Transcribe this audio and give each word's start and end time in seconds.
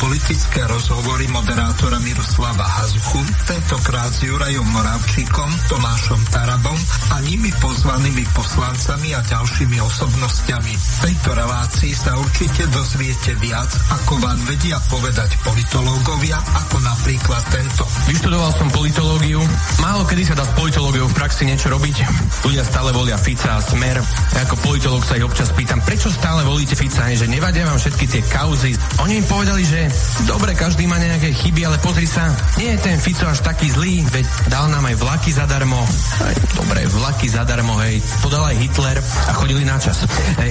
politické 0.00 0.66
rozhovory 0.66 1.28
moderátora 1.56 1.96
Miroslava 2.04 2.68
Hazuchu, 2.68 3.16
tentokrát 3.48 4.12
s 4.12 4.20
Jurajom 4.20 4.68
Moravčíkom, 4.76 5.48
Tomášom 5.72 6.20
Tarabom 6.28 6.76
a 7.16 7.24
nimi 7.24 7.48
pozvanými 7.48 8.28
poslancami 8.36 9.16
a 9.16 9.24
ďalšími 9.24 9.80
osobnostiami. 9.80 10.76
V 10.76 10.96
tejto 11.08 11.32
relácii 11.32 11.96
sa 11.96 12.12
určite 12.20 12.68
dozviete 12.68 13.40
viac, 13.40 13.72
ako 13.88 14.20
vám 14.20 14.36
vedia 14.44 14.76
povedať 14.92 15.32
politológovia, 15.40 16.36
ako 16.36 16.76
napríklad 16.76 17.40
tento. 17.48 17.88
Vyštudoval 18.04 18.52
som 18.52 18.68
politológiu. 18.68 19.40
Málo 19.80 20.04
kedy 20.04 20.28
sa 20.28 20.36
dá 20.36 20.44
s 20.44 20.52
politológiou 20.60 21.08
v 21.08 21.16
praxi 21.16 21.48
niečo 21.48 21.72
robiť. 21.72 21.96
Ľudia 22.44 22.68
stále 22.68 22.92
volia 22.92 23.16
Fica 23.16 23.56
a 23.56 23.64
Smer. 23.64 23.96
Ja 24.36 24.44
ako 24.44 24.60
politológ 24.60 25.08
sa 25.08 25.16
ich 25.16 25.24
občas 25.24 25.48
pýtam, 25.56 25.80
prečo 25.80 26.12
stále 26.12 26.44
volíte 26.44 26.76
Fica, 26.76 27.08
že 27.16 27.24
nevadia 27.24 27.64
vám 27.64 27.80
všetky 27.80 28.04
tie 28.12 28.20
kauzy. 28.28 28.76
Oni 29.00 29.24
im 29.24 29.24
povedali, 29.24 29.64
že 29.64 29.88
dobre, 30.28 30.52
každý 30.52 30.84
má 30.84 31.00
nejaké 31.00 31.32
chyby, 31.46 31.62
ale 31.62 31.78
pozri 31.78 32.10
sa, 32.10 32.34
nie 32.58 32.74
je 32.74 32.78
ten 32.82 32.98
Fico 32.98 33.22
až 33.22 33.38
taký 33.38 33.70
zlý, 33.70 34.02
veď 34.10 34.26
dal 34.50 34.66
nám 34.66 34.82
aj 34.90 34.98
vlaky 34.98 35.30
zadarmo. 35.30 35.78
Aj, 36.18 36.34
dobre, 36.58 36.82
vlaky 36.90 37.30
zadarmo, 37.30 37.78
hej, 37.86 38.02
to 38.18 38.26
dal 38.26 38.42
aj 38.50 38.58
Hitler 38.58 38.98
a 38.98 39.30
chodili 39.30 39.62
na 39.62 39.78
čas. 39.78 40.02
Hej. 40.42 40.50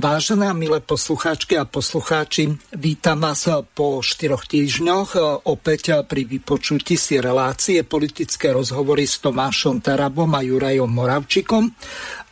Vážené 0.00 0.48
a 0.48 0.56
milé 0.56 0.80
poslucháčky 0.80 1.60
a 1.60 1.68
poslucháči, 1.68 2.56
vítam 2.72 3.20
vás 3.20 3.44
po 3.76 4.00
štyroch 4.00 4.48
týždňoch 4.48 5.44
opäť 5.44 6.00
pri 6.08 6.24
vypočutí 6.24 6.96
si 6.96 7.20
relácie 7.20 7.84
politické 7.84 8.48
rozhovory 8.48 9.04
s 9.04 9.20
Tomášom 9.20 9.84
Tarabom 9.84 10.32
a 10.32 10.40
Jurajom 10.40 10.88
Moravčikom 10.88 11.68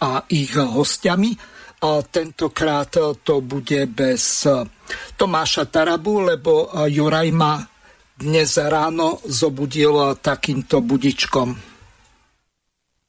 a 0.00 0.24
ich 0.32 0.56
hostiami. 0.56 1.36
A 1.84 2.00
tentokrát 2.08 2.88
to 3.20 3.44
bude 3.44 3.84
bez 3.92 4.48
Tomáša 5.20 5.68
Tarabu, 5.68 6.24
lebo 6.24 6.72
Juraj 6.88 7.28
ma 7.36 7.60
dnes 8.16 8.56
ráno 8.56 9.20
zobudil 9.28 10.16
takýmto 10.24 10.80
budičkom. 10.80 11.52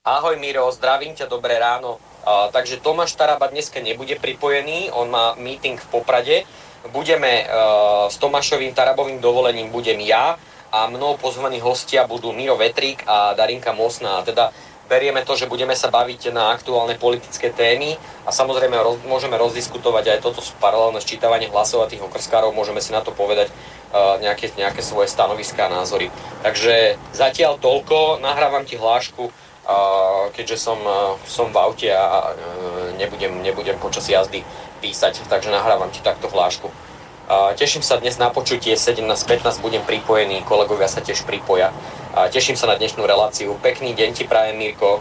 Ahoj 0.04 0.36
Miro, 0.36 0.68
zdravím 0.76 1.16
ťa, 1.16 1.32
dobré 1.32 1.56
ráno. 1.56 2.09
Takže 2.30 2.78
Tomáš 2.86 3.18
Taraba 3.18 3.50
dneska 3.50 3.82
nebude 3.82 4.14
pripojený, 4.22 4.94
on 4.94 5.10
má 5.10 5.34
meeting 5.34 5.82
v 5.82 5.90
Poprade. 5.90 6.38
Budeme 6.94 7.44
uh, 7.44 8.08
s 8.08 8.22
Tomášovým 8.22 8.72
Tarabovým 8.72 9.20
dovolením 9.20 9.68
budem 9.74 10.00
ja 10.00 10.38
a 10.70 10.88
mnou 10.88 11.18
pozvaní 11.18 11.60
hostia 11.60 12.08
budú 12.08 12.32
Miro 12.32 12.56
Vetrík 12.56 13.04
a 13.04 13.34
Darinka 13.34 13.74
Mosná. 13.74 14.22
Teda 14.22 14.54
berieme 14.88 15.26
to, 15.26 15.36
že 15.36 15.50
budeme 15.50 15.76
sa 15.76 15.92
baviť 15.92 16.32
na 16.32 16.54
aktuálne 16.54 16.96
politické 16.96 17.50
témy 17.50 17.98
a 18.24 18.32
samozrejme 18.32 18.78
roz, 18.80 18.98
môžeme 19.10 19.36
rozdiskutovať 19.36 20.06
aj 20.18 20.20
toto 20.24 20.40
paralelné 20.62 21.02
sčítavanie 21.02 21.50
hlasov 21.50 21.84
a 21.84 21.92
tých 21.92 22.06
okrskárov, 22.06 22.56
môžeme 22.56 22.80
si 22.80 22.94
na 22.94 23.02
to 23.02 23.12
povedať 23.12 23.50
uh, 23.50 24.22
nejaké, 24.22 24.54
nejaké 24.56 24.80
svoje 24.86 25.10
stanoviská 25.10 25.68
a 25.68 25.82
názory. 25.82 26.14
Takže 26.46 26.96
zatiaľ 27.12 27.58
toľko, 27.58 28.22
nahrávam 28.22 28.64
ti 28.64 28.78
hlášku, 28.78 29.49
keďže 30.34 30.58
som, 30.58 30.80
som 31.30 31.54
v 31.54 31.58
aute 31.62 31.90
a 31.94 32.34
nebudem, 32.98 33.46
nebudem 33.46 33.78
počas 33.78 34.10
jazdy 34.10 34.42
písať, 34.82 35.26
takže 35.30 35.54
nahrávam 35.54 35.94
ti 35.94 36.02
takto 36.02 36.26
hlášku. 36.32 36.70
Teším 37.30 37.86
sa 37.86 38.02
dnes 38.02 38.18
na 38.18 38.34
počutie, 38.34 38.74
17.15 38.74 39.62
budem 39.62 39.86
pripojený, 39.86 40.42
kolegovia 40.50 40.90
sa 40.90 40.98
tiež 41.06 41.22
pripoja. 41.30 41.70
Teším 42.34 42.58
sa 42.58 42.66
na 42.66 42.74
dnešnú 42.74 43.06
reláciu. 43.06 43.54
Pekný 43.62 43.94
deň 43.94 44.10
ti 44.18 44.26
prajem, 44.26 44.58
Mirko. 44.58 44.98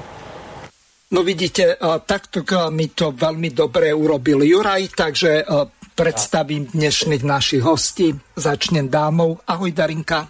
No 1.08 1.24
vidíte, 1.24 1.80
takto 2.04 2.44
mi 2.68 2.92
to 2.92 3.16
veľmi 3.16 3.48
dobre 3.56 3.96
urobil 3.96 4.44
Juraj, 4.44 4.92
takže 4.92 5.48
predstavím 5.96 6.68
dnešných 6.68 7.24
našich 7.24 7.64
hostí. 7.64 8.12
Začnem 8.36 8.92
dámou. 8.92 9.40
Ahoj 9.48 9.72
Darinka. 9.72 10.28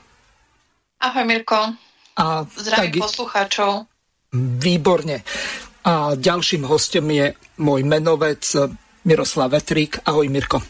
Ahoj 1.03 1.27
Mirko. 1.27 1.75
A 2.15 2.47
Zdravím 2.47 2.94
tak... 2.94 3.10
poslucháčov. 3.10 3.91
Výborne. 4.37 5.25
A 5.89 6.12
ďalším 6.12 6.69
hostom 6.69 7.09
je 7.09 7.33
môj 7.65 7.81
menovec 7.89 8.44
Miroslav 9.09 9.56
Vetrík. 9.56 10.05
Ahoj 10.05 10.28
Mirko. 10.28 10.61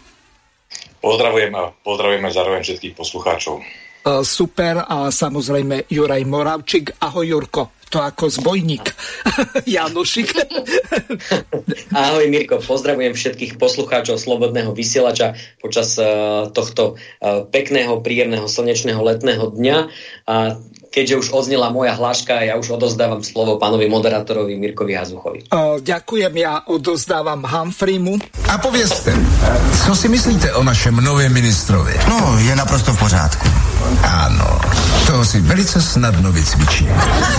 Pozdravujem 1.03 1.51
a 1.59 1.75
pozdravujeme 1.83 2.31
zároveň 2.31 2.63
všetkých 2.63 2.95
poslucháčov. 2.95 3.59
Super 4.23 4.87
a 4.87 5.11
samozrejme 5.11 5.91
Juraj 5.91 6.23
Moravčík. 6.23 7.03
Ahoj 7.03 7.27
Jurko 7.27 7.79
to 7.89 8.05
ako 8.05 8.29
zbojník. 8.29 8.85
Janošik. 9.65 10.37
Ahoj 11.97 12.27
Mirko, 12.29 12.61
pozdravujem 12.61 13.17
všetkých 13.17 13.57
poslucháčov 13.57 14.21
Slobodného 14.21 14.77
vysielača 14.77 15.35
počas 15.59 15.97
uh, 15.97 16.53
tohto 16.53 16.95
uh, 16.95 17.49
pekného, 17.49 18.05
príjemného, 18.05 18.45
slnečného 18.45 19.01
letného 19.01 19.57
dňa. 19.57 19.79
A 20.29 20.61
keďže 20.99 21.15
už 21.23 21.29
odznela 21.31 21.71
moja 21.71 21.95
hláška, 21.95 22.43
ja 22.43 22.59
už 22.59 22.75
odozdávam 22.75 23.23
slovo 23.23 23.55
pánovi 23.55 23.87
moderátorovi 23.87 24.59
Mirkovi 24.59 24.99
Hazuchovi. 24.99 25.47
Uh, 25.55 25.79
ďakujem, 25.79 26.35
ja 26.35 26.67
odozdávam 26.67 27.47
Humphreymu. 27.47 28.19
A 28.51 28.59
povězte, 28.59 29.15
co 29.87 29.95
si 29.95 30.09
myslíte 30.09 30.55
o 30.59 30.63
našem 30.67 30.97
novém 30.97 31.33
ministrovi? 31.33 31.95
No, 32.09 32.39
je 32.43 32.57
naprosto 32.57 32.93
v 32.93 32.99
pořádku. 32.99 33.68
Ano, 34.03 34.59
toho 35.07 35.25
si 35.25 35.41
velice 35.41 35.83
snadno 35.83 36.33
vycvičím. 36.33 36.89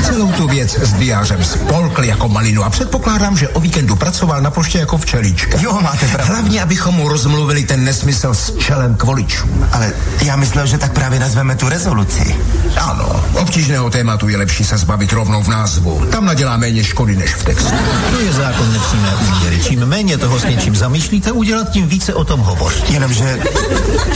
Celou 0.03 0.31
tu 0.31 0.47
věc 0.47 0.79
s 0.79 0.93
diářem 0.93 1.43
spolkl 1.43 2.03
jako 2.03 2.29
malinu 2.29 2.63
a 2.63 2.69
předpokládám, 2.69 3.37
že 3.37 3.49
o 3.49 3.59
víkendu 3.59 3.95
pracoval 3.95 4.41
na 4.41 4.51
poště 4.51 4.79
jako 4.79 4.97
včelička. 4.97 5.57
Jo, 5.61 5.79
máte 5.81 6.07
pravdu. 6.07 6.33
Hlavně, 6.33 6.61
abychom 6.61 6.95
mu 6.95 7.07
rozmluvili 7.07 7.63
ten 7.63 7.83
nesmysl 7.83 8.33
s 8.33 8.57
čelem 8.57 8.95
k 8.95 9.03
voličům. 9.03 9.67
Ale 9.71 9.93
já 10.21 10.35
myslel, 10.35 10.67
že 10.67 10.77
tak 10.77 10.93
právě 10.93 11.19
nazveme 11.19 11.55
tu 11.55 11.69
rezoluci. 11.69 12.35
Ano, 12.77 13.23
obtížného 13.33 13.89
tématu 13.89 14.29
je 14.29 14.37
lepší 14.37 14.63
se 14.63 14.77
zbavit 14.77 15.13
rovnou 15.13 15.43
v 15.43 15.47
názvu. 15.47 16.05
Tam 16.11 16.25
nadělá 16.25 16.57
méně 16.57 16.83
škody 16.83 17.15
než 17.15 17.33
v 17.33 17.43
textu. 17.43 17.73
To 18.11 18.19
je 18.19 18.33
zákon 18.33 18.73
nepřímé 18.73 19.15
úměry. 19.15 19.59
Čím 19.63 19.85
méně 19.85 20.17
toho 20.17 20.39
s 20.39 20.43
něčím 20.43 20.75
zamýšlíte 20.75 21.31
udělat, 21.31 21.69
tím 21.69 21.87
více 21.87 22.13
o 22.13 22.23
tom 22.23 22.39
hovoří. 22.39 22.83
Jenomže, 22.89 23.39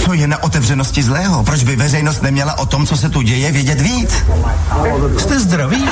co 0.05 0.13
je 0.13 0.27
na 0.27 0.43
otevřenosti 0.43 1.03
zlého? 1.03 1.43
Proč 1.43 1.63
by 1.63 1.75
veřejnost 1.75 2.21
neměla 2.23 2.57
o 2.57 2.65
tom, 2.65 2.85
co 2.85 2.97
se 2.97 3.09
tu 3.09 3.21
děje, 3.21 3.51
vědět 3.51 3.81
víc? 3.81 4.13
Jste 5.17 5.39
zdraví? 5.39 5.89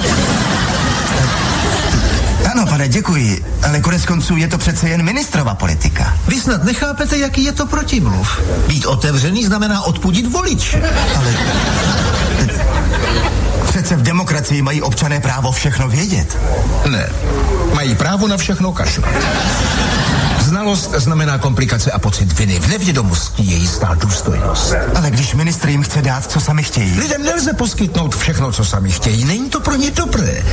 Ano, 2.52 2.66
pane, 2.66 2.88
děkuji, 2.88 3.46
ale 3.64 3.80
konec 3.80 4.06
konců 4.06 4.38
je 4.38 4.48
to 4.48 4.58
přece 4.58 4.90
jen 4.90 5.04
ministrova 5.04 5.56
politika. 5.56 6.18
Vy 6.28 6.42
snad 6.42 6.64
nechápete, 6.64 7.18
jaký 7.18 7.44
je 7.44 7.52
to 7.52 7.66
protimluv. 7.66 8.40
Být 8.68 8.86
otevřený 8.86 9.46
znamená 9.46 9.82
odpudit 9.82 10.32
volič. 10.32 10.76
Ale... 11.16 11.34
Přece 13.68 13.96
v 13.96 14.02
demokracii 14.02 14.62
mají 14.62 14.82
občané 14.82 15.20
právo 15.20 15.52
všechno 15.52 15.88
vědět. 15.88 16.38
Ne, 16.90 17.10
mají 17.74 17.96
právo 17.96 18.28
na 18.28 18.38
všechno 18.38 18.72
kašlu. 18.72 19.04
Znalost 20.52 20.92
znamená 20.98 21.38
komplikace 21.38 21.92
a 21.92 22.00
pocit 22.00 22.40
viny. 22.40 22.60
V 22.60 22.68
nevědomosti 22.68 23.44
je 23.44 23.56
jistá 23.56 23.94
důstojnost. 23.94 24.74
Ale 24.96 25.12
když 25.12 25.34
ministr 25.34 25.70
jim 25.70 25.84
chce 25.84 26.02
dát, 26.02 26.32
co 26.32 26.40
sami 26.40 26.64
chtějí. 26.64 27.00
Lidem 27.00 27.24
nelze 27.24 27.54
poskytnout 27.54 28.16
všechno, 28.16 28.52
co 28.52 28.66
sami 28.66 28.92
chtějí. 28.92 29.26
Není 29.26 29.50
to 29.50 29.60
pro 29.60 29.76
ně 29.76 29.92
dobré. 29.92 30.44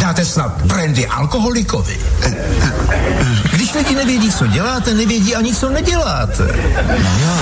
Dáte 0.00 0.24
snad 0.24 0.62
brandy 0.62 1.06
alkoholikovi. 1.06 1.96
Když 3.52 3.74
lidi 3.74 3.94
nevědí, 3.94 4.32
co 4.32 4.46
děláte, 4.46 4.94
nevědí 4.94 5.34
ani, 5.34 5.54
co 5.54 5.70
neděláte. 5.70 6.42
No 7.02 7.10
jo. 7.20 7.36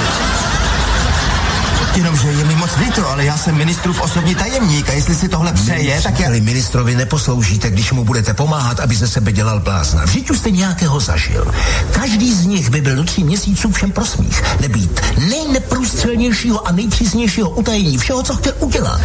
Jenomže 1.97 2.29
je 2.29 2.45
mi 2.45 2.55
moc 2.55 2.71
líto, 2.77 3.09
ale 3.11 3.25
já 3.25 3.37
jsem 3.37 3.55
ministrův 3.55 4.01
osobní 4.01 4.35
tajemník 4.35 4.89
a 4.89 4.93
jestli 4.93 5.15
si 5.15 5.29
tohle 5.29 5.53
přeje, 5.53 6.03
tak 6.03 6.21
já... 6.21 6.31
ministrovi 6.31 6.95
neposloužíte, 6.95 7.71
když 7.71 7.93
mu 7.93 8.05
budete 8.05 8.35
pomáhat, 8.35 8.81
aby 8.81 8.97
ze 8.97 9.09
sebe 9.09 9.33
dělal 9.33 9.61
blázna. 9.61 10.05
Vždyť 10.05 10.31
už 10.31 10.39
jste 10.39 10.51
nějakého 10.51 11.01
zažil. 11.01 11.55
Každý 11.93 12.35
z 12.35 12.47
nich 12.47 12.71
by 12.71 12.81
byl 12.81 12.97
do 12.97 13.05
tří 13.05 13.25
měsíců 13.25 13.73
všem 13.73 13.93
prosmích. 13.93 14.43
Nebýt 14.61 15.01
nejneprůstřelnějšího 15.29 16.69
a 16.69 16.73
nejpřísnějšího 16.73 17.51
utajení 17.51 17.99
všeho, 17.99 18.23
co 18.23 18.37
chtěl 18.37 18.53
udělat. 18.59 19.01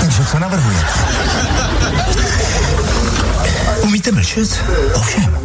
Takže 0.00 0.24
co 0.24 0.38
navrhujete? 0.38 0.92
Umíte 3.82 4.12
mlčet? 4.12 4.64
Ovšem. 4.94 5.38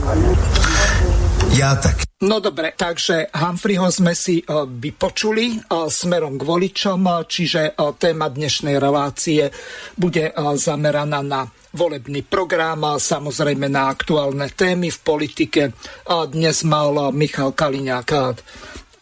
Ja. 1.58 1.74
No 2.22 2.38
dobre, 2.38 2.78
takže 2.78 3.34
Humphreyho 3.34 3.90
sme 3.90 4.14
si 4.14 4.46
uh, 4.46 4.70
vypočuli 4.70 5.58
uh, 5.58 5.90
smerom 5.90 6.38
k 6.38 6.46
voličom, 6.46 7.02
uh, 7.02 7.26
čiže 7.26 7.74
téma 7.98 8.30
dnešnej 8.30 8.78
relácie 8.78 9.50
bude 9.98 10.38
zameraná 10.38 11.26
na 11.26 11.50
volebný 11.74 12.22
program 12.30 13.02
samozrejme 13.02 13.74
na 13.74 13.90
aktuálne 13.90 14.54
témy 14.54 14.94
v 14.94 15.00
politike. 15.02 15.62
Dnes 16.06 16.62
mal 16.62 17.10
Michal 17.10 17.58
Kaliňák 17.58 18.10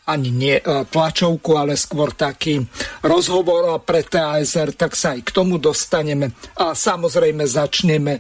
ani 0.08 0.30
nie 0.32 0.56
tlačovku, 0.64 1.60
ale 1.60 1.76
skôr 1.76 2.16
taký 2.16 2.64
rozhovor 3.04 3.84
pre 3.84 4.04
TASR, 4.08 4.76
tak 4.80 4.96
sa 4.96 5.12
aj 5.16 5.28
k 5.28 5.34
tomu 5.36 5.60
dostaneme. 5.60 6.32
A 6.60 6.72
samozrejme 6.72 7.44
začneme 7.48 8.20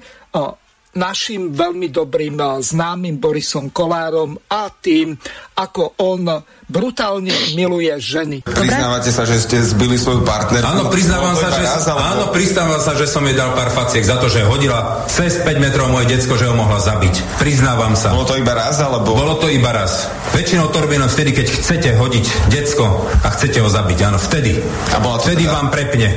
našim 0.95 1.51
veľmi 1.51 1.92
dobrým 1.92 2.39
známym 2.63 3.19
Borisom 3.19 3.68
Kolárom 3.69 4.39
a 4.47 4.71
tým, 4.71 5.12
ako 5.59 6.00
on 6.00 6.24
brutálne 6.65 7.31
miluje 7.53 7.92
ženy. 8.00 8.42
Priznávate 8.47 9.12
sa, 9.12 9.27
že 9.27 9.38
ste 9.44 9.62
zbili 9.62 10.00
svoju 10.00 10.24
partnerku? 10.25 10.65
Áno, 10.65 10.88
priznávam 10.89 11.36
sa, 11.38 11.51
že, 11.51 11.62
raz, 11.62 11.86
alebo... 11.86 12.01
áno, 12.01 12.24
priznávam 12.31 12.81
sa, 12.81 12.95
že 12.97 13.06
som 13.06 13.21
jej 13.27 13.36
dal 13.38 13.53
pár 13.53 13.69
faciek 13.69 14.01
za 14.01 14.18
to, 14.18 14.31
že 14.31 14.47
hodila 14.47 15.06
cez 15.12 15.38
5 15.44 15.45
metrov 15.62 15.92
moje 15.92 16.09
decko, 16.15 16.39
že 16.39 16.47
ho 16.50 16.56
mohla 16.56 16.80
zabiť. 16.81 17.38
Priznávam 17.38 17.94
sa. 17.94 18.15
Bolo 18.15 18.25
to 18.25 18.39
iba 18.39 18.56
raz, 18.56 18.80
alebo? 18.81 19.13
Bolo 19.13 19.36
to 19.38 19.51
iba 19.51 19.75
raz. 19.75 20.09
Väčšinou 20.33 20.71
to 20.71 20.81
robím 20.81 21.06
vtedy, 21.06 21.36
keď 21.36 21.47
chcete 21.51 21.89
hodiť 22.00 22.25
decko 22.50 22.88
a 23.21 23.27
chcete 23.36 23.62
ho 23.62 23.69
zabiť. 23.69 24.00
Áno, 24.07 24.18
vtedy. 24.18 24.57
A 24.95 24.97
bola 25.03 25.21
vtedy 25.21 25.44
teda... 25.45 25.53
vám 25.53 25.68
prepne. 25.69 26.07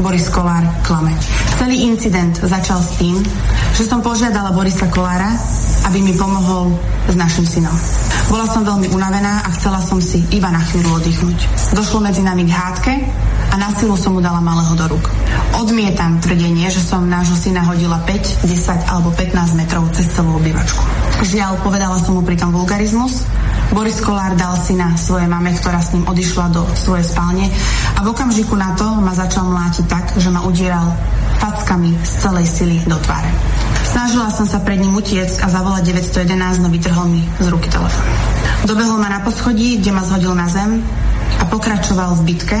Boris 0.00 0.26
Kolár 0.30 0.64
klame. 0.82 1.14
Celý 1.58 1.86
incident 1.86 2.34
začal 2.34 2.82
s 2.82 2.98
tým, 2.98 3.22
že 3.74 3.86
som 3.86 4.02
požiadala 4.02 4.50
Borisa 4.50 4.90
Kolára, 4.90 5.30
aby 5.86 6.02
mi 6.02 6.14
pomohol 6.14 6.74
s 7.06 7.14
našim 7.14 7.46
synom. 7.46 7.74
Bola 8.34 8.50
som 8.50 8.66
veľmi 8.66 8.90
unavená 8.90 9.46
a 9.46 9.48
chcela 9.54 9.78
som 9.78 10.02
si 10.02 10.18
iba 10.34 10.50
na 10.50 10.58
chvíľu 10.58 10.98
oddychnúť. 10.98 11.70
Došlo 11.70 12.02
medzi 12.02 12.18
nami 12.18 12.42
k 12.42 12.50
hádke 12.50 12.90
a 13.46 13.54
na 13.54 13.70
silu 13.78 13.94
som 13.94 14.10
mu 14.10 14.18
dala 14.18 14.42
malého 14.42 14.74
do 14.74 14.90
rúk. 14.90 15.06
Odmietam 15.54 16.18
tvrdenie, 16.18 16.66
že 16.66 16.82
som 16.82 17.06
nášho 17.06 17.38
syna 17.38 17.62
hodila 17.62 18.02
5, 18.02 18.42
10 18.42 18.90
alebo 18.90 19.14
15 19.14 19.54
metrov 19.54 19.86
cez 19.94 20.10
celú 20.10 20.34
obývačku. 20.42 20.82
Žiaľ, 21.22 21.62
povedala 21.62 21.94
som 22.02 22.18
mu 22.18 22.26
pritom 22.26 22.50
vulgarizmus. 22.50 23.22
Boris 23.70 24.02
Kolár 24.02 24.34
dal 24.34 24.58
syna 24.58 24.98
svojej 24.98 25.30
mame, 25.30 25.54
ktorá 25.54 25.78
s 25.78 25.94
ním 25.94 26.02
odišla 26.02 26.50
do 26.50 26.66
svojej 26.74 27.06
spálne 27.06 27.46
a 27.94 28.02
v 28.02 28.10
okamžiku 28.10 28.58
na 28.58 28.74
to 28.74 28.98
ma 28.98 29.14
začal 29.14 29.46
mlátiť 29.46 29.86
tak, 29.86 30.10
že 30.18 30.34
ma 30.34 30.42
udieral 30.42 30.90
fackami 31.38 31.94
z 32.02 32.10
celej 32.18 32.46
sily 32.50 32.82
do 32.82 32.98
tváre. 32.98 33.30
Snažila 33.94 34.26
som 34.26 34.42
sa 34.42 34.58
pred 34.58 34.82
ním 34.82 34.90
utiecť 34.98 35.38
a 35.38 35.46
zavolať 35.46 35.94
911, 35.94 36.66
no 36.66 36.66
vytrhol 36.66 37.06
mi 37.06 37.22
z 37.38 37.46
ruky 37.46 37.70
telefón. 37.70 38.02
Dobehol 38.66 38.98
ma 38.98 39.06
na 39.06 39.22
poschodí, 39.22 39.78
kde 39.78 39.94
ma 39.94 40.02
zhodil 40.02 40.34
na 40.34 40.50
zem 40.50 40.82
a 41.38 41.46
pokračoval 41.46 42.18
v 42.18 42.26
bitke, 42.26 42.58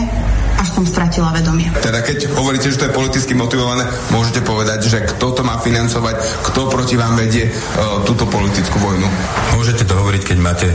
až 0.62 0.68
som 0.70 0.86
stratila 0.86 1.34
vedomie. 1.34 1.66
Teda 1.82 2.06
keď 2.06 2.30
hovoríte, 2.38 2.70
že 2.70 2.78
to 2.78 2.86
je 2.86 2.94
politicky 2.94 3.34
motivované, 3.34 3.82
môžete 4.14 4.46
povedať, 4.46 4.86
že 4.86 5.02
kto 5.10 5.34
to 5.34 5.42
má 5.42 5.58
financovať, 5.58 6.22
kto 6.54 6.70
proti 6.70 6.94
vám 6.94 7.18
vedie 7.18 7.50
uh, 7.50 7.98
túto 8.06 8.30
politickú 8.30 8.78
vojnu? 8.78 9.10
Môžete 9.58 9.82
to 9.90 9.98
hovoriť, 9.98 10.22
keď 10.22 10.38
máte 10.38 10.70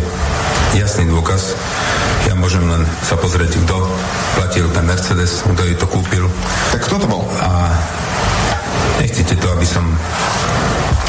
jasný 0.75 1.07
dôkaz. 1.07 1.55
Ja 2.27 2.35
môžem 2.35 2.67
len 2.67 2.83
sa 3.07 3.15
pozrieť, 3.15 3.63
kto 3.63 3.79
platil 4.35 4.67
ten 4.75 4.83
Mercedes, 4.83 5.39
kto 5.39 5.61
jej 5.63 5.79
to 5.79 5.87
kúpil. 5.87 6.27
Tak 6.75 6.83
kto 6.83 6.99
to 6.99 7.07
bol? 7.07 7.23
A 7.39 7.71
nechcete 9.09 9.41
to, 9.41 9.49
aby 9.57 9.65
som 9.65 9.81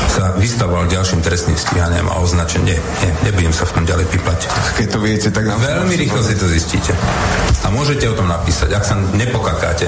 sa 0.08 0.32
vystavoval 0.40 0.88
ďalším 0.88 1.20
trestným 1.20 1.52
stíhaniam 1.52 2.08
a 2.08 2.16
označenie. 2.24 2.72
Nie, 2.72 3.10
nebudem 3.28 3.52
sa 3.52 3.68
v 3.68 3.76
tom 3.76 3.84
ďalej 3.84 4.08
pipať. 4.08 4.48
Keď 4.80 4.86
to 4.88 4.98
viete, 5.04 5.28
tak 5.28 5.44
nám... 5.44 5.60
Veľmi 5.60 6.00
rýchlo 6.00 6.24
si 6.24 6.32
to 6.32 6.48
zistíte. 6.48 6.96
A 7.60 7.68
môžete 7.68 8.08
o 8.08 8.16
tom 8.16 8.24
napísať, 8.24 8.72
ak 8.72 8.84
sa 8.88 8.96
nepokakáte. 8.96 9.84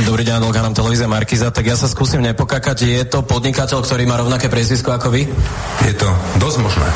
Dobrý 0.00 0.24
deň, 0.24 0.40
Adolka, 0.40 0.64
televízia 0.72 1.12
Markiza. 1.12 1.52
Tak 1.52 1.60
ja 1.60 1.76
sa 1.76 1.84
skúsim 1.84 2.24
nepokakať. 2.24 2.88
Je 2.88 3.04
to 3.04 3.20
podnikateľ, 3.20 3.84
ktorý 3.84 4.08
má 4.08 4.16
rovnaké 4.16 4.48
priezvisko 4.48 4.96
ako 4.96 5.12
vy? 5.12 5.28
Je 5.84 5.92
to 5.92 6.08
dosť 6.40 6.56
možné. 6.64 6.88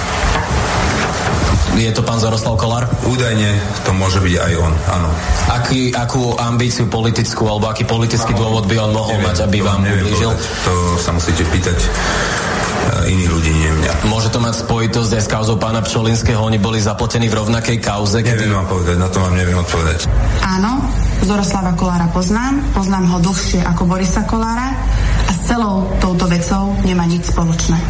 Je 1.75 1.91
to 1.91 2.07
pán 2.07 2.23
Zaroslav 2.23 2.55
Kolár? 2.55 2.87
Údajne 3.03 3.59
to 3.83 3.91
môže 3.99 4.23
byť 4.23 4.35
aj 4.39 4.53
on, 4.63 4.73
áno. 4.95 5.11
Aký, 5.51 5.91
akú 5.91 6.39
ambíciu 6.39 6.87
politickú 6.87 7.51
alebo 7.51 7.67
aký 7.67 7.83
politický 7.83 8.31
no, 8.39 8.47
dôvod 8.47 8.71
by 8.71 8.79
on 8.79 8.95
mohol 8.95 9.19
neviem, 9.19 9.27
mať, 9.27 9.37
aby 9.43 9.59
vám 9.59 9.83
ublížil? 9.83 10.31
To 10.71 10.73
sa 11.03 11.11
musíte 11.11 11.43
pýtať 11.43 11.75
eh, 11.75 13.11
iných 13.11 13.27
ľudí, 13.27 13.51
nie 13.51 13.71
mňa. 13.75 14.07
Môže 14.07 14.31
to 14.31 14.39
mať 14.39 14.63
spojitosť 14.63 15.19
aj 15.19 15.23
s 15.27 15.29
kauzou 15.29 15.59
pána 15.59 15.83
Pčolinského? 15.83 16.39
Oni 16.39 16.63
boli 16.63 16.79
zapletení 16.79 17.27
v 17.27 17.43
rovnakej 17.43 17.83
kauze? 17.83 18.23
Neviem 18.23 18.39
kedy... 18.39 18.55
vám 18.55 18.67
povedať, 18.71 18.97
na 19.03 19.09
to 19.11 19.19
vám 19.19 19.35
neviem 19.35 19.59
odpovedať. 19.59 20.07
Áno, 20.47 20.79
Zoroslava 21.27 21.75
Kolára 21.75 22.07
poznám, 22.15 22.63
poznám 22.71 23.11
ho 23.11 23.19
dlhšie 23.19 23.67
ako 23.67 23.83
Borisa 23.91 24.23
Kolára 24.31 24.79
a 25.27 25.31
s 25.35 25.43
celou 25.51 25.91
touto 25.99 26.31
vecou 26.31 26.71
nemá 26.87 27.03
nič 27.03 27.35
spoločné. 27.35 27.83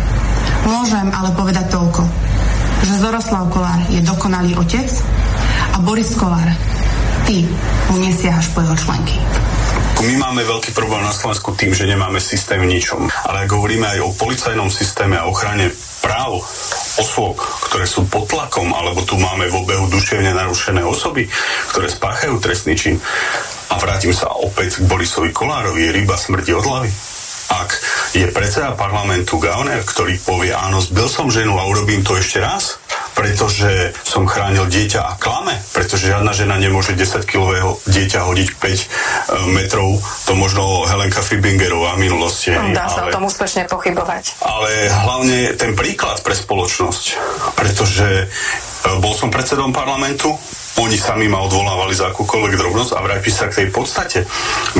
Môžem 0.64 1.12
ale 1.12 1.36
povedať 1.36 1.68
toľko 1.68 2.33
že 2.84 3.00
Zoroslav 3.00 3.48
Kolár 3.48 3.80
je 3.88 4.04
dokonalý 4.04 4.60
otec 4.60 4.84
a 5.72 5.80
Boris 5.80 6.12
Kolár, 6.20 6.52
ty 7.24 7.40
mu 7.88 7.96
nesiahaš 7.96 8.52
po 8.52 8.60
jeho 8.60 8.76
členky. 8.76 9.16
My 10.04 10.20
máme 10.20 10.44
veľký 10.44 10.76
problém 10.76 11.00
na 11.00 11.16
Slovensku 11.16 11.56
tým, 11.56 11.72
že 11.72 11.88
nemáme 11.88 12.20
systém 12.20 12.60
v 12.60 12.68
ničom. 12.76 13.08
Ale 13.24 13.48
ak 13.48 13.50
hovoríme 13.56 13.88
aj 13.88 14.04
o 14.04 14.12
policajnom 14.12 14.68
systéme 14.68 15.16
a 15.16 15.24
ochrane 15.24 15.72
práv 16.04 16.44
osôb, 17.00 17.40
ktoré 17.40 17.88
sú 17.88 18.04
pod 18.04 18.28
tlakom, 18.28 18.68
alebo 18.76 19.00
tu 19.08 19.16
máme 19.16 19.48
v 19.48 19.64
obehu 19.64 19.88
duševne 19.88 20.36
narušené 20.36 20.84
osoby, 20.84 21.24
ktoré 21.72 21.88
spáchajú 21.88 22.36
trestný 22.36 22.76
čin. 22.76 23.00
A 23.72 23.80
vrátim 23.80 24.12
sa 24.12 24.28
opäť 24.28 24.84
k 24.84 24.86
Borisovi 24.86 25.32
Kolárovi, 25.32 25.88
je 25.88 25.96
ryba 25.96 26.20
smrti 26.20 26.52
od 26.52 26.68
hlavy 26.68 27.13
ak 27.50 27.70
je 28.16 28.26
predseda 28.30 28.72
parlamentu 28.78 29.36
Gauner, 29.36 29.82
ktorý 29.84 30.16
povie, 30.22 30.52
áno, 30.54 30.80
zbil 30.80 31.10
som 31.10 31.28
ženu 31.28 31.58
a 31.60 31.68
urobím 31.68 32.00
to 32.00 32.16
ešte 32.16 32.40
raz, 32.40 32.78
pretože 33.14 33.94
som 34.02 34.26
chránil 34.26 34.66
dieťa 34.66 35.00
a 35.00 35.12
klame, 35.20 35.54
pretože 35.70 36.10
žiadna 36.10 36.34
žena 36.34 36.58
nemôže 36.58 36.98
10-kilového 36.98 37.78
dieťa 37.86 38.20
hodiť 38.26 38.48
5 38.58 38.64
e, 38.64 38.86
metrov, 39.54 40.02
to 40.26 40.32
možno 40.34 40.88
Helenka 40.88 41.22
Fibingerová 41.22 41.94
v 41.94 42.10
minulosti. 42.10 42.50
Dá 42.74 42.90
sa 42.90 43.06
ale, 43.06 43.14
o 43.14 43.14
tom 43.14 43.24
úspešne 43.30 43.70
pochybovať. 43.70 44.42
Ale 44.42 44.90
hlavne 44.90 45.54
ten 45.54 45.78
príklad 45.78 46.20
pre 46.26 46.34
spoločnosť, 46.34 47.04
pretože 47.54 48.26
e, 48.26 48.26
bol 48.98 49.14
som 49.14 49.30
predsedom 49.30 49.70
parlamentu, 49.70 50.34
oni 50.74 50.98
sami 50.98 51.30
ma 51.30 51.38
odvolávali 51.46 51.94
za 51.94 52.10
akúkoľvek 52.10 52.54
drobnosť 52.58 52.92
a 52.98 53.04
vráti 53.04 53.30
sa 53.30 53.46
k 53.46 53.62
tej 53.62 53.68
podstate. 53.70 54.18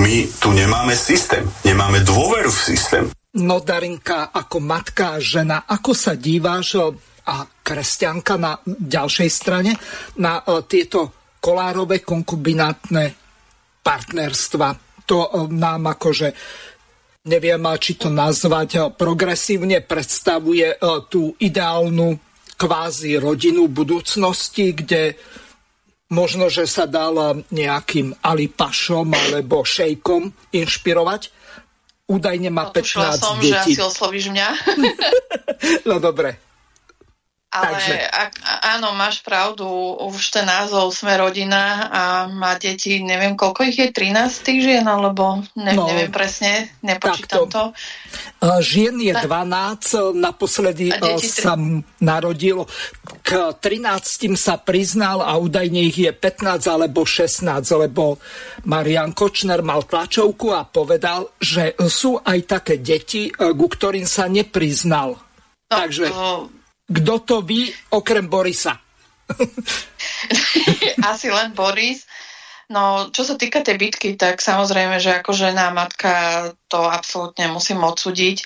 My 0.02 0.26
tu 0.42 0.50
nemáme 0.50 0.98
systém, 0.98 1.46
nemáme 1.62 2.02
dôveru 2.02 2.50
v 2.50 2.60
systém. 2.74 3.04
No 3.34 3.58
Darinka, 3.62 4.30
ako 4.30 4.62
matka 4.62 5.18
a 5.18 5.22
žena, 5.22 5.66
ako 5.66 5.90
sa 5.94 6.14
díváš 6.14 6.94
a 7.24 7.46
kresťanka 7.46 8.34
na 8.38 8.58
ďalšej 8.66 9.30
strane 9.32 9.72
na 10.20 10.38
e, 10.38 10.62
tieto 10.68 11.32
kolárové 11.40 12.04
konkubinátne 12.04 13.16
partnerstva. 13.80 14.68
To 15.08 15.18
e, 15.24 15.28
nám 15.50 15.96
akože 15.96 16.28
neviem, 17.24 17.64
či 17.80 17.96
to 17.96 18.12
nazvať 18.12 18.70
e, 18.76 18.80
progresívne 18.92 19.80
predstavuje 19.80 20.76
tú 21.08 21.32
ideálnu 21.40 22.20
kvázi 22.54 23.18
rodinu 23.18 23.66
budúcnosti, 23.66 24.76
kde 24.76 25.18
možno, 26.14 26.47
že 26.47 26.71
sa 26.71 26.87
dal 26.87 27.42
nejakým 27.50 28.14
alipašom 28.23 29.11
alebo 29.11 29.66
šejkom 29.66 30.54
inšpirovať. 30.54 31.35
Údajne 32.04 32.52
má 32.52 32.68
no, 32.68 32.73
15 32.73 33.18
som, 33.18 33.40
detí. 33.40 33.75
že 33.75 33.80
asi 33.80 33.83
oslovíš 33.83 34.30
mňa. 34.30 34.49
no 35.90 35.99
dobre. 35.99 36.43
Ale 37.54 37.78
Takže... 37.78 37.94
ak, 38.11 38.32
áno, 38.66 38.99
máš 38.99 39.23
pravdu, 39.23 39.62
už 40.11 40.34
ten 40.34 40.42
názov 40.42 40.90
Sme 40.90 41.14
rodina 41.14 41.87
a 41.87 42.02
má 42.26 42.58
deti, 42.58 42.99
neviem 42.99 43.38
koľko 43.38 43.70
ich 43.70 43.78
je, 43.78 43.94
13 43.94 44.26
tých 44.42 44.58
žien, 44.58 44.82
alebo 44.82 45.38
ne, 45.54 45.70
no, 45.70 45.87
neviem 45.87 46.11
presne, 46.11 46.75
nepočítam 46.82 47.46
takto. 47.46 47.70
to. 48.42 48.58
Žien 48.58 48.99
je 48.99 49.14
12, 49.14 50.18
naposledy 50.18 50.99
sa 51.23 51.54
narodilo, 52.02 52.66
k 53.23 53.54
13 53.54 54.34
sa 54.34 54.58
priznal 54.58 55.23
a 55.23 55.38
údajne 55.38 55.78
ich 55.94 56.02
je 56.02 56.11
15 56.11 56.66
alebo 56.66 57.06
16, 57.06 57.46
lebo 57.78 58.18
Marian 58.66 59.14
Kočner 59.14 59.62
mal 59.62 59.87
tlačovku 59.87 60.50
a 60.50 60.66
povedal, 60.66 61.30
že 61.38 61.78
sú 61.87 62.18
aj 62.18 62.38
také 62.50 62.82
deti, 62.82 63.30
ku 63.30 63.66
ktorým 63.70 64.11
sa 64.11 64.26
nepriznal. 64.26 65.14
No, 65.70 65.70
Takže... 65.70 66.11
To 66.11 66.50
kto 66.85 67.14
to 67.25 67.37
ví, 67.41 67.73
okrem 67.93 68.29
Borisa? 68.29 68.85
Asi 71.11 71.33
len 71.33 71.53
Boris. 71.57 72.05
No, 72.64 73.12
čo 73.12 73.29
sa 73.29 73.37
týka 73.37 73.61
tej 73.61 73.76
bitky, 73.76 74.17
tak 74.17 74.41
samozrejme, 74.41 74.97
že 74.97 75.21
ako 75.21 75.37
žena 75.37 75.69
matka 75.69 76.49
to 76.73 76.88
absolútne 76.88 77.53
musím 77.53 77.85
odsúdiť. 77.85 78.41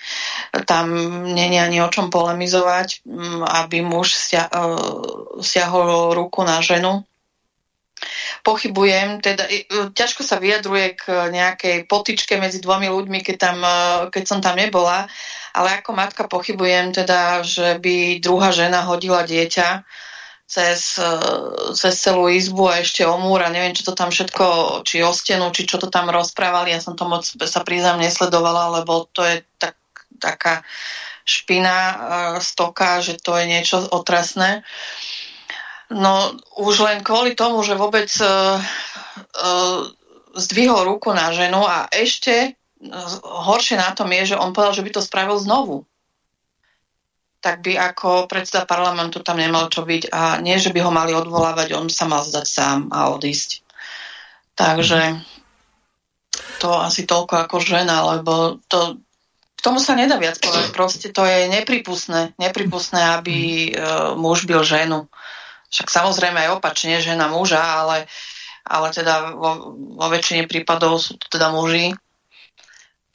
Tam 0.66 0.90
je 1.38 1.58
ani 1.62 1.78
o 1.78 1.86
čom 1.86 2.10
polemizovať, 2.10 3.06
mm, 3.06 3.46
aby 3.46 3.78
muž 3.78 4.18
stiahol 5.38 6.18
ruku 6.18 6.42
na 6.42 6.58
ženu. 6.58 7.06
pochybujem, 8.46 9.18
teda 9.18 9.50
ťažko 9.90 10.22
sa 10.22 10.38
vyjadruje 10.38 10.94
k 10.94 11.34
nejakej 11.34 11.76
potičke 11.90 12.38
medzi 12.38 12.62
dvomi 12.62 12.86
ľuďmi, 12.86 13.26
keď, 13.26 13.36
tam, 13.36 13.58
keď 14.14 14.24
som 14.26 14.38
tam 14.38 14.54
nebola, 14.54 15.10
ale 15.58 15.82
ako 15.82 15.90
matka 15.90 16.30
pochybujem 16.30 16.94
teda, 16.94 17.42
že 17.42 17.82
by 17.82 18.22
druhá 18.22 18.54
žena 18.54 18.86
hodila 18.86 19.26
dieťa 19.26 19.82
cez, 20.48 20.96
cez 21.76 21.94
celú 22.00 22.30
izbu 22.30 22.72
a 22.72 22.80
ešte 22.80 23.04
o 23.04 23.20
múr 23.20 23.44
a 23.44 23.52
neviem, 23.52 23.76
čo 23.76 23.84
to 23.84 23.92
tam 23.92 24.08
všetko, 24.08 24.80
či 24.86 25.04
o 25.04 25.12
stenu, 25.12 25.50
či 25.52 25.68
čo 25.68 25.76
to 25.76 25.92
tam 25.92 26.08
rozprávali. 26.08 26.72
Ja 26.72 26.80
som 26.80 26.96
to 26.96 27.04
moc 27.04 27.26
sa 27.26 27.60
priznám 27.66 28.00
nesledovala, 28.00 28.80
lebo 28.80 29.10
to 29.12 29.26
je 29.26 29.44
tak, 29.60 29.76
taká 30.16 30.64
špina 31.28 31.76
stoka, 32.40 33.04
že 33.04 33.20
to 33.20 33.36
je 33.36 33.44
niečo 33.44 33.84
otrasné. 33.92 34.64
No 35.92 36.32
už 36.56 36.80
len 36.80 37.04
kvôli 37.04 37.36
tomu, 37.36 37.60
že 37.60 37.76
vôbec 37.76 38.08
uh, 38.24 38.56
uh, 38.56 39.80
zdvihol 40.32 40.88
ruku 40.88 41.12
na 41.12 41.32
ženu 41.32 41.60
a 41.64 41.88
ešte 41.92 42.56
horšie 43.22 43.76
na 43.76 43.90
tom 43.94 44.10
je, 44.14 44.34
že 44.34 44.40
on 44.40 44.54
povedal, 44.54 44.74
že 44.78 44.84
by 44.86 44.90
to 44.94 45.02
spravil 45.02 45.38
znovu 45.38 45.88
tak 47.38 47.62
by 47.62 47.78
ako 47.78 48.26
predseda 48.26 48.66
parlamentu 48.66 49.22
tam 49.22 49.38
nemal 49.38 49.70
čo 49.70 49.86
byť 49.86 50.10
a 50.10 50.42
nie, 50.42 50.58
že 50.58 50.74
by 50.74 50.82
ho 50.82 50.90
mali 50.90 51.14
odvolávať, 51.14 51.78
on 51.78 51.86
sa 51.86 52.10
mal 52.10 52.26
zdať 52.26 52.46
sám 52.46 52.78
a 52.90 53.14
odísť. 53.14 53.62
Takže 54.58 55.22
to 56.58 56.74
asi 56.74 57.06
toľko 57.06 57.46
ako 57.46 57.56
žena, 57.62 58.02
lebo 58.18 58.58
to, 58.66 58.98
k 59.54 59.60
tomu 59.62 59.78
sa 59.78 59.94
nedá 59.94 60.18
viac 60.18 60.42
povedať. 60.42 60.74
Proste 60.78 61.14
to 61.14 61.22
je 61.22 61.46
nepripustné, 61.46 62.34
nepripustné, 62.42 63.22
aby 63.22 63.36
uh, 63.70 64.18
muž 64.18 64.42
byl 64.42 64.66
ženu. 64.66 65.06
Však 65.70 65.94
samozrejme 65.94 66.42
aj 66.42 66.58
opačne, 66.58 66.98
žena 66.98 67.30
muža, 67.30 67.62
ale, 67.62 68.10
ale 68.66 68.88
teda 68.90 69.36
vo, 69.36 69.78
vo 69.94 70.06
väčšine 70.10 70.50
prípadov 70.50 70.98
sú 70.98 71.14
to 71.20 71.28
teda 71.30 71.54
muži, 71.54 71.94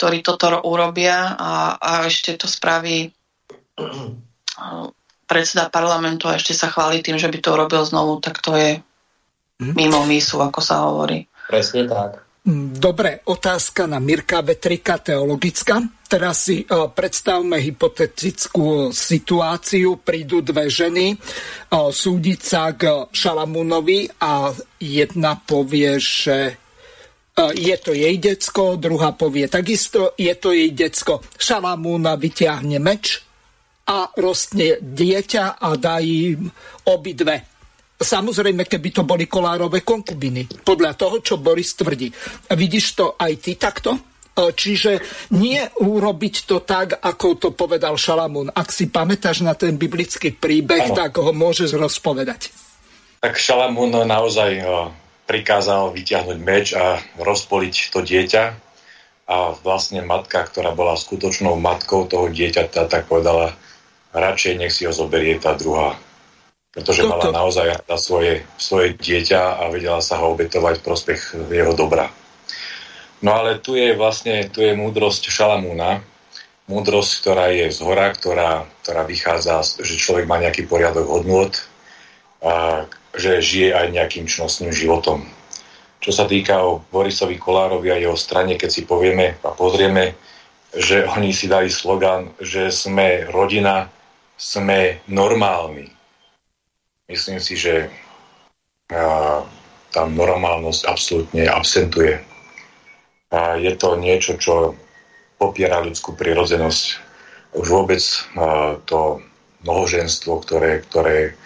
ktorí 0.04 0.20
toto 0.20 0.52
urobia 0.68 1.40
a, 1.40 1.80
a 1.80 1.92
ešte 2.12 2.36
to 2.36 2.44
spraví 2.44 3.08
predseda 5.32 5.72
parlamentu 5.72 6.28
a 6.28 6.36
ešte 6.36 6.52
sa 6.52 6.68
chváli 6.68 7.00
tým, 7.00 7.16
že 7.16 7.32
by 7.32 7.40
to 7.40 7.56
urobil 7.56 7.88
znovu, 7.88 8.20
tak 8.20 8.44
to 8.44 8.52
je 8.60 8.84
mhm. 9.64 9.80
mimo 9.80 10.04
mísu, 10.04 10.44
ako 10.44 10.60
sa 10.60 10.84
hovorí. 10.84 11.24
Presne 11.48 11.88
tak. 11.88 12.20
Dobre, 12.76 13.24
otázka 13.24 13.88
na 13.88 14.04
Mirka 14.04 14.44
Vetrika, 14.44 15.00
teologická. 15.00 15.80
Teraz 16.04 16.52
si 16.52 16.68
uh, 16.68 16.92
predstavme 16.92 17.56
hypotetickú 17.56 18.92
situáciu. 18.92 20.04
Prídu 20.04 20.44
dve 20.44 20.68
ženy 20.68 21.16
uh, 21.16 21.88
súdiť 21.88 22.40
sa 22.44 22.76
k 22.76 23.08
Šalamúnovi 23.08 24.12
a 24.20 24.52
jedna 24.76 25.40
povie, 25.40 25.96
že 26.04 26.60
je 27.34 27.76
to 27.82 27.98
jej 27.98 28.16
decko, 28.22 28.78
druhá 28.78 29.18
povie 29.18 29.50
takisto, 29.50 30.14
je 30.18 30.34
to 30.38 30.54
jej 30.54 30.70
decko. 30.70 31.22
Šalamún 31.38 32.06
vyťahne 32.06 32.78
meč, 32.78 33.26
a 33.84 34.08
rostne 34.16 34.80
dieťa 34.80 35.60
a 35.60 35.76
dá 35.76 36.00
im 36.00 36.48
obidve. 36.88 37.52
Samozrejme, 38.00 38.68
keby 38.68 38.90
to 38.92 39.04
boli 39.08 39.28
kolárové 39.28 39.84
konkubiny, 39.84 40.64
podľa 40.64 40.92
toho, 40.96 41.24
čo 41.24 41.40
Boris 41.40 41.76
tvrdí. 41.76 42.12
Vidíš 42.52 42.86
to 43.00 43.06
aj 43.16 43.32
ty 43.40 43.56
takto? 43.56 43.96
E, 43.96 44.00
čiže 44.52 45.00
nie 45.36 45.60
urobiť 45.80 46.36
to 46.48 46.64
tak, 46.68 47.00
ako 47.00 47.28
to 47.40 47.50
povedal 47.56 47.96
Šalamún. 47.96 48.52
Ak 48.52 48.76
si 48.76 48.92
pamätáš 48.92 49.44
na 49.44 49.56
ten 49.56 49.80
biblický 49.80 50.36
príbeh, 50.36 50.92
ano. 50.92 50.96
tak 50.96 51.16
ho 51.20 51.32
môžeš 51.32 51.80
rozpovedať. 51.80 52.52
Tak 53.24 53.40
Šalamún 53.40 53.96
naozaj 53.96 54.52
e, 54.60 54.64
prikázal 55.26 55.96
vyťahnuť 55.96 56.38
meč 56.44 56.76
a 56.76 57.00
rozpoliť 57.20 57.76
to 57.92 58.00
dieťa. 58.04 58.44
A 59.24 59.56
vlastne 59.64 60.04
matka, 60.04 60.44
ktorá 60.44 60.76
bola 60.76 61.00
skutočnou 61.00 61.56
matkou 61.56 62.04
toho 62.06 62.28
dieťaťa, 62.28 62.92
tak 62.92 63.08
povedala, 63.08 63.56
radšej 64.12 64.54
nech 64.60 64.74
si 64.76 64.84
ho 64.84 64.92
zoberie 64.92 65.40
tá 65.40 65.56
druhá. 65.56 65.96
Pretože 66.74 67.06
Toto. 67.06 67.12
mala 67.16 67.26
naozaj 67.32 67.86
na 67.86 67.98
svoje, 68.02 68.44
svoje 68.58 68.98
dieťa 68.98 69.62
a 69.62 69.70
vedela 69.70 70.02
sa 70.02 70.20
ho 70.20 70.34
obetovať 70.34 70.82
v 70.82 70.86
prospech 70.86 71.22
jeho 71.54 71.74
dobra. 71.78 72.10
No 73.24 73.40
ale 73.40 73.62
tu 73.64 73.80
je 73.80 73.96
vlastne 73.96 74.52
tu 74.52 74.60
je 74.60 74.76
múdrosť 74.76 75.32
Šalamúna, 75.32 76.04
múdrosť, 76.68 77.12
ktorá 77.24 77.46
je 77.56 77.72
z 77.72 77.80
hora, 77.80 78.12
ktorá, 78.12 78.68
ktorá 78.84 79.08
vychádza, 79.08 79.64
že 79.80 79.96
človek 79.96 80.28
má 80.28 80.42
nejaký 80.44 80.68
poriadok 80.68 81.08
hodnôt 81.08 81.54
a 82.44 82.84
že 83.14 83.42
žije 83.42 83.74
aj 83.74 83.94
nejakým 83.94 84.26
čnostným 84.26 84.74
životom. 84.74 85.26
Čo 86.04 86.12
sa 86.12 86.26
týka 86.28 86.60
o 86.60 86.84
Borisovi 86.92 87.40
Kolárovi 87.40 87.94
a 87.94 88.02
jeho 88.02 88.18
strane, 88.20 88.60
keď 88.60 88.70
si 88.70 88.84
povieme 88.84 89.40
a 89.40 89.50
pozrieme, 89.56 90.18
že 90.74 91.06
oni 91.06 91.32
si 91.32 91.46
dali 91.48 91.70
slogan, 91.70 92.34
že 92.42 92.74
sme 92.74 93.30
rodina 93.30 93.88
sme 94.34 95.00
normálni. 95.08 95.88
Myslím 97.08 97.38
si, 97.38 97.56
že 97.56 97.88
tá 99.94 100.02
normálnosť 100.04 100.82
absolútne 100.90 101.46
absentuje. 101.48 102.18
A 103.30 103.56
je 103.62 103.72
to 103.78 103.96
niečo, 103.96 104.36
čo 104.42 104.74
popiera 105.38 105.80
ľudskú 105.80 106.18
prirodzenosť. 106.18 106.86
Už 107.54 107.68
vôbec 107.70 108.02
to 108.90 109.22
mnohoženstvo, 109.64 110.42
ktoré, 110.44 110.82
ktoré 110.90 111.38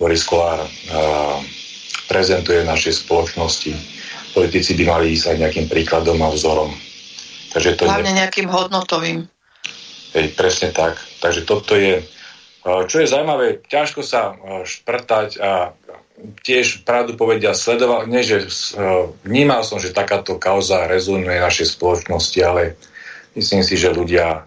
Boris 0.00 0.24
Kolár 0.24 0.64
prezentuje 2.08 2.64
našej 2.64 3.04
spoločnosti. 3.04 3.76
Politici 4.32 4.72
by 4.80 4.84
mali 4.88 5.12
ísť 5.12 5.30
aj 5.30 5.36
nejakým 5.36 5.66
príkladom 5.68 6.16
a 6.24 6.32
vzorom. 6.32 6.72
Takže 7.52 7.76
to 7.76 7.84
Hlavne 7.84 8.16
ne... 8.16 8.24
nejakým 8.24 8.48
hodnotovým. 8.48 9.28
Hej, 10.16 10.26
presne 10.34 10.72
tak. 10.72 10.96
Takže 11.20 11.44
toto 11.44 11.76
je 11.76 12.00
čo 12.60 13.00
je 13.00 13.08
zaujímavé, 13.08 13.64
ťažko 13.72 14.04
sa 14.04 14.36
šprtať 14.68 15.40
a 15.40 15.72
tiež 16.44 16.84
pravdu 16.84 17.16
povedia 17.16 17.56
sledoval, 17.56 18.04
nie 18.04 18.20
že 18.20 18.44
vnímal 19.24 19.64
som, 19.64 19.80
že 19.80 19.96
takáto 19.96 20.36
kauza 20.36 20.84
rezonuje 20.84 21.40
našej 21.40 21.80
spoločnosti, 21.80 22.36
ale 22.44 22.76
myslím 23.32 23.64
si, 23.64 23.80
že 23.80 23.96
ľudia 23.96 24.44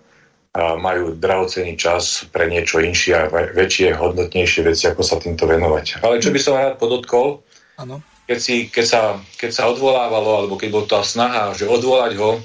majú 0.54 1.18
drahocený 1.18 1.74
čas 1.82 2.30
pre 2.30 2.46
niečo 2.46 2.78
inšie 2.78 3.14
a 3.18 3.26
väčšie, 3.32 3.98
hodnotnejšie 3.98 4.62
veci, 4.62 4.86
ako 4.86 5.02
sa 5.02 5.18
týmto 5.18 5.50
venovať. 5.50 6.06
Ale 6.06 6.22
čo 6.22 6.30
by 6.30 6.40
som 6.40 6.54
rád 6.54 6.78
podotkol, 6.78 7.42
ano. 7.82 8.06
Keď, 8.30 8.40
si, 8.40 8.70
keď, 8.70 8.86
sa, 8.86 9.02
keď 9.36 9.52
sa 9.52 9.64
odvolávalo, 9.68 10.46
alebo 10.46 10.56
keď 10.56 10.70
bol 10.70 10.86
tá 10.86 11.02
snaha, 11.02 11.58
že 11.58 11.66
odvolať 11.66 12.14
ho, 12.22 12.40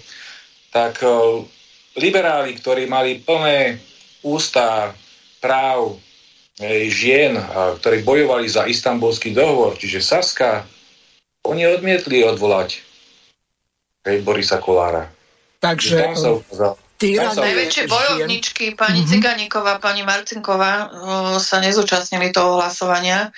tak 0.73 1.05
liberáli, 1.95 2.57
ktorí 2.57 2.89
mali 2.89 3.21
plné 3.21 3.79
ústa 4.25 4.97
práv 5.39 6.01
žien, 6.91 7.39
ktorí 7.79 8.03
bojovali 8.03 8.51
za 8.51 8.67
istambulský 8.67 9.31
dohovor, 9.37 9.79
čiže 9.79 10.03
Saska, 10.03 10.67
oni 11.47 11.69
odmietli 11.71 12.27
odvolať 12.27 12.83
hej, 14.09 14.19
Borisa 14.27 14.59
Kolára. 14.59 15.07
Takže 15.63 16.03
Najväčšie 16.99 17.85
bojovničky, 17.87 18.75
pani 18.75 19.07
mm-hmm. 19.07 19.13
Ciganíková, 19.15 19.79
pani 19.79 20.03
Marcinková 20.03 20.91
sa 21.39 21.63
nezúčastnili 21.63 22.35
toho 22.35 22.59
hlasovania, 22.59 23.31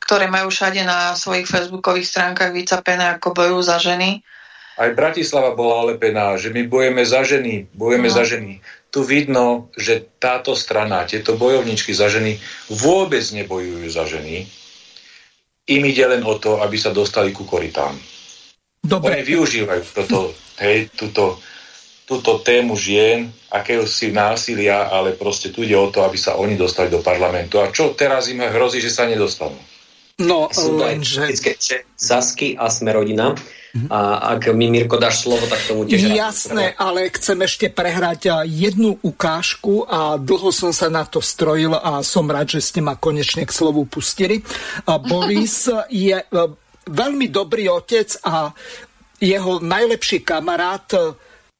ktoré 0.00 0.24
majú 0.24 0.48
všade 0.48 0.80
na 0.88 1.12
svojich 1.12 1.44
facebookových 1.44 2.08
stránkach 2.08 2.56
vycapené, 2.56 3.12
ako 3.20 3.36
bojujú 3.36 3.60
za 3.60 3.76
ženy. 3.76 4.24
Aj 4.80 4.90
Bratislava 4.96 5.52
bola 5.52 5.86
olepená, 5.86 6.34
že 6.40 6.50
my 6.50 6.64
bojujeme 6.66 7.04
za 7.04 7.22
ženy, 7.22 7.70
bojujeme 7.76 8.08
no. 8.10 8.16
za 8.16 8.24
ženy 8.24 8.52
tu 8.94 9.02
vidno, 9.02 9.74
že 9.74 10.06
táto 10.22 10.54
strana, 10.54 11.02
tieto 11.02 11.34
bojovničky 11.34 11.90
za 11.90 12.06
ženy 12.06 12.38
vôbec 12.70 13.26
nebojujú 13.26 13.90
za 13.90 14.06
ženy. 14.06 14.46
Im 15.66 15.82
ide 15.82 16.06
len 16.06 16.22
o 16.22 16.38
to, 16.38 16.62
aby 16.62 16.78
sa 16.78 16.94
dostali 16.94 17.34
ku 17.34 17.42
koritám. 17.42 17.98
Dobre. 18.78 19.18
Oni 19.18 19.22
využívajú 19.26 19.82
toto, 19.90 20.30
hej, 20.62 20.94
túto, 20.94 21.42
túto 22.04 22.40
tému 22.44 22.76
žien, 22.76 23.32
si 23.86 24.12
násilia, 24.12 24.90
ale 24.92 25.16
proste 25.16 25.48
tu 25.48 25.62
ide 25.64 25.78
o 25.78 25.88
to, 25.88 26.04
aby 26.04 26.18
sa 26.18 26.36
oni 26.36 26.58
dostali 26.58 26.90
do 26.90 27.00
parlamentu. 27.00 27.62
A 27.62 27.70
čo 27.70 27.96
teraz 27.96 28.28
im 28.28 28.42
hrozí, 28.44 28.82
že 28.82 28.92
sa 28.92 29.08
nedostanú? 29.08 29.56
No, 30.20 30.46
lenže... 30.54 31.32
Sasky 31.94 32.54
a 32.58 32.68
Smerodina 32.68 33.34
a 33.90 34.30
ak 34.38 34.54
mi, 34.54 34.70
Mirko, 34.70 35.02
dáš 35.02 35.26
slovo, 35.26 35.50
tak 35.50 35.58
tomu 35.66 35.82
tiež 35.82 36.14
Jasné, 36.14 36.78
ale 36.78 37.10
chcem 37.10 37.34
ešte 37.42 37.66
prehrať 37.66 38.46
jednu 38.46 39.02
ukážku 39.02 39.82
a 39.90 40.14
dlho 40.14 40.54
som 40.54 40.70
sa 40.70 40.86
na 40.86 41.02
to 41.02 41.18
strojil 41.18 41.74
a 41.74 41.98
som 42.06 42.30
rád, 42.30 42.54
že 42.54 42.62
ste 42.62 42.78
ma 42.78 42.94
konečne 42.94 43.42
k 43.42 43.50
slovu 43.50 43.82
pustili. 43.82 44.46
A 44.86 45.02
Boris 45.02 45.66
je 45.90 46.14
e, 46.14 46.26
veľmi 46.86 47.26
dobrý 47.34 47.66
otec 47.66 48.14
a 48.22 48.54
jeho 49.18 49.58
najlepší 49.58 50.22
kamarát 50.22 50.86
e, 50.94 50.98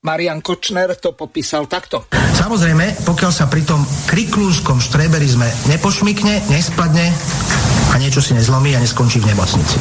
Marian 0.05 0.45
Kočner 0.45 0.93
to 1.01 1.17
popísal 1.17 1.65
takto. 1.65 2.05
Samozrejme, 2.13 3.09
pokiaľ 3.09 3.33
sa 3.33 3.49
pri 3.49 3.65
tom 3.65 3.81
kriklúskom 4.05 4.77
štreberizme 4.77 5.49
nepošmikne, 5.73 6.45
nespadne, 6.53 7.09
a 7.95 7.99
niečo 8.03 8.19
si 8.19 8.35
nezlomí 8.35 8.75
a 8.75 8.83
neskončí 8.83 9.23
v 9.23 9.31
nemocnici. 9.31 9.79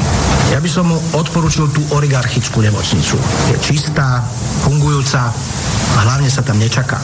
Ja 0.53 0.62
by 0.62 0.70
som 0.70 0.93
mu 0.93 1.01
odporučil 1.17 1.74
tú 1.74 1.82
oligarchickú 1.98 2.62
nemocnicu. 2.62 3.17
Je 3.50 3.58
čistá, 3.58 4.22
fungujúca, 4.62 5.34
a 5.93 6.00
hlavne 6.10 6.29
sa 6.29 6.41
tam 6.41 6.58
nečaká. 6.58 6.98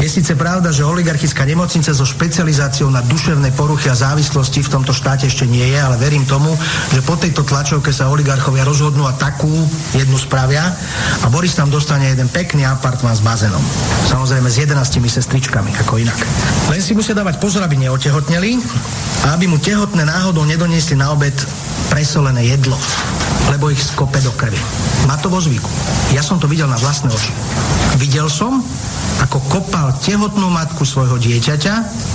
Je 0.00 0.08
síce 0.08 0.32
pravda, 0.32 0.72
že 0.72 0.88
oligarchická 0.88 1.44
nemocnica 1.44 1.92
so 1.92 2.08
špecializáciou 2.08 2.88
na 2.88 3.04
duševné 3.04 3.52
poruchy 3.52 3.92
a 3.92 3.96
závislosti 3.96 4.64
v 4.64 4.72
tomto 4.72 4.96
štáte 4.96 5.28
ešte 5.28 5.44
nie 5.44 5.64
je, 5.68 5.78
ale 5.78 6.00
verím 6.00 6.24
tomu, 6.24 6.56
že 6.90 7.04
po 7.04 7.20
tejto 7.20 7.44
tlačovke 7.44 7.92
sa 7.92 8.08
oligarchovia 8.08 8.64
rozhodnú 8.64 9.04
a 9.04 9.16
takú 9.16 9.52
jednu 9.92 10.16
spravia 10.16 10.64
a 11.22 11.26
Boris 11.28 11.52
tam 11.52 11.68
dostane 11.68 12.08
jeden 12.08 12.32
pekný 12.32 12.64
apartmán 12.64 13.12
s 13.12 13.20
bazénom. 13.20 13.60
Samozrejme 14.08 14.48
s 14.48 14.56
11 14.64 14.80
sestričkami, 15.12 15.76
ako 15.84 16.00
inak. 16.00 16.18
Len 16.72 16.80
si 16.80 16.96
musia 16.96 17.12
dávať 17.12 17.36
pozor, 17.36 17.60
aby 17.60 17.76
neotehotneli 17.76 18.56
a 19.28 19.36
aby 19.36 19.44
mu 19.44 19.60
tehotné 19.60 20.08
náhodou 20.08 20.41
nedoniesli 20.44 20.98
na 20.98 21.12
obed 21.12 21.34
presolené 21.92 22.46
jedlo, 22.48 22.78
lebo 23.52 23.68
ich 23.68 23.80
skope 23.80 24.20
do 24.24 24.32
krvi. 24.32 24.58
Má 25.04 25.18
to 25.18 25.28
vo 25.28 25.42
zvyku. 25.42 25.68
Ja 26.14 26.22
som 26.22 26.38
to 26.38 26.46
videl 26.46 26.70
na 26.70 26.78
vlastné 26.78 27.10
oči. 27.10 27.32
Videl 28.00 28.30
som, 28.32 28.64
ako 29.20 29.38
kopal 29.52 29.92
tehotnú 30.00 30.48
matku 30.48 30.82
svojho 30.88 31.20
dieťaťa 31.20 31.74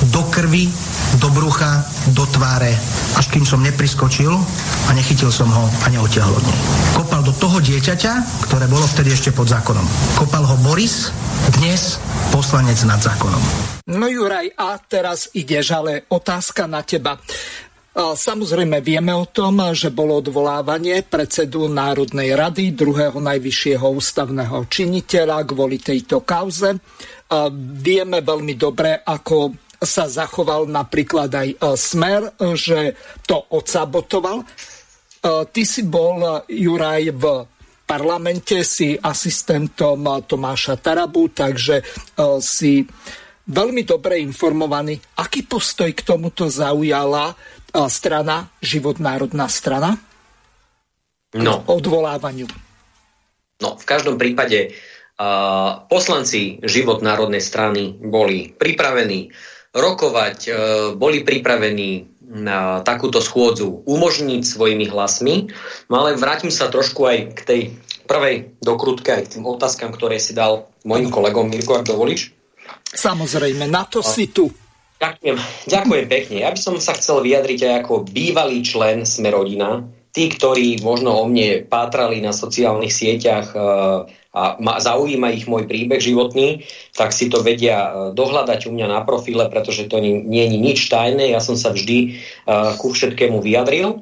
do 0.09 0.21
krvi, 0.33 0.67
do 1.21 1.29
brucha, 1.31 1.85
do 2.11 2.25
tváre, 2.27 2.73
až 3.15 3.25
kým 3.31 3.45
som 3.45 3.61
nepriskočil 3.63 4.33
a 4.87 4.89
nechytil 4.97 5.29
som 5.29 5.47
ho 5.47 5.65
a 5.69 5.87
neotiahol 5.87 6.33
od 6.35 6.45
nej. 6.45 6.59
Kopal 6.97 7.21
do 7.23 7.33
toho 7.37 7.61
dieťaťa, 7.61 8.43
ktoré 8.49 8.65
bolo 8.65 8.83
vtedy 8.89 9.13
ešte 9.13 9.29
pod 9.31 9.47
zákonom. 9.47 9.85
Kopal 10.17 10.43
ho 10.43 10.55
Boris, 10.65 11.13
dnes 11.61 12.01
poslanec 12.33 12.81
nad 12.83 12.99
zákonom. 12.99 13.39
No 13.87 14.11
Juraj, 14.11 14.51
a 14.59 14.75
teraz 14.83 15.31
ideš, 15.31 15.71
ale 15.71 16.03
otázka 16.11 16.67
na 16.67 16.83
teba. 16.83 17.15
Samozrejme 17.97 18.77
vieme 18.85 19.09
o 19.09 19.25
tom, 19.25 19.73
že 19.73 19.89
bolo 19.89 20.21
odvolávanie 20.21 21.01
predsedu 21.01 21.65
Národnej 21.65 22.37
rady, 22.37 22.77
druhého 22.77 23.17
najvyššieho 23.17 23.89
ústavného 23.89 24.69
činiteľa 24.69 25.41
kvôli 25.49 25.81
tejto 25.81 26.21
kauze. 26.21 26.77
Vieme 27.81 28.21
veľmi 28.21 28.53
dobre, 28.53 29.01
ako 29.01 29.49
sa 29.81 30.05
zachoval 30.05 30.69
napríklad 30.69 31.29
aj 31.29 31.47
e, 31.53 31.57
Smer, 31.77 32.33
že 32.57 32.97
to 33.29 33.37
odsabotoval. 33.53 34.41
E, 34.41 34.45
ty 35.53 35.61
si 35.69 35.85
bol, 35.85 36.45
Juraj, 36.49 37.13
v 37.13 37.23
parlamente, 37.85 38.65
si 38.65 38.97
asistentom 38.97 40.01
Tomáša 40.25 40.81
Tarabu, 40.81 41.29
takže 41.29 41.81
e, 41.81 41.83
si 42.41 42.81
veľmi 43.47 43.85
dobre 43.85 44.17
informovaný. 44.17 44.97
Aký 45.21 45.45
postoj 45.45 45.93
k 45.93 46.01
tomuto 46.01 46.49
zaujala 46.49 47.37
strana, 47.87 48.49
život 48.63 48.97
národná 48.97 49.47
strana? 49.51 49.99
No. 51.35 51.63
Odvolávaniu. 51.67 52.47
No, 53.57 53.75
v 53.75 53.85
každom 53.85 54.15
prípade 54.21 54.71
uh, 54.71 55.83
poslanci 55.89 56.61
život 56.63 57.01
národnej 57.01 57.41
strany 57.41 57.93
boli 57.97 58.53
pripravení 58.53 59.33
rokovať, 59.73 60.37
uh, 60.47 60.55
boli 60.93 61.25
pripravení 61.25 62.17
na 62.27 62.83
takúto 62.83 63.23
schôdzu 63.23 63.87
umožniť 63.87 64.41
svojimi 64.43 64.91
hlasmi. 64.91 65.47
No 65.87 66.03
ale 66.03 66.19
vrátim 66.19 66.51
sa 66.51 66.67
trošku 66.67 67.07
aj 67.07 67.17
k 67.33 67.39
tej 67.43 67.61
prvej 68.03 68.55
dokrutke, 68.59 69.15
aj 69.15 69.23
k 69.27 69.31
tým 69.39 69.45
otázkam, 69.47 69.95
ktoré 69.95 70.19
si 70.19 70.35
dal 70.35 70.67
mojim 70.83 71.07
kolegom 71.07 71.47
Mirko, 71.47 71.79
ak 71.79 71.87
dovolíš. 71.87 72.35
Samozrejme, 72.87 73.67
na 73.67 73.87
to 73.87 74.03
si 74.03 74.31
tu. 74.31 74.51
Ďakujem, 74.97 75.37
ďakujem 75.69 76.05
pekne. 76.09 76.37
Ja 76.41 76.49
by 76.49 76.59
som 76.59 76.75
sa 76.81 76.97
chcel 76.97 77.21
vyjadriť 77.21 77.59
aj 77.69 77.73
ako 77.85 77.93
bývalý 78.09 78.65
člen 78.65 79.05
Smerodina. 79.05 79.85
Tí, 80.09 80.33
ktorí 80.33 80.81
možno 80.81 81.13
o 81.13 81.29
mne 81.29 81.61
pátrali 81.69 82.17
na 82.17 82.33
sociálnych 82.33 82.89
sieťach 82.89 83.53
e, 83.53 83.57
a 84.33 84.57
zaujíma 84.81 85.29
ich 85.29 85.45
môj 85.45 85.69
príbeh 85.69 86.01
životný, 86.01 86.65
tak 86.97 87.13
si 87.13 87.29
to 87.29 87.45
vedia 87.45 87.77
e, 87.77 87.89
dohľadať 88.17 88.65
u 88.65 88.73
mňa 88.73 88.87
na 88.89 89.01
profile, 89.05 89.45
pretože 89.53 89.85
to 89.85 90.01
nie 90.01 90.45
je 90.49 90.57
nič 90.57 90.89
tajné. 90.89 91.29
Ja 91.29 91.41
som 91.45 91.53
sa 91.53 91.69
vždy 91.69 91.97
e, 92.01 92.07
ku 92.81 92.89
všetkému 92.89 93.37
vyjadril. 93.37 94.01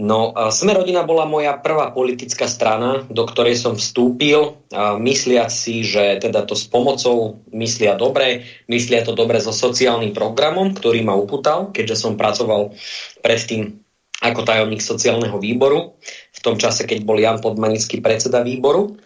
No, 0.00 0.32
Sme 0.48 0.72
rodina 0.72 1.04
bola 1.04 1.28
moja 1.28 1.60
prvá 1.60 1.92
politická 1.92 2.48
strana, 2.48 3.04
do 3.12 3.28
ktorej 3.28 3.60
som 3.60 3.76
vstúpil, 3.76 4.56
mysliať 4.96 5.50
si, 5.52 5.84
že 5.84 6.16
teda 6.24 6.48
to 6.48 6.56
s 6.56 6.64
pomocou 6.64 7.44
myslia 7.52 8.00
dobre, 8.00 8.48
myslia 8.64 9.04
to 9.04 9.12
dobre 9.12 9.44
so 9.44 9.52
sociálnym 9.52 10.16
programom, 10.16 10.72
ktorý 10.72 11.04
ma 11.04 11.12
uputal, 11.12 11.68
keďže 11.68 12.00
som 12.00 12.16
pracoval 12.16 12.72
predtým 13.20 13.76
ako 14.20 14.40
tajomník 14.44 14.84
sociálneho 14.84 15.36
výboru, 15.40 15.96
v 16.32 16.40
tom 16.40 16.60
čase, 16.60 16.84
keď 16.84 17.04
bol 17.04 17.16
Jan 17.16 17.40
Podmanický 17.40 18.04
predseda 18.04 18.44
výboru. 18.44 19.00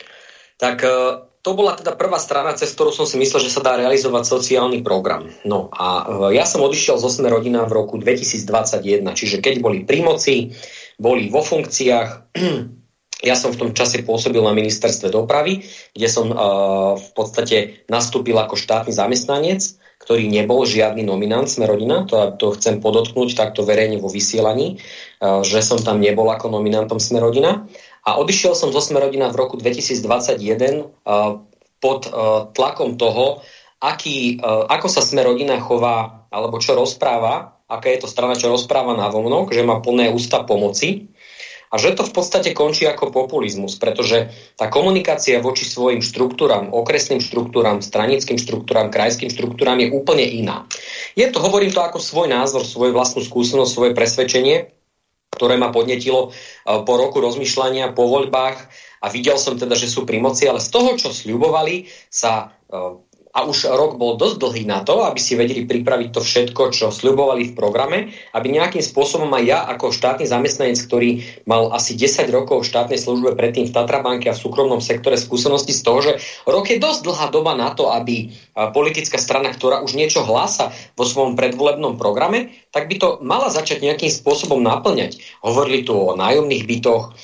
Tak 0.58 0.76
e, 0.82 0.90
to 1.38 1.54
bola 1.54 1.78
teda 1.78 1.94
prvá 1.94 2.18
strana, 2.18 2.58
cez 2.58 2.74
ktorú 2.74 2.90
som 2.90 3.06
si 3.06 3.14
myslel, 3.22 3.46
že 3.46 3.54
sa 3.54 3.62
dá 3.62 3.78
realizovať 3.78 4.26
sociálny 4.26 4.82
program. 4.82 5.30
No 5.46 5.70
a 5.70 5.86
e, 6.30 6.34
ja 6.34 6.42
som 6.42 6.66
odišiel 6.66 6.98
zo 6.98 7.06
Sme 7.06 7.30
rodina 7.30 7.62
v 7.62 7.78
roku 7.78 7.94
2021, 7.94 9.06
čiže 9.14 9.38
keď 9.38 9.62
boli 9.62 9.86
pri 9.86 10.02
moci, 10.02 10.50
boli 10.98 11.30
vo 11.30 11.42
funkciách. 11.42 12.10
Ja 13.24 13.32
som 13.40 13.56
v 13.56 13.60
tom 13.62 13.70
čase 13.72 14.04
pôsobil 14.04 14.44
na 14.44 14.52
ministerstve 14.52 15.08
dopravy, 15.08 15.64
kde 15.96 16.08
som 16.12 16.28
uh, 16.28 16.92
v 16.92 17.08
podstate 17.16 17.86
nastúpil 17.88 18.36
ako 18.36 18.52
štátny 18.52 18.92
zamestnanec, 18.92 19.64
ktorý 20.04 20.28
nebol 20.28 20.68
žiadny 20.68 21.00
nominant 21.08 21.48
Smerodina, 21.48 22.04
to, 22.04 22.36
to 22.36 22.52
chcem 22.60 22.84
podotknúť 22.84 23.32
takto 23.32 23.64
verejne 23.64 23.96
vo 23.96 24.12
vysielaní, 24.12 24.76
uh, 25.24 25.40
že 25.40 25.64
som 25.64 25.80
tam 25.80 26.04
nebol 26.04 26.28
ako 26.28 26.52
nominantom 26.52 27.00
Smerodina. 27.00 27.64
A 28.04 28.20
odišiel 28.20 28.52
som 28.52 28.68
zo 28.68 28.84
Smerodina 28.84 29.32
v 29.32 29.40
roku 29.40 29.56
2021 29.56 30.44
uh, 30.84 31.40
pod 31.80 32.00
uh, 32.12 32.52
tlakom 32.52 33.00
toho, 33.00 33.40
aký, 33.80 34.36
uh, 34.36 34.68
ako 34.68 34.88
sa 34.92 35.00
Smerodina 35.00 35.56
chová, 35.64 36.23
alebo 36.34 36.58
čo 36.58 36.74
rozpráva 36.74 37.54
aká 37.68 37.88
je 37.90 38.04
to 38.04 38.08
strana, 38.08 38.36
čo 38.36 38.52
rozpráva 38.52 38.92
na 38.92 39.08
vonok, 39.08 39.52
že 39.52 39.64
má 39.64 39.80
plné 39.80 40.12
ústa 40.12 40.44
pomoci 40.44 41.08
a 41.72 41.80
že 41.80 41.96
to 41.96 42.06
v 42.06 42.12
podstate 42.14 42.54
končí 42.54 42.86
ako 42.86 43.10
populizmus, 43.10 43.80
pretože 43.80 44.30
tá 44.54 44.70
komunikácia 44.70 45.42
voči 45.42 45.66
svojim 45.66 46.04
štruktúram, 46.04 46.70
okresným 46.70 47.18
štruktúram, 47.18 47.82
stranickým 47.82 48.38
štruktúram, 48.38 48.94
krajským 48.94 49.32
štruktúram 49.32 49.82
je 49.82 49.90
úplne 49.90 50.22
iná. 50.22 50.68
Je 51.18 51.26
to, 51.32 51.42
hovorím 51.42 51.74
to 51.74 51.82
ako 51.82 51.98
svoj 51.98 52.30
názor, 52.30 52.62
svoju 52.62 52.94
vlastnú 52.94 53.26
skúsenosť, 53.26 53.74
svoje 53.74 53.90
presvedčenie, 53.96 54.70
ktoré 55.34 55.58
ma 55.58 55.74
podnetilo 55.74 56.30
e, 56.30 56.86
po 56.86 56.94
roku 56.94 57.18
rozmýšľania, 57.18 57.90
po 57.90 58.06
voľbách 58.06 58.70
a 59.02 59.10
videl 59.10 59.34
som 59.34 59.58
teda, 59.58 59.74
že 59.74 59.90
sú 59.90 60.06
pri 60.06 60.22
moci, 60.22 60.46
ale 60.46 60.62
z 60.62 60.70
toho, 60.70 60.94
čo 60.94 61.10
sľubovali, 61.10 61.90
sa 62.06 62.54
e, 62.70 63.02
a 63.34 63.42
už 63.42 63.66
rok 63.66 63.98
bol 63.98 64.14
dosť 64.14 64.36
dlhý 64.38 64.62
na 64.62 64.86
to, 64.86 65.02
aby 65.02 65.18
si 65.18 65.34
vedeli 65.34 65.66
pripraviť 65.66 66.08
to 66.14 66.22
všetko, 66.22 66.70
čo 66.70 66.94
sľubovali 66.94 67.50
v 67.50 67.56
programe, 67.58 67.98
aby 68.30 68.46
nejakým 68.54 68.78
spôsobom 68.78 69.26
aj 69.34 69.44
ja 69.44 69.58
ako 69.66 69.90
štátny 69.90 70.24
zamestnanec, 70.30 70.78
ktorý 70.86 71.10
mal 71.42 71.74
asi 71.74 71.98
10 71.98 72.30
rokov 72.30 72.62
v 72.62 72.70
štátnej 72.70 72.98
službe 73.02 73.34
predtým 73.34 73.66
v 73.66 73.74
Tatrabanke 73.74 74.30
a 74.30 74.38
v 74.38 74.42
súkromnom 74.46 74.78
sektore 74.78 75.18
skúsenosti 75.18 75.74
z 75.74 75.82
toho, 75.82 75.98
že 75.98 76.12
rok 76.46 76.70
je 76.70 76.78
dosť 76.78 77.00
dlhá 77.02 77.26
doba 77.34 77.58
na 77.58 77.74
to, 77.74 77.90
aby 77.90 78.30
politická 78.54 79.18
strana, 79.18 79.50
ktorá 79.50 79.82
už 79.82 79.98
niečo 79.98 80.22
hlása 80.22 80.70
vo 80.94 81.02
svojom 81.02 81.34
predvolebnom 81.34 81.98
programe, 81.98 82.54
tak 82.74 82.90
by 82.90 82.98
to 82.98 83.08
mala 83.22 83.54
začať 83.54 83.86
nejakým 83.86 84.10
spôsobom 84.10 84.58
naplňať. 84.58 85.22
Hovorili 85.46 85.86
tu 85.86 85.94
o 85.94 86.18
nájomných 86.18 86.66
bytoch, 86.66 87.14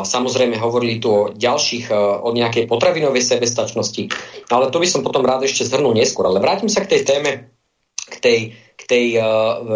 Samozrejme 0.00 0.56
hovorili 0.56 0.96
tu 0.96 1.08
o 1.12 1.28
ďalších, 1.36 1.92
o 2.24 2.32
nejakej 2.32 2.64
potravinovej 2.64 3.20
sebestačnosti, 3.20 4.08
ale 4.48 4.72
to 4.72 4.80
by 4.80 4.88
som 4.88 5.04
potom 5.04 5.20
rád 5.20 5.44
ešte 5.44 5.68
zhrnul 5.68 5.92
neskôr. 5.92 6.24
Ale 6.24 6.40
vrátim 6.40 6.72
sa 6.72 6.80
k 6.80 6.96
tej 6.96 7.02
téme, 7.04 7.52
k 8.08 8.16
tej, 8.24 8.38
k 8.56 8.82
tej 8.88 9.06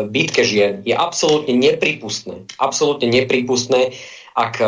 bitke 0.08 0.40
žien. 0.40 0.80
Je 0.88 0.96
absolútne 0.96 1.52
nepripustné, 1.52 2.48
absolútne 2.56 3.12
nepripustné, 3.12 3.92
ak 4.32 4.64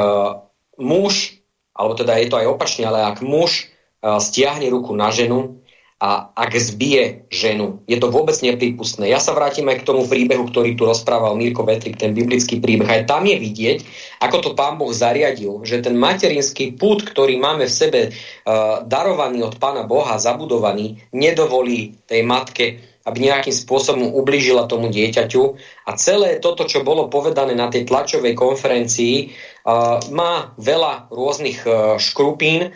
muž, 0.76 1.40
alebo 1.72 1.96
teda 1.96 2.20
je 2.20 2.28
to 2.28 2.36
aj 2.36 2.46
opačne, 2.52 2.84
ale 2.84 3.08
ak 3.08 3.24
muž 3.24 3.72
stiahne 4.04 4.68
ruku 4.68 4.92
na 4.92 5.08
ženu, 5.16 5.64
a 5.96 6.28
ak 6.36 6.52
zbije 6.52 7.24
ženu. 7.32 7.80
Je 7.88 7.96
to 7.96 8.12
vôbec 8.12 8.36
neprípustné. 8.44 9.08
Ja 9.08 9.16
sa 9.16 9.32
vrátim 9.32 9.64
aj 9.64 9.80
k 9.80 9.88
tomu 9.88 10.04
príbehu, 10.04 10.44
ktorý 10.52 10.76
tu 10.76 10.84
rozprával 10.84 11.40
Mirko 11.40 11.64
Vetrik, 11.64 11.96
ten 11.96 12.12
biblický 12.12 12.60
príbeh. 12.60 12.84
Aj 12.84 13.08
tam 13.08 13.24
je 13.24 13.40
vidieť, 13.40 13.78
ako 14.20 14.36
to 14.44 14.50
pán 14.52 14.76
Boh 14.76 14.92
zariadil, 14.92 15.64
že 15.64 15.80
ten 15.80 15.96
materinský 15.96 16.76
pút, 16.76 17.00
ktorý 17.00 17.40
máme 17.40 17.64
v 17.64 17.72
sebe 17.72 18.00
uh, 18.12 18.84
darovaný 18.84 19.48
od 19.48 19.56
pána 19.56 19.88
Boha, 19.88 20.20
zabudovaný, 20.20 21.00
nedovolí 21.16 21.96
tej 22.04 22.20
matke, 22.28 22.66
aby 23.08 23.32
nejakým 23.32 23.56
spôsobom 23.56 24.12
ublížila 24.20 24.68
tomu 24.68 24.92
dieťaťu. 24.92 25.42
A 25.88 25.96
celé 25.96 26.44
toto, 26.44 26.68
čo 26.68 26.84
bolo 26.84 27.08
povedané 27.08 27.56
na 27.56 27.72
tej 27.72 27.88
tlačovej 27.88 28.36
konferencii, 28.36 29.32
uh, 29.64 29.96
má 30.12 30.52
veľa 30.60 31.08
rôznych 31.08 31.64
uh, 31.64 31.96
škrupín, 31.96 32.68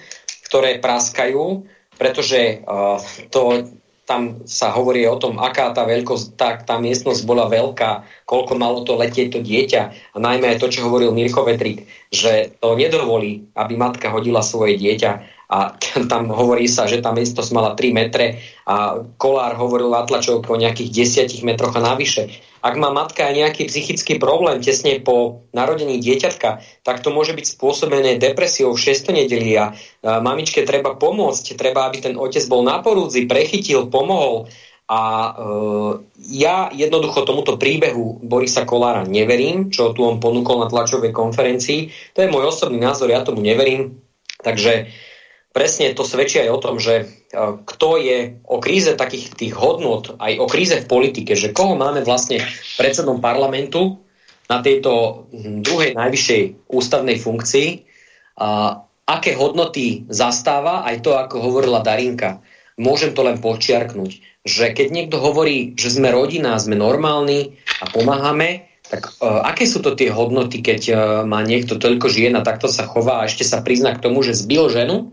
ktoré 0.49 0.81
praskajú 0.81 1.69
pretože 2.01 2.65
to, 3.29 3.69
tam 4.09 4.43
sa 4.49 4.73
hovorí 4.73 5.05
o 5.05 5.21
tom, 5.21 5.37
aká 5.37 5.71
tá 5.77 5.85
veľkosť, 5.85 6.25
tá, 6.35 6.57
tá 6.57 6.81
miestnosť 6.81 7.29
bola 7.29 7.47
veľká, 7.47 8.25
koľko 8.25 8.53
malo 8.57 8.83
to 8.83 8.97
letieť 8.97 9.37
to 9.37 9.41
dieťa. 9.45 9.83
A 10.15 10.17
najmä 10.17 10.57
aj 10.57 10.65
to, 10.65 10.73
čo 10.73 10.89
hovoril 10.89 11.13
Mirko 11.13 11.45
Vetrik, 11.45 11.85
že 12.09 12.57
to 12.59 12.75
nedovolí, 12.75 13.47
aby 13.55 13.77
matka 13.77 14.09
hodila 14.09 14.41
svoje 14.41 14.81
dieťa 14.81 15.40
a 15.51 15.75
tam 16.13 16.31
hovorí 16.31 16.71
sa, 16.71 16.87
že 16.87 17.03
tá 17.03 17.11
miestnosť 17.11 17.51
mala 17.51 17.75
3 17.75 17.91
metre 17.91 18.39
a 18.71 19.03
Kolár 19.19 19.59
hovoril 19.59 19.91
na 19.91 20.07
tlačovke 20.07 20.47
o 20.47 20.57
nejakých 20.57 21.27
10 21.27 21.43
metroch 21.43 21.75
a 21.75 21.83
navyše. 21.83 22.31
Ak 22.61 22.77
má 22.77 22.93
matka 22.93 23.25
aj 23.25 23.35
nejaký 23.41 23.73
psychický 23.73 24.21
problém 24.21 24.61
tesne 24.61 25.01
po 25.01 25.49
narodení 25.57 25.97
dieťatka, 25.97 26.61
tak 26.85 27.01
to 27.01 27.09
môže 27.09 27.33
byť 27.33 27.57
spôsobené 27.57 28.21
depresiou 28.21 28.77
v 28.77 28.95
6. 28.95 29.17
nedeli 29.17 29.57
a 29.57 29.73
mamičke 30.05 30.63
treba 30.69 30.93
pomôcť, 30.93 31.57
treba, 31.57 31.89
aby 31.89 32.05
ten 32.05 32.15
otec 32.21 32.45
bol 32.47 32.61
na 32.61 32.85
porúdzi, 32.85 33.25
prechytil, 33.25 33.89
pomohol. 33.89 34.47
A 34.91 35.03
e, 35.07 35.33
ja 36.35 36.67
jednoducho 36.75 37.23
tomuto 37.23 37.55
príbehu 37.55 38.19
Borisa 38.27 38.67
Kolára 38.67 39.07
neverím, 39.07 39.71
čo 39.71 39.95
tu 39.95 40.03
on 40.03 40.19
ponúkol 40.19 40.61
na 40.61 40.69
tlačovej 40.69 41.15
konferencii. 41.15 42.13
To 42.13 42.27
je 42.27 42.29
môj 42.29 42.51
osobný 42.51 42.83
názor, 42.83 43.07
ja 43.07 43.23
tomu 43.23 43.39
neverím. 43.39 44.03
Takže 44.43 44.91
presne 45.51 45.93
to 45.95 46.07
svedčí 46.07 46.43
aj 46.43 46.51
o 46.51 46.63
tom, 46.63 46.77
že 46.79 46.95
e, 47.03 47.05
kto 47.67 47.89
je 47.99 48.19
o 48.47 48.57
kríze 48.63 48.95
takých 48.95 49.35
tých 49.35 49.55
hodnot, 49.55 50.19
aj 50.19 50.33
o 50.39 50.47
kríze 50.47 50.79
v 50.79 50.91
politike, 50.91 51.35
že 51.35 51.55
koho 51.55 51.75
máme 51.75 52.07
vlastne 52.07 52.43
predsedom 52.79 53.19
parlamentu 53.19 54.03
na 54.51 54.63
tejto 54.63 55.27
hm, 55.31 55.63
druhej 55.63 55.95
najvyššej 55.95 56.71
ústavnej 56.71 57.19
funkcii, 57.19 57.91
a 58.41 58.81
aké 59.05 59.37
hodnoty 59.37 60.09
zastáva, 60.09 60.87
aj 60.89 61.05
to, 61.05 61.13
ako 61.13 61.45
hovorila 61.45 61.85
Darinka. 61.85 62.41
Môžem 62.81 63.13
to 63.13 63.21
len 63.21 63.37
počiarknúť, 63.37 64.25
že 64.49 64.73
keď 64.73 64.89
niekto 64.89 65.21
hovorí, 65.21 65.77
že 65.77 65.93
sme 65.93 66.09
rodina, 66.09 66.57
sme 66.57 66.81
normálni 66.81 67.61
a 67.85 67.93
pomáhame, 67.93 68.73
tak 68.89 69.13
uh, 69.21 69.45
aké 69.45 69.69
sú 69.69 69.85
to 69.85 69.93
tie 69.93 70.09
hodnoty, 70.09 70.65
keď 70.65 70.81
uh, 70.89 70.97
má 71.29 71.45
niekto 71.45 71.77
toľko 71.77 72.09
žien 72.09 72.33
a 72.35 72.43
takto 72.43 72.67
sa 72.67 72.89
chová 72.89 73.23
a 73.23 73.29
ešte 73.29 73.45
sa 73.45 73.61
prizná 73.61 73.93
k 73.93 74.03
tomu, 74.03 74.25
že 74.25 74.33
zbil 74.33 74.73
ženu? 74.73 75.13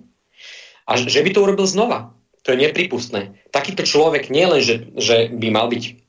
A 0.87 0.95
že 0.95 1.19
by 1.19 1.29
to 1.35 1.43
urobil 1.43 1.67
znova. 1.67 2.15
To 2.47 2.55
je 2.55 2.63
nepripustné. 2.63 3.43
Takýto 3.51 3.83
človek 3.83 4.31
nie 4.31 4.47
len, 4.47 4.63
že, 4.63 4.87
že 4.95 5.27
by 5.27 5.51
mal 5.51 5.67
byť 5.67 6.07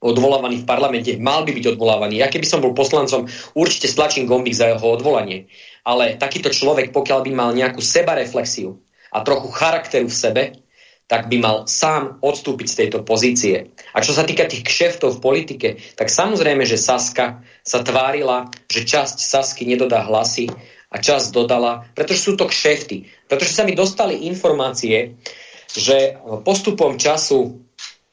odvolávaný 0.00 0.64
v 0.64 0.68
parlamente, 0.68 1.12
mal 1.20 1.44
by 1.44 1.52
byť 1.52 1.76
odvolávaný. 1.76 2.22
Ja 2.22 2.32
keby 2.32 2.46
som 2.48 2.64
bol 2.64 2.72
poslancom, 2.72 3.28
určite 3.52 3.90
stlačím 3.90 4.24
gombík 4.24 4.56
za 4.56 4.72
jeho 4.72 4.86
odvolanie. 4.96 5.50
Ale 5.84 6.16
takýto 6.16 6.48
človek, 6.48 6.94
pokiaľ 6.94 7.20
by 7.26 7.32
mal 7.34 7.50
nejakú 7.52 7.84
sebareflexiu 7.84 8.80
a 9.12 9.20
trochu 9.26 9.50
charakteru 9.52 10.08
v 10.08 10.16
sebe, 10.16 10.42
tak 11.10 11.26
by 11.26 11.42
mal 11.42 11.56
sám 11.66 12.22
odstúpiť 12.22 12.66
z 12.70 12.78
tejto 12.86 12.98
pozície. 13.02 13.74
A 13.90 13.98
čo 13.98 14.14
sa 14.14 14.22
týka 14.22 14.46
tých 14.46 14.62
kšeftov 14.62 15.18
v 15.18 15.24
politike, 15.26 15.68
tak 15.98 16.06
samozrejme, 16.06 16.62
že 16.62 16.78
Saska 16.78 17.42
sa 17.66 17.82
tvárila, 17.82 18.46
že 18.70 18.86
časť 18.86 19.18
Sasky 19.18 19.66
nedodá 19.66 20.06
hlasy 20.06 20.46
a 20.90 20.96
čas 20.98 21.30
dodala, 21.30 21.86
pretože 21.94 22.26
sú 22.26 22.32
to 22.34 22.50
kšefty. 22.50 23.06
Pretože 23.30 23.54
sa 23.54 23.62
mi 23.62 23.78
dostali 23.78 24.26
informácie, 24.26 25.16
že 25.70 26.18
postupom 26.42 26.98
času 26.98 27.62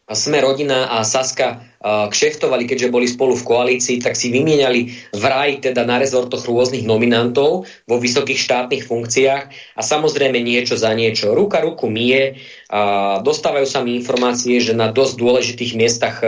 sme 0.07 0.37
rodina 0.39 0.93
a 0.93 1.03
Saska 1.03 1.66
kšeftovali, 1.87 2.67
keďže 2.67 2.91
boli 2.91 3.07
spolu 3.07 3.37
v 3.37 3.47
koalícii, 3.47 4.03
tak 4.03 4.19
si 4.19 4.27
vymieniali 4.33 5.11
vraj 5.15 5.63
teda 5.63 5.87
na 5.87 6.01
rezortoch 6.01 6.43
rôznych 6.43 6.83
nominantov 6.83 7.63
vo 7.87 7.95
vysokých 7.97 8.39
štátnych 8.39 8.83
funkciách 8.83 9.43
a 9.77 9.81
samozrejme 9.81 10.41
niečo 10.41 10.75
za 10.75 10.91
niečo. 10.91 11.31
Ruka 11.31 11.63
ruku 11.63 11.87
mie. 11.87 12.39
A 12.67 13.23
dostávajú 13.23 13.63
sa 13.63 13.79
mi 13.79 13.95
informácie, 13.95 14.59
že 14.59 14.75
na 14.75 14.91
dosť 14.91 15.13
dôležitých 15.15 15.71
miestach 15.79 16.19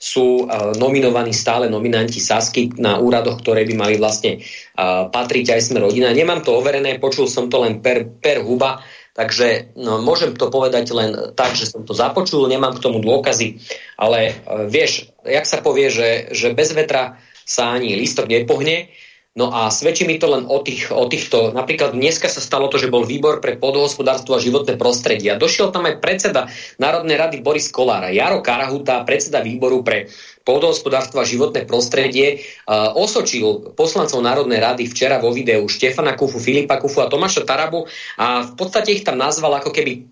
sú 0.00 0.48
nominovaní 0.80 1.36
stále 1.36 1.68
nominanti 1.68 2.16
Sasky 2.16 2.72
na 2.80 2.96
úradoch, 2.96 3.44
ktoré 3.44 3.68
by 3.68 3.74
mali 3.76 3.94
vlastne 4.00 4.40
patriť 5.12 5.52
aj 5.52 5.60
sme 5.60 5.84
rodina. 5.84 6.08
Nemám 6.16 6.40
to 6.40 6.56
overené, 6.56 6.96
počul 6.96 7.28
som 7.28 7.52
to 7.52 7.60
len 7.60 7.84
per, 7.84 8.08
per 8.08 8.40
huba, 8.40 8.80
Takže 9.12 9.76
no, 9.76 10.00
môžem 10.00 10.32
to 10.32 10.48
povedať 10.48 10.88
len 10.96 11.36
tak, 11.36 11.52
že 11.52 11.68
som 11.68 11.84
to 11.84 11.92
započul, 11.92 12.48
nemám 12.48 12.72
k 12.72 12.84
tomu 12.84 13.04
dôkazy, 13.04 13.60
ale 14.00 14.32
uh, 14.32 14.64
vieš, 14.64 15.12
jak 15.20 15.44
sa 15.44 15.60
povie, 15.60 15.92
že, 15.92 16.32
že 16.32 16.56
bez 16.56 16.72
vetra 16.72 17.20
sa 17.44 17.76
ani 17.76 17.92
lístok 17.92 18.32
nepohne, 18.32 18.88
No 19.32 19.48
a 19.48 19.72
svedčí 19.72 20.04
mi 20.04 20.20
to 20.20 20.28
len 20.28 20.44
o, 20.44 20.60
tých, 20.60 20.92
o 20.92 21.08
týchto, 21.08 21.56
napríklad 21.56 21.96
dneska 21.96 22.28
sa 22.28 22.44
stalo 22.44 22.68
to, 22.68 22.76
že 22.76 22.92
bol 22.92 23.08
výbor 23.08 23.40
pre 23.40 23.56
podhospodárstvo 23.56 24.36
a 24.36 24.44
životné 24.44 24.76
prostredie 24.76 25.32
a 25.32 25.40
došiel 25.40 25.72
tam 25.72 25.88
aj 25.88 26.04
predseda 26.04 26.52
Národnej 26.76 27.16
rady 27.16 27.40
Boris 27.40 27.72
Kolára, 27.72 28.12
Jaro 28.12 28.44
Karahuta, 28.44 29.00
predseda 29.08 29.40
výboru 29.40 29.80
pre 29.80 30.12
pôdohospodárstvo 30.44 31.24
a 31.24 31.24
životné 31.24 31.64
prostredie 31.64 32.44
uh, 32.68 32.92
osočil 32.92 33.72
poslancov 33.72 34.20
Národnej 34.20 34.60
rady 34.60 34.84
včera 34.84 35.16
vo 35.16 35.32
videu 35.32 35.64
Štefana 35.64 36.12
Kufu, 36.12 36.36
Filipa 36.36 36.76
Kufu 36.76 37.00
a 37.00 37.08
Tomáša 37.08 37.48
Tarabu 37.48 37.88
a 38.20 38.44
v 38.44 38.52
podstate 38.52 38.92
ich 38.92 39.00
tam 39.00 39.16
nazval 39.16 39.64
ako 39.64 39.72
keby 39.72 40.11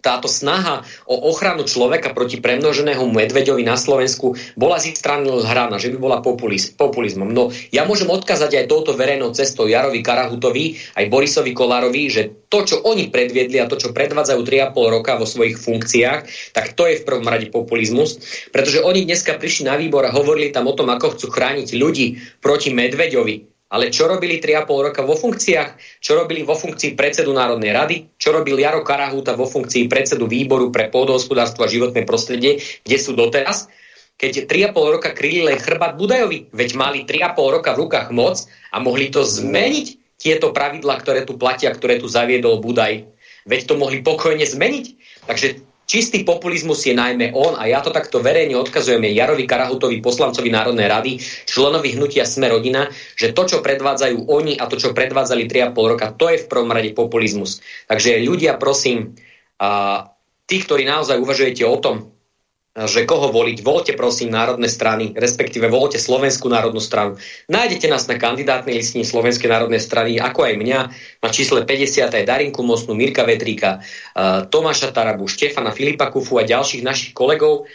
táto 0.00 0.30
snaha 0.30 0.86
o 1.04 1.30
ochranu 1.30 1.66
človeka 1.66 2.14
proti 2.14 2.38
premnoženému 2.40 3.06
medveďovi 3.10 3.62
na 3.66 3.76
Slovensku 3.76 4.34
bola 4.54 4.78
z 4.78 4.94
ich 4.94 4.98
strany 4.98 5.28
hrána, 5.28 5.76
že 5.82 5.90
by 5.94 5.98
bola 5.98 6.18
populiz, 6.22 6.70
populizmom. 6.74 7.30
No 7.30 7.50
ja 7.74 7.84
môžem 7.84 8.08
odkázať 8.08 8.64
aj 8.64 8.70
touto 8.70 8.94
verejnou 8.94 9.34
cestou 9.34 9.66
Jarovi 9.66 10.00
Karahutovi, 10.00 10.78
aj 10.94 11.04
Borisovi 11.10 11.52
Kolárovi, 11.52 12.02
že 12.08 12.22
to, 12.48 12.64
čo 12.64 12.76
oni 12.80 13.12
predviedli 13.12 13.60
a 13.60 13.68
to, 13.68 13.76
čo 13.76 13.92
predvádzajú 13.92 14.40
3,5 14.40 14.94
roka 14.94 15.20
vo 15.20 15.28
svojich 15.28 15.60
funkciách, 15.60 16.20
tak 16.56 16.72
to 16.72 16.88
je 16.88 17.02
v 17.02 17.06
prvom 17.06 17.28
rade 17.28 17.52
populizmus, 17.52 18.16
pretože 18.54 18.80
oni 18.80 19.04
dneska 19.04 19.36
prišli 19.36 19.68
na 19.68 19.76
výbor 19.76 20.06
a 20.08 20.14
hovorili 20.14 20.48
tam 20.54 20.70
o 20.70 20.76
tom, 20.76 20.88
ako 20.88 21.18
chcú 21.18 21.26
chrániť 21.28 21.68
ľudí 21.76 22.06
proti 22.40 22.72
medveďovi. 22.72 23.57
Ale 23.68 23.92
čo 23.92 24.08
robili 24.08 24.40
3,5 24.40 24.88
roka 24.88 25.04
vo 25.04 25.12
funkciách? 25.12 26.00
Čo 26.00 26.16
robili 26.16 26.40
vo 26.40 26.56
funkcii 26.56 26.96
predsedu 26.96 27.36
Národnej 27.36 27.76
rady? 27.76 27.96
Čo 28.16 28.32
robil 28.32 28.56
Jaro 28.56 28.80
Karahúta 28.80 29.36
vo 29.36 29.44
funkcii 29.44 29.84
predsedu 29.92 30.24
výboru 30.24 30.72
pre 30.72 30.88
pôdohospodárstvo 30.88 31.68
a 31.68 31.72
životné 31.72 32.08
prostredie? 32.08 32.64
Kde 32.80 32.96
sú 32.96 33.12
doteraz? 33.12 33.68
Keď 34.16 34.48
3,5 34.48 34.94
roka 34.98 35.12
kryli 35.12 35.44
len 35.44 35.60
chrbat 35.60 36.00
Budajovi, 36.00 36.48
veď 36.50 36.70
mali 36.74 37.04
3,5 37.04 37.54
roka 37.60 37.70
v 37.76 37.80
rukách 37.86 38.08
moc 38.10 38.40
a 38.72 38.80
mohli 38.80 39.12
to 39.12 39.22
zmeniť, 39.22 40.00
tieto 40.18 40.50
pravidla, 40.50 40.98
ktoré 40.98 41.22
tu 41.22 41.38
platia, 41.38 41.70
ktoré 41.70 42.02
tu 42.02 42.10
zaviedol 42.10 42.58
Budaj. 42.58 43.06
Veď 43.46 43.60
to 43.70 43.74
mohli 43.78 44.02
pokojne 44.02 44.42
zmeniť. 44.42 44.84
Takže 45.30 45.67
Čistý 45.88 46.20
populizmus 46.20 46.84
je 46.84 46.92
najmä 46.92 47.32
on, 47.32 47.56
a 47.56 47.64
ja 47.64 47.80
to 47.80 47.88
takto 47.88 48.20
verejne 48.20 48.60
odkazujem 48.60 49.08
Jarovi 49.08 49.48
Karahutovi, 49.48 50.04
poslancovi 50.04 50.52
Národnej 50.52 50.84
rady, 50.84 51.16
členovi 51.48 51.96
hnutia 51.96 52.28
Sme 52.28 52.52
rodina, 52.52 52.92
že 53.16 53.32
to, 53.32 53.48
čo 53.48 53.64
predvádzajú 53.64 54.28
oni 54.28 54.60
a 54.60 54.68
to, 54.68 54.76
čo 54.76 54.92
predvádzali 54.92 55.48
3,5 55.48 55.72
roka, 55.96 56.12
to 56.12 56.28
je 56.28 56.44
v 56.44 56.48
prvom 56.52 56.68
rade 56.68 56.92
populizmus. 56.92 57.64
Takže 57.88 58.20
ľudia, 58.20 58.60
prosím, 58.60 59.16
a 59.56 60.04
tí, 60.44 60.60
ktorí 60.60 60.84
naozaj 60.84 61.24
uvažujete 61.24 61.64
o 61.64 61.80
tom, 61.80 62.12
že 62.86 63.02
koho 63.02 63.34
voliť. 63.34 63.66
Volte 63.66 63.98
prosím 63.98 64.30
národné 64.30 64.70
strany, 64.70 65.10
respektíve 65.18 65.66
volte 65.66 65.98
Slovenskú 65.98 66.46
národnú 66.46 66.78
stranu. 66.78 67.18
Nájdete 67.50 67.90
nás 67.90 68.06
na 68.06 68.14
kandidátnej 68.14 68.78
listine 68.78 69.02
Slovenskej 69.02 69.50
národnej 69.50 69.82
strany, 69.82 70.22
ako 70.22 70.46
aj 70.46 70.54
mňa, 70.54 70.78
na 71.18 71.28
čísle 71.34 71.66
50 71.66 72.14
aj 72.14 72.22
Darinku 72.22 72.62
Mosnu, 72.62 72.94
Mirka 72.94 73.26
Vetríka, 73.26 73.82
Tomáša 74.54 74.94
Tarabu, 74.94 75.26
Štefana 75.26 75.74
Filipa 75.74 76.06
Kufu 76.14 76.38
a 76.38 76.46
ďalších 76.46 76.86
našich 76.86 77.10
kolegov. 77.18 77.66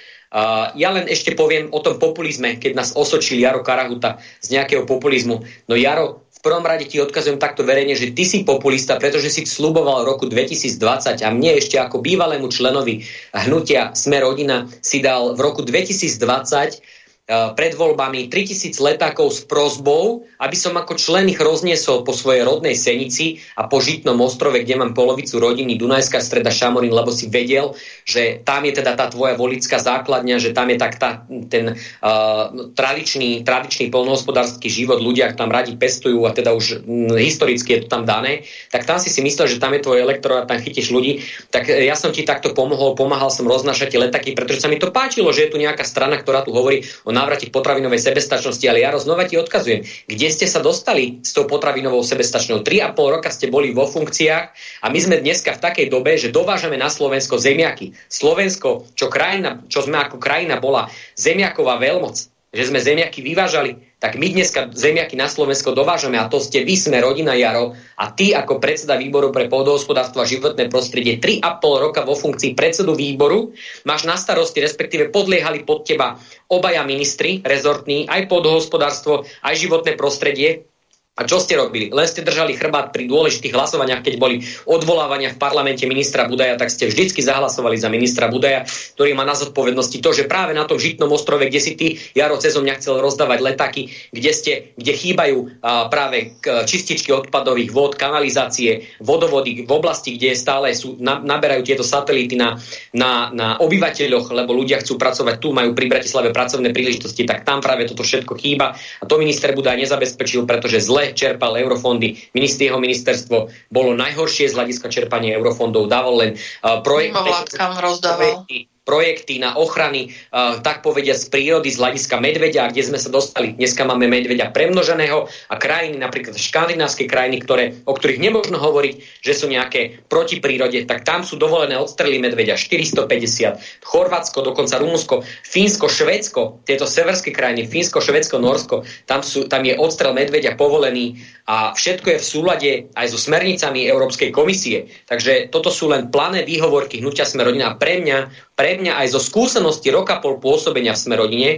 Ja 0.73 0.89
len 0.95 1.05
ešte 1.11 1.35
poviem 1.35 1.69
o 1.69 1.83
tom 1.83 1.99
populizme, 2.01 2.57
keď 2.57 2.71
nás 2.73 2.89
osočil 2.95 3.37
Jaro 3.37 3.61
Karahuta 3.61 4.17
z 4.39 4.55
nejakého 4.55 4.87
populizmu. 4.87 5.43
No 5.69 5.75
Jaro, 5.75 6.22
prvom 6.43 6.67
rade 6.67 6.85
ti 6.91 6.99
odkazujem 6.99 7.39
takto 7.39 7.63
verejne, 7.63 7.95
že 7.95 8.11
ty 8.11 8.27
si 8.27 8.43
populista, 8.43 8.99
pretože 8.99 9.31
si 9.31 9.47
sluboval 9.47 10.03
roku 10.03 10.27
2020 10.27 11.23
a 11.23 11.29
mne 11.31 11.55
ešte 11.55 11.79
ako 11.79 12.03
bývalému 12.03 12.51
členovi 12.51 13.07
hnutia 13.31 13.95
Sme 13.95 14.19
rodina 14.19 14.67
si 14.83 14.99
dal 14.99 15.33
v 15.33 15.39
roku 15.39 15.63
2020 15.63 16.83
Eh, 17.02 17.02
pred 17.31 17.71
voľbami 17.79 18.27
3000 18.27 18.75
letákov 18.83 19.31
s 19.31 19.47
prozbou, 19.47 20.27
aby 20.43 20.59
som 20.59 20.75
ako 20.75 20.99
člen 20.99 21.31
ich 21.31 21.39
rozniesol 21.39 22.03
po 22.03 22.11
svojej 22.11 22.43
rodnej 22.43 22.75
Senici 22.75 23.39
a 23.55 23.63
po 23.71 23.79
Žitnom 23.79 24.19
ostrove, 24.19 24.59
kde 24.59 24.75
mám 24.75 24.91
polovicu 24.91 25.39
rodiny 25.39 25.79
Dunajská 25.79 26.19
streda 26.19 26.51
Šamorín, 26.51 26.91
lebo 26.91 27.15
si 27.15 27.31
vedel, 27.31 27.79
že 28.03 28.43
tam 28.43 28.67
je 28.67 28.75
teda 28.75 28.99
tá 28.99 29.07
tvoja 29.07 29.39
volická 29.39 29.79
základňa, 29.79 30.35
že 30.35 30.51
tam 30.51 30.67
je 30.67 30.75
tak 30.75 30.99
tá, 30.99 31.23
ten 31.47 31.79
uh, 31.79 32.75
tradičný, 32.75 33.47
tradičný 33.47 33.87
polnohospodársky 33.87 34.67
život, 34.67 34.99
ľudia 34.99 35.31
tam 35.39 35.47
radi 35.47 35.79
pestujú 35.79 36.27
a 36.27 36.35
teda 36.35 36.51
už 36.51 36.83
m, 36.83 37.07
historicky 37.15 37.79
je 37.79 37.87
to 37.87 37.95
tam 37.95 38.03
dané, 38.03 38.43
tak 38.67 38.83
tam 38.83 38.99
si 38.99 39.07
si 39.07 39.23
myslel, 39.23 39.47
že 39.47 39.63
tam 39.63 39.71
je 39.71 39.79
tvoj 39.79 40.03
elektorát, 40.03 40.43
tam 40.43 40.59
chytíš 40.59 40.91
ľudí, 40.91 41.23
tak 41.55 41.71
eh, 41.71 41.87
ja 41.87 41.95
som 41.95 42.11
ti 42.11 42.27
takto 42.27 42.51
pomohol, 42.51 42.99
pomáhal 42.99 43.31
som 43.31 43.47
roznášať 43.47 43.95
tie 43.95 44.03
letáky, 44.03 44.35
pretože 44.35 44.59
sa 44.59 44.67
mi 44.67 44.75
to 44.75 44.91
páčilo, 44.91 45.31
že 45.31 45.47
je 45.47 45.55
tu 45.55 45.57
nejaká 45.63 45.87
strana, 45.87 46.19
ktorá 46.19 46.43
tu 46.43 46.51
hovorí 46.51 46.83
o 47.07 47.12
návrate 47.13 47.47
k 47.47 47.55
potravinovej 47.55 48.01
sebestačnosti, 48.01 48.65
ale 48.65 48.81
ja 48.81 48.91
znova 48.97 49.29
ti 49.29 49.37
odkazujem, 49.37 49.85
kde 50.09 50.27
ste 50.33 50.49
sa 50.49 50.59
dostali 50.59 51.21
s 51.21 51.31
tou 51.31 51.45
potravinovou 51.45 52.01
sebestačnou. 52.01 52.65
3,5 52.65 52.97
roka 52.97 53.29
ste 53.29 53.53
boli 53.53 53.69
vo 53.71 53.85
funkciách 53.85 54.45
a 54.81 54.85
my 54.89 54.99
sme 54.99 55.21
dneska 55.21 55.53
v 55.55 55.63
takej 55.63 55.87
dobe, 55.93 56.17
že 56.17 56.33
dovážame 56.33 56.75
na 56.75 56.89
Slovensko 56.89 57.37
zemiaky. 57.37 57.93
Slovensko, 58.09 58.89
čo, 58.97 59.07
krajina, 59.13 59.61
čo 59.69 59.85
sme 59.85 60.01
ako 60.01 60.17
krajina 60.17 60.57
bola 60.57 60.89
zemiaková 61.13 61.77
veľmoc, 61.77 62.17
že 62.53 62.63
sme 62.69 62.81
zemiaky 62.81 63.21
vyvážali, 63.21 63.92
tak 64.03 64.19
my 64.19 64.35
dneska 64.35 64.67
zemiaky 64.75 65.15
na 65.15 65.31
Slovensko 65.31 65.71
dovážame 65.71 66.19
a 66.19 66.27
to 66.27 66.43
ste 66.43 66.67
vy, 66.67 66.75
sme 66.75 66.99
rodina 66.99 67.39
Jaro 67.39 67.71
a 67.95 68.11
ty 68.11 68.35
ako 68.35 68.59
predseda 68.59 68.99
výboru 68.99 69.31
pre 69.31 69.47
pôdohospodárstvo 69.47 70.19
a 70.19 70.27
životné 70.27 70.67
prostredie 70.67 71.23
3,5 71.23 71.39
roka 71.79 72.03
vo 72.03 72.11
funkcii 72.11 72.51
predsedu 72.51 72.99
výboru 72.99 73.55
máš 73.87 74.03
na 74.03 74.19
starosti, 74.19 74.59
respektíve 74.59 75.07
podliehali 75.07 75.63
pod 75.63 75.87
teba 75.87 76.19
obaja 76.51 76.83
ministri 76.83 77.39
rezortní, 77.39 78.03
aj 78.11 78.27
pôdohospodárstvo, 78.27 79.23
aj 79.39 79.55
životné 79.55 79.95
prostredie 79.95 80.67
a 81.13 81.29
čo 81.29 81.37
ste 81.37 81.53
robili? 81.53 81.93
Len 81.93 82.09
ste 82.09 82.25
držali 82.25 82.57
chrbát 82.57 82.89
pri 82.89 83.05
dôležitých 83.05 83.53
hlasovaniach, 83.53 84.01
keď 84.01 84.17
boli 84.17 84.41
odvolávania 84.65 85.29
v 85.29 85.37
parlamente 85.37 85.85
ministra 85.85 86.25
Budaja, 86.25 86.57
tak 86.57 86.73
ste 86.73 86.89
vždycky 86.89 87.21
zahlasovali 87.21 87.77
za 87.77 87.85
ministra 87.85 88.33
Budaja, 88.33 88.65
ktorý 88.97 89.13
má 89.13 89.21
na 89.21 89.37
zodpovednosti 89.37 89.93
to, 90.01 90.09
že 90.09 90.25
práve 90.25 90.57
na 90.57 90.65
tom 90.65 90.81
žitnom 90.81 91.13
ostrove, 91.13 91.45
kde 91.45 91.61
si 91.61 91.77
ty, 91.77 92.01
Jaro 92.17 92.41
Cezom, 92.41 92.65
nechcel 92.65 92.97
rozdávať 92.97 93.45
letáky, 93.45 93.93
kde, 94.09 94.31
ste, 94.33 94.53
kde 94.73 94.93
chýbajú 94.97 95.61
a, 95.61 95.85
práve 95.85 96.33
k, 96.41 96.65
čističky 96.65 97.13
odpadových 97.13 97.69
vod, 97.69 97.93
kanalizácie, 97.93 98.97
vodovody 98.97 99.69
v 99.69 99.71
oblasti, 99.71 100.17
kde 100.17 100.33
stále 100.33 100.73
sú, 100.73 100.97
na, 100.97 101.21
naberajú 101.21 101.61
tieto 101.61 101.85
satelity 101.85 102.33
na, 102.33 102.57
na, 102.89 103.29
na 103.29 103.47
obyvateľoch, 103.61 104.33
lebo 104.33 104.57
ľudia 104.57 104.81
chcú 104.81 104.97
pracovať 104.97 105.37
tu, 105.37 105.53
majú 105.53 105.77
pri 105.77 105.93
Bratislave 105.93 106.33
pracovné 106.33 106.73
príležitosti, 106.73 107.21
tak 107.29 107.45
tam 107.45 107.61
práve 107.61 107.85
toto 107.85 108.01
všetko 108.01 108.33
chýba. 108.41 108.73
A 108.73 109.05
to 109.05 109.21
minister 109.21 109.53
Budaj 109.53 109.77
nezabezpečil, 109.77 110.49
pretože 110.49 110.81
zle 110.81 111.02
zle 111.03 111.11
čerpal 111.11 111.59
eurofondy. 111.59 112.15
Minister, 112.31 112.71
jeho 112.71 112.79
ministerstvo 112.79 113.51
bolo 113.67 113.91
najhoršie 113.91 114.47
z 114.47 114.55
hľadiska 114.55 114.87
čerpania 114.87 115.35
eurofondov. 115.35 115.91
Dával 115.91 116.15
len 116.15 116.31
uh, 116.39 116.79
projekty, 116.79 117.19
projekty, 117.19 118.71
projekty 118.83 119.39
na 119.39 119.55
ochrany, 119.55 120.11
uh, 120.33 120.59
tak 120.59 120.83
povedia 120.83 121.15
z 121.15 121.29
prírody, 121.29 121.71
z 121.71 121.79
hľadiska 121.79 122.19
medveďa, 122.19 122.73
kde 122.73 122.83
sme 122.83 122.99
sa 122.99 123.07
dostali. 123.07 123.55
Dneska 123.55 123.87
máme 123.87 124.09
medveďa 124.09 124.51
premnoženého 124.51 125.29
a 125.47 125.55
krajiny, 125.55 126.01
napríklad 126.01 126.35
škandinávske 126.35 127.07
krajiny, 127.07 127.39
ktoré, 127.45 127.63
o 127.87 127.93
ktorých 127.95 128.19
nemôžno 128.19 128.59
hovoriť, 128.59 129.23
že 129.23 129.33
sú 129.37 129.47
nejaké 129.47 130.03
proti 130.09 130.41
prírode, 130.41 130.83
tak 130.89 131.05
tam 131.07 131.23
sú 131.23 131.39
dovolené 131.39 131.79
odstrely 131.79 132.19
medveďa 132.19 132.59
450. 132.59 133.85
Chorvátsko, 133.85 134.43
dokonca 134.43 134.81
Rumunsko, 134.81 135.23
Fínsko, 135.47 135.87
Švedsko, 135.87 136.41
tieto 136.67 136.83
severské 136.89 137.31
krajiny, 137.31 137.69
Fínsko, 137.69 138.03
Švedsko, 138.03 138.41
Norsko, 138.41 138.83
tam, 139.07 139.23
sú, 139.23 139.45
tam 139.47 139.63
je 139.63 139.79
odstrel 139.79 140.11
medveďa 140.11 140.59
povolený 140.59 141.23
a 141.47 141.71
všetko 141.71 142.07
je 142.17 142.19
v 142.19 142.25
súlade 142.25 142.71
aj 142.95 143.07
so 143.11 143.19
smernicami 143.19 143.87
Európskej 143.87 144.35
komisie. 144.35 144.91
Takže 145.07 145.47
toto 145.47 145.71
sú 145.71 145.87
len 145.91 146.11
plané 146.11 146.43
výhovorky 146.43 147.03
hnutia 147.03 147.27
sme 147.27 147.43
rodina. 147.43 147.75
Pre 147.75 147.99
mňa 147.99 148.17
pre 148.53 148.77
mňa 148.77 149.01
aj 149.01 149.07
zo 149.17 149.21
skúsenosti 149.21 149.89
roka 149.89 150.21
pol 150.21 150.37
pôsobenia 150.37 150.93
v 150.93 151.01
Smerodine 151.01 151.49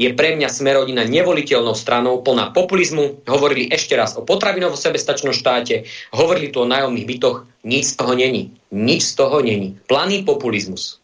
je 0.00 0.08
pre 0.16 0.34
mňa 0.34 0.48
Smerodina 0.48 1.04
nevoliteľnou 1.04 1.76
stranou 1.76 2.24
plná 2.24 2.50
populizmu. 2.50 3.22
Hovorili 3.28 3.70
ešte 3.70 3.94
raz 3.94 4.16
o 4.18 4.26
potravinovo 4.26 4.74
sebestačnom 4.74 5.36
štáte, 5.36 5.86
hovorili 6.16 6.50
tu 6.50 6.64
o 6.64 6.68
nájomných 6.68 7.06
bytoch. 7.06 7.44
Nič 7.62 7.94
z 7.94 7.94
toho 8.00 8.12
není. 8.16 8.50
Nič 8.72 9.14
z 9.14 9.22
toho 9.22 9.38
není. 9.44 9.78
Planý 9.86 10.26
populizmus. 10.26 10.98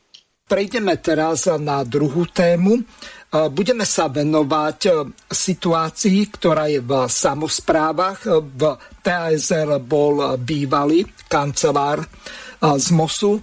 Prejdeme 0.48 0.96
teraz 0.98 1.44
na 1.60 1.84
druhú 1.84 2.24
tému. 2.24 2.80
Budeme 3.28 3.84
sa 3.84 4.08
venovať 4.08 4.78
e, 4.88 4.90
situácii, 5.28 6.32
ktorá 6.32 6.72
je 6.72 6.80
v 6.80 7.04
samozprávach. 7.04 8.24
V 8.24 8.62
TASR 9.04 9.76
bol 9.84 10.40
bývalý 10.40 11.04
kancelár 11.28 12.00
e, 12.00 12.06
z 12.80 12.88
MOSu, 12.96 13.36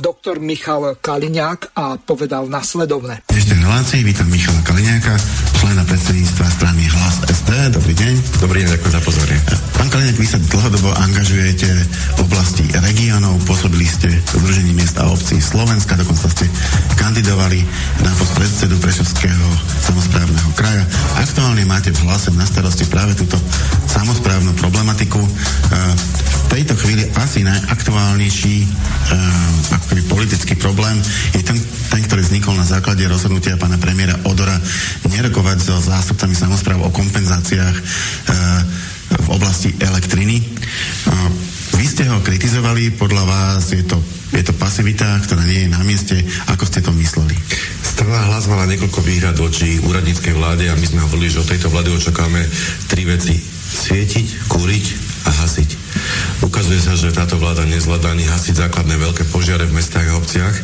doktor 0.00 0.40
Michal 0.40 0.96
Kaliňák 0.96 1.76
a 1.76 2.00
povedal 2.00 2.48
nasledovne. 2.48 3.20
Ešte 3.28 3.52
v 3.52 3.60
relácii 3.68 4.00
vítam 4.00 4.26
Michala 4.32 4.64
Kaliňáka, 4.64 5.14
člena 5.60 5.84
predsedníctva 5.84 6.46
strany 6.48 6.88
Hlas 6.88 7.16
SD. 7.28 7.50
Dobrý 7.76 7.92
deň. 7.92 8.14
Dobrý 8.40 8.58
deň, 8.64 8.68
ďakujem 8.74 8.94
za 8.96 9.02
pozornie. 9.04 9.38
Pán 9.76 9.88
Kaliňák, 9.92 10.16
vy 10.16 10.26
sa 10.26 10.38
dlhodobo 10.40 10.88
angažujete 10.96 11.68
v 12.16 12.20
oblasti 12.24 12.64
regionov, 12.80 13.36
pôsobili 13.44 13.84
ste 13.84 14.08
v 14.08 14.40
Združení 14.40 14.72
miest 14.72 14.96
a 14.96 15.04
obcí 15.12 15.36
Slovenska, 15.36 16.00
dokonca 16.00 16.26
ste 16.32 16.48
kandidovali 16.96 17.60
na 18.00 18.10
post 18.16 18.32
predsedu 18.40 18.80
Prešovského 18.80 19.46
samozprávneho 19.84 20.50
kraja. 20.56 20.84
Aktuálne 21.20 21.62
máte 21.68 21.92
v 21.92 22.08
hlase 22.08 22.32
na 22.32 22.48
starosti 22.48 22.88
práve 22.88 23.12
túto 23.12 23.36
samozprávnu 23.92 24.56
problematiku. 24.56 25.20
V 25.20 26.39
tejto 26.50 26.74
chvíli 26.74 27.06
asi 27.14 27.46
najaktuálnejší 27.46 28.56
akoby 29.90 30.02
politický 30.06 30.54
problém 30.54 30.98
je 31.34 31.42
ten, 31.42 31.58
ten, 31.90 32.02
ktorý 32.06 32.22
vznikol 32.22 32.54
na 32.54 32.66
základe 32.66 33.02
rozhodnutia 33.10 33.58
pána 33.58 33.78
premiéra 33.78 34.18
Odora 34.26 34.54
nerokovať 35.10 35.58
so 35.62 35.74
zástupcami 35.78 36.34
samozpráv 36.34 36.78
o 36.82 36.94
kompenzáciách 36.94 37.74
e, 37.74 37.82
v 39.18 39.28
oblasti 39.34 39.74
elektriny. 39.82 40.38
E, 40.38 40.44
vy 41.74 41.84
ste 41.86 42.06
ho 42.06 42.22
kritizovali, 42.22 42.94
podľa 42.94 43.24
vás 43.26 43.74
je 43.74 43.82
to, 43.82 43.98
je 44.30 44.46
to 44.46 44.54
pasivita, 44.54 45.06
ktorá 45.26 45.42
nie 45.42 45.66
je 45.66 45.74
na 45.74 45.82
mieste. 45.82 46.22
Ako 46.54 46.66
ste 46.66 46.82
to 46.82 46.94
mysleli? 46.94 47.34
Strana 47.82 48.30
hlas 48.30 48.46
mala 48.46 48.70
niekoľko 48.70 49.00
výhrad 49.02 49.34
voči 49.38 49.82
úradníckej 49.82 50.34
vláde 50.38 50.70
a 50.70 50.78
my 50.78 50.86
sme 50.86 51.02
hovorili, 51.02 51.34
že 51.34 51.42
od 51.42 51.50
tejto 51.50 51.66
vlády 51.66 51.94
očakávame 51.94 52.46
tri 52.86 53.02
veci. 53.06 53.34
Svietiť, 53.70 54.46
kúriť 54.50 54.86
a 55.26 55.30
hasiť. 55.34 55.89
Ukazuje 56.40 56.80
sa, 56.80 56.96
že 56.96 57.12
táto 57.12 57.36
vláda 57.36 57.68
nezvláda 57.68 58.12
ani 58.12 58.24
hasiť 58.24 58.66
základné 58.66 58.96
veľké 58.96 59.28
požiare 59.28 59.68
v 59.68 59.76
mestách 59.76 60.08
a 60.08 60.18
obciach. 60.18 60.56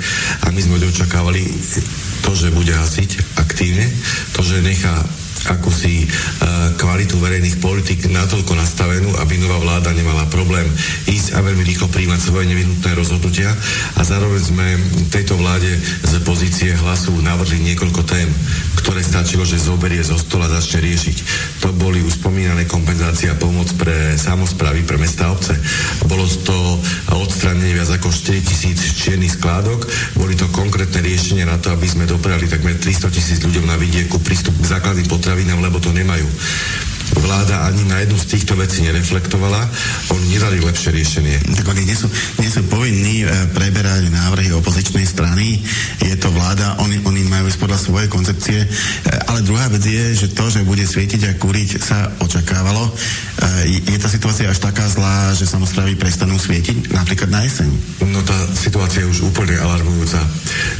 A 0.44 0.54
my 0.54 0.60
sme 0.62 0.80
očakávali 0.80 1.44
to, 2.24 2.30
že 2.32 2.54
bude 2.54 2.72
hasiť 2.72 3.38
aktívne, 3.38 3.86
to, 4.32 4.40
že 4.40 4.64
nechá 4.64 4.94
akúsi 5.46 6.04
uh, 6.04 6.74
kvalitu 6.74 7.16
verejných 7.16 7.62
politik 7.62 8.04
natoľko 8.10 8.52
nastavenú, 8.58 9.10
aby 9.22 9.38
nová 9.38 9.62
vláda 9.62 9.94
nemala 9.94 10.26
problém 10.26 10.66
ísť 11.06 11.38
a 11.38 11.44
veľmi 11.46 11.62
rýchlo 11.62 11.86
príjmať 11.88 12.20
svoje 12.20 12.50
nevyhnutné 12.50 12.90
rozhodnutia 12.98 13.48
a 13.96 14.00
zároveň 14.02 14.42
sme 14.42 14.66
tejto 15.08 15.38
vláde 15.38 15.70
z 16.02 16.12
pozície 16.26 16.74
hlasu 16.74 17.14
navrhli 17.22 17.62
niekoľko 17.72 18.02
tém, 18.04 18.28
ktoré 18.82 19.00
stačilo, 19.00 19.46
že 19.46 19.62
zoberie 19.62 20.02
zo 20.02 20.18
stola 20.18 20.50
začne 20.50 20.82
riešiť. 20.84 21.16
To 21.64 21.72
boli 21.74 22.02
už 22.02 22.20
spomínané 22.20 22.66
kompenzácia 22.66 23.32
a 23.32 23.40
pomoc 23.40 23.70
pre 23.78 24.18
samozpravy, 24.18 24.84
pre 24.84 24.98
mesta 25.00 25.30
a 25.30 25.32
obce. 25.32 25.54
Bolo 26.10 26.26
to 26.44 26.56
odstranenie 27.16 27.72
viac 27.72 27.88
ako 27.96 28.12
4 28.12 28.42
tisíc 28.42 28.78
čiernych 28.98 29.38
skládok, 29.38 29.86
boli 30.18 30.36
to 30.36 30.46
konkrétne 30.52 31.00
riešenia 31.00 31.46
na 31.48 31.56
to, 31.58 31.72
aby 31.72 31.86
sme 31.88 32.04
doprali 32.04 32.50
takmer 32.50 32.76
300 32.76 33.14
tisíc 33.14 33.38
ľuďom 33.40 33.64
na 33.64 33.78
vidieku 33.78 34.20
prístup 34.20 34.54
k 34.60 34.70
základným 34.76 35.08
potravinám 35.08 35.35
potravinám, 35.36 35.68
lebo 35.68 35.76
to 35.76 35.92
nemajú. 35.92 36.24
Vláda 37.20 37.68
ani 37.68 37.84
na 37.84 38.00
jednu 38.00 38.16
z 38.18 38.34
týchto 38.34 38.56
vecí 38.56 38.82
nereflektovala, 38.82 39.68
oni 40.16 40.26
nedali 40.32 40.64
lepšie 40.64 40.90
riešenie. 40.96 41.36
Tak 41.60 41.68
oni 41.68 41.84
nie 41.84 41.94
sú, 41.94 42.08
nie 42.40 42.48
sú 42.48 42.64
povinní 42.66 43.22
e, 43.22 43.28
preberať 43.52 44.10
návrhy 44.10 44.50
opozičnej 44.56 45.04
strany, 45.04 45.60
je 46.02 46.16
to 46.16 46.32
vláda, 46.32 46.80
oni, 46.82 46.98
oni 47.04 47.22
majú 47.28 47.46
podľa 47.60 47.78
svojej 47.78 48.08
koncepcie, 48.10 48.58
e, 48.64 48.68
ale 49.28 49.44
druhá 49.44 49.68
vec 49.70 49.84
je, 49.84 50.24
že 50.24 50.32
to, 50.32 50.50
že 50.50 50.66
bude 50.66 50.82
svietiť 50.82 51.30
a 51.30 51.38
kúriť 51.38 51.70
sa 51.84 52.10
očakávalo. 52.18 52.88
E, 52.88 52.92
je 53.86 53.98
tá 54.00 54.08
situácia 54.08 54.50
až 54.50 54.58
taká 54.58 54.88
zlá, 54.88 55.36
že 55.36 55.46
samozprávy 55.46 56.00
prestanú 56.00 56.40
svietiť 56.40 56.96
napríklad 56.96 57.28
na 57.28 57.44
jeseň? 57.44 57.70
No 58.08 58.24
tá 58.24 58.34
situácia 58.56 59.04
je 59.04 59.12
už 59.12 59.30
úplne 59.30 59.54
alarmujúca. 59.60 60.18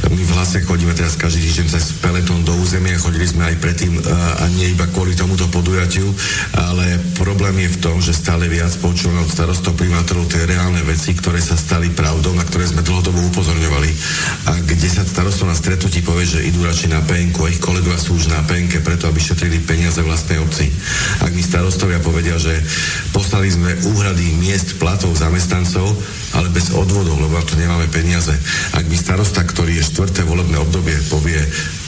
My 0.07 0.23
vlastne 0.29 0.61
chodíme 0.61 0.93
teraz 0.93 1.17
každý 1.17 1.41
týždeň 1.49 1.67
cez 1.73 1.97
peletón 1.99 2.45
do 2.45 2.53
územia, 2.61 3.01
chodili 3.01 3.25
sme 3.25 3.49
aj 3.49 3.57
predtým 3.59 3.97
a 4.39 4.45
nie 4.55 4.71
iba 4.71 4.85
kvôli 4.93 5.17
tomuto 5.17 5.49
podujatiu, 5.49 6.07
ale 6.53 7.01
problém 7.17 7.65
je 7.65 7.73
v 7.75 7.81
tom, 7.81 7.97
že 7.99 8.15
stále 8.15 8.45
viac 8.45 8.71
počúvame 8.77 9.25
od 9.25 9.29
starostov 9.33 9.73
primátorov 9.73 10.29
tie 10.29 10.45
reálne 10.45 10.79
veci, 10.85 11.17
ktoré 11.17 11.41
sa 11.41 11.57
stali 11.57 11.91
pravdou, 11.91 12.31
na 12.37 12.45
ktoré 12.45 12.69
sme 12.69 12.85
dlhodobo 12.85 13.19
upozorňovali. 13.33 13.89
A 14.47 14.51
kde 14.63 14.87
sa 14.87 15.03
starostov 15.03 15.49
na 15.49 15.57
stretnutí 15.57 16.05
povie, 16.05 16.29
že 16.29 16.45
idú 16.45 16.63
radšej 16.63 16.93
na 16.93 17.01
penku 17.03 17.43
a 17.43 17.51
ich 17.51 17.59
kolegovia 17.59 17.99
sú 17.99 18.15
už 18.15 18.29
na 18.31 18.39
penke 18.45 18.79
preto, 18.79 19.09
aby 19.09 19.19
šetrili 19.19 19.59
peniaze 19.65 19.99
vlastnej 19.99 20.37
obci. 20.39 20.69
Ak 21.25 21.33
mi 21.33 21.41
starostovia 21.41 21.99
povedia, 21.99 22.37
že 22.37 22.53
poslali 23.11 23.49
sme 23.49 23.73
úhrady 23.91 24.37
miest 24.37 24.77
platov 24.77 25.17
zamestnancov, 25.17 25.89
ale 26.37 26.53
bez 26.53 26.69
odvodov, 26.69 27.17
lebo 27.17 27.41
to 27.43 27.57
nemáme 27.57 27.89
peniaze. 27.89 28.31
Ak 28.77 28.85
mi 28.85 28.95
starosta, 28.95 29.41
ktorý 29.41 29.81
je 29.81 29.86
štvrté 29.87 30.27
volebné 30.27 30.59
obdobie, 30.59 30.99
povie, 31.07 31.39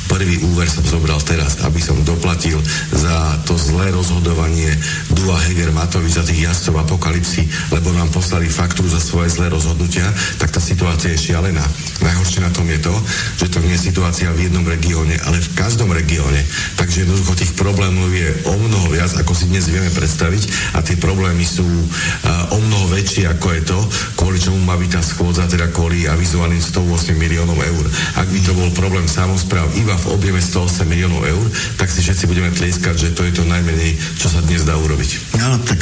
Prvý 0.10 0.41
úver 0.41 0.65
som 0.65 0.82
zobral 0.82 1.22
teraz, 1.22 1.62
aby 1.62 1.78
som 1.78 1.93
doplatil 2.02 2.58
za 2.89 3.38
to 3.45 3.54
zlé 3.54 3.93
rozhodovanie 3.93 4.74
Dua 5.13 5.38
Heger 5.38 5.69
Matovič 5.69 6.17
za 6.17 6.26
tých 6.26 6.50
jazdcov 6.50 6.82
apokalipsy, 6.82 7.45
lebo 7.69 7.93
nám 7.93 8.10
poslali 8.10 8.50
faktúru 8.50 8.89
za 8.89 8.98
svoje 8.98 9.30
zlé 9.30 9.54
rozhodnutia, 9.54 10.10
tak 10.41 10.50
tá 10.50 10.58
situácia 10.58 11.13
je 11.13 11.30
šialená. 11.30 11.62
Najhoršie 12.02 12.41
na 12.41 12.50
tom 12.50 12.65
je 12.65 12.82
to, 12.82 12.95
že 13.38 13.54
to 13.54 13.62
nie 13.62 13.78
je 13.78 13.86
situácia 13.93 14.34
v 14.34 14.50
jednom 14.50 14.65
regióne, 14.65 15.13
ale 15.30 15.38
v 15.38 15.54
každom 15.54 15.93
regióne. 15.93 16.41
Takže 16.74 17.06
jednoducho 17.06 17.38
tých 17.38 17.54
problémov 17.54 18.10
je 18.10 18.50
o 18.50 18.58
mnoho 18.58 18.89
viac, 18.89 19.13
ako 19.13 19.38
si 19.38 19.45
dnes 19.45 19.69
vieme 19.69 19.93
predstaviť 19.93 20.74
a 20.74 20.82
tie 20.82 20.98
problémy 20.98 21.45
sú 21.45 21.62
uh, 21.69 22.56
o 22.56 22.58
mnoho 22.58 22.89
väčšie, 22.98 23.30
ako 23.30 23.48
je 23.54 23.62
to, 23.62 23.80
kvôli 24.17 24.41
čomu 24.41 24.58
má 24.65 24.74
byť 24.74 24.89
tá 24.89 25.02
schôdza, 25.06 25.45
teda 25.45 25.69
kvôli 25.69 26.10
avizovaným 26.10 26.63
108 26.63 27.13
miliónov 27.13 27.62
eur. 27.62 27.86
Ak 28.17 28.26
by 28.26 28.39
to 28.41 28.58
bol 28.58 28.69
problém 28.74 29.06
samozpráv 29.06 29.69
iba 29.78 29.98
v 29.99 30.15
objeme 30.15 30.39
108 30.39 30.88
miliónov 30.88 31.21
eur, 31.27 31.45
tak 31.75 31.91
si 31.91 31.99
všetci 31.99 32.25
budeme 32.25 32.49
tlieskať, 32.55 32.95
že 32.95 33.09
to 33.12 33.27
je 33.27 33.35
to 33.35 33.43
najmenej, 33.43 33.95
čo 34.15 34.31
sa 34.31 34.39
dnes 34.43 34.63
dá 34.63 34.75
urobiť. 34.79 35.35
No, 35.35 35.59
tak 35.67 35.79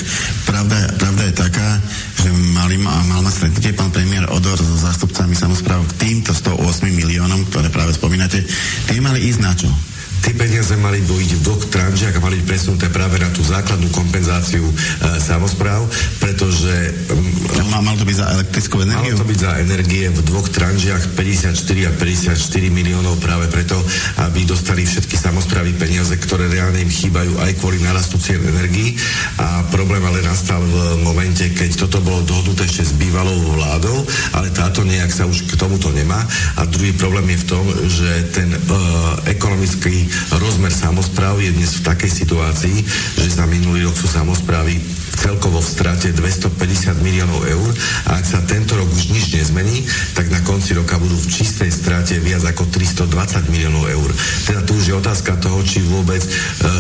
pravda, 0.50 0.78
pravda 0.98 1.24
je 1.30 1.34
taká, 1.38 1.70
že 2.18 2.30
mali, 2.34 2.82
mal 2.82 3.22
ma 3.22 3.32
stretnutie 3.32 3.78
pán 3.78 3.94
premiér 3.94 4.26
Odor 4.34 4.58
so 4.58 4.76
zástupcami 4.78 5.38
samozpráv 5.38 5.86
k 5.94 5.98
týmto 6.02 6.34
108 6.34 6.58
miliónom, 6.90 7.46
ktoré 7.54 7.70
práve 7.70 7.94
spomínate, 7.94 8.42
tie 8.90 9.00
mali 9.00 9.22
ísť 9.30 9.42
na 9.42 9.54
čo? 9.54 9.70
Tie 10.24 10.34
peniaze 10.34 10.74
mali 10.80 11.00
byť 11.04 11.30
v 11.38 11.42
dvoch 11.46 11.64
tranžiach 11.70 12.18
a 12.18 12.24
mali 12.24 12.42
byť 12.42 12.48
presunuté 12.48 12.88
práve 12.90 13.22
na 13.22 13.30
tú 13.30 13.46
základnú 13.46 13.88
kompenzáciu 13.94 14.66
e, 14.66 14.74
samozpráv, 15.22 15.86
pretože... 16.18 16.74
Um, 17.14 17.70
Má, 17.72 17.84
mal 17.84 17.96
to 18.00 18.08
byť 18.08 18.18
za 18.18 18.28
elektrickú 18.34 18.82
energiu? 18.82 19.14
Malo 19.14 19.24
to 19.24 19.32
byť 19.32 19.40
za 19.40 19.52
energie 19.62 20.06
v 20.10 20.20
dvoch 20.26 20.48
tranžiach 20.50 21.04
54 21.14 21.54
a 21.88 21.92
54 21.94 22.34
miliónov 22.72 23.20
práve 23.22 23.46
preto, 23.52 23.78
aby 24.24 24.48
dostali 24.48 24.88
všetky 24.88 25.20
samozprávy 25.20 25.76
peniaze, 25.76 26.16
ktoré 26.16 26.48
reálne 26.48 26.82
im 26.82 26.92
chýbajú 26.92 27.38
aj 27.44 27.52
kvôli 27.60 27.84
narastu 27.84 28.18
cien 28.18 28.42
energii. 28.42 28.96
A 29.38 29.68
problém 29.70 30.02
ale 30.02 30.24
nastal 30.24 30.64
v 30.64 31.04
momente, 31.04 31.44
keď 31.54 31.88
toto 31.88 32.00
bolo 32.02 32.24
dohodnuté 32.24 32.66
ešte 32.66 32.90
s 32.90 32.94
bývalou 32.96 33.36
vládou, 33.54 34.02
ale 34.34 34.50
táto 34.56 34.82
nejak 34.88 35.12
sa 35.12 35.28
už 35.28 35.46
k 35.46 35.60
tomuto 35.60 35.92
nemá. 35.92 36.24
A 36.58 36.66
druhý 36.66 36.96
problém 36.96 37.36
je 37.36 37.44
v 37.44 37.50
tom, 37.52 37.66
že 37.86 38.10
ten 38.32 38.50
uh, 38.50 38.60
ekonomický 39.28 40.07
rozmer 40.38 40.74
samozpráv 40.74 41.40
je 41.40 41.52
dnes 41.54 41.72
v 41.80 41.86
takej 41.86 42.12
situácii, 42.12 42.78
že 43.20 43.30
za 43.30 43.46
minulý 43.48 43.88
rok 43.88 43.96
sú 43.96 44.08
samozprávy 44.10 44.80
celkovo 45.18 45.58
v 45.58 45.66
strate 45.66 46.14
250 46.14 47.02
miliónov 47.02 47.42
eur 47.50 47.70
a 48.06 48.22
ak 48.22 48.26
sa 48.26 48.40
tento 48.46 48.78
rok 48.78 48.86
už 48.86 49.10
nič 49.10 49.34
nezmení, 49.34 49.82
tak 50.14 50.30
na 50.30 50.38
konci 50.46 50.78
roka 50.78 51.02
budú 51.02 51.18
v 51.18 51.28
čistej 51.34 51.74
strate 51.74 52.22
viac 52.22 52.46
ako 52.46 52.70
320 52.70 53.50
miliónov 53.50 53.90
eur. 53.90 54.10
Teda 54.46 54.62
tu 54.62 54.78
už 54.78 54.86
je 54.86 54.96
otázka 54.96 55.42
toho, 55.42 55.60
či 55.66 55.82
vôbec 55.90 56.22
e, 56.22 56.30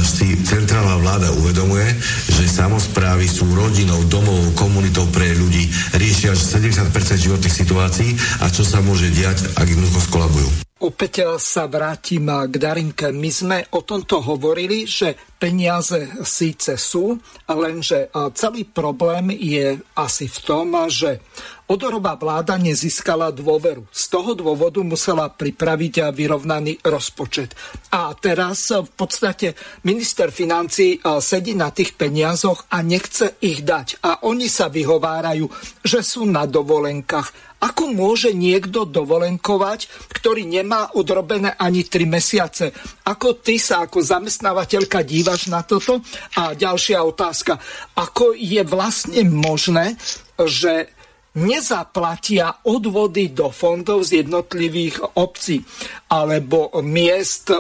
si 0.06 0.38
centrálna 0.45 1.02
vláda 1.02 1.34
uvedomuje, 1.34 1.89
že 2.38 2.45
samozprávy 2.45 3.26
sú 3.26 3.50
rodinou, 3.58 4.06
domovou, 4.06 4.54
komunitou 4.54 5.10
pre 5.10 5.34
ľudí, 5.34 5.65
riešia 5.97 6.38
až 6.38 6.62
70% 6.62 6.93
životných 7.17 7.58
situácií 7.58 8.13
a 8.45 8.54
čo 8.54 8.62
sa 8.62 8.86
môže 8.86 9.10
diať, 9.10 9.58
ak 9.58 9.65
jednoducho 9.65 10.00
skolabujú. 10.06 10.67
Opäť 10.78 11.26
sa 11.41 11.65
vrátim 11.65 12.30
k 12.30 12.54
Darinke. 12.54 13.10
My 13.10 13.34
sme 13.34 13.58
o 13.73 13.82
tomto 13.82 14.21
hovorili, 14.21 14.86
že 14.86 15.17
peniaze 15.38 16.10
síce 16.26 16.76
sú, 16.82 17.21
lenže 17.45 18.10
celý 18.34 18.65
problém 18.65 19.32
je 19.38 19.78
asi 19.93 20.26
v 20.26 20.38
tom, 20.41 20.73
že 20.89 21.21
Odorová 21.67 22.15
vláda 22.15 22.56
nezískala 22.56 23.28
dôveru. 23.36 23.91
Z 23.91 24.08
toho 24.08 24.32
dôvodu 24.32 24.80
musela 24.88 25.28
pripraviť 25.28 26.15
vyrovnaný 26.15 26.80
rozpočet. 26.80 27.52
A 27.91 28.15
teraz 28.15 28.71
v 28.71 28.88
podstate 28.95 29.52
minister 29.84 30.32
financí 30.32 30.95
sedí 31.19 31.60
na 31.60 31.67
tých 31.76 32.00
peniazoch 32.00 32.71
a 32.71 32.80
nechce 32.80 33.36
ich 33.43 33.67
dať. 33.67 34.00
A 34.00 34.23
oni 34.23 34.47
sa 34.47 34.71
vyhovárajú, 34.71 35.52
že 35.84 36.00
sú 36.08 36.23
na 36.23 36.47
dovolenkách 36.47 37.47
ako 37.58 37.89
môže 37.89 38.38
niekto 38.38 38.86
dovolenkovať, 38.86 40.10
ktorý 40.13 40.46
nemá 40.46 40.93
odrobené 40.93 41.58
ani 41.58 41.82
3 41.82 42.06
mesiace? 42.06 42.70
Ako 43.10 43.41
ty 43.41 43.58
sa 43.58 43.89
ako 43.89 43.98
zamestnávateľka 43.98 45.02
dívaš 45.02 45.50
na 45.50 45.65
toto? 45.65 46.06
A 46.38 46.54
ďalšia 46.54 47.02
otázka. 47.02 47.58
Ako 47.98 48.38
je 48.38 48.62
vlastne 48.62 49.26
možné, 49.26 49.98
že 50.38 50.93
nezaplatia 51.38 52.62
odvody 52.65 53.34
do 53.34 53.50
fondov 53.50 54.06
z 54.06 54.26
jednotlivých 54.26 55.17
obcí 55.17 55.62
alebo 56.10 56.74
miest, 56.82 57.54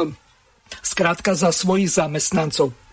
skrátka 0.81 1.37
za 1.37 1.53
svojich 1.53 1.89
zamestnancov. 1.89 2.86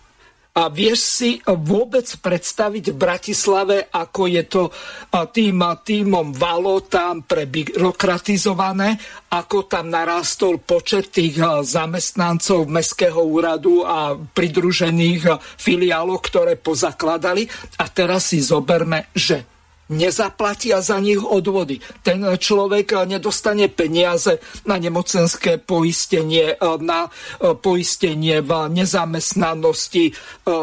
A 0.55 0.71
vieš 0.71 0.99
si 1.19 1.31
vôbec 1.43 2.07
predstaviť 2.07 2.95
v 2.95 2.95
Bratislave, 2.95 3.91
ako 3.91 4.21
je 4.23 4.43
to 4.47 4.71
tým 5.11 5.59
týmom 5.83 6.31
Valo 6.31 6.79
tam 6.87 7.27
prebyrokratizované, 7.27 8.95
ako 9.35 9.67
tam 9.67 9.91
narastol 9.91 10.63
počet 10.63 11.11
tých 11.11 11.43
zamestnancov 11.43 12.71
Mestského 12.71 13.19
úradu 13.19 13.83
a 13.83 14.15
pridružených 14.15 15.43
filiálov, 15.59 16.23
ktoré 16.23 16.55
pozakladali. 16.55 17.43
A 17.75 17.91
teraz 17.91 18.31
si 18.31 18.39
zoberme, 18.39 19.11
že 19.11 19.54
nezaplatia 19.89 20.81
za 20.81 20.97
nich 20.97 21.21
odvody. 21.21 21.77
Ten 22.01 22.25
človek 22.25 23.05
nedostane 23.05 23.69
peniaze 23.69 24.41
na 24.65 24.81
nemocenské 24.81 25.61
poistenie, 25.61 26.57
na 26.81 27.05
e, 27.05 27.09
poistenie 27.53 28.41
v 28.41 28.51
nezamestnanosti, 28.73 30.13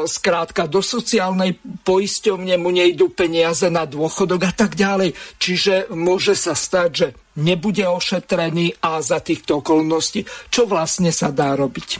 skrátka 0.06 0.66
do 0.66 0.82
sociálnej 0.82 1.58
poisťovne 1.86 2.54
mu 2.58 2.70
nejdú 2.70 3.10
peniaze 3.14 3.66
na 3.70 3.86
dôchodok 3.86 4.50
a 4.50 4.52
tak 4.54 4.74
ďalej. 4.74 5.14
Čiže 5.38 5.92
môže 5.94 6.34
sa 6.38 6.54
stať, 6.54 6.90
že 6.90 7.08
nebude 7.38 7.84
ošetrený 7.86 8.82
a 8.84 9.00
za 9.00 9.18
týchto 9.22 9.64
okolností, 9.64 10.26
čo 10.52 10.68
vlastne 10.68 11.10
sa 11.10 11.32
dá 11.32 11.56
robiť. 11.56 11.98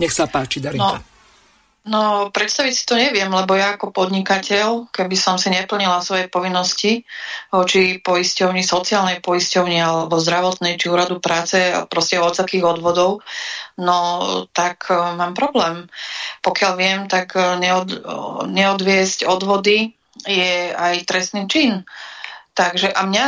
Nech 0.00 0.12
sa 0.12 0.26
páči, 0.26 0.64
Darinka. 0.64 1.00
No. 1.00 1.09
No, 1.80 2.28
predstaviť 2.28 2.72
si 2.76 2.84
to 2.84 2.92
neviem, 2.92 3.32
lebo 3.32 3.56
ja 3.56 3.72
ako 3.72 3.88
podnikateľ, 3.88 4.92
keby 4.92 5.16
som 5.16 5.40
si 5.40 5.48
neplnila 5.48 6.04
svoje 6.04 6.28
povinnosti 6.28 7.08
voči 7.48 7.96
poisťovni, 8.04 8.60
sociálnej 8.60 9.24
poisťovni 9.24 9.80
alebo 9.80 10.20
zdravotnej 10.20 10.76
či 10.76 10.92
úradu 10.92 11.24
práce, 11.24 11.56
proste 11.88 12.20
od 12.20 12.36
takých 12.36 12.68
odvodov, 12.68 13.24
no 13.80 13.96
tak 14.52 14.92
uh, 14.92 15.16
mám 15.16 15.32
problém. 15.32 15.88
Pokiaľ 16.44 16.72
viem, 16.76 17.00
tak 17.08 17.32
uh, 17.32 17.56
neod, 17.56 17.88
uh, 17.96 18.44
neodviesť 18.44 19.24
odvody 19.24 19.96
je 20.28 20.76
aj 20.76 21.08
trestný 21.08 21.48
čin. 21.48 21.88
Takže 22.52 22.92
a 22.92 23.08
mňa, 23.08 23.24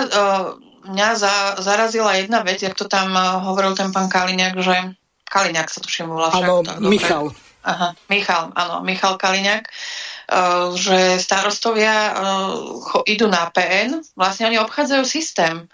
mňa 0.92 1.08
za, 1.16 1.56
zarazila 1.56 2.20
jedna 2.20 2.44
vec, 2.44 2.60
jak 2.60 2.76
to 2.76 2.84
tam 2.84 3.16
hovoril 3.48 3.72
ten 3.72 3.88
pán 3.96 4.12
Kaliňák, 4.12 4.60
že 4.60 4.92
Kaliňák 5.24 5.72
sa 5.72 5.80
tuším 5.80 6.12
volá. 6.12 6.28
Áno, 6.36 6.60
Michal. 6.84 7.32
Dobre. 7.32 7.51
Aha, 7.62 7.94
Michal, 8.10 8.50
áno, 8.58 8.82
Michal 8.82 9.14
Kaliňák, 9.14 9.64
uh, 9.70 10.74
že 10.74 11.22
starostovia 11.22 11.94
uh, 12.10 13.06
idú 13.06 13.30
na 13.30 13.46
PN, 13.54 14.02
vlastne 14.18 14.50
oni 14.50 14.58
obchádzajú 14.58 15.02
systém. 15.06 15.70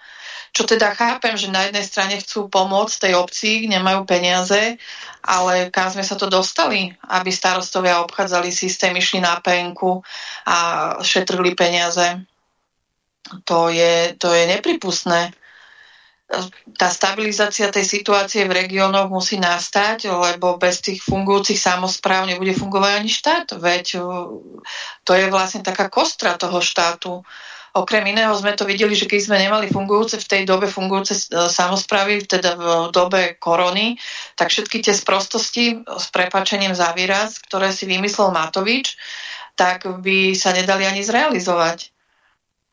Čo 0.53 0.69
teda 0.69 0.93
chápem, 0.93 1.37
že 1.37 1.49
na 1.49 1.69
jednej 1.69 1.85
strane 1.85 2.21
chcú 2.21 2.53
pomôcť 2.53 3.09
tej 3.09 3.13
obci, 3.17 3.51
nemajú 3.69 4.05
peniaze, 4.05 4.77
ale 5.25 5.73
kam 5.73 5.89
sme 5.89 6.05
sa 6.05 6.17
to 6.17 6.29
dostali, 6.29 6.93
aby 7.09 7.33
starostovia 7.33 8.05
obchádzali 8.05 8.53
systém, 8.53 8.93
išli 8.97 9.25
na 9.25 9.41
PN 9.41 9.73
a 10.45 10.57
šetrili 11.01 11.57
peniaze. 11.57 12.21
To 13.45 13.69
je, 13.69 14.17
to 14.17 14.33
je 14.33 14.45
nepripustné 14.49 15.37
tá 16.77 16.93
stabilizácia 16.93 17.73
tej 17.73 17.89
situácie 17.89 18.45
v 18.45 18.65
regiónoch 18.65 19.09
musí 19.09 19.41
nastať, 19.41 20.13
lebo 20.13 20.61
bez 20.61 20.85
tých 20.85 21.01
fungujúcich 21.01 21.57
samozpráv 21.57 22.29
nebude 22.29 22.53
fungovať 22.53 22.93
ani 23.01 23.11
štát. 23.11 23.47
Veď 23.57 24.05
to 25.09 25.13
je 25.17 25.27
vlastne 25.33 25.65
taká 25.65 25.89
kostra 25.89 26.37
toho 26.37 26.61
štátu. 26.61 27.25
Okrem 27.73 28.05
iného 28.13 28.33
sme 28.37 28.53
to 28.57 28.69
videli, 28.69 28.93
že 28.93 29.09
keď 29.09 29.21
sme 29.25 29.37
nemali 29.41 29.73
fungujúce 29.73 30.21
v 30.21 30.29
tej 30.29 30.43
dobe 30.49 30.67
fungujúce 30.73 31.15
e, 31.15 31.53
samozprávy, 31.53 32.25
teda 32.25 32.57
v 32.57 32.65
dobe 32.91 33.37
korony, 33.37 34.01
tak 34.35 34.49
všetky 34.49 34.81
tie 34.81 34.97
sprostosti 34.97 35.85
s 35.85 36.07
prepačením 36.09 36.73
za 36.73 36.97
výraz, 36.97 37.39
ktoré 37.45 37.71
si 37.71 37.85
vymyslel 37.85 38.33
Matovič, 38.33 38.97
tak 39.53 39.85
by 39.85 40.33
sa 40.33 40.57
nedali 40.57 40.89
ani 40.89 41.05
zrealizovať 41.05 41.98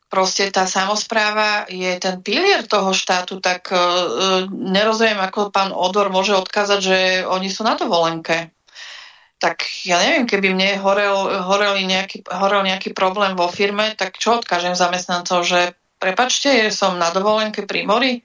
proste 0.06 0.48
tá 0.54 0.64
samozpráva 0.70 1.66
je 1.66 1.98
ten 1.98 2.22
pilier 2.22 2.62
toho 2.66 2.94
štátu, 2.94 3.42
tak 3.42 3.70
uh, 3.74 4.46
nerozumiem, 4.50 5.18
ako 5.18 5.50
pán 5.50 5.74
Odor 5.74 6.08
môže 6.08 6.34
odkázať, 6.34 6.80
že 6.80 6.98
oni 7.26 7.50
sú 7.50 7.66
na 7.66 7.74
dovolenke. 7.74 8.54
Tak 9.36 9.84
ja 9.84 10.00
neviem, 10.00 10.24
keby 10.24 10.48
mne 10.54 10.80
horel, 10.80 11.44
horel, 11.44 11.76
nejaký, 11.84 12.24
horel 12.24 12.64
nejaký 12.64 12.96
problém 12.96 13.36
vo 13.36 13.52
firme, 13.52 13.92
tak 13.92 14.16
čo 14.16 14.40
odkážem 14.40 14.72
zamestnancov, 14.72 15.44
že 15.44 15.76
prepačte, 16.00 16.72
som 16.72 16.96
na 16.96 17.12
dovolenke 17.12 17.68
pri 17.68 17.84
mori? 17.84 18.24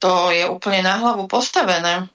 To 0.00 0.32
je 0.32 0.48
úplne 0.48 0.82
na 0.82 0.96
hlavu 0.98 1.28
postavené. 1.28 2.08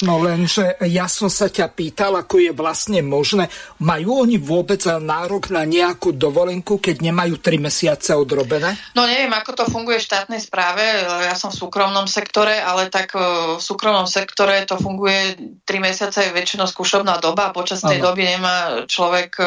No 0.00 0.16
lenže 0.16 0.80
ja 0.88 1.04
som 1.12 1.28
sa 1.28 1.52
ťa 1.52 1.76
pýtal, 1.76 2.16
ako 2.16 2.40
je 2.40 2.52
vlastne 2.56 3.04
možné. 3.04 3.52
Majú 3.84 4.24
oni 4.24 4.40
vôbec 4.40 4.80
nárok 4.88 5.52
na 5.52 5.68
nejakú 5.68 6.16
dovolenku, 6.16 6.80
keď 6.80 7.04
nemajú 7.04 7.36
3 7.36 7.60
mesiace 7.60 8.16
odrobené? 8.16 8.80
No 8.96 9.04
neviem, 9.04 9.28
ako 9.28 9.60
to 9.60 9.64
funguje 9.68 10.00
v 10.00 10.08
štátnej 10.08 10.40
správe. 10.40 10.80
Ja 11.04 11.36
som 11.36 11.52
v 11.52 11.60
súkromnom 11.60 12.08
sektore, 12.08 12.64
ale 12.64 12.88
tak 12.88 13.12
e, 13.12 13.20
v 13.56 13.60
súkromnom 13.60 14.08
sektore 14.08 14.64
to 14.64 14.80
funguje 14.80 15.36
3 15.68 15.84
mesiace 15.84 16.24
je 16.24 16.32
väčšinou 16.32 16.64
skúšobná 16.64 17.20
doba 17.20 17.52
a 17.52 17.54
počas 17.54 17.84
tej 17.84 18.00
ano. 18.00 18.08
doby 18.08 18.24
nemá 18.24 18.88
človek 18.88 19.30
e, 19.36 19.44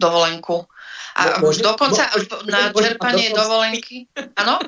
dovolenku. 0.00 0.64
A 1.20 1.44
Mo, 1.44 1.52
už 1.52 1.60
dokonca 1.60 2.08
mo, 2.08 2.48
na 2.48 2.72
čerpanie 2.72 3.36
dovolenky... 3.36 4.08
Áno? 4.40 4.64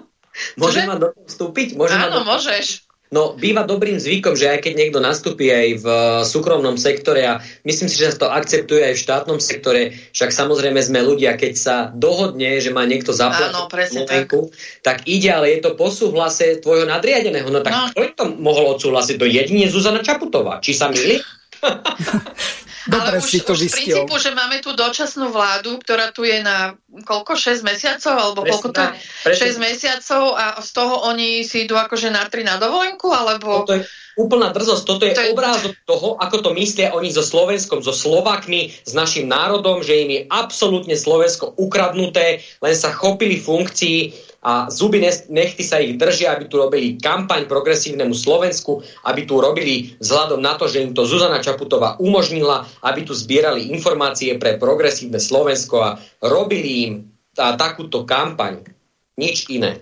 Môžem 0.61 0.89
ma 0.89 1.01
do 1.01 1.17
vstúpiť? 1.25 1.73
Môžem 1.77 1.97
Áno, 1.97 2.25
môžeš. 2.29 2.92
No, 3.13 3.37
býva 3.37 3.69
dobrým 3.69 4.01
zvykom, 4.01 4.33
že 4.33 4.49
aj 4.49 4.65
keď 4.65 4.73
niekto 4.73 4.99
nastúpi 4.99 5.53
aj 5.53 5.85
v 5.85 5.87
eh, 5.87 6.01
súkromnom 6.25 6.81
sektore 6.81 7.29
a 7.29 7.45
myslím 7.69 7.93
si, 7.93 8.01
že 8.01 8.17
sa 8.17 8.25
to 8.25 8.29
akceptuje 8.33 8.81
aj 8.89 8.95
v 8.97 9.05
štátnom 9.05 9.39
sektore, 9.39 9.93
však 10.17 10.33
samozrejme 10.33 10.81
sme 10.81 11.05
ľudia, 11.05 11.37
keď 11.37 11.53
sa 11.53 11.77
dohodne, 11.93 12.57
že 12.57 12.73
má 12.73 12.89
niekto 12.89 13.13
zaplatiť 13.13 14.09
tak. 14.09 14.33
tak 14.81 14.97
ide, 15.05 15.29
ale 15.29 15.53
je 15.53 15.61
to 15.61 15.77
po 15.77 15.93
súhlase 15.93 16.65
tvojho 16.65 16.89
nadriadeného. 16.89 17.53
No 17.53 17.61
tak 17.61 17.73
no. 17.77 17.93
kto 17.93 18.17
to 18.17 18.25
mohol 18.41 18.73
odsúhlasiť? 18.81 19.21
To 19.21 19.29
jedine 19.29 19.69
Zuzana 19.69 20.01
Čaputová. 20.01 20.65
Či 20.65 20.73
sa 20.73 20.89
milí? 20.89 21.21
Dobre 22.91 23.19
Ale 23.19 23.23
si 23.23 23.39
už, 23.39 23.47
to 23.47 23.53
už 23.55 23.61
v 23.63 23.71
princípu, 23.71 24.15
že 24.19 24.31
máme 24.35 24.59
tu 24.59 24.75
dočasnú 24.75 25.31
vládu, 25.31 25.79
ktorá 25.79 26.11
tu 26.11 26.27
je 26.27 26.43
na 26.43 26.75
koľko, 26.93 27.39
6 27.39 27.63
mesiacov, 27.63 28.15
alebo 28.19 28.41
presne, 28.43 28.53
koľko 28.53 28.69
to 28.75 28.83
je? 29.31 29.39
6 29.57 29.63
mesiacov 29.63 30.23
a 30.35 30.47
z 30.59 30.71
toho 30.75 30.95
oni 31.09 31.47
si 31.47 31.65
idú 31.65 31.79
akože 31.79 32.11
na 32.11 32.27
3 32.27 32.43
na 32.43 32.57
dovolenku, 32.59 33.09
alebo... 33.15 33.65
Toto 33.65 33.79
je 33.81 33.87
úplná 34.19 34.53
drzosť, 34.53 34.83
toto 34.85 35.03
je, 35.09 35.15
to 35.17 35.25
je 35.25 35.33
obrázok 35.33 35.73
toho, 35.89 36.21
ako 36.21 36.37
to 36.45 36.51
myslia 36.59 36.93
oni 36.93 37.09
so 37.09 37.25
Slovenskom, 37.25 37.81
so 37.81 37.97
Slovakmi, 37.97 38.75
s 38.85 38.93
našim 38.93 39.25
národom, 39.25 39.81
že 39.81 40.05
im 40.05 40.11
je 40.13 40.21
absolútne 40.29 40.99
Slovensko 40.99 41.57
ukradnuté, 41.57 42.45
len 42.61 42.75
sa 42.77 42.93
chopili 42.93 43.41
funkcií 43.41 44.32
a 44.43 44.67
zuby 44.69 44.99
nechty 45.31 45.63
sa 45.63 45.79
ich 45.79 45.95
držia, 45.95 46.35
aby 46.35 46.51
tu 46.51 46.59
robili 46.59 46.99
kampaň 46.99 47.47
progresívnemu 47.47 48.11
Slovensku, 48.11 48.83
aby 49.07 49.23
tu 49.23 49.39
robili 49.39 49.95
vzhľadom 50.03 50.43
na 50.43 50.59
to, 50.59 50.67
že 50.67 50.83
im 50.83 50.93
to 50.93 51.07
Zuzana 51.07 51.39
Čaputová 51.39 51.97
umožnila, 52.03 52.67
aby 52.83 53.07
tu 53.07 53.15
zbierali 53.15 53.71
informácie 53.71 54.35
pre 54.43 54.59
progresívne 54.59 55.23
Slovensko 55.23 55.77
a 55.79 55.91
robili 56.27 56.71
im 56.91 56.93
tá, 57.31 57.55
takúto 57.55 58.03
kampaň. 58.03 58.67
Nič 59.15 59.47
iné. 59.49 59.79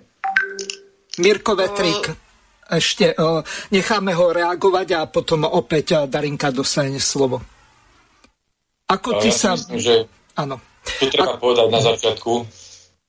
Mirko 1.17 1.57
Vetrik, 1.57 2.13
ešte 2.69 3.17
necháme 3.73 4.13
ho 4.13 4.31
reagovať 4.31 4.89
a 4.95 5.01
potom 5.09 5.49
opäť 5.49 6.05
Darinka 6.05 6.53
dostane 6.53 7.01
slovo. 7.01 7.41
Ako 8.91 9.25
ty 9.25 9.33
ja 9.33 9.39
sa... 9.39 9.51
Myslím, 9.57 9.81
že 9.81 9.95
Áno. 10.41 10.57
Tu 10.99 11.07
treba 11.13 11.37
a... 11.37 11.41
povedať 11.41 11.69
na 11.69 11.81
začiatku, 11.85 12.33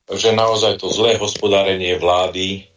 že 0.09 0.33
naozaj 0.33 0.81
to 0.81 0.89
zlé 0.89 1.19
hospodárenie 1.19 1.99
vlády 1.99 2.71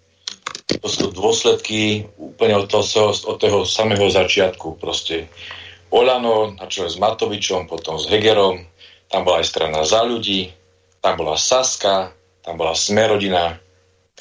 to 0.84 0.88
sú 0.88 1.12
dôsledky 1.12 2.08
úplne 2.20 2.60
od 2.60 2.68
toho, 2.68 3.12
od 3.12 3.36
toho 3.40 3.64
samého 3.64 4.08
začiatku. 4.08 4.76
Proste 4.76 5.28
Olano 5.88 6.52
na 6.56 6.68
čele 6.68 6.92
s 6.92 7.00
Matovičom, 7.00 7.68
potom 7.68 7.96
s 8.00 8.08
Hegerom, 8.08 8.64
tam 9.08 9.24
bola 9.24 9.44
aj 9.44 9.48
strana 9.48 9.80
za 9.84 10.02
ľudí, 10.04 10.50
tam 11.00 11.20
bola 11.20 11.36
Saska, 11.36 12.12
tam 12.44 12.60
bola 12.60 12.76
Smerodina. 12.76 13.60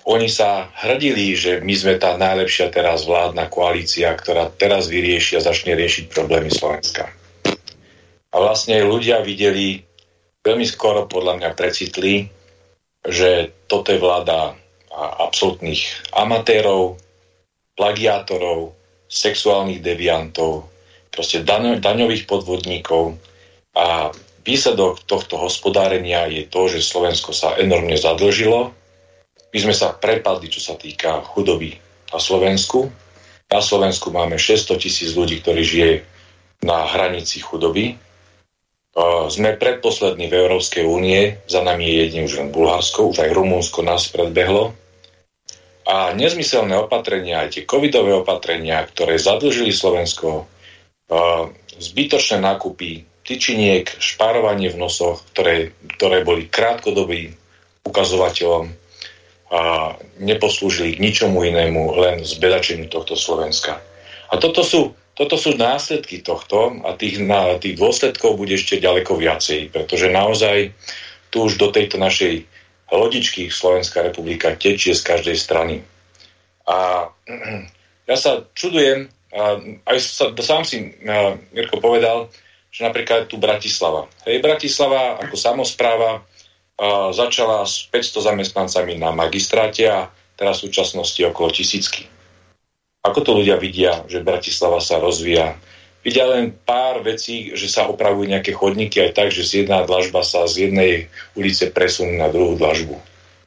Oni 0.04 0.28
sa 0.28 0.68
hrdili, 0.84 1.32
že 1.36 1.64
my 1.64 1.74
sme 1.76 1.96
tá 1.96 2.20
najlepšia 2.20 2.68
teraz 2.72 3.08
vládna 3.08 3.48
koalícia, 3.48 4.12
ktorá 4.12 4.52
teraz 4.52 4.92
vyrieši 4.92 5.40
a 5.40 5.46
začne 5.46 5.80
riešiť 5.80 6.12
problémy 6.12 6.52
Slovenska. 6.52 7.08
A 8.34 8.36
vlastne 8.36 8.84
ľudia 8.84 9.24
videli, 9.24 9.80
veľmi 10.44 10.68
skoro 10.68 11.08
podľa 11.08 11.40
mňa 11.40 11.50
precitli, 11.56 12.28
že 13.04 13.52
toto 13.68 13.92
je 13.92 14.00
vláda 14.00 14.56
absolútnych 14.96 15.84
amatérov, 16.14 16.96
plagiátorov, 17.74 18.78
sexuálnych 19.10 19.82
deviantov, 19.82 20.70
proste 21.14 21.46
daňových 21.78 22.26
podvodníkov 22.26 23.18
a 23.78 24.10
výsledok 24.46 25.06
tohto 25.06 25.38
hospodárenia 25.38 26.26
je 26.30 26.46
to, 26.50 26.70
že 26.70 26.86
Slovensko 26.86 27.34
sa 27.34 27.58
enormne 27.58 27.98
zadlžilo. 27.98 28.74
My 29.54 29.58
sme 29.62 29.74
sa 29.78 29.94
prepadli, 29.94 30.50
čo 30.50 30.62
sa 30.62 30.74
týka 30.74 31.22
chudoby 31.34 31.78
na 32.10 32.18
Slovensku. 32.18 32.90
Na 33.50 33.62
Slovensku 33.62 34.10
máme 34.10 34.42
600 34.42 34.82
tisíc 34.82 35.14
ľudí, 35.14 35.42
ktorí 35.46 35.62
žije 35.62 35.92
na 36.66 36.90
hranici 36.90 37.38
chudoby 37.42 37.98
sme 39.30 39.58
predposlední 39.58 40.30
v 40.30 40.38
Európskej 40.46 40.86
únie, 40.86 41.42
za 41.50 41.66
nami 41.66 41.82
je 41.90 41.96
jedine 42.06 42.30
už 42.30 42.34
len 42.38 42.50
Bulharsko, 42.54 43.10
už 43.10 43.26
aj 43.26 43.34
Rumúnsko 43.34 43.82
nás 43.82 44.06
predbehlo. 44.14 44.78
A 45.84 46.14
nezmyselné 46.14 46.78
opatrenia, 46.78 47.44
aj 47.44 47.58
tie 47.58 47.64
covidové 47.66 48.14
opatrenia, 48.14 48.86
ktoré 48.86 49.18
zadlžili 49.18 49.74
Slovensko, 49.74 50.46
zbytočné 51.76 52.38
nákupy 52.40 53.04
tyčiniek, 53.26 53.90
špárovanie 53.98 54.70
v 54.70 54.80
nosoch, 54.80 55.26
ktoré, 55.34 55.74
ktoré 55.98 56.22
boli 56.22 56.48
krátkodobým 56.48 57.34
ukazovateľom 57.84 58.72
a 59.54 59.94
neposlúžili 60.18 60.98
k 60.98 61.04
ničomu 61.04 61.46
inému, 61.46 61.94
len 62.00 62.26
zbedačeniu 62.26 62.90
tohto 62.90 63.14
Slovenska. 63.14 63.82
A 64.30 64.40
toto 64.42 64.66
sú 64.66 64.98
toto 65.14 65.38
sú 65.38 65.54
následky 65.54 66.26
tohto 66.26 66.82
a 66.82 66.98
tých, 66.98 67.22
na, 67.22 67.62
tých 67.62 67.78
dôsledkov 67.78 68.34
bude 68.34 68.58
ešte 68.58 68.82
ďaleko 68.82 69.14
viacej, 69.14 69.70
pretože 69.70 70.10
naozaj 70.10 70.74
tu 71.30 71.46
už 71.46 71.62
do 71.62 71.70
tejto 71.70 72.02
našej 72.02 72.46
lodičky 72.90 73.50
Slovenská 73.50 74.06
republika 74.06 74.54
tečie 74.58 74.94
z 74.94 75.02
každej 75.02 75.38
strany. 75.38 75.76
A 76.66 77.10
ja 78.10 78.18
sa 78.18 78.46
čudujem, 78.58 79.10
a 79.34 79.58
aj 79.90 79.98
sa, 80.02 80.26
sám 80.34 80.62
si 80.66 80.94
Mirko 81.54 81.82
povedal, 81.82 82.30
že 82.74 82.86
napríklad 82.86 83.30
tu 83.30 83.38
Bratislava. 83.38 84.10
Hej, 84.26 84.42
Bratislava 84.42 85.22
ako 85.22 85.38
samozpráva 85.38 86.22
a, 86.22 87.14
začala 87.14 87.66
s 87.66 87.86
500 87.90 88.30
zamestnancami 88.34 88.98
na 88.98 89.14
magistráte 89.14 89.86
a 89.90 90.10
teraz 90.38 90.62
v 90.62 90.70
súčasnosti 90.70 91.22
okolo 91.22 91.54
tisícky. 91.54 92.13
Ako 93.04 93.20
to 93.20 93.36
ľudia 93.36 93.60
vidia, 93.60 94.08
že 94.08 94.24
Bratislava 94.24 94.80
sa 94.80 94.96
rozvíja? 94.96 95.60
Vidia 96.08 96.24
len 96.24 96.56
pár 96.56 97.04
vecí, 97.04 97.52
že 97.52 97.68
sa 97.68 97.92
opravujú 97.92 98.32
nejaké 98.32 98.56
chodníky 98.56 99.04
aj 99.04 99.12
tak, 99.12 99.28
že 99.28 99.44
z 99.44 99.68
jedna 99.68 99.84
dlažba 99.84 100.24
sa 100.24 100.48
z 100.48 100.72
jednej 100.72 101.12
ulice 101.36 101.68
presunú 101.68 102.16
na 102.16 102.32
druhú 102.32 102.56
dlažbu. 102.56 102.96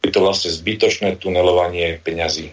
Je 0.05 0.13
to 0.13 0.21
vlastne 0.21 0.53
zbytočné 0.53 1.17
tunelovanie 1.17 1.97
peňazí. 2.05 2.53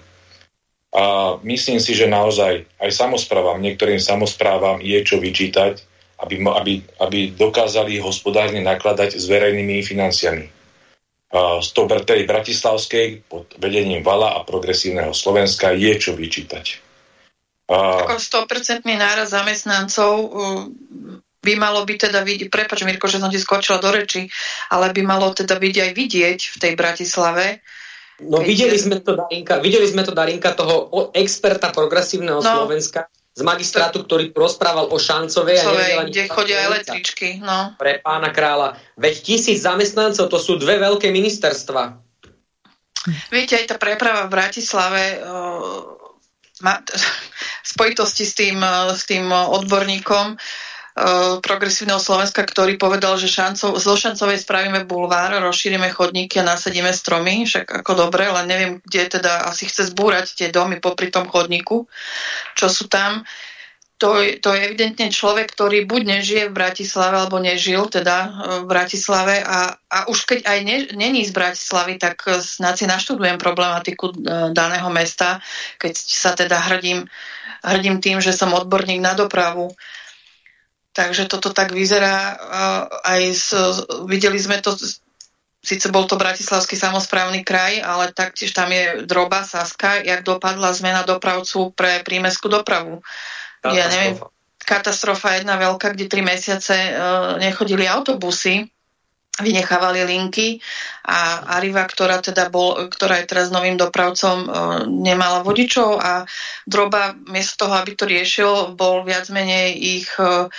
A 0.95 1.35
myslím 1.43 1.83
si, 1.83 1.91
že 1.91 2.07
naozaj 2.07 2.63
aj 2.79 2.91
samozprávam, 2.95 3.59
niektorým 3.59 3.99
samozprávam 3.99 4.79
je 4.79 5.03
čo 5.03 5.19
vyčítať, 5.19 5.83
aby, 6.23 6.39
aby, 6.39 6.73
aby 7.03 7.19
dokázali 7.35 7.99
hospodárne 7.99 8.63
nakladať 8.63 9.19
s 9.19 9.27
verejnými 9.27 9.83
financiami. 9.83 10.47
Z 11.35 11.69
tej 12.07 12.23
bratislavskej 12.23 13.27
pod 13.27 13.51
vedením 13.59 14.07
Vala 14.07 14.39
a 14.39 14.47
progresívneho 14.47 15.11
Slovenska 15.11 15.75
je 15.75 15.99
čo 15.99 16.15
vyčítať. 16.15 16.92
Ako 17.73 18.17
100% 18.17 18.85
náraz 18.85 19.33
zamestnancov 19.33 20.29
by 21.43 21.53
malo 21.59 21.83
byť 21.83 21.97
teda 22.09 22.23
vidieť, 22.23 22.47
prepač 22.47 22.87
Mirko, 22.87 23.11
že 23.11 23.19
som 23.19 23.27
ti 23.27 23.35
skočila 23.35 23.83
do 23.83 23.91
reči, 23.91 24.31
ale 24.71 24.95
by 24.95 25.01
malo 25.03 25.35
teda 25.35 25.59
byť 25.59 25.75
aj 25.75 25.91
vidieť 25.91 26.39
v 26.39 26.55
tej 26.55 26.73
Bratislave. 26.79 27.59
No 28.23 28.39
videli 28.39 28.79
sme 28.79 29.03
to, 29.03 29.19
Darinka, 29.19 29.59
videli 29.59 29.83
sme 29.83 30.07
to, 30.07 30.15
Darinka, 30.15 30.55
toho 30.55 31.11
experta 31.11 31.75
progresívneho 31.75 32.39
no, 32.39 32.47
Slovenska 32.47 33.11
z 33.33 33.41
magistrátu, 33.41 34.05
ktorý 34.05 34.29
rozprával 34.29 34.93
o 34.93 34.97
šancovej. 35.01 35.57
a 35.65 36.05
kde 36.05 36.29
chodia 36.29 36.69
električky. 36.69 37.41
No. 37.41 37.73
Pre 37.75 37.97
pána 37.99 38.29
kráľa. 38.29 38.77
Veď 38.93 39.25
tisíc 39.25 39.65
zamestnancov, 39.65 40.29
to 40.29 40.37
sú 40.37 40.61
dve 40.61 40.77
veľké 40.77 41.09
ministerstva. 41.09 41.97
Viete, 43.33 43.59
aj 43.59 43.73
tá 43.73 43.75
preprava 43.81 44.29
v 44.29 44.33
Bratislave 44.37 45.19
uh, 46.63 46.65
ma, 46.65 46.79
spojitosti 47.61 48.23
s 48.23 48.33
tým, 48.33 48.63
s 48.95 49.03
tým 49.03 49.27
odborníkom 49.29 50.25
uh, 50.33 50.39
progresívneho 51.43 51.99
Slovenska, 51.99 52.47
ktorý 52.47 52.79
povedal, 52.79 53.19
že 53.19 53.27
šancov, 53.27 53.75
zo 53.77 53.93
šancovej 53.99 54.41
spravíme 54.41 54.87
bulvár, 54.87 55.35
rozšírime 55.43 55.91
chodníky 55.91 56.39
a 56.39 56.47
nasadíme 56.47 56.95
stromy, 56.95 57.43
však 57.43 57.83
ako 57.83 58.07
dobre, 58.07 58.31
ale 58.31 58.47
neviem, 58.47 58.71
kde 58.87 59.19
teda 59.19 59.43
asi 59.45 59.67
chce 59.67 59.91
zbúrať 59.91 60.39
tie 60.39 60.47
domy 60.47 60.79
popri 60.79 61.11
tom 61.11 61.27
chodníku, 61.27 61.85
čo 62.55 62.71
sú 62.71 62.87
tam. 62.87 63.27
To, 64.03 64.19
to 64.43 64.49
je 64.51 64.67
evidentne 64.67 65.07
človek, 65.07 65.55
ktorý 65.55 65.87
buď 65.87 66.19
nežije 66.19 66.43
v 66.51 66.57
Bratislave, 66.59 67.23
alebo 67.23 67.39
nežil 67.39 67.87
teda 67.87 68.17
e, 68.19 68.29
v 68.59 68.65
Bratislave 68.67 69.39
a, 69.39 69.79
a 69.79 69.97
už 70.11 70.27
keď 70.27 70.39
aj 70.43 70.59
ne, 70.67 70.77
není 70.91 71.23
z 71.23 71.31
Bratislavy, 71.31 71.95
tak 71.95 72.19
snad 72.43 72.75
si 72.75 72.83
naštudujem 72.83 73.39
problematiku 73.39 74.11
e, 74.11 74.15
daného 74.51 74.91
mesta, 74.91 75.39
keď 75.79 75.93
sa 75.95 76.35
teda 76.35 76.59
hrdím, 76.59 77.07
hrdím 77.63 78.03
tým, 78.03 78.19
že 78.19 78.35
som 78.35 78.51
odborník 78.51 78.99
na 78.99 79.15
dopravu. 79.15 79.71
Takže 80.91 81.31
toto 81.31 81.55
tak 81.55 81.71
vyzerá 81.71 82.37
aj 83.01 83.21
s, 83.33 83.49
videli 84.05 84.37
sme 84.37 84.61
to 84.61 84.77
síce 85.63 85.87
bol 85.89 86.05
to 86.05 86.19
Bratislavský 86.19 86.75
samozprávny 86.75 87.41
kraj, 87.47 87.79
ale 87.79 88.11
taktiež 88.11 88.51
tam 88.51 88.69
je 88.69 89.07
droba, 89.07 89.47
Saska, 89.47 90.03
jak 90.03 90.21
dopadla 90.27 90.75
zmena 90.75 91.07
dopravcu 91.07 91.71
pre 91.71 92.03
prímeskú 92.03 92.51
dopravu. 92.51 92.99
Katastrofa. 93.63 93.79
Ja 93.79 93.85
neviem, 93.87 94.13
katastrofa 94.59 95.39
jedna 95.39 95.55
veľká, 95.55 95.95
kde 95.95 96.11
tri 96.11 96.19
mesiace 96.19 96.75
uh, 96.75 97.39
nechodili 97.39 97.87
autobusy, 97.87 98.67
vynechávali 99.39 100.03
linky 100.03 100.59
a 101.07 101.47
Arriva, 101.57 101.87
ktorá, 101.87 102.19
teda 102.19 102.51
bol, 102.51 102.91
ktorá 102.91 103.23
je 103.23 103.31
teraz 103.31 103.47
novým 103.49 103.79
dopravcom, 103.79 104.37
uh, 104.43 104.51
nemala 104.83 105.41
vodičov 105.47 105.95
a 105.97 106.27
droba, 106.67 107.15
miesto 107.31 107.65
toho, 107.65 107.79
aby 107.79 107.91
to 107.95 108.03
riešil, 108.03 108.75
bol 108.75 109.07
viac 109.07 109.31
menej 109.31 109.79
ich 109.79 110.11
uh, 110.19 110.51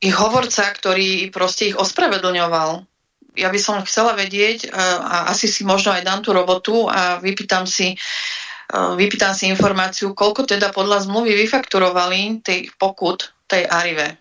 ich 0.00 0.16
hovorca, 0.16 0.64
ktorý 0.64 1.28
proste 1.28 1.70
ich 1.70 1.76
ospravedlňoval. 1.76 2.88
Ja 3.36 3.52
by 3.52 3.60
som 3.60 3.84
chcela 3.84 4.16
vedieť, 4.16 4.66
e, 4.66 4.68
a 4.72 5.30
asi 5.30 5.46
si 5.46 5.62
možno 5.62 5.92
aj 5.92 6.02
dám 6.02 6.20
tú 6.24 6.32
robotu 6.32 6.88
a 6.88 7.20
vypýtam 7.20 7.68
si, 7.68 7.94
e, 7.94 7.96
vypýtam 8.70 9.34
si 9.34 9.50
informáciu, 9.50 10.14
koľko 10.14 10.46
teda 10.46 10.70
podľa 10.70 11.10
zmluvy 11.10 11.34
vyfakturovali 11.46 12.38
tej 12.46 12.70
pokut 12.78 13.34
tej 13.50 13.66
Arive. 13.66 14.18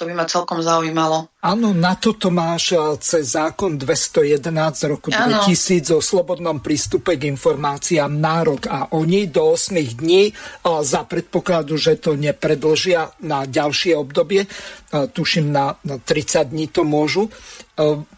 To 0.00 0.08
by 0.08 0.16
ma 0.16 0.24
celkom 0.24 0.64
zaujímalo. 0.64 1.28
Áno, 1.44 1.76
na 1.76 1.92
toto 1.92 2.32
máš 2.32 2.72
cez 3.04 3.36
zákon 3.36 3.76
211 3.76 4.40
z 4.72 4.84
roku 4.88 5.12
ano. 5.12 5.44
2000 5.44 5.92
o 5.92 6.00
slobodnom 6.00 6.64
prístupe 6.64 7.20
k 7.20 7.28
informáciám 7.28 8.08
nárok 8.08 8.64
a 8.64 8.96
oni 8.96 9.28
do 9.28 9.52
8 9.52 9.76
dní 9.76 10.32
za 10.64 11.04
predpokladu, 11.04 11.76
že 11.76 12.00
to 12.00 12.16
nepredlžia 12.16 13.12
na 13.28 13.44
ďalšie 13.44 13.92
obdobie, 13.92 14.48
tuším 14.88 15.52
na 15.52 15.76
30 15.84 16.48
dní 16.48 16.72
to 16.72 16.80
môžu, 16.80 17.28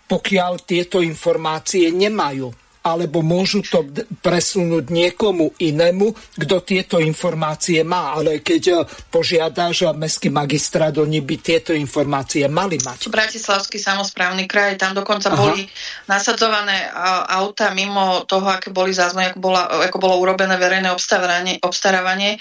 pokiaľ 0.07 0.63
tieto 0.63 1.03
informácie 1.03 1.91
nemajú 1.91 2.62
alebo 2.83 3.23
môžu 3.23 3.63
to 3.63 3.87
presunúť 4.21 4.91
niekomu 4.91 5.55
inému, 5.63 6.11
kto 6.35 6.67
tieto 6.67 6.99
informácie 6.99 7.87
má. 7.87 8.19
Ale 8.19 8.43
keď 8.43 8.63
eh, 8.75 8.79
požiadaš 9.09 9.87
eh, 9.87 9.95
mestský 9.95 10.29
magistrát, 10.35 10.91
oni 10.99 11.23
by 11.23 11.37
tieto 11.39 11.71
informácie 11.71 12.45
mali 12.51 12.83
mať. 12.83 13.07
Bratislavský 13.07 13.79
samozprávny 13.79 14.51
kraj, 14.51 14.75
tam 14.77 14.99
dokonca 14.99 15.31
Aha. 15.31 15.39
boli 15.39 15.63
nasadzované 16.11 16.91
auta 17.31 17.71
mimo 17.71 18.27
toho, 18.27 18.51
aké 18.51 18.75
boli 18.75 18.91
záznamy, 18.91 19.33
ako, 19.33 19.39
bola, 19.39 19.63
ako 19.87 19.99
bolo 20.03 20.15
urobené 20.19 20.59
verejné 20.59 20.91
obstarávanie. 20.91 21.63
obstarávanie. 21.63 22.37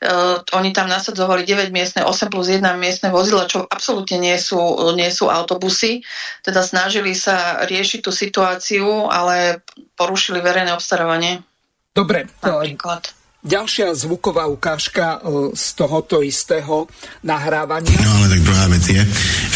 Uh, 0.00 0.40
oni 0.56 0.72
tam 0.72 0.88
nasadzovali 0.88 1.44
9 1.44 1.74
miestne, 1.74 2.06
8 2.06 2.32
plus 2.32 2.48
1 2.48 2.62
miestne 2.78 3.12
vozidla, 3.12 3.50
čo 3.50 3.66
absolútne 3.66 4.16
nie 4.20 4.36
sú, 4.38 4.56
nie 4.94 5.10
sú 5.12 5.28
autobusy. 5.28 6.00
Teda 6.40 6.64
snažili 6.64 7.12
sa 7.12 7.66
riešiť 7.66 8.00
tú 8.00 8.12
situáciu, 8.14 9.10
ale 9.10 9.64
porušili 10.00 10.40
verejné 10.40 10.72
obstarávanie. 10.72 11.44
Dobre. 11.92 12.24
Napríklad. 12.40 13.12
Ďalšia 13.40 13.96
zvuková 13.96 14.52
ukážka 14.52 15.16
e, 15.16 15.56
z 15.56 15.64
tohoto 15.72 16.20
istého 16.20 16.92
nahrávania. 17.24 17.96
No 17.96 18.20
ale 18.20 18.36
tak 18.36 18.44
druhá 18.44 18.68
vec 18.68 18.84
je, 18.84 19.00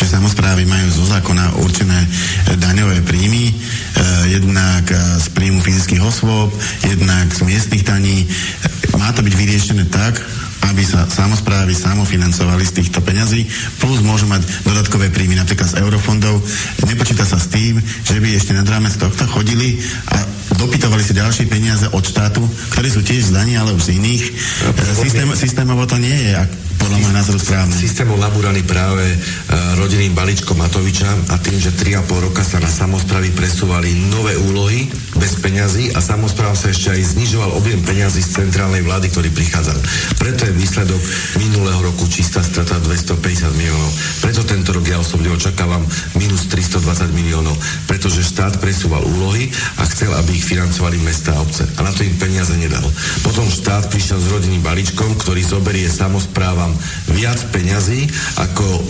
že 0.00 0.04
samozprávy 0.08 0.64
majú 0.64 0.88
zo 0.88 1.04
zákona 1.04 1.60
určené 1.60 2.00
e, 2.00 2.08
daňové 2.56 3.04
príjmy, 3.04 3.52
e, 3.52 3.54
jednak 4.40 4.88
z 5.20 5.28
príjmu 5.36 5.60
fyzických 5.60 6.00
osôb, 6.00 6.48
jednak 6.80 7.28
z 7.28 7.44
miestnych 7.44 7.84
daní. 7.84 8.24
Má 8.96 9.12
to 9.12 9.20
byť 9.20 9.34
vyriešené 9.36 9.84
tak, 9.92 10.16
aby 10.70 10.82
sa 10.84 11.04
samozprávy 11.04 11.76
samofinancovali 11.76 12.64
z 12.64 12.82
týchto 12.82 13.04
peňazí, 13.04 13.44
plus 13.80 14.00
môžu 14.00 14.24
mať 14.30 14.44
dodatkové 14.64 15.12
príjmy 15.12 15.36
napríklad 15.36 15.76
z 15.76 15.78
eurofondov. 15.84 16.40
Nepočíta 16.88 17.28
sa 17.28 17.36
s 17.36 17.52
tým, 17.52 17.76
že 17.80 18.16
by 18.20 18.28
ešte 18.32 18.56
nad 18.56 18.66
rámec 18.68 18.96
tohto 18.96 19.28
chodili 19.28 19.80
a 20.08 20.16
dopytovali 20.56 21.02
si 21.02 21.12
ďalšie 21.12 21.44
peniaze 21.50 21.86
od 21.90 22.04
štátu, 22.04 22.40
ktorí 22.72 22.88
sú 22.88 23.00
tiež 23.04 23.34
zdaní, 23.34 23.58
ale 23.58 23.74
už 23.76 23.90
z 23.90 24.00
iných. 24.00 24.24
Systém, 24.96 25.28
systémovo 25.36 25.84
to 25.84 25.98
nie 26.00 26.14
je 26.14 26.32
podľa 26.84 27.00
môjho 27.00 27.16
názoru 27.16 27.38
správne. 27.40 27.72
Systém 27.72 28.04
bol 28.04 28.20
nabúraný 28.20 28.60
práve 28.68 29.08
uh, 29.08 29.80
rodinným 29.80 30.12
balíčkom 30.12 30.60
Matoviča 30.60 31.08
a 31.32 31.40
tým, 31.40 31.56
že 31.56 31.72
3,5 31.72 32.26
roka 32.28 32.44
sa 32.44 32.60
na 32.60 32.68
samozpravy 32.68 33.32
presúvali 33.32 33.96
nové 34.12 34.36
úlohy 34.36 34.92
bez 35.16 35.40
peňazí 35.40 35.96
a 35.96 36.04
samozpráv 36.04 36.52
sa 36.52 36.68
ešte 36.68 36.92
aj 36.92 37.16
znižoval 37.16 37.56
objem 37.56 37.80
peňazí 37.80 38.20
z 38.20 38.44
centrálnej 38.44 38.84
vlády, 38.84 39.08
ktorý 39.08 39.32
prichádzal. 39.32 39.78
Preto 40.20 40.40
je 40.44 40.52
výsledok 40.54 41.02
minulého 41.38 41.80
roku 41.82 42.06
čistá 42.06 42.40
strata 42.40 42.78
250 42.80 43.54
miliónov. 43.58 43.90
Preto 44.22 44.40
tento 44.46 44.70
rok 44.72 44.84
ja 44.86 44.98
osobne 45.02 45.30
očakávam 45.34 45.82
minus 46.16 46.46
320 46.48 47.10
miliónov, 47.10 47.54
pretože 47.90 48.24
štát 48.24 48.62
presúval 48.62 49.02
úlohy 49.04 49.50
a 49.78 49.82
chcel, 49.90 50.14
aby 50.14 50.38
ich 50.38 50.46
financovali 50.46 50.98
mesta 51.02 51.34
a 51.34 51.42
obce. 51.42 51.66
A 51.76 51.80
na 51.82 51.90
to 51.90 52.06
im 52.06 52.14
peniaze 52.16 52.54
nedal. 52.56 52.84
Potom 53.26 53.46
štát 53.50 53.90
prišiel 53.90 54.22
s 54.22 54.30
rodinným 54.30 54.62
balíčkom, 54.62 55.18
ktorý 55.18 55.42
zoberie 55.42 55.86
samozprávam 55.90 56.72
viac 57.10 57.38
peňazí, 57.50 58.06
ako 58.38 58.64
e, 58.64 58.82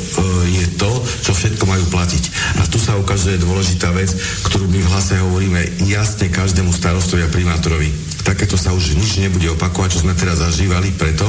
je 0.60 0.66
to, 0.76 0.92
čo 1.24 1.32
všetko 1.32 1.64
majú 1.64 1.84
platiť. 1.90 2.24
A 2.60 2.68
tu 2.68 2.76
sa 2.76 2.94
ukazuje 3.00 3.40
dôležitá 3.40 3.90
vec, 3.96 4.12
ktorú 4.46 4.68
my 4.68 4.80
v 4.84 4.90
hlase 4.92 5.18
hovoríme 5.18 5.60
jasne 5.88 6.28
každému 6.28 6.70
starostovi 6.70 7.24
a 7.24 7.32
primátorovi 7.32 8.14
takéto 8.24 8.56
sa 8.56 8.72
už 8.72 8.96
nič 8.96 9.20
nebude 9.20 9.52
opakovať, 9.52 9.94
čo 9.94 10.02
sme 10.02 10.16
teraz 10.16 10.40
zažívali 10.40 10.96
preto, 10.96 11.28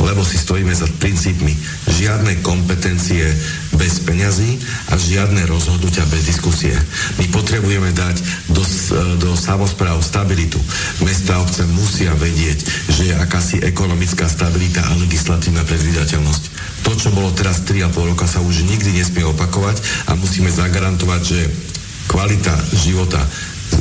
lebo 0.00 0.22
si 0.22 0.38
stojíme 0.38 0.72
za 0.72 0.86
princípmi. 1.00 1.52
Žiadne 1.90 2.40
kompetencie 2.44 3.24
bez 3.76 4.00
peňazí 4.04 4.58
a 4.90 4.94
žiadne 4.96 5.44
rozhodnutia 5.48 6.06
bez 6.08 6.24
diskusie. 6.26 6.72
My 7.20 7.26
potrebujeme 7.28 7.92
dať 7.92 8.16
do, 8.52 8.62
do 9.20 9.30
samozpráv 9.36 10.00
stabilitu. 10.00 10.58
Mesta 11.04 11.36
a 11.36 11.42
obce 11.42 11.66
musia 11.68 12.14
vedieť, 12.16 12.58
že 12.92 13.02
je 13.10 13.14
akási 13.16 13.56
ekonomická 13.64 14.30
stabilita 14.30 14.84
a 14.86 14.96
legislatívna 14.96 15.66
predvydateľnosť. 15.66 16.44
To, 16.86 16.94
čo 16.94 17.10
bolo 17.10 17.34
teraz 17.34 17.66
3,5 17.66 18.10
roka, 18.14 18.30
sa 18.30 18.38
už 18.40 18.62
nikdy 18.62 18.94
nesmie 18.94 19.26
opakovať 19.26 20.08
a 20.08 20.14
musíme 20.14 20.48
zagarantovať, 20.48 21.22
že 21.26 21.40
kvalita 22.06 22.54
života 22.78 23.18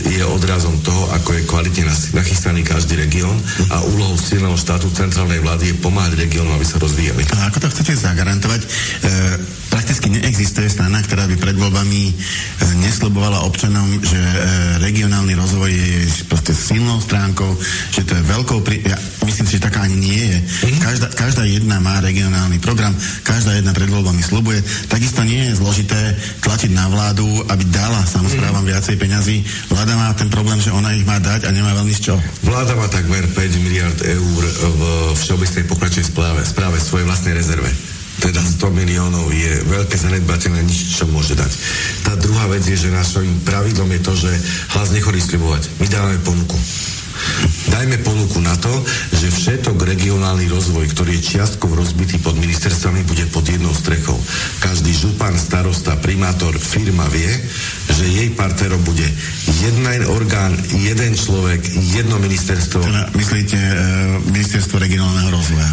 je 0.05 0.23
odrazom 0.25 0.77
toho, 0.85 1.09
ako 1.17 1.33
je 1.33 1.47
kvalitne 1.49 1.83
nachystaný 2.13 2.61
každý 2.61 2.95
región 2.99 3.35
a 3.73 3.81
úlohou 3.89 4.15
silného 4.15 4.55
štátu 4.55 4.87
centrálnej 4.93 5.41
vlády 5.41 5.73
je 5.73 5.81
pomáhať 5.81 6.19
regiónom, 6.21 6.53
aby 6.53 6.65
sa 6.65 6.77
rozvíjali. 6.77 7.25
A 7.33 7.49
ako 7.49 7.65
to 7.65 7.71
chcete 7.73 7.93
zagarantovať? 8.05 8.61
E, 8.61 8.67
prakticky 9.73 10.07
neexistuje 10.13 10.69
strana, 10.69 11.01
ktorá 11.03 11.27
by 11.27 11.35
pred 11.35 11.57
voľbami 11.57 12.01
e, 12.09 12.13
neslobovala 12.85 13.43
občanom, 13.43 13.99
že 13.99 14.15
e, 14.15 14.35
regionálny 14.85 15.33
rozvoj 15.33 15.71
je 15.73 16.25
proste 16.29 16.53
silnou 16.53 17.01
stránkou, 17.01 17.51
že 17.91 18.05
to 18.05 18.15
je 18.15 18.23
veľkou... 18.23 18.61
Pri... 18.61 18.85
Ja 18.85 18.97
myslím 19.25 19.45
si, 19.49 19.57
že 19.57 19.67
taká 19.67 19.83
ani 19.83 19.97
nie 19.97 20.21
je. 20.21 20.37
Mm-hmm. 20.37 20.81
Každá, 20.85 21.07
každá 21.17 21.43
jedna 21.49 21.81
má 21.81 21.97
regionálny 21.99 22.61
program, 22.61 22.93
každá 23.25 23.57
jedna 23.57 23.73
pred 23.73 23.89
voľbami 23.89 24.21
slobuje. 24.21 24.61
Takisto 24.87 25.25
nie 25.25 25.49
je 25.49 25.59
zložité 25.59 26.13
tlačiť 26.45 26.71
na 26.71 26.87
vládu, 26.87 27.25
aby 27.49 27.63
dala 27.67 27.99
samozprávam 28.05 28.63
mm-hmm. 28.63 28.71
viacej 28.71 28.95
peňazí. 28.95 29.37
Vláda 29.75 29.91
má 29.99 30.15
ten 30.15 30.31
problém, 30.31 30.55
že 30.63 30.71
ona 30.71 30.95
ich 30.95 31.03
má 31.03 31.19
dať 31.19 31.45
a 31.45 31.51
nemá 31.51 31.75
veľmi 31.75 31.91
z 31.91 32.07
čo. 32.07 32.15
Vláda 32.47 32.79
má 32.79 32.87
takmer 32.87 33.27
5 33.27 33.35
miliard 33.59 33.99
eur 34.07 34.41
v 34.71 34.81
všeobecnej 35.19 35.67
pokračovej 35.67 36.07
správe, 36.15 36.39
správe 36.47 36.79
svojej 36.79 37.03
vlastnej 37.03 37.35
rezerve 37.35 37.67
teda 38.15 38.39
100 38.39 38.71
miliónov 38.71 39.27
je 39.27 39.51
veľké 39.67 39.99
zanedbateľné, 39.99 40.63
nič 40.63 40.95
čo 40.95 41.03
môže 41.11 41.35
dať. 41.35 41.51
Tá 42.07 42.15
druhá 42.15 42.47
vec 42.47 42.63
je, 42.63 42.79
že 42.79 42.87
našim 42.87 43.43
pravidlom 43.43 43.91
je 43.91 44.01
to, 44.01 44.13
že 44.15 44.31
hlas 44.71 44.95
nechodí 44.95 45.19
slibovať. 45.19 45.67
My 45.83 45.85
dávame 45.91 46.17
ponuku. 46.23 46.55
Dajme 47.71 47.97
ponuku 48.03 48.39
na 48.39 48.55
to, 48.59 48.71
že 49.15 49.33
všetok 49.33 49.81
regionálny 49.81 50.47
rozvoj, 50.51 50.85
ktorý 50.93 51.17
je 51.19 51.35
čiastkovo 51.35 51.75
rozbitý 51.79 52.21
pod 52.21 52.37
ministerstvami, 52.37 53.07
bude 53.07 53.25
pod 53.31 53.47
jednou 53.47 53.73
strechou. 53.73 54.15
Každý 54.61 54.93
župan, 54.93 55.35
starosta, 55.35 55.97
primátor, 55.99 56.55
firma 56.55 57.07
vie, 57.09 57.29
že 57.91 58.05
jej 58.05 58.29
partnerom 58.35 58.79
bude 58.83 59.07
jeden 59.61 60.03
orgán, 60.07 60.57
jeden 60.75 61.15
človek, 61.15 61.61
jedno 61.95 62.19
ministerstvo. 62.19 62.83
Teda 62.83 63.09
myslíte 63.15 63.55
e, 63.55 63.73
ministerstvo 64.31 64.79
regionálneho 64.79 65.29
rozvoja? 65.31 65.69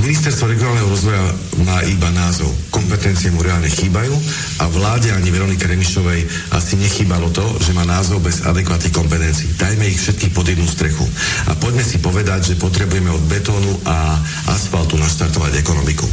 Ministerstvo 0.00 0.50
regionálneho 0.50 0.90
rozvoja 0.90 1.22
má 1.62 1.78
iba 1.86 2.10
názov. 2.10 2.50
Kompetencie 2.74 3.30
mu 3.30 3.46
reálne 3.46 3.70
chýbajú 3.70 4.10
a 4.58 4.66
vláde 4.66 5.14
ani 5.14 5.30
Veronike 5.30 5.70
Remišovej 5.70 6.26
asi 6.50 6.74
nechýbalo 6.74 7.30
to, 7.30 7.46
že 7.62 7.70
má 7.70 7.86
názov 7.86 8.18
bez 8.18 8.42
adekvátnych 8.42 8.90
kompetencií. 8.90 9.54
Dajme 9.54 9.86
ich 9.86 10.02
všetkých 10.02 10.34
pod 10.34 10.50
jednu 10.50 10.66
strechu. 10.66 11.06
A 11.46 11.54
poďme 11.54 11.86
si 11.86 12.02
povedať, 12.02 12.50
že 12.50 12.58
potrebujeme 12.58 13.14
od 13.14 13.22
betónu 13.30 13.70
a 13.86 14.18
asfaltu 14.50 14.98
naštartovať 14.98 15.62
ekonomiku. 15.62 16.08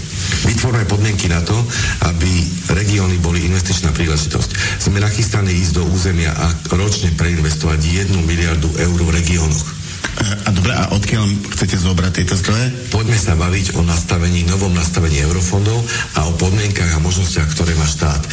Vytvorme 0.46 0.86
podmienky 0.86 1.26
na 1.26 1.42
to, 1.42 1.58
aby 2.06 2.30
regióny 2.78 3.18
boli 3.18 3.50
investičná 3.50 3.90
príležitosť. 3.96 4.78
Sme 4.78 5.02
nachystaní 5.02 5.50
ísť 5.50 5.82
do 5.82 5.84
územia 5.90 6.30
a 6.30 6.54
ročne 6.78 7.10
preinvestovať 7.18 7.80
jednu 7.82 8.22
miliardu 8.22 8.70
eur 8.78 9.00
v 9.02 9.14
regiónoch. 9.18 9.77
A 10.18 10.50
dobre, 10.50 10.74
a 10.74 10.90
odkiaľ 10.98 11.30
chcete 11.54 11.78
zobrať 11.78 12.12
tieto 12.24 12.34
zdroje? 12.34 12.90
Poďme 12.90 13.18
sa 13.20 13.38
baviť 13.38 13.78
o 13.78 13.86
nastavení, 13.86 14.50
novom 14.50 14.74
nastavení 14.74 15.22
eurofondov 15.22 15.78
a 16.18 16.26
o 16.26 16.34
podmienkach 16.34 16.90
a 16.98 17.04
možnostiach, 17.04 17.54
ktoré 17.54 17.78
má 17.78 17.86
štát. 17.86 18.26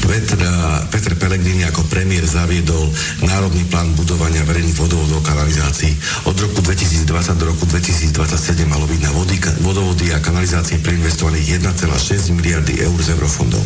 Petr, 0.00 0.40
Petr 0.88 1.12
Pellegrini 1.16 1.64
ako 1.68 1.86
premiér 1.88 2.24
zaviedol 2.24 2.88
Národný 3.24 3.64
plán 3.68 3.92
budovania 3.94 4.44
verejných 4.46 4.76
vodovodov 4.76 5.20
kanalizácií. 5.22 5.92
Od 6.26 6.36
roku 6.36 6.64
2020 6.64 7.40
do 7.40 7.44
roku 7.50 7.64
2027 7.68 8.64
malo 8.64 8.88
byť 8.88 9.00
na 9.04 9.12
vody, 9.12 9.36
vodovody 9.60 10.12
a 10.14 10.22
kanalizácie 10.22 10.80
preinvestovaných 10.80 11.60
1,6 11.60 12.36
miliardy 12.36 12.80
eur 12.80 12.98
z 13.00 13.12
eurofondov. 13.16 13.62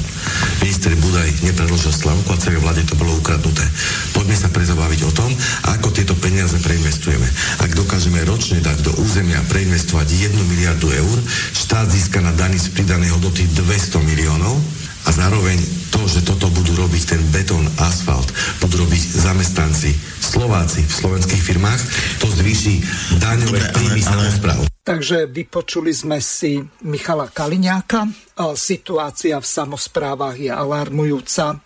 Minister 0.64 0.92
Budaj 0.98 1.28
nepredložil 1.44 1.92
slavku 1.92 2.30
a 2.34 2.40
celé 2.40 2.58
vláde 2.58 2.82
to 2.86 2.98
bolo 2.98 3.14
ukradnuté. 3.18 3.64
Poďme 4.12 4.36
sa 4.36 4.48
preto 4.50 4.74
baviť 4.74 5.00
o 5.06 5.12
tom, 5.12 5.30
ako 5.76 5.92
tieto 5.94 6.14
peniaze 6.18 6.56
preinvestujeme. 6.60 7.26
Ak 7.62 7.70
dokážeme 7.72 8.20
ročne 8.26 8.60
dať 8.64 8.84
do 8.84 8.92
územia 9.02 9.40
preinvestovať 9.48 10.34
1 10.34 10.50
miliardu 10.50 10.88
eur, 10.92 11.18
štát 11.52 11.88
získa 11.90 12.20
na 12.20 12.32
daní 12.34 12.58
z 12.60 12.72
pridanej 12.74 13.14
hodnoty 13.16 13.46
200 13.52 14.00
miliónov, 14.02 14.56
a 15.04 15.08
zároveň 15.12 15.58
to, 15.92 16.00
že 16.08 16.24
toto 16.24 16.48
budú 16.50 16.74
robiť 16.80 17.02
ten 17.16 17.22
betón, 17.30 17.68
asfalt, 17.78 18.32
budú 18.58 18.84
robiť 18.88 19.02
zamestnanci 19.20 19.92
Slováci 20.24 20.82
v 20.82 20.92
slovenských 20.92 21.42
firmách, 21.44 21.80
to 22.18 22.26
zvýši 22.26 22.74
daňové 23.20 23.60
príjmy 23.70 24.02
samozpráv. 24.02 24.66
Takže 24.84 25.30
vypočuli 25.32 25.92
sme 25.96 26.20
si 26.20 26.60
Michala 26.84 27.32
Kaliňáka. 27.32 28.04
Situácia 28.52 29.40
v 29.40 29.46
samozprávach 29.46 30.36
je 30.36 30.52
alarmujúca 30.52 31.56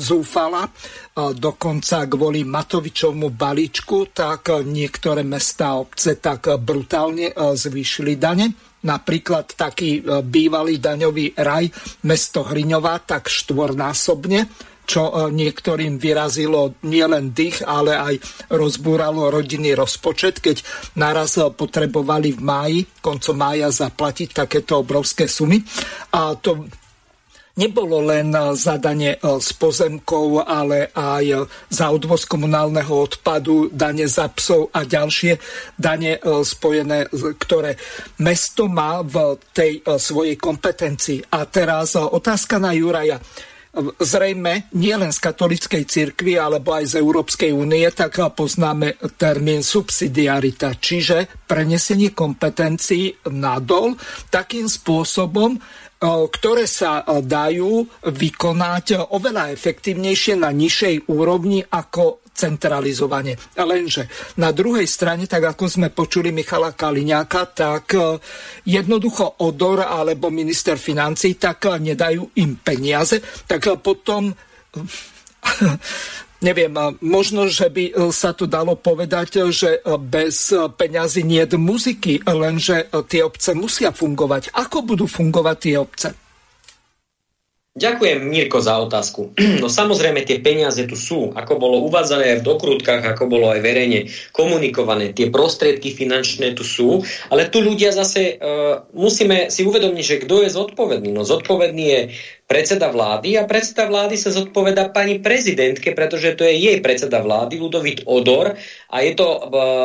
zúfala. 0.00 0.66
Dokonca 1.14 2.08
kvôli 2.08 2.48
Matovičovmu 2.48 3.36
balíčku, 3.36 4.08
tak 4.10 4.50
niektoré 4.64 5.20
mestá 5.20 5.76
a 5.76 5.84
obce 5.84 6.16
tak 6.16 6.48
brutálne 6.58 7.30
zvýšili 7.36 8.16
dane 8.16 8.69
napríklad 8.84 9.56
taký 9.56 10.00
e, 10.00 10.24
bývalý 10.24 10.80
daňový 10.80 11.36
raj 11.36 11.68
mesto 12.06 12.44
Hriňová 12.44 13.04
tak 13.04 13.28
štvornásobne, 13.28 14.48
čo 14.88 15.06
e, 15.06 15.12
niektorým 15.30 16.02
vyrazilo 16.02 16.74
nielen 16.82 17.30
dých, 17.30 17.62
ale 17.62 17.94
aj 17.94 18.14
rozbúralo 18.50 19.30
rodinný 19.30 19.76
rozpočet, 19.78 20.42
keď 20.42 20.64
naraz 20.98 21.38
e, 21.38 21.46
potrebovali 21.46 22.34
v 22.34 22.40
máji, 22.40 22.78
koncom 22.98 23.36
mája 23.36 23.68
zaplatiť 23.70 24.34
takéto 24.34 24.82
obrovské 24.82 25.30
sumy. 25.30 25.62
A 26.16 26.34
to 26.34 26.66
nebolo 27.58 28.04
len 28.04 28.30
eh, 28.30 28.54
zadanie 28.54 29.18
z 29.18 29.48
eh, 29.50 29.56
pozemkov, 29.58 30.46
ale 30.46 30.94
aj 30.94 31.24
eh, 31.26 31.38
za 31.72 31.90
odvoz 31.90 32.28
komunálneho 32.28 32.92
odpadu, 32.92 33.72
dane 33.72 34.06
za 34.06 34.30
psov 34.30 34.70
a 34.70 34.86
ďalšie 34.86 35.32
dane 35.74 36.20
spojené, 36.20 37.08
ktoré 37.38 37.74
mesto 38.22 38.68
má 38.68 39.02
v 39.02 39.38
tej 39.50 39.82
svojej 39.84 40.36
kompetencii. 40.36 41.32
A 41.32 41.48
teraz 41.48 41.96
otázka 41.96 42.60
na 42.60 42.76
Juraja 42.76 43.18
zrejme 44.02 44.66
nielen 44.74 45.14
z 45.14 45.18
katolickej 45.22 45.86
cirkvi 45.86 46.34
alebo 46.34 46.74
aj 46.74 46.90
z 46.90 46.94
Európskej 46.98 47.54
únie, 47.54 47.86
tak 47.94 48.18
poznáme 48.18 48.98
termín 49.14 49.62
subsidiarita, 49.62 50.74
čiže 50.74 51.46
prenesenie 51.46 52.10
kompetencií 52.10 53.30
nadol 53.30 53.94
takým 54.26 54.66
spôsobom, 54.66 55.54
ktoré 56.00 56.64
sa 56.64 57.04
dajú 57.04 57.84
vykonať 58.08 59.12
oveľa 59.12 59.52
efektívnejšie 59.52 60.40
na 60.40 60.48
nižšej 60.48 61.12
úrovni 61.12 61.60
ako 61.60 62.24
centralizovanie. 62.32 63.36
Lenže 63.52 64.08
na 64.40 64.48
druhej 64.48 64.88
strane, 64.88 65.28
tak 65.28 65.52
ako 65.52 65.68
sme 65.68 65.92
počuli 65.92 66.32
Michala 66.32 66.72
Kaliňáka, 66.72 67.52
tak 67.52 67.92
jednoducho 68.64 69.44
Odor 69.44 69.84
alebo 69.84 70.32
minister 70.32 70.80
financí 70.80 71.36
tak 71.36 71.68
nedajú 71.68 72.32
im 72.40 72.56
peniaze, 72.64 73.20
tak 73.44 73.68
potom 73.84 74.32
neviem, 76.40 76.72
možno, 77.00 77.46
že 77.46 77.68
by 77.68 77.84
e, 77.92 77.92
sa 78.10 78.32
to 78.32 78.48
dalo 78.48 78.74
povedať, 78.76 79.52
že 79.52 79.78
e, 79.78 79.96
bez 80.00 80.50
e, 80.50 80.68
peňazí 80.72 81.22
nie 81.22 81.44
je 81.44 81.56
muziky, 81.60 82.24
lenže 82.24 82.88
tie 83.06 83.24
obce 83.24 83.52
musia 83.52 83.92
fungovať. 83.92 84.52
Ako 84.56 84.82
budú 84.82 85.04
fungovať 85.04 85.56
tie 85.60 85.76
obce? 85.76 86.10
Ďakujem, 87.70 88.26
Mirko, 88.26 88.58
za 88.58 88.82
otázku. 88.82 89.30
No 89.62 89.70
samozrejme, 89.70 90.26
tie 90.26 90.42
peniaze 90.42 90.82
tu 90.90 90.96
sú. 90.98 91.30
Ako 91.36 91.60
bolo 91.60 91.86
uvádzané 91.86 92.34
aj 92.34 92.38
v 92.42 92.46
dokrutkách, 92.48 93.02
ako 93.14 93.30
bolo 93.30 93.46
aj 93.52 93.60
verejne 93.62 94.08
komunikované, 94.32 95.12
tie 95.12 95.28
prostriedky 95.28 95.92
finančné 95.92 96.56
tu 96.56 96.64
sú, 96.64 97.04
ale 97.28 97.52
tu 97.52 97.60
ľudia 97.60 97.92
zase 97.92 98.40
uh, 98.40 98.88
musíme 98.96 99.52
si 99.52 99.68
uvedomiť, 99.68 100.04
že 100.04 100.20
kto 100.24 100.42
je 100.42 100.50
zodpovedný. 100.50 101.12
No 101.12 101.28
zodpovedný 101.28 101.84
je 101.84 102.00
predseda 102.50 102.90
vlády 102.90 103.38
a 103.38 103.46
predseda 103.46 103.86
vlády 103.86 104.18
sa 104.18 104.34
zodpoveda 104.34 104.90
pani 104.90 105.22
prezidentke, 105.22 105.94
pretože 105.94 106.34
to 106.34 106.42
je 106.42 106.58
jej 106.58 106.82
predseda 106.82 107.22
vlády, 107.22 107.62
Ludovit 107.62 108.02
Odor 108.10 108.58
a 108.90 108.96
je 109.06 109.14
to 109.14 109.26
uh, 109.30 109.40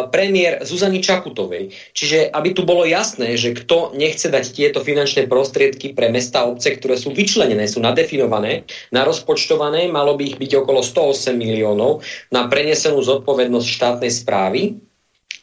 premiér 0.09 0.66
Zuzany 0.66 0.97
Čaputovej. 0.97 1.70
Čiže 1.93 2.34
aby 2.34 2.57
tu 2.57 2.66
bolo 2.66 2.82
jasné, 2.82 3.38
že 3.38 3.53
kto 3.53 3.93
nechce 3.93 4.34
dať 4.34 4.49
tieto 4.49 4.82
finančné 4.82 5.30
prostriedky 5.30 5.93
pre 5.93 6.09
mesta 6.09 6.41
a 6.41 6.49
obce, 6.49 6.74
ktoré 6.74 6.97
sú 6.97 7.13
vyčlenené, 7.13 7.70
sú 7.70 7.86
nadefinované, 7.86 8.66
narozpočtované, 8.89 9.86
malo 9.86 10.18
by 10.18 10.34
ich 10.34 10.38
byť 10.41 10.66
okolo 10.66 10.82
108 10.82 11.38
miliónov 11.38 12.01
na 12.34 12.49
prenesenú 12.49 12.97
zodpovednosť 13.05 13.68
štátnej 13.70 14.09
správy, 14.09 14.82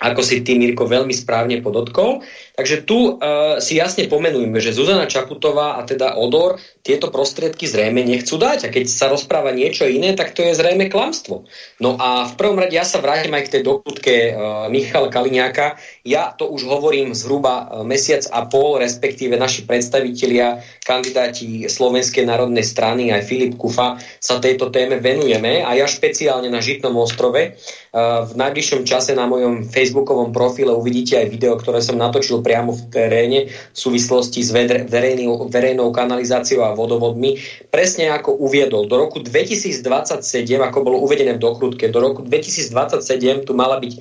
ako 0.03 0.20
si 0.27 0.43
ty, 0.43 0.59
Mirko, 0.59 0.91
veľmi 0.91 1.14
správne 1.14 1.62
podotkol. 1.62 2.27
Takže 2.59 2.83
tu 2.83 3.16
uh, 3.16 3.62
si 3.62 3.79
jasne 3.79 4.11
pomenujeme, 4.11 4.59
že 4.59 4.75
Zuzana 4.75 5.07
Čaputová 5.07 5.79
a 5.79 5.87
teda 5.87 6.18
Odor 6.18 6.59
tieto 6.83 7.14
prostriedky 7.14 7.70
zrejme 7.70 8.03
nechcú 8.03 8.43
dať. 8.43 8.66
A 8.66 8.68
keď 8.74 8.91
sa 8.91 9.07
rozpráva 9.07 9.55
niečo 9.55 9.87
iné, 9.87 10.18
tak 10.18 10.35
to 10.35 10.43
je 10.43 10.59
zrejme 10.59 10.91
klamstvo. 10.91 11.47
No 11.78 11.95
a 11.95 12.26
v 12.26 12.35
prvom 12.35 12.59
rade 12.59 12.74
ja 12.74 12.83
sa 12.83 12.99
vrátim 12.99 13.30
aj 13.30 13.47
k 13.47 13.53
tej 13.59 13.62
doplutke 13.62 14.14
uh, 14.35 14.66
Michala 14.66 15.07
Kaliňáka. 15.07 15.78
Ja 16.03 16.35
to 16.35 16.51
už 16.51 16.66
hovorím 16.66 17.14
zhruba 17.14 17.70
uh, 17.70 17.87
mesiac 17.87 18.26
a 18.35 18.51
pol, 18.51 18.83
respektíve 18.83 19.39
naši 19.39 19.62
predstavitelia, 19.62 20.59
kandidáti 20.83 21.70
Slovenskej 21.70 22.26
národnej 22.26 22.66
strany, 22.66 23.14
aj 23.14 23.30
Filip 23.30 23.55
Kufa, 23.55 24.03
sa 24.18 24.43
tejto 24.43 24.74
téme 24.74 24.99
venujeme. 24.99 25.62
A 25.62 25.78
ja 25.78 25.87
špeciálne 25.87 26.51
na 26.51 26.59
Žitnom 26.59 26.99
ostrove 26.99 27.55
uh, 27.55 28.26
v 28.26 28.33
najbližšom 28.35 28.83
čase 28.83 29.14
na 29.14 29.30
mojom 29.30 29.70
facebookovom 29.70 30.35
profile 30.35 30.74
uvidíte 30.74 31.14
aj 31.14 31.30
video, 31.30 31.55
ktoré 31.55 31.78
som 31.78 31.95
natočil 31.95 32.43
priamo 32.43 32.74
v 32.74 32.83
teréne 32.91 33.41
v 33.55 33.78
súvislosti 33.78 34.43
s 34.43 34.51
verejnou, 34.91 35.47
verejnou 35.47 35.95
kanalizáciou 35.95 36.66
a 36.66 36.72
vodovodmi. 36.75 37.39
Presne 37.70 38.11
ako 38.12 38.37
uviedol, 38.43 38.91
do 38.91 38.97
roku 38.99 39.23
2027, 39.23 40.20
ako 40.61 40.79
bolo 40.83 40.99
uvedené 41.01 41.39
v 41.39 41.43
dokrutke, 41.43 41.89
do 41.89 42.01
roku 42.03 42.20
2027 42.25 43.47
tu 43.47 43.53
mala 43.55 43.79
byť 43.79 43.93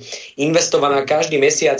investovaná 0.42 1.06
každý 1.06 1.38
mesiac 1.38 1.78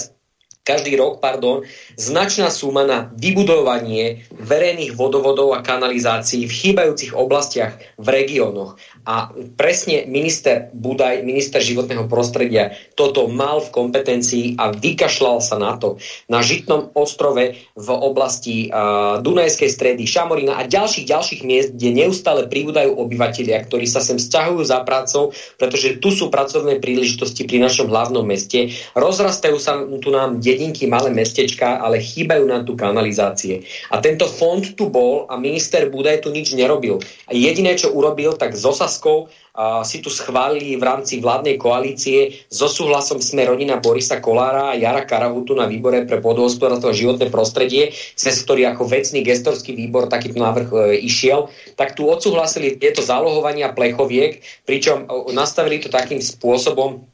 každý 0.62 0.94
rok, 0.94 1.18
pardon, 1.18 1.66
značná 1.98 2.46
suma 2.46 2.86
na 2.86 3.10
vybudovanie 3.18 4.22
verejných 4.30 4.94
vodovodov 4.94 5.58
a 5.58 5.60
kanalizácií 5.60 6.46
v 6.46 6.54
chýbajúcich 6.54 7.18
oblastiach 7.18 7.82
v 7.98 8.06
regiónoch. 8.06 8.78
A 9.02 9.34
presne 9.58 10.06
minister 10.06 10.70
Budaj, 10.70 11.26
minister 11.26 11.58
životného 11.58 12.06
prostredia, 12.06 12.78
toto 12.94 13.26
mal 13.26 13.58
v 13.58 13.74
kompetencii 13.74 14.54
a 14.54 14.70
vykašľal 14.70 15.42
sa 15.42 15.58
na 15.58 15.74
to. 15.74 15.98
Na 16.30 16.38
Žitnom 16.46 16.94
ostrove 16.94 17.58
v 17.58 17.88
oblasti 17.90 18.70
uh, 18.70 19.18
Dunajskej 19.18 19.66
stredy, 19.66 20.06
Šamorina 20.06 20.54
a 20.54 20.62
ďalších, 20.62 21.10
ďalších 21.10 21.42
miest, 21.42 21.74
kde 21.74 22.06
neustále 22.06 22.46
pribúdajú 22.46 22.94
obyvateľia, 22.94 23.66
ktorí 23.66 23.90
sa 23.90 23.98
sem 23.98 24.22
sťahujú 24.22 24.62
za 24.62 24.86
prácou, 24.86 25.34
pretože 25.58 25.98
tu 25.98 26.14
sú 26.14 26.30
pracovné 26.30 26.78
príležitosti 26.78 27.42
pri 27.42 27.58
našom 27.66 27.90
hlavnom 27.90 28.22
meste. 28.22 28.70
Rozrastajú 28.94 29.58
sa 29.58 29.82
tu 29.98 30.14
nám 30.14 30.38
dedinky, 30.52 30.84
malé 30.84 31.08
mestečka, 31.08 31.80
ale 31.80 32.04
chýbajú 32.04 32.44
nám 32.44 32.68
tu 32.68 32.76
kanalizácie. 32.76 33.64
A 33.88 34.04
tento 34.04 34.28
fond 34.28 34.60
tu 34.60 34.92
bol 34.92 35.24
a 35.32 35.40
minister 35.40 35.88
Budaj 35.88 36.20
tu 36.20 36.28
nič 36.28 36.52
nerobil. 36.52 37.00
A 37.26 37.32
jediné, 37.32 37.72
čo 37.74 37.88
urobil, 37.96 38.36
tak 38.36 38.52
s 38.52 38.62
Osaskou 38.68 39.32
a 39.52 39.84
si 39.84 40.00
tu 40.00 40.08
schválili 40.08 40.80
v 40.80 40.84
rámci 40.88 41.20
vládnej 41.20 41.60
koalície 41.60 42.40
so 42.48 42.72
súhlasom 42.72 43.20
sme 43.20 43.44
rodina 43.44 43.76
Borisa 43.76 44.16
Kolára 44.16 44.72
a 44.72 44.78
Jara 44.80 45.04
Karahutu 45.04 45.52
na 45.52 45.68
výbore 45.68 46.08
pre 46.08 46.24
podhospodárstvo 46.24 46.88
a 46.88 46.96
životné 46.96 47.28
prostredie, 47.28 47.92
cez 48.16 48.40
ktorý 48.40 48.72
ako 48.72 48.88
vecný 48.88 49.20
gestorský 49.20 49.76
výbor 49.76 50.08
takýto 50.08 50.40
návrh 50.40 50.68
e, 50.72 50.76
išiel, 51.04 51.52
tak 51.76 51.92
tu 51.92 52.08
odsúhlasili 52.08 52.80
tieto 52.80 53.04
zálohovania 53.04 53.76
plechoviek, 53.76 54.40
pričom 54.64 55.04
e, 55.04 55.36
nastavili 55.36 55.84
to 55.84 55.92
takým 55.92 56.24
spôsobom, 56.24 57.11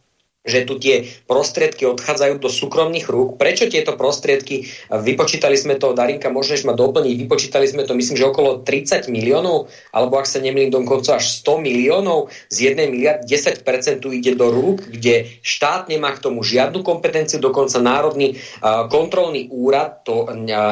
že 0.49 0.65
tu 0.65 0.81
tie 0.81 1.05
prostriedky 1.29 1.85
odchádzajú 1.85 2.41
do 2.41 2.49
súkromných 2.49 3.07
rúk. 3.07 3.37
Prečo 3.37 3.69
tieto 3.69 3.95
prostriedky, 3.95 4.67
vypočítali 4.89 5.55
sme 5.55 5.77
to, 5.77 5.93
Darinka 5.93 6.33
môžeš 6.33 6.65
ma 6.65 6.73
doplniť, 6.73 7.15
vypočítali 7.29 7.69
sme 7.69 7.85
to 7.85 7.93
myslím, 7.93 8.17
že 8.17 8.27
okolo 8.27 8.65
30 8.65 9.13
miliónov, 9.13 9.69
alebo 9.93 10.17
ak 10.17 10.27
sa 10.27 10.41
nemýlim 10.41 10.73
dokonca 10.73 11.21
až 11.21 11.45
100 11.45 11.61
miliónov 11.61 12.33
z 12.49 12.73
1 12.73 12.89
miliard, 12.89 13.21
10% 13.29 13.61
tu 14.01 14.09
ide 14.11 14.33
do 14.35 14.49
rúk, 14.49 14.89
kde 14.89 15.29
štát 15.45 15.93
nemá 15.93 16.17
k 16.17 16.25
tomu 16.25 16.41
žiadnu 16.41 16.81
kompetenciu, 16.81 17.39
dokonca 17.39 17.77
Národný 17.79 18.41
kontrolný 18.89 19.53
úrad 19.53 20.01
to 20.09 20.25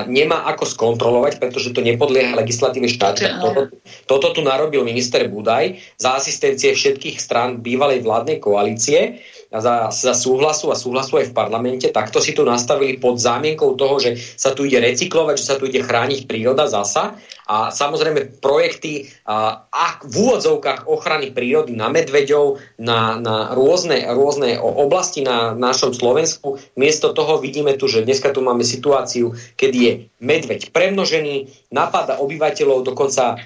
nemá 0.08 0.48
ako 0.48 0.64
skontrolovať, 0.64 1.36
pretože 1.36 1.76
to 1.76 1.84
nepodlieha 1.84 2.32
legislatíve 2.32 2.88
štátu. 2.88 3.28
Toto, 3.42 3.60
toto 4.08 4.26
tu 4.32 4.40
narobil 4.40 4.80
minister 4.86 5.28
Budaj 5.28 5.76
za 6.00 6.16
asistencie 6.16 6.72
všetkých 6.72 7.20
strán 7.20 7.60
bývalej 7.60 8.06
vládnej 8.06 8.38
koalície 8.40 9.20
za, 9.61 9.90
za 9.90 10.14
súhlasu 10.14 10.70
a 10.72 10.76
súhlasu 10.76 11.20
aj 11.20 11.30
v 11.30 11.36
parlamente, 11.36 11.88
takto 11.92 12.18
si 12.18 12.32
tu 12.36 12.42
nastavili 12.42 12.96
pod 12.96 13.20
zámienkou 13.20 13.76
toho, 13.76 13.96
že 14.00 14.16
sa 14.16 14.52
tu 14.52 14.64
ide 14.64 14.82
recyklovať, 14.82 15.34
že 15.38 15.48
sa 15.48 15.57
tu 15.59 15.68
ide 15.68 15.84
chrániť 15.84 16.24
príroda 16.24 16.66
zasa 16.66 17.16
a 17.46 17.70
samozrejme 17.70 18.42
projekty 18.42 19.07
a, 19.22 19.66
v 20.02 20.14
úvodzovkách 20.14 20.90
ochrany 20.90 21.30
prírody 21.30 21.78
na 21.78 21.86
medveďov, 21.86 22.59
na, 22.82 23.14
na 23.22 23.54
rôzne, 23.54 24.02
rôzne 24.11 24.59
oblasti 24.59 25.22
na 25.22 25.54
našom 25.54 25.94
Slovensku. 25.94 26.59
Miesto 26.74 27.14
toho 27.14 27.38
vidíme 27.38 27.78
tu, 27.78 27.86
že 27.86 28.02
dneska 28.02 28.34
tu 28.34 28.42
máme 28.42 28.66
situáciu, 28.66 29.38
kedy 29.54 29.78
je 29.78 29.92
medveď 30.18 30.74
premnožený, 30.74 31.70
napáda 31.70 32.18
obyvateľov 32.18 32.82
dokonca 32.82 33.38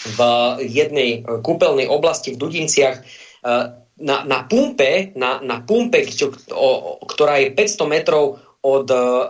v 0.00 0.20
jednej 0.64 1.24
kúpeľnej 1.24 1.90
oblasti 1.90 2.32
v 2.32 2.40
Dudinciach 2.40 2.96
e, 2.96 3.02
na, 4.00 4.24
na 4.24 4.48
pumpe, 4.48 5.12
na, 5.14 5.38
na 5.44 5.60
pumpe, 5.60 6.02
čo, 6.08 6.32
o, 6.50 6.98
ktorá 7.04 7.38
je 7.44 7.52
500 7.52 7.86
metrov 7.86 8.40
od 8.60 8.92
uh, 8.92 9.24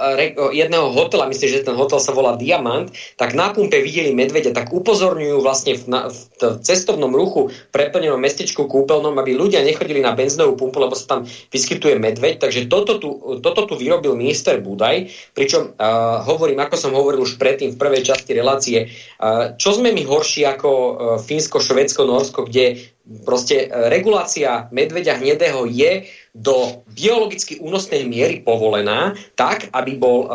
jedného 0.51 0.91
hotela, 0.91 1.31
myslím, 1.31 1.49
že 1.55 1.63
ten 1.63 1.79
hotel 1.79 2.03
sa 2.03 2.11
volá 2.11 2.35
Diamant, 2.35 2.91
tak 3.15 3.39
na 3.39 3.55
pumpe 3.55 3.79
videli 3.79 4.11
medveďa, 4.11 4.51
tak 4.51 4.75
upozorňujú 4.75 5.39
vlastne 5.39 5.79
v, 5.79 5.85
na, 5.87 6.11
v 6.11 6.59
cestovnom 6.67 7.15
ruchu 7.15 7.55
preplnenom 7.71 8.19
mestečku 8.19 8.67
kúpeľnom, 8.67 9.15
aby 9.23 9.39
ľudia 9.39 9.63
nechodili 9.63 10.03
na 10.03 10.19
benzínovú 10.19 10.59
pumpu, 10.59 10.83
lebo 10.83 10.99
sa 10.99 11.07
tam 11.07 11.21
vyskytuje 11.55 12.03
medveď. 12.03 12.43
Takže 12.43 12.67
toto 12.67 12.99
tu, 12.99 13.39
toto 13.39 13.71
tu 13.71 13.79
vyrobil 13.79 14.19
minister 14.19 14.59
Budaj, 14.59 15.15
pričom 15.31 15.79
uh, 15.79 16.27
hovorím, 16.27 16.59
ako 16.67 16.75
som 16.75 16.91
hovoril 16.99 17.23
už 17.23 17.39
predtým 17.39 17.79
v 17.79 17.79
prvej 17.79 18.03
časti 18.03 18.35
relácie, 18.35 18.91
uh, 18.91 19.55
čo 19.55 19.79
sme 19.79 19.95
my 19.95 20.03
horší 20.11 20.43
ako 20.43 20.71
uh, 20.75 20.91
Fínsko, 21.23 21.63
Švedsko, 21.63 22.03
Norsko, 22.03 22.51
kde 22.51 22.99
proste 23.27 23.67
regulácia 23.91 24.71
medveďa 24.71 25.19
hnedého 25.19 25.67
je 25.67 26.07
do 26.31 26.87
biologicky 26.95 27.59
únosnej 27.59 28.07
miery 28.07 28.39
povolená, 28.47 29.19
tak, 29.35 29.67
aby 29.75 29.99
bol 29.99 30.19
uh, 30.25 30.31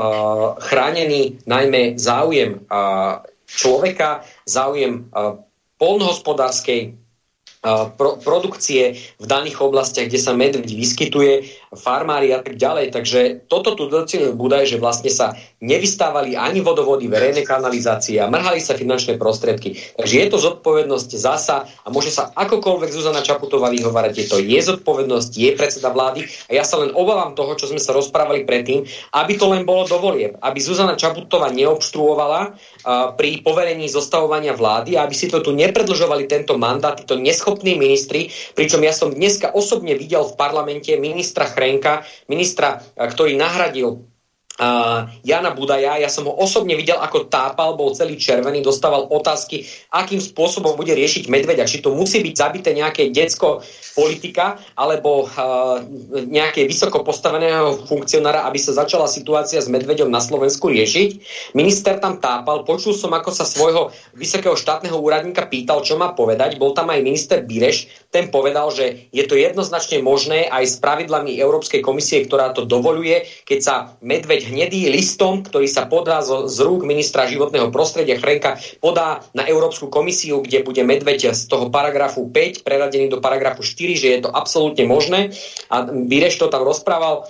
chránený 0.60 1.40
najmä 1.48 1.96
záujem 1.96 2.60
uh, 2.68 3.24
človeka, 3.48 4.28
záujem 4.44 5.08
uh, 5.16 5.40
polnohospodárskej 5.80 7.00
pro, 7.98 8.22
produkcie 8.22 8.94
v 9.18 9.26
daných 9.26 9.58
oblastiach, 9.58 10.08
kde 10.08 10.22
sa 10.22 10.38
medveď 10.38 10.70
vyskytuje, 10.70 11.34
farmári 11.78 12.32
a 12.32 12.42
tak 12.42 12.56
ďalej. 12.58 12.92
Takže 12.96 13.20
toto 13.52 13.76
tu 13.76 13.88
docenil 13.88 14.34
Budaj, 14.36 14.76
že 14.76 14.82
vlastne 14.82 15.12
sa 15.12 15.36
nevystávali 15.64 16.36
ani 16.36 16.60
vodovody, 16.60 17.08
verejné 17.08 17.48
kanalizácie 17.48 18.20
a 18.20 18.28
mrhali 18.28 18.60
sa 18.60 18.76
finančné 18.76 19.16
prostriedky. 19.16 19.78
Takže 19.96 20.16
je 20.16 20.28
to 20.28 20.38
zodpovednosť 20.38 21.10
zasa 21.16 21.66
a 21.86 21.88
môže 21.90 22.12
sa 22.12 22.30
akokoľvek 22.36 22.90
Zuzana 22.92 23.24
Čaputová 23.24 23.72
vyhovárať. 23.72 24.14
Je 24.22 24.28
to 24.28 24.38
je 24.42 24.60
zodpovednosť, 24.60 25.32
je 25.34 25.52
predseda 25.58 25.90
vlády 25.90 26.28
a 26.50 26.52
ja 26.60 26.64
sa 26.68 26.82
len 26.82 26.92
obávam 26.94 27.34
toho, 27.34 27.56
čo 27.58 27.72
sme 27.72 27.82
sa 27.82 27.96
rozprávali 27.96 28.44
predtým, 28.44 28.86
aby 29.16 29.34
to 29.40 29.50
len 29.50 29.64
bolo 29.64 29.88
dovolie, 29.88 30.36
aby 30.40 30.60
Zuzana 30.62 31.00
Čaputová 31.00 31.50
neobštruovala 31.56 32.42
uh, 32.46 32.54
pri 33.18 33.42
poverení 33.42 33.88
zostavovania 33.90 34.54
vlády 34.54 35.00
a 35.00 35.08
aby 35.08 35.16
si 35.16 35.32
to 35.32 35.42
tu 35.42 35.56
nepredlžovali 35.56 36.30
tento 36.30 36.60
mandát, 36.60 37.00
títo 37.00 37.18
neschopní 37.18 37.80
ministri, 37.80 38.30
pričom 38.54 38.84
ja 38.86 38.94
som 38.94 39.12
dneska 39.14 39.56
osobne 39.56 39.98
videl 39.98 40.26
v 40.28 40.38
parlamente 40.38 40.92
ministra 41.00 41.50
Chrenka, 41.66 42.06
ministra, 42.30 42.78
ktorý 42.94 43.34
nahradil 43.34 44.06
uh, 44.60 45.08
Jana 45.24 45.52
Budaja. 45.52 46.00
Ja 46.00 46.10
som 46.12 46.28
ho 46.28 46.34
osobne 46.36 46.76
videl, 46.76 47.00
ako 47.00 47.28
tápal, 47.28 47.76
bol 47.76 47.96
celý 47.96 48.16
červený, 48.16 48.64
dostával 48.64 49.08
otázky, 49.12 49.68
akým 49.92 50.20
spôsobom 50.20 50.76
bude 50.80 50.92
riešiť 50.96 51.28
medveďa. 51.28 51.68
Či 51.68 51.84
to 51.84 51.96
musí 51.96 52.24
byť 52.24 52.36
zabité 52.36 52.70
nejaké 52.72 53.12
decko 53.12 53.64
politika 53.96 54.60
alebo 54.76 55.28
uh, 55.28 55.80
nejaké 56.28 56.68
vysoko 56.68 57.04
postaveného 57.04 57.88
funkcionára, 57.88 58.48
aby 58.48 58.60
sa 58.60 58.76
začala 58.76 59.08
situácia 59.08 59.60
s 59.60 59.72
medveďom 59.72 60.12
na 60.12 60.20
Slovensku 60.20 60.72
riešiť. 60.72 61.10
Minister 61.56 62.00
tam 62.00 62.20
tápal, 62.20 62.68
počul 62.68 62.96
som, 62.96 63.12
ako 63.16 63.32
sa 63.32 63.48
svojho 63.48 63.92
vysokého 64.16 64.56
štátneho 64.56 65.00
úradníka 65.00 65.48
pýtal, 65.48 65.84
čo 65.84 65.96
má 65.96 66.12
povedať. 66.12 66.60
Bol 66.60 66.76
tam 66.76 66.92
aj 66.92 67.04
minister 67.04 67.40
Bireš, 67.44 67.88
ten 68.12 68.32
povedal, 68.32 68.72
že 68.72 69.12
je 69.12 69.24
to 69.28 69.36
jednoznačne 69.36 70.00
možné 70.04 70.48
aj 70.48 70.64
s 70.64 70.76
pravidlami 70.80 71.36
Európskej 71.40 71.84
komisie, 71.84 72.24
ktorá 72.24 72.56
to 72.56 72.64
dovoluje, 72.64 73.28
keď 73.44 73.60
sa 73.60 73.76
medveď 74.00 74.45
hnedý 74.46 74.94
listom, 74.94 75.42
ktorý 75.42 75.66
sa 75.66 75.90
podá 75.90 76.22
z, 76.22 76.50
z 76.50 76.58
rúk 76.62 76.86
ministra 76.86 77.26
životného 77.26 77.74
prostredia 77.74 78.22
Chrenka, 78.22 78.62
podá 78.78 79.26
na 79.34 79.44
Európsku 79.50 79.90
komisiu, 79.90 80.46
kde 80.46 80.62
bude 80.62 80.86
medveď 80.86 81.34
z 81.34 81.50
toho 81.50 81.74
paragrafu 81.74 82.30
5 82.30 82.62
preradený 82.62 83.10
do 83.10 83.18
paragrafu 83.18 83.66
4, 83.66 83.98
že 83.98 84.08
je 84.14 84.20
to 84.22 84.30
absolútne 84.30 84.86
možné. 84.86 85.34
A 85.74 85.90
Bireš 85.90 86.38
to 86.38 86.48
tam 86.54 86.62
rozprával, 86.62 87.26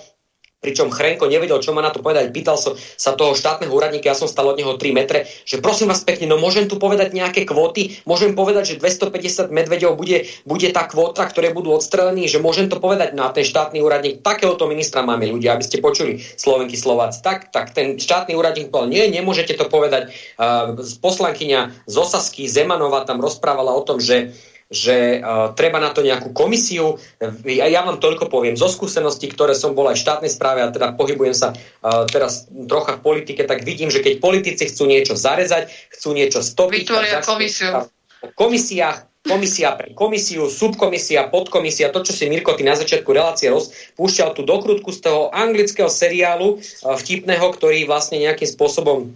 pričom 0.66 0.90
Chrenko 0.90 1.30
nevedel, 1.30 1.62
čo 1.62 1.70
má 1.70 1.78
na 1.78 1.94
to 1.94 2.02
povedať. 2.02 2.34
Pýtal 2.34 2.58
som 2.58 2.74
sa 2.74 3.14
toho 3.14 3.38
štátneho 3.38 3.70
úradníka, 3.70 4.10
ja 4.10 4.18
som 4.18 4.26
stal 4.26 4.50
od 4.50 4.58
neho 4.58 4.74
3 4.74 4.90
metre, 4.90 5.30
že 5.46 5.62
prosím 5.62 5.94
vás 5.94 6.02
pekne, 6.02 6.26
no 6.26 6.42
môžem 6.42 6.66
tu 6.66 6.82
povedať 6.82 7.14
nejaké 7.14 7.46
kvóty, 7.46 8.02
môžem 8.02 8.34
povedať, 8.34 8.74
že 8.74 8.82
250 8.82 9.54
medvedov 9.54 9.94
bude, 9.94 10.26
bude 10.42 10.66
tá 10.74 10.90
kvóta, 10.90 11.22
ktoré 11.30 11.54
budú 11.54 11.70
odstrelení, 11.78 12.26
že 12.26 12.42
môžem 12.42 12.66
to 12.66 12.82
povedať 12.82 13.14
na 13.14 13.30
ten 13.30 13.46
štátny 13.46 13.78
úradník. 13.78 14.26
Takéhoto 14.26 14.66
ministra 14.66 15.06
máme 15.06 15.30
ľudia, 15.30 15.54
aby 15.54 15.62
ste 15.62 15.78
počuli 15.78 16.18
Slovenky 16.18 16.74
Slováci. 16.74 17.22
Tak, 17.22 17.54
tak 17.54 17.70
ten 17.70 18.02
štátny 18.02 18.34
úradník 18.34 18.74
povedal, 18.74 18.90
nie, 18.90 19.06
nemôžete 19.06 19.54
to 19.54 19.70
povedať. 19.70 20.10
Uh, 20.34 20.74
poslankyňa 20.98 21.86
z 21.86 21.94
Osasky 21.94 22.50
Zemanova 22.50 23.06
tam 23.06 23.22
rozprávala 23.22 23.70
o 23.70 23.86
tom, 23.86 24.02
že 24.02 24.34
že 24.66 25.22
uh, 25.22 25.54
treba 25.54 25.78
na 25.78 25.94
to 25.94 26.02
nejakú 26.02 26.34
komisiu. 26.34 26.98
Ja, 27.46 27.70
ja 27.70 27.86
vám 27.86 28.02
toľko 28.02 28.26
poviem 28.26 28.58
zo 28.58 28.66
skúseností, 28.66 29.30
ktoré 29.30 29.54
som 29.54 29.78
bol 29.78 29.86
aj 29.86 29.96
v 29.98 30.04
štátnej 30.04 30.32
správe 30.34 30.66
a 30.66 30.74
teda 30.74 30.98
pohybujem 30.98 31.38
sa 31.38 31.54
uh, 31.54 32.02
teraz 32.10 32.50
trocha 32.66 32.98
v 32.98 33.04
politike, 33.06 33.46
tak 33.46 33.62
vidím, 33.62 33.94
že 33.94 34.02
keď 34.02 34.18
politici 34.18 34.66
chcú 34.66 34.90
niečo 34.90 35.14
zarezať, 35.14 35.70
chcú 35.94 36.18
niečo 36.18 36.42
stopiť... 36.42 36.82
Vytvoria 36.82 37.22
komisiu. 37.22 37.86
O 38.26 38.28
komisiách, 38.34 39.06
komisia 39.22 39.70
pre 39.78 39.94
komisiu, 39.94 40.50
subkomisia, 40.50 41.30
podkomisia, 41.30 41.94
to, 41.94 42.02
čo 42.02 42.10
si 42.10 42.26
Mirko 42.26 42.58
ty 42.58 42.66
na 42.66 42.74
začiatku 42.74 43.06
relácie 43.14 43.54
rozpúšťal 43.54 44.34
tú 44.34 44.42
dokrutku 44.42 44.90
z 44.90 44.98
toho 45.06 45.30
anglického 45.30 45.86
seriálu 45.86 46.58
uh, 46.58 46.98
vtipného, 46.98 47.46
ktorý 47.54 47.86
vlastne 47.86 48.18
nejakým 48.18 48.50
spôsobom 48.50 49.14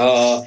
uh, 0.00 0.40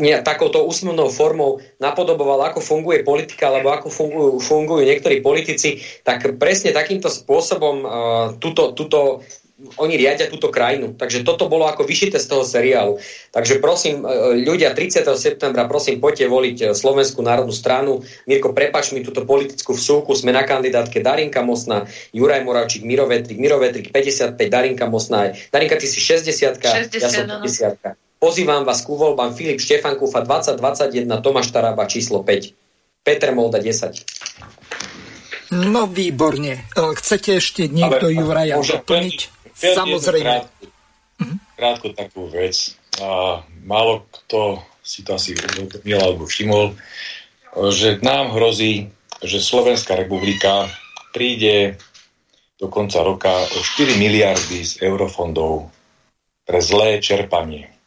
ne, 0.00 0.12
takouto 0.20 0.64
úsmevnou 0.68 1.08
formou 1.08 1.60
napodoboval, 1.80 2.52
ako 2.52 2.60
funguje 2.60 3.04
politika, 3.04 3.48
alebo 3.48 3.72
ako 3.72 3.88
fungujú, 3.88 4.32
fungujú 4.40 4.82
niektorí 4.84 5.24
politici, 5.24 5.80
tak 6.04 6.24
presne 6.36 6.76
takýmto 6.76 7.08
spôsobom 7.08 7.76
uh, 7.84 8.26
tuto, 8.36 8.76
tuto 8.76 9.24
oni 9.58 9.98
riadia 9.98 10.30
túto 10.30 10.54
krajinu. 10.54 10.94
Takže 10.94 11.26
toto 11.26 11.50
bolo 11.50 11.66
ako 11.66 11.82
vyšité 11.82 12.22
z 12.22 12.30
toho 12.30 12.46
seriálu. 12.46 13.02
Takže 13.34 13.58
prosím, 13.58 14.06
ľudia, 14.46 14.70
30. 14.70 15.02
septembra, 15.18 15.66
prosím, 15.66 15.98
poďte 15.98 16.30
voliť 16.30 16.78
Slovenskú 16.78 17.26
národnú 17.26 17.50
stranu. 17.50 18.06
Mirko, 18.30 18.54
prepač 18.54 18.94
mi 18.94 19.02
túto 19.02 19.26
politickú 19.26 19.74
vsúku. 19.74 20.14
Sme 20.14 20.30
na 20.30 20.46
kandidátke 20.46 21.02
Darinka 21.02 21.42
Mosna, 21.42 21.90
Juraj 22.14 22.46
Moravčík, 22.46 22.86
Miro 22.86 23.10
Vetrik, 23.10 23.34
Miro 23.42 23.58
Vetrik 23.58 23.90
55, 23.90 24.38
Darinka 24.46 24.86
Mosna. 24.86 25.34
Darinka, 25.50 25.74
ty 25.74 25.90
si 25.90 25.98
60, 25.98 26.62
60 26.62 27.02
ja 27.02 27.08
som 27.10 27.26
50. 27.26 27.82
No. 27.82 28.07
Pozývam 28.18 28.66
vás 28.66 28.82
ku 28.82 28.98
voľbám 28.98 29.30
Filip 29.30 29.62
Štefan 29.62 29.94
Kufa 29.94 30.26
2021, 30.26 31.06
Tomáš 31.22 31.54
Taraba 31.54 31.86
číslo 31.86 32.26
5, 32.26 33.06
Peter 33.06 33.30
Molda 33.30 33.62
10. 33.62 35.54
No 35.54 35.86
výborne. 35.86 36.66
E, 36.74 36.82
chcete 36.98 37.38
ešte 37.38 37.70
niekto 37.70 38.10
Ale, 38.10 38.18
Juraja 38.18 38.58
doplniť? 38.58 39.18
Samozrejme. 39.54 40.26
Krátku, 40.34 40.64
krátku 41.54 41.86
takú 41.94 42.26
vec. 42.26 42.74
A 42.98 43.38
málo 43.62 44.02
kto 44.10 44.66
si 44.82 45.06
to 45.06 45.14
asi 45.14 45.38
uvedomil 45.38 45.98
alebo 46.02 46.26
všimol, 46.26 46.74
že 47.70 48.02
nám 48.02 48.34
hrozí, 48.34 48.90
že 49.22 49.38
Slovenská 49.38 49.94
republika 49.94 50.66
príde 51.14 51.78
do 52.58 52.66
konca 52.66 52.98
roka 53.06 53.30
o 53.30 53.58
4 53.62 53.94
miliardy 53.94 54.66
z 54.66 54.82
eurofondov 54.82 55.70
pre 56.42 56.58
zlé 56.58 56.98
čerpanie. 56.98 57.77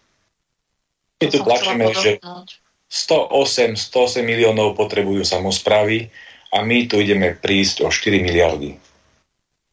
My 1.21 1.25
tu 1.29 1.37
tlačíme, 1.45 1.85
že 1.93 2.17
108, 2.89 3.77
108 3.77 4.25
miliónov 4.25 4.75
potrebujú 4.75 5.21
samozprávy 5.23 6.09
a 6.51 6.65
my 6.65 6.89
tu 6.89 6.99
ideme 6.99 7.37
prísť 7.37 7.85
o 7.85 7.89
4 7.93 8.19
miliardy. 8.19 8.75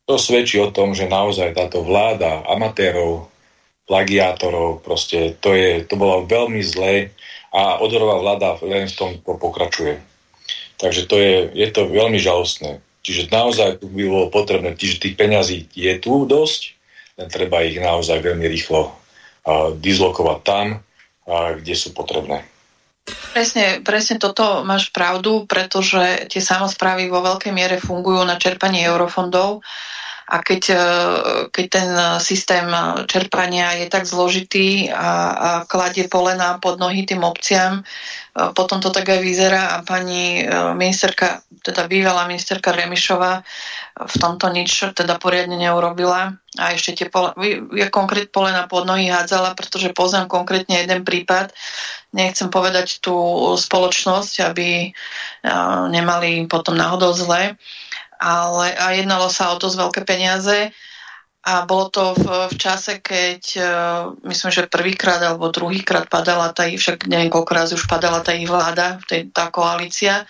To 0.06 0.16
svedčí 0.16 0.60
o 0.62 0.70
tom, 0.70 0.94
že 0.94 1.10
naozaj 1.10 1.56
táto 1.56 1.82
vláda 1.82 2.46
amatérov, 2.46 3.28
plagiátorov, 3.88 4.84
proste 4.84 5.34
to, 5.40 5.56
je, 5.56 5.84
to 5.88 5.96
bolo 5.96 6.28
veľmi 6.28 6.60
zlé 6.60 7.10
a 7.50 7.80
odorová 7.80 8.20
vláda 8.20 8.60
len 8.62 8.86
v 8.86 8.96
tom 8.96 9.10
pokračuje. 9.24 9.98
Takže 10.78 11.10
to 11.10 11.16
je, 11.18 11.36
je 11.56 11.68
to 11.72 11.88
veľmi 11.88 12.20
žalostné. 12.20 12.78
Čiže 13.02 13.32
naozaj 13.32 13.82
tu 13.82 13.88
by 13.88 14.04
bolo 14.04 14.26
potrebné, 14.28 14.76
čiže 14.76 15.00
tých 15.00 15.16
peňazí 15.16 15.66
je 15.72 15.92
tu 15.98 16.28
dosť, 16.28 16.76
len 17.18 17.28
treba 17.32 17.64
ich 17.64 17.80
naozaj 17.80 18.20
veľmi 18.20 18.46
rýchlo 18.46 18.92
uh, 18.92 19.74
dislokovať 19.74 20.38
tam, 20.44 20.66
kde 21.28 21.74
sú 21.76 21.92
potrebné. 21.92 22.42
Presne, 23.08 23.80
presne 23.80 24.16
toto 24.20 24.64
máš 24.64 24.92
pravdu, 24.92 25.48
pretože 25.48 26.28
tie 26.28 26.42
samozprávy 26.44 27.08
vo 27.08 27.24
veľkej 27.24 27.52
miere 27.52 27.76
fungujú 27.80 28.20
na 28.24 28.36
čerpanie 28.36 28.84
eurofondov 28.84 29.64
a 30.28 30.44
keď, 30.44 30.62
e, 30.76 30.84
keď 31.48 31.66
ten 31.72 31.90
systém 32.20 32.68
čerpania 33.08 33.72
je 33.80 33.88
tak 33.88 34.04
zložitý 34.04 34.92
a, 34.92 35.10
a 35.32 35.50
kladie 35.64 36.04
polena 36.04 36.60
pod 36.60 36.76
nohy 36.76 37.08
tým 37.08 37.24
obciam, 37.24 37.80
e, 37.80 37.82
potom 38.52 38.76
to 38.76 38.92
tak 38.92 39.08
aj 39.08 39.24
vyzerá 39.24 39.62
a 39.72 39.76
pani 39.80 40.44
e, 40.44 40.74
ministerka, 40.76 41.40
teda 41.64 41.88
bývalá 41.88 42.28
ministerka 42.28 42.76
Remišová 42.76 43.40
v 43.98 44.14
tomto 44.20 44.52
nič 44.52 44.94
teda 44.94 45.18
poriadne 45.18 45.58
neurobila. 45.58 46.36
A 46.54 46.64
ešte 46.70 47.02
tie 47.02 47.06
pole, 47.10 47.34
ja 47.74 47.90
konkrét 47.90 48.30
polena 48.30 48.70
pod 48.70 48.86
nohy 48.86 49.10
hádzala, 49.10 49.58
pretože 49.58 49.90
poznám 49.90 50.30
konkrétne 50.30 50.78
jeden 50.78 51.02
prípad, 51.02 51.50
nechcem 52.14 52.46
povedať 52.46 53.02
tú 53.02 53.14
spoločnosť, 53.58 54.34
aby 54.48 54.94
nemali 55.90 56.46
potom 56.46 56.78
náhodou 56.78 57.10
zle, 57.10 57.58
ale 58.18 58.74
a 58.74 58.92
jednalo 58.94 59.30
sa 59.30 59.54
o 59.54 59.60
dosť 59.60 59.76
veľké 59.78 60.02
peniaze. 60.02 60.74
A 61.48 61.64
bolo 61.64 61.88
to 61.88 62.12
v, 62.18 62.50
v 62.52 62.54
čase, 62.60 63.00
keď 63.00 63.42
uh, 63.56 63.64
myslím, 64.26 64.50
že 64.52 64.68
prvýkrát 64.68 65.22
alebo 65.22 65.48
druhýkrát 65.48 66.10
padala 66.10 66.52
tá, 66.52 66.68
však 66.68 67.08
neviem 67.08 67.32
koľko 67.32 67.52
raz 67.54 67.72
už 67.72 67.88
padala 67.88 68.20
tá 68.20 68.36
ich 68.36 68.44
vláda, 68.44 69.00
tá 69.08 69.48
koalícia, 69.48 70.28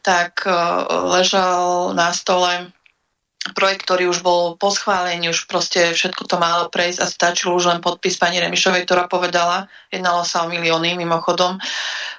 tak 0.00 0.46
uh, 0.48 0.88
ležal 1.10 1.92
na 1.92 2.14
stole 2.16 2.72
projekt, 3.52 3.84
ktorý 3.84 4.08
už 4.08 4.24
bol 4.24 4.56
po 4.56 4.72
schválení, 4.72 5.28
už 5.28 5.44
proste 5.44 5.92
všetko 5.92 6.24
to 6.24 6.40
malo 6.40 6.72
prejsť 6.72 6.98
a 7.04 7.06
stačil 7.10 7.52
už 7.52 7.68
len 7.68 7.84
podpis 7.84 8.16
pani 8.16 8.40
Remišovej, 8.40 8.88
ktorá 8.88 9.04
povedala, 9.04 9.68
jednalo 9.92 10.24
sa 10.24 10.48
o 10.48 10.48
milióny 10.48 10.96
mimochodom, 10.96 11.60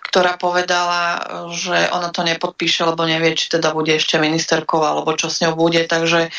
ktorá 0.05 0.37
povedala, 0.37 1.25
že 1.49 1.89
ona 1.89 2.13
to 2.13 2.21
nepodpíše, 2.21 2.85
lebo 2.85 3.09
nevie, 3.09 3.33
či 3.33 3.49
teda 3.57 3.73
bude 3.73 3.97
ešte 3.97 4.21
ministerkou 4.21 4.77
alebo 4.85 5.17
čo 5.17 5.33
s 5.33 5.41
ňou 5.41 5.57
bude, 5.57 5.81
takže, 5.89 6.29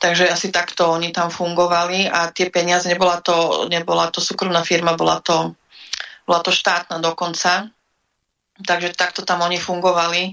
takže 0.00 0.32
asi 0.32 0.48
takto 0.48 0.88
oni 0.88 1.12
tam 1.12 1.28
fungovali 1.28 2.08
a 2.08 2.32
tie 2.32 2.48
peniaze, 2.48 2.88
nebola 2.88 3.20
to, 3.20 3.68
nebola 3.68 4.08
to 4.08 4.24
súkromná 4.24 4.64
firma, 4.64 4.96
bola 4.96 5.20
to, 5.20 5.52
bola 6.24 6.40
to 6.40 6.48
štátna 6.48 6.96
dokonca, 6.96 7.68
takže 8.64 8.96
takto 8.96 9.20
tam 9.20 9.44
oni 9.44 9.60
fungovali 9.60 10.32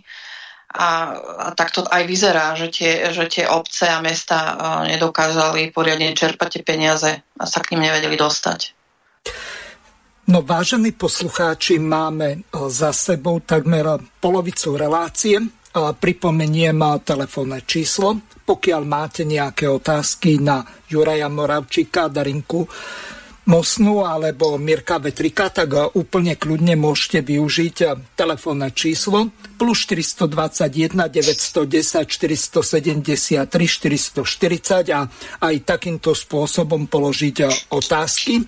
a, 0.78 1.18
a 1.18 1.50
tak 1.58 1.74
to 1.74 1.82
aj 1.82 2.06
vyzerá, 2.06 2.54
že 2.54 2.70
tie, 2.70 3.10
že 3.10 3.26
tie 3.26 3.50
obce 3.50 3.90
a 3.90 3.98
mesta 3.98 4.54
nedokázali 4.86 5.74
poriadne 5.74 6.14
čerpať 6.14 6.62
tie 6.62 6.64
peniaze 6.64 7.12
a 7.18 7.44
sa 7.50 7.60
k 7.66 7.74
ním 7.74 7.90
nevedeli 7.90 8.14
dostať. 8.14 8.78
No 10.28 10.44
vážení 10.44 10.92
poslucháči, 10.92 11.80
máme 11.80 12.46
za 12.68 12.92
sebou 12.92 13.40
takmer 13.42 13.98
polovicu 14.20 14.76
relácie. 14.76 15.40
Pripomeniem 15.74 16.78
telefónne 17.02 17.64
číslo. 17.64 18.20
Pokiaľ 18.44 18.82
máte 18.84 19.24
nejaké 19.24 19.72
otázky 19.72 20.40
na 20.44 20.68
Juraja 20.92 21.32
Moravčíka, 21.32 22.12
Darinku 22.12 22.68
Mosnu 23.48 24.04
alebo 24.04 24.60
Mirka 24.60 25.00
Vetrika, 25.00 25.48
tak 25.48 25.96
úplne 25.96 26.36
kľudne 26.36 26.76
môžete 26.76 27.24
využiť 27.24 27.78
telefónne 28.20 28.76
číslo 28.76 29.32
plus 29.56 29.88
421 29.88 30.92
910 31.08 32.12
473 32.12 33.48
440 33.48 34.92
a 34.92 35.08
aj 35.40 35.56
takýmto 35.64 36.12
spôsobom 36.12 36.92
položiť 36.92 37.72
otázky 37.72 38.44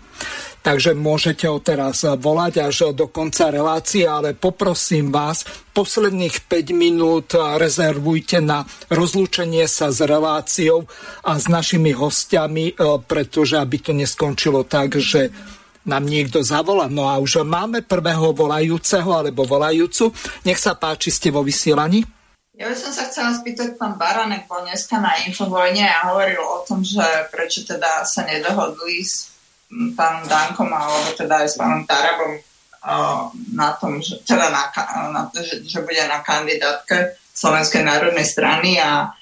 takže 0.69 0.93
môžete 0.93 1.49
ho 1.49 1.57
teraz 1.57 2.05
volať 2.05 2.61
až 2.61 2.93
do 2.93 3.09
konca 3.09 3.49
relácie, 3.49 4.05
ale 4.05 4.37
poprosím 4.37 5.09
vás, 5.09 5.41
posledných 5.73 6.45
5 6.45 6.77
minút 6.77 7.33
rezervujte 7.33 8.37
na 8.37 8.61
rozlúčenie 8.93 9.65
sa 9.65 9.89
s 9.89 10.05
reláciou 10.05 10.85
a 11.25 11.41
s 11.41 11.49
našimi 11.49 11.89
hostiami, 11.89 12.77
e, 12.77 13.01
pretože 13.01 13.57
aby 13.57 13.81
to 13.81 13.97
neskončilo 13.97 14.61
tak, 14.61 14.93
že 15.01 15.33
nám 15.89 16.05
niekto 16.05 16.45
zavolá. 16.45 16.85
No 16.85 17.09
a 17.09 17.17
už 17.17 17.41
máme 17.49 17.81
prvého 17.81 18.29
volajúceho 18.29 19.09
alebo 19.09 19.49
volajúcu. 19.49 20.13
Nech 20.45 20.61
sa 20.61 20.77
páči, 20.77 21.09
ste 21.09 21.33
vo 21.33 21.41
vysielaní. 21.41 22.05
Ja 22.53 22.69
by 22.69 22.77
som 22.77 22.93
sa 22.93 23.09
chcela 23.09 23.33
spýtať, 23.33 23.73
pán 23.73 23.97
Baranek 23.97 24.45
bol 24.45 24.61
dneska 24.69 25.01
na 25.01 25.17
Infovojne 25.25 25.89
a 25.89 26.13
hovoril 26.13 26.37
o 26.37 26.61
tom, 26.61 26.85
že 26.85 27.01
prečo 27.33 27.65
teda 27.65 28.05
sa 28.05 28.21
nedohodli 28.27 29.01
s 29.01 29.38
pánom 29.93 30.25
Dankom 30.25 30.69
alebo 30.69 31.13
teda 31.13 31.45
aj 31.45 31.49
s 31.49 31.55
pánom 31.55 31.85
Tarabom 31.85 32.41
na 33.53 33.75
tom, 33.75 33.99
že, 33.99 34.23
teda 34.23 34.49
na, 34.49 34.71
na, 35.11 35.21
že, 35.35 35.61
že 35.67 35.83
bude 35.83 35.99
na 36.07 36.23
kandidátke 36.23 37.19
Slovenskej 37.35 37.83
národnej 37.83 38.25
strany 38.25 38.79
a 38.79 39.13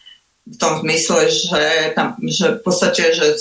v 0.47 0.55
tom 0.55 0.79
zmysle, 0.79 1.27
že, 1.27 1.91
tam, 1.91 2.15
že 2.23 2.57
v 2.57 2.61
podstate, 2.63 3.11
že 3.11 3.35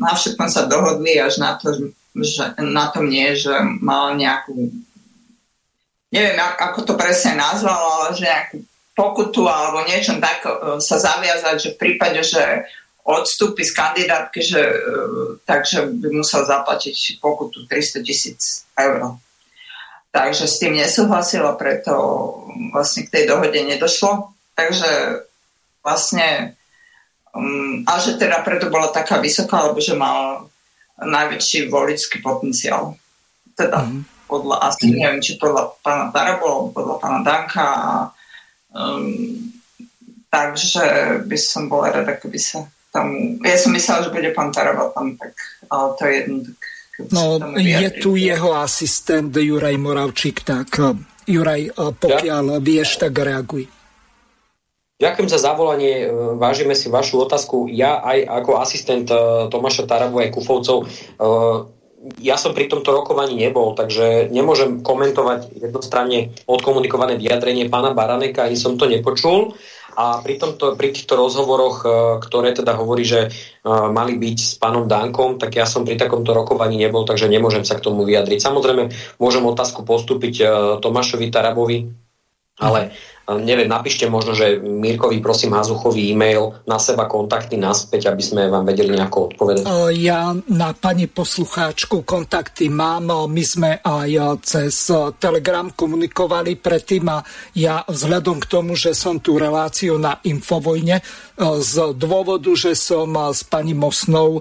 na 0.00 0.16
všetkom 0.16 0.48
sa 0.48 0.64
dohodli 0.64 1.20
až 1.20 1.36
na 1.42 1.60
to, 1.60 1.92
že 2.16 2.56
na 2.56 2.88
tom 2.88 3.12
nie, 3.12 3.36
že 3.36 3.52
mal 3.84 4.16
nejakú 4.16 4.72
neviem, 6.14 6.38
ako 6.40 6.80
to 6.86 6.94
presne 6.96 7.36
nazval, 7.36 7.76
ale 7.76 8.16
že 8.16 8.24
nejakú 8.24 8.56
pokutu 8.96 9.44
alebo 9.44 9.84
niečo 9.84 10.16
tak 10.16 10.40
e, 10.48 10.80
sa 10.80 10.96
zaviazať, 10.96 11.56
že 11.60 11.70
v 11.76 11.80
prípade, 11.80 12.24
že 12.24 12.64
odstúpi 13.06 13.62
z 13.62 13.70
kandidátky, 13.70 14.40
že, 14.42 14.62
e, 14.66 14.78
takže 15.46 15.86
by 15.94 16.08
musel 16.10 16.42
zaplatiť 16.42 17.22
pokutu 17.22 17.62
300 17.70 18.02
tisíc 18.02 18.66
eur. 18.74 19.14
Takže 20.10 20.50
s 20.50 20.58
tým 20.58 20.74
nesúhlasilo, 20.74 21.54
preto 21.54 21.94
vlastne 22.74 23.06
k 23.06 23.12
tej 23.14 23.24
dohode 23.30 23.54
nedošlo. 23.54 24.34
Takže 24.56 25.22
vlastne 25.84 26.56
um, 27.36 27.84
a 27.84 28.00
že 28.00 28.16
teda 28.16 28.40
preto 28.40 28.72
bola 28.72 28.88
taká 28.88 29.20
vysoká, 29.20 29.68
lebo 29.68 29.78
že 29.78 29.92
mal 29.92 30.48
najväčší 30.98 31.68
volický 31.68 32.24
potenciál. 32.24 32.96
Teda 33.52 33.84
mm. 33.84 34.24
podľa, 34.24 34.72
asi 34.72 34.88
neviem, 34.88 35.20
či 35.20 35.36
podľa 35.36 35.76
pána 35.84 36.08
Darabo, 36.10 36.72
podľa 36.72 36.96
pána 36.96 37.20
Danka. 37.20 37.68
Um, 38.72 39.52
takže 40.32 40.84
by 41.28 41.36
som 41.36 41.68
bola 41.68 41.92
rada, 41.92 42.16
keby 42.16 42.40
sa 42.40 42.64
tomu... 42.96 43.36
Ja 43.44 43.60
som 43.60 43.76
myslela, 43.76 44.08
že 44.08 44.14
bude 44.16 44.32
pán 44.32 44.48
Taraba 44.48 44.88
tam, 44.96 45.12
tak, 45.20 45.36
ale 45.68 45.86
to 46.00 46.02
je 46.08 46.12
jedno, 46.16 46.36
tak 46.48 46.56
No, 46.96 47.36
je 47.60 47.88
tu 48.00 48.16
jeho 48.16 48.56
asistent 48.56 49.28
Juraj 49.36 49.76
Moravčík, 49.76 50.40
tak 50.40 50.68
eh, 50.80 50.96
Juraj, 51.28 51.62
eh, 51.68 51.92
pokiaľ 51.92 52.44
ja? 52.56 52.60
vieš, 52.60 52.96
tak 52.96 53.12
reaguj. 53.12 53.68
Ďakujem 54.96 55.28
za 55.28 55.36
zavolanie, 55.36 56.08
eh, 56.08 56.10
vážime 56.40 56.72
si 56.72 56.88
vašu 56.88 57.20
otázku. 57.28 57.68
Ja 57.68 58.00
aj 58.00 58.24
ako 58.24 58.50
asistent 58.64 59.12
Tomáša 59.52 59.84
Tarabu 59.84 60.24
aj 60.24 60.32
Kufovcov, 60.32 60.88
ja 62.22 62.38
som 62.38 62.54
pri 62.54 62.70
tomto 62.70 62.94
rokovaní 62.94 63.34
nebol, 63.34 63.74
takže 63.74 64.30
nemôžem 64.30 64.78
komentovať 64.78 65.58
jednostranne 65.58 66.38
odkomunikované 66.46 67.18
vyjadrenie 67.18 67.66
pána 67.66 67.90
Baraneka, 67.98 68.46
ani 68.46 68.54
som 68.54 68.78
to 68.78 68.86
nepočul. 68.86 69.58
A 69.96 70.20
pri, 70.20 70.36
tomto, 70.36 70.76
pri 70.76 70.92
týchto 70.92 71.16
rozhovoroch, 71.16 71.76
e, 71.80 71.88
ktoré 72.20 72.52
teda 72.52 72.76
hovorí, 72.76 73.08
že 73.08 73.20
e, 73.26 73.28
mali 73.68 74.20
byť 74.20 74.36
s 74.36 74.52
pánom 74.60 74.84
Dankom, 74.84 75.40
tak 75.40 75.56
ja 75.56 75.64
som 75.64 75.88
pri 75.88 75.96
takomto 75.96 76.36
rokovaní 76.36 76.76
nebol, 76.76 77.08
takže 77.08 77.32
nemôžem 77.32 77.64
sa 77.64 77.80
k 77.80 77.84
tomu 77.88 78.04
vyjadriť. 78.04 78.36
Samozrejme, 78.36 78.92
môžem 79.16 79.44
otázku 79.48 79.88
postúpiť 79.88 80.34
e, 80.40 80.44
Tomášovi 80.84 81.32
Tarabovi, 81.32 81.88
ale 82.60 82.92
neviem, 83.26 83.66
napíšte 83.66 84.06
možno, 84.06 84.38
že 84.38 84.62
Mirkovi 84.62 85.18
prosím 85.18 85.58
Hazuchový 85.58 86.14
e-mail 86.14 86.54
na 86.62 86.78
seba 86.78 87.10
kontakty 87.10 87.58
naspäť, 87.58 88.14
aby 88.14 88.22
sme 88.22 88.42
vám 88.46 88.62
vedeli 88.62 88.94
nejako 88.94 89.34
odpovedať. 89.34 89.66
Ja 89.98 90.30
na 90.30 90.70
pani 90.78 91.10
poslucháčku 91.10 92.06
kontakty 92.06 92.70
mám. 92.70 93.10
My 93.10 93.42
sme 93.42 93.82
aj 93.82 94.40
cez 94.46 94.86
Telegram 95.18 95.66
komunikovali 95.74 96.54
predtým 96.54 97.04
a 97.10 97.18
ja 97.58 97.82
vzhľadom 97.82 98.38
k 98.38 98.46
tomu, 98.46 98.78
že 98.78 98.94
som 98.94 99.18
tú 99.18 99.42
reláciu 99.42 99.98
na 99.98 100.22
Infovojne 100.22 101.02
z 101.36 101.74
dôvodu, 101.92 102.48
že 102.56 102.72
som 102.72 103.12
s 103.12 103.44
pani 103.44 103.76
Mosnou 103.76 104.40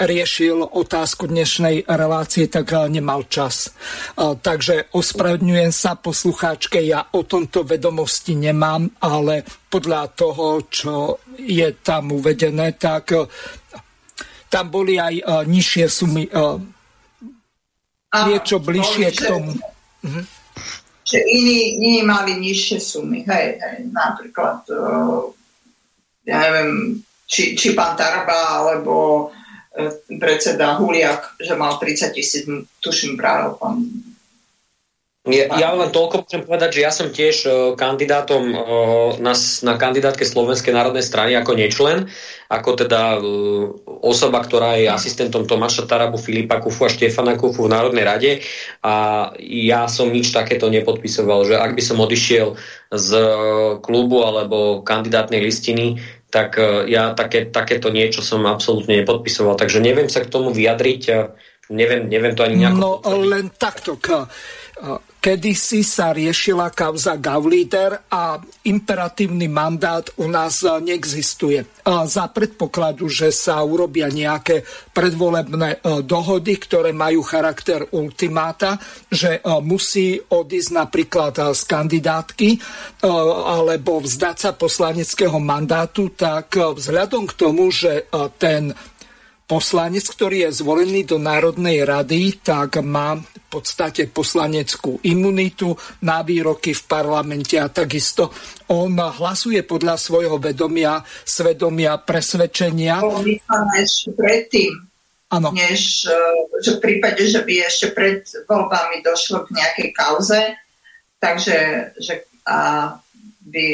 riešil 0.00 0.64
otázku 0.64 1.28
dnešnej 1.28 1.84
relácie, 1.84 2.48
tak 2.48 2.72
nemal 2.88 3.28
čas. 3.28 3.76
Takže 4.16 4.96
ospravedňujem 4.96 5.68
sa 5.76 5.92
poslucháčke, 6.00 6.80
ja 6.80 7.04
o 7.12 7.20
tomto 7.28 7.68
vedomosti 7.68 8.32
nemám, 8.32 8.88
ale 9.04 9.44
podľa 9.68 10.02
toho, 10.16 10.64
čo 10.72 11.20
je 11.36 11.68
tam 11.84 12.16
uvedené, 12.16 12.80
tak 12.80 13.12
tam 14.48 14.64
boli 14.72 14.96
aj 14.96 15.44
nižšie 15.44 15.84
sumy, 15.84 16.24
niečo 18.16 18.56
bližšie 18.56 19.08
k 19.12 19.20
tomu. 19.28 19.52
Mhm. 20.00 20.22
Že 21.06 21.22
iní, 21.22 21.58
iní 21.86 22.02
mali 22.02 22.34
nižšie 22.34 22.82
sumy, 22.82 23.22
hej, 23.30 23.62
hej, 23.62 23.78
napríklad, 23.94 24.66
ja 26.26 26.36
neviem, 26.42 27.00
či, 27.24 27.54
či 27.54 27.72
pán 27.72 27.94
Taraba, 27.94 28.60
alebo 28.60 29.30
E, 29.76 30.16
predseda 30.16 30.80
Huliak, 30.80 31.36
že 31.36 31.52
mal 31.52 31.76
30 31.76 32.16
tisíc, 32.16 32.48
tuším 32.80 33.20
práve 33.20 33.52
pán 33.60 33.84
ja, 35.26 35.50
ja 35.58 35.74
len 35.74 35.90
toľko 35.90 36.22
môžem 36.22 36.46
povedať, 36.46 36.78
že 36.78 36.84
ja 36.86 36.92
som 36.94 37.10
tiež 37.10 37.36
uh, 37.50 37.52
kandidátom 37.74 38.54
uh, 38.54 39.10
na, 39.18 39.34
na 39.66 39.74
kandidátke 39.74 40.22
Slovenskej 40.22 40.70
národnej 40.70 41.02
strany 41.02 41.34
ako 41.34 41.58
nečlen, 41.58 42.06
ako 42.46 42.78
teda 42.78 43.18
uh, 43.18 43.74
osoba, 44.06 44.38
ktorá 44.46 44.78
je 44.78 44.86
asistentom 44.86 45.42
Tomáša 45.42 45.90
Tarabu, 45.90 46.14
Filipa 46.14 46.62
Kufu 46.62 46.86
a 46.86 46.90
Štefana 46.94 47.34
Kufu 47.34 47.66
v 47.66 47.74
Národnej 47.74 48.06
rade. 48.06 48.32
A 48.86 49.26
ja 49.42 49.90
som 49.90 50.14
nič 50.14 50.30
takéto 50.30 50.70
nepodpisoval, 50.70 51.42
že 51.42 51.58
ak 51.58 51.74
by 51.74 51.82
som 51.82 51.98
odišiel 51.98 52.54
z 52.94 53.10
klubu 53.82 54.22
alebo 54.22 54.86
kandidátnej 54.86 55.42
listiny, 55.42 55.98
tak 56.30 56.58
e, 56.58 56.90
ja 56.90 57.14
také, 57.14 57.48
takéto 57.48 57.88
niečo 57.88 58.20
som 58.20 58.44
absolútne 58.44 59.02
nepodpisoval, 59.02 59.56
takže 59.58 59.82
neviem 59.82 60.10
sa 60.10 60.22
k 60.22 60.32
tomu 60.32 60.50
vyjadriť, 60.52 61.02
neviem, 61.70 62.06
neviem 62.06 62.34
to 62.34 62.46
ani 62.46 62.62
nejako... 62.62 62.78
No 62.78 62.90
len 63.26 63.50
takto, 63.54 63.98
kedysi 65.26 65.82
sa 65.82 66.14
riešila 66.14 66.70
kauza 66.70 67.18
Gaulider 67.18 67.98
a 68.06 68.38
imperatívny 68.62 69.50
mandát 69.50 70.06
u 70.22 70.30
nás 70.30 70.62
neexistuje. 70.62 71.66
Za 71.82 72.30
predpokladu, 72.30 73.10
že 73.10 73.34
sa 73.34 73.58
urobia 73.66 74.06
nejaké 74.06 74.62
predvolebné 74.94 75.82
e, 75.82 76.06
dohody, 76.06 76.54
ktoré 76.62 76.94
majú 76.94 77.26
charakter 77.26 77.90
ultimáta, 77.90 78.78
že 79.10 79.42
e, 79.42 79.50
musí 79.66 80.14
odísť 80.14 80.70
napríklad 80.70 81.34
z 81.58 81.62
kandidátky 81.66 82.50
alebo 83.46 83.98
vzdať 83.98 84.36
sa 84.38 84.50
poslaneckého 84.54 85.42
mandátu, 85.42 86.14
tak 86.14 86.54
vzhľadom 86.54 87.26
k 87.26 87.34
tomu, 87.34 87.70
že 87.74 88.06
ten 88.38 88.74
poslanec, 89.46 90.02
ktorý 90.02 90.50
je 90.50 90.60
zvolený 90.60 91.06
do 91.06 91.22
Národnej 91.22 91.86
rady, 91.86 92.42
tak 92.42 92.82
má 92.82 93.14
v 93.14 93.40
podstate 93.46 94.10
poslaneckú 94.10 94.98
imunitu 95.06 95.72
na 96.02 96.26
výroky 96.26 96.74
v 96.74 96.82
parlamente 96.90 97.54
a 97.54 97.70
takisto 97.70 98.34
on 98.74 98.98
hlasuje 98.98 99.62
podľa 99.62 99.94
svojho 99.94 100.42
vedomia, 100.42 100.98
svedomia, 101.22 102.02
presvedčenia. 102.02 102.98
ešte 103.78 104.10
predtým, 104.18 104.74
ano. 105.30 105.54
než 105.54 106.10
e, 106.10 106.18
že 106.58 106.76
v 106.76 106.82
prípade, 106.82 107.22
že 107.22 107.46
by 107.46 107.54
ešte 107.70 107.94
pred 107.94 108.26
voľbami 108.50 109.06
došlo 109.06 109.46
k 109.46 109.54
nejakej 109.54 109.88
kauze, 109.94 110.42
takže 111.22 111.56
že 112.02 112.26
a 112.46 112.94
by 113.56 113.68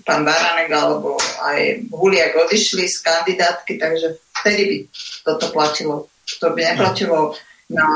pán 0.00 0.24
Baranek 0.24 0.72
alebo 0.72 1.20
aj 1.44 1.92
Huliak 1.92 2.32
odišli 2.48 2.88
z 2.88 3.04
kandidátky, 3.04 3.76
takže 3.76 4.16
vtedy 4.40 4.62
by 4.64 4.76
toto 5.28 5.52
platilo. 5.52 6.08
To 6.40 6.46
by 6.56 6.60
neplatilo 6.72 7.36
na 7.68 7.86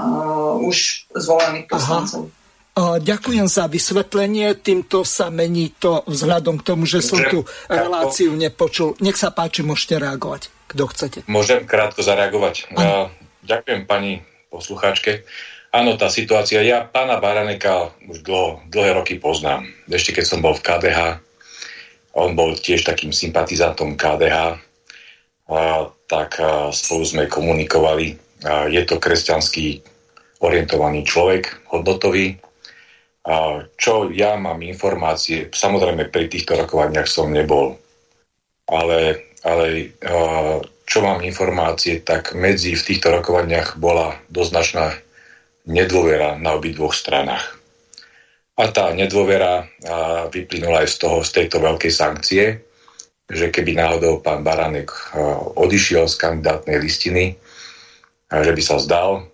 uh, 0.00 0.56
už 0.64 1.04
zvolených 1.12 1.68
poslancov. 1.68 2.32
Aha. 2.32 2.38
Ďakujem 2.80 3.44
za 3.50 3.68
vysvetlenie. 3.68 4.56
Týmto 4.56 5.04
sa 5.04 5.28
mení 5.28 5.74
to 5.76 6.00
vzhľadom 6.06 6.62
k 6.62 6.64
tomu, 6.64 6.88
že 6.88 7.04
som 7.04 7.20
tú 7.28 7.44
reláciu 7.68 8.32
nepočul. 8.32 8.96
Nech 9.04 9.20
sa 9.20 9.34
páči, 9.34 9.60
môžete 9.60 10.00
reagovať, 10.00 10.48
kto 10.70 10.88
chcete. 10.88 11.18
Môžem 11.28 11.68
krátko 11.68 12.00
zareagovať. 12.00 12.72
Ano. 12.72 13.12
Ďakujem 13.44 13.84
pani 13.84 14.24
poslucháčke. 14.48 15.28
Áno, 15.70 15.94
tá 15.94 16.10
situácia, 16.10 16.66
ja 16.66 16.82
pána 16.82 17.22
Baraneka 17.22 17.94
už 18.10 18.26
dlho, 18.26 18.58
dlhé 18.74 18.90
roky 18.90 19.22
poznám. 19.22 19.70
Ešte 19.86 20.18
keď 20.18 20.24
som 20.26 20.42
bol 20.42 20.58
v 20.58 20.66
KDH, 20.66 21.22
on 22.18 22.34
bol 22.34 22.58
tiež 22.58 22.82
takým 22.82 23.14
sympatizantom 23.14 23.94
KDH, 23.94 24.58
a, 25.46 25.86
tak 26.10 26.42
a, 26.42 26.74
spolu 26.74 27.06
sme 27.06 27.30
komunikovali. 27.30 28.18
A, 28.42 28.66
je 28.66 28.82
to 28.82 28.98
kresťanský 28.98 29.78
orientovaný 30.42 31.06
človek, 31.06 31.70
hodnotový. 31.70 32.34
A, 33.22 33.62
čo 33.78 34.10
ja 34.10 34.34
mám 34.34 34.66
informácie, 34.66 35.54
samozrejme 35.54 36.10
pri 36.10 36.26
týchto 36.26 36.58
rokovaniach 36.58 37.06
som 37.06 37.30
nebol, 37.30 37.78
ale, 38.66 39.22
ale 39.46 39.94
a, 40.02 40.58
čo 40.82 40.98
mám 40.98 41.22
informácie, 41.22 42.02
tak 42.02 42.34
medzi 42.34 42.74
v 42.74 42.82
týchto 42.90 43.14
rokovaniach 43.14 43.78
bola 43.78 44.18
doznačná 44.26 44.98
nedôvera 45.68 46.40
na 46.40 46.56
obidvoch 46.56 46.96
stranách. 46.96 47.58
A 48.60 48.68
tá 48.68 48.92
nedôvera 48.92 49.64
vyplynula 50.28 50.84
aj 50.84 50.88
z 50.92 50.96
toho, 51.00 51.16
z 51.24 51.30
tejto 51.32 51.64
veľkej 51.64 51.92
sankcie, 51.92 52.44
že 53.30 53.48
keby 53.48 53.78
náhodou 53.78 54.20
pán 54.20 54.44
Baranek 54.44 54.90
odišiel 55.56 56.10
z 56.10 56.18
kandidátnej 56.18 56.76
listiny, 56.82 57.38
že 58.26 58.52
by 58.52 58.62
sa 58.62 58.76
zdal, 58.82 59.26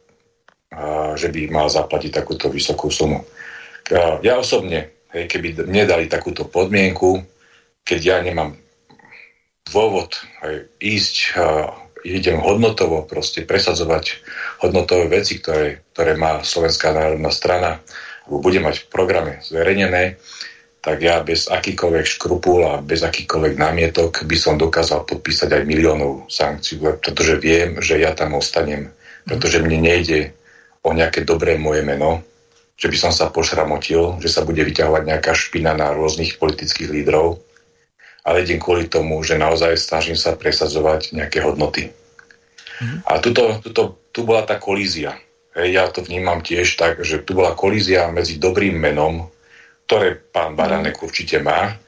že 1.17 1.33
by 1.33 1.49
mal 1.49 1.67
zaplatiť 1.73 2.13
takúto 2.13 2.53
vysokú 2.53 2.93
sumu. 2.93 3.25
Ja 4.21 4.37
osobne, 4.37 5.09
keby 5.11 5.65
nedali 5.67 6.07
takúto 6.07 6.45
podmienku, 6.47 7.25
keď 7.87 8.01
ja 8.03 8.17
nemám 8.21 8.55
dôvod 9.67 10.13
ísť 10.79 11.35
idem 12.07 12.39
hodnotovo 12.39 13.03
proste 13.03 13.43
presadzovať 13.43 14.23
hodnotové 14.63 15.11
veci, 15.11 15.43
ktoré, 15.43 15.83
ktoré 15.91 16.15
má 16.15 16.47
Slovenská 16.47 16.95
národná 16.95 17.35
strana, 17.35 17.83
alebo 18.27 18.39
bude 18.43 18.63
mať 18.63 18.87
v 18.87 18.91
programe 18.91 19.33
zverejnené, 19.43 20.19
tak 20.87 21.03
ja 21.03 21.19
bez 21.19 21.51
akýkoľvek 21.51 22.07
škrupul 22.07 22.63
a 22.63 22.79
bez 22.79 23.03
akýkoľvek 23.03 23.55
námietok 23.59 24.23
by 24.23 24.37
som 24.39 24.55
dokázal 24.55 25.03
podpísať 25.03 25.59
aj 25.59 25.63
miliónov 25.67 26.31
sankcií, 26.31 26.79
pretože 26.79 27.43
viem, 27.43 27.83
že 27.83 27.99
ja 27.99 28.15
tam 28.15 28.39
ostanem, 28.39 28.95
pretože 29.27 29.59
mne 29.59 29.83
nejde 29.83 30.31
o 30.87 30.95
nejaké 30.95 31.27
dobré 31.27 31.59
moje 31.59 31.83
meno, 31.83 32.23
že 32.79 32.87
by 32.87 32.97
som 33.03 33.11
sa 33.11 33.35
pošramotil, 33.35 34.23
že 34.23 34.31
sa 34.31 34.47
bude 34.47 34.63
vyťahovať 34.63 35.03
nejaká 35.11 35.35
špina 35.35 35.75
na 35.75 35.91
rôznych 35.91 36.39
politických 36.39 36.93
lídrov, 36.93 37.43
ale 38.27 38.43
idem 38.43 38.59
kvôli 38.59 38.91
tomu, 38.91 39.23
že 39.23 39.39
naozaj 39.39 39.79
snažím 39.79 40.19
sa 40.19 40.35
presadzovať 40.35 41.15
nejaké 41.15 41.47
hodnoty. 41.47 41.95
Mm-hmm. 42.83 42.99
A 43.07 43.23
tuto, 43.23 43.63
tuto, 43.63 43.83
tu 44.11 44.27
bola 44.27 44.43
tá 44.43 44.59
kolízia. 44.59 45.15
Hej, 45.55 45.69
ja 45.73 45.85
to 45.89 46.03
vnímam 46.03 46.43
tiež 46.43 46.75
tak, 46.75 47.07
že 47.07 47.23
tu 47.23 47.39
bola 47.39 47.55
kolízia 47.55 48.11
medzi 48.11 48.37
dobrým 48.37 48.75
menom, 48.77 49.31
ktoré 49.87 50.19
pán 50.19 50.59
Baranek 50.59 50.99
určite 51.01 51.39
má, 51.39 51.79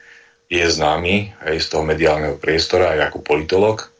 je 0.48 0.64
známy 0.64 1.36
aj 1.44 1.60
z 1.60 1.66
toho 1.68 1.84
mediálneho 1.84 2.40
priestora, 2.40 2.96
aj 2.96 3.12
ako 3.12 3.18
politolog. 3.20 3.90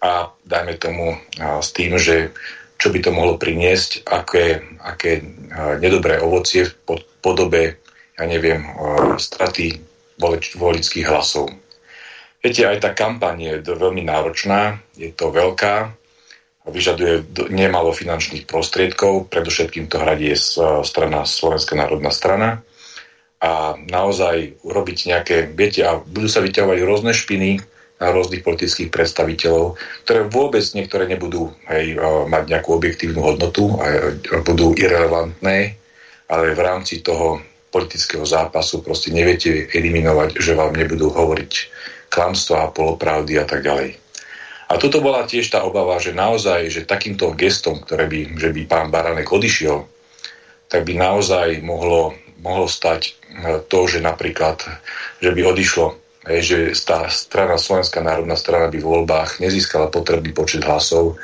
A 0.00 0.32
dajme 0.46 0.78
tomu 0.80 1.18
a, 1.36 1.60
s 1.60 1.74
tým, 1.74 1.98
že 1.98 2.32
čo 2.80 2.90
by 2.90 2.98
to 3.04 3.10
mohlo 3.14 3.36
priniesť, 3.36 4.06
aké, 4.08 4.64
aké 4.80 5.20
a, 5.52 5.76
nedobré 5.76 6.22
ovocie 6.22 6.70
v 6.70 6.74
podobe, 7.20 7.76
ja 8.16 8.24
neviem, 8.24 8.64
a, 8.64 9.18
straty 9.20 9.82
volič, 10.16 10.56
volických 10.56 11.06
hlasov. 11.06 11.52
Viete, 12.42 12.66
aj 12.66 12.82
tá 12.82 12.90
kampaň 12.90 13.38
je 13.38 13.54
veľmi 13.62 14.02
náročná, 14.02 14.82
je 14.98 15.14
to 15.14 15.30
veľká, 15.30 15.94
vyžaduje 16.66 17.22
nemalo 17.54 17.94
finančných 17.94 18.50
prostriedkov, 18.50 19.30
predovšetkým 19.30 19.86
to 19.86 20.02
hradí 20.02 20.34
strana 20.82 21.22
Slovenská 21.22 21.78
národná 21.78 22.10
strana. 22.10 22.58
A 23.42 23.78
naozaj 23.78 24.58
urobiť 24.66 24.98
nejaké, 25.10 25.36
viete, 25.54 25.82
a 25.82 25.98
budú 25.98 26.26
sa 26.26 26.42
vyťahovať 26.42 26.78
rôzne 26.82 27.14
špiny 27.14 27.58
na 28.02 28.10
rôznych 28.10 28.42
politických 28.42 28.90
predstaviteľov, 28.90 29.78
ktoré 30.02 30.26
vôbec 30.26 30.66
niektoré 30.74 31.06
nebudú 31.06 31.54
hej, 31.70 31.94
mať 32.26 32.44
nejakú 32.50 32.74
objektívnu 32.74 33.22
hodnotu 33.22 33.78
a 33.78 33.86
budú 34.42 34.74
irrelevantné, 34.74 35.78
ale 36.26 36.54
v 36.54 36.60
rámci 36.62 37.02
toho 37.02 37.38
politického 37.70 38.26
zápasu 38.26 38.82
proste 38.82 39.14
neviete 39.14 39.70
eliminovať, 39.70 40.42
že 40.42 40.58
vám 40.58 40.74
nebudú 40.74 41.10
hovoriť 41.10 41.52
klamstva, 42.12 42.76
polopravdy 42.76 43.40
a 43.40 43.48
tak 43.48 43.64
ďalej. 43.64 43.96
A 44.68 44.80
toto 44.80 45.04
bola 45.04 45.28
tiež 45.28 45.52
tá 45.52 45.64
obava, 45.64 46.00
že 46.00 46.16
naozaj, 46.16 46.68
že 46.68 46.88
takýmto 46.88 47.32
gestom, 47.36 47.80
ktoré 47.80 48.08
by, 48.08 48.40
že 48.40 48.48
by 48.52 48.62
pán 48.68 48.88
Baranek 48.88 49.28
odišiel, 49.28 49.84
tak 50.68 50.88
by 50.88 50.96
naozaj 50.96 51.60
mohlo, 51.60 52.16
mohlo 52.40 52.64
stať 52.64 53.00
e, 53.04 53.60
to, 53.68 53.84
že 53.84 54.00
napríklad, 54.00 54.64
že 55.20 55.28
by 55.28 55.40
odišlo, 55.44 56.00
že 56.24 56.72
tá 56.86 57.10
strana, 57.12 57.60
Slovenská 57.60 58.00
národná 58.00 58.38
strana 58.38 58.70
by 58.72 58.78
v 58.78 58.86
voľbách 58.86 59.42
nezískala 59.42 59.90
potrebný 59.90 60.32
počet 60.32 60.62
hlasov. 60.62 61.18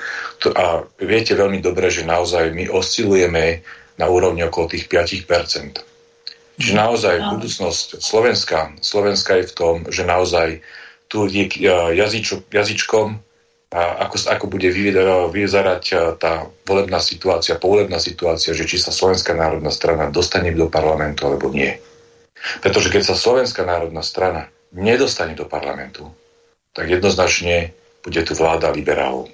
A 0.53 0.85
viete 1.01 1.39
veľmi 1.39 1.63
dobre, 1.63 1.89
že 1.89 2.05
naozaj 2.05 2.51
my 2.53 2.69
oscilujeme 2.69 3.63
na 3.97 4.07
úrovni 4.11 4.43
okolo 4.43 4.75
tých 4.75 4.91
5%. 4.91 5.89
Čiže 6.59 6.75
naozaj 6.75 7.39
budúcnosť 7.39 8.03
Slovenska, 8.03 8.75
Slovenska 8.83 9.39
je 9.39 9.47
v 9.47 9.55
tom, 9.55 9.75
že 9.87 10.03
naozaj 10.03 10.59
tu 11.09 11.25
je 11.27 11.49
jazyčo, 11.97 12.47
jazyčkom, 12.53 13.19
a 13.69 14.09
ako, 14.09 14.17
ako 14.33 14.47
bude 14.49 14.73
vyzerať 15.29 16.17
tá 16.17 16.49
volebná 16.65 17.05
situácia, 17.05 17.61
povolebná 17.61 18.01
situácia, 18.01 18.57
že 18.57 18.65
či 18.65 18.81
sa 18.81 18.89
Slovenská 18.89 19.37
národná 19.37 19.69
strana 19.69 20.09
dostane 20.09 20.57
do 20.57 20.73
parlamentu 20.73 21.29
alebo 21.29 21.53
nie. 21.53 21.77
Pretože 22.65 22.89
keď 22.89 23.13
sa 23.13 23.17
Slovenská 23.21 23.69
národná 23.69 24.01
strana 24.01 24.49
nedostane 24.73 25.37
do 25.37 25.45
parlamentu, 25.45 26.09
tak 26.73 26.89
jednoznačne 26.89 27.77
bude 28.01 28.21
tu 28.25 28.33
vláda 28.33 28.73
liberálov. 28.73 29.29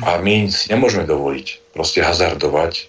A 0.00 0.16
my 0.16 0.48
si 0.48 0.72
nemôžeme 0.72 1.04
dovoliť 1.04 1.76
proste 1.76 2.00
hazardovať 2.00 2.88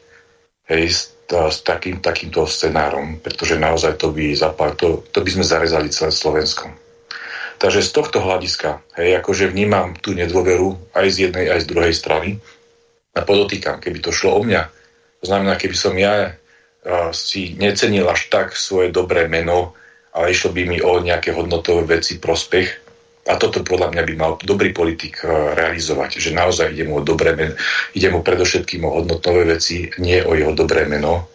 hej, 0.72 0.84
s, 0.88 1.12
s 1.28 1.58
takým, 1.66 2.00
takýmto 2.00 2.48
scenárom, 2.48 3.20
pretože 3.20 3.60
naozaj 3.60 4.00
to 4.00 4.16
by, 4.16 4.32
zapal, 4.32 4.72
to, 4.80 5.04
to 5.12 5.20
by 5.20 5.30
sme 5.34 5.44
zarezali 5.44 5.92
celé 5.92 6.14
Slovensko. 6.14 6.72
Takže 7.62 7.86
z 7.86 7.92
tohto 7.94 8.26
hľadiska, 8.26 8.82
hej, 8.98 9.22
akože 9.22 9.54
vnímam 9.54 9.94
tú 10.02 10.18
nedôveru 10.18 10.98
aj 10.98 11.06
z 11.14 11.18
jednej, 11.30 11.46
aj 11.46 11.62
z 11.62 11.70
druhej 11.70 11.94
strany. 11.94 12.42
A 13.14 13.22
podotýkam, 13.22 13.78
keby 13.78 14.02
to 14.02 14.10
šlo 14.10 14.34
o 14.34 14.42
mňa, 14.42 14.66
to 15.22 15.26
znamená, 15.30 15.62
keby 15.62 15.78
som 15.78 15.94
ja 15.94 16.26
a, 16.26 17.14
si 17.14 17.54
necenil 17.62 18.10
až 18.10 18.34
tak 18.34 18.58
svoje 18.58 18.90
dobré 18.90 19.30
meno, 19.30 19.78
ale 20.10 20.34
išlo 20.34 20.50
by 20.50 20.62
mi 20.66 20.82
o 20.82 21.06
nejaké 21.06 21.38
hodnotové 21.38 22.02
veci, 22.02 22.18
prospech, 22.18 22.82
a 23.30 23.38
toto 23.38 23.62
podľa 23.62 23.94
mňa 23.94 24.04
by 24.10 24.14
mal 24.18 24.32
dobrý 24.42 24.74
politik 24.74 25.22
realizovať, 25.30 26.18
že 26.18 26.34
naozaj 26.34 26.74
ide 26.74 26.90
mu 26.90 26.98
o 26.98 27.06
dobré 27.06 27.38
meno, 27.38 27.54
ide 27.94 28.10
mu 28.10 28.26
predovšetkým 28.26 28.82
o 28.82 28.98
hodnotové 28.98 29.46
veci, 29.46 29.86
nie 30.02 30.26
o 30.26 30.34
jeho 30.34 30.58
dobré 30.58 30.90
meno, 30.90 31.30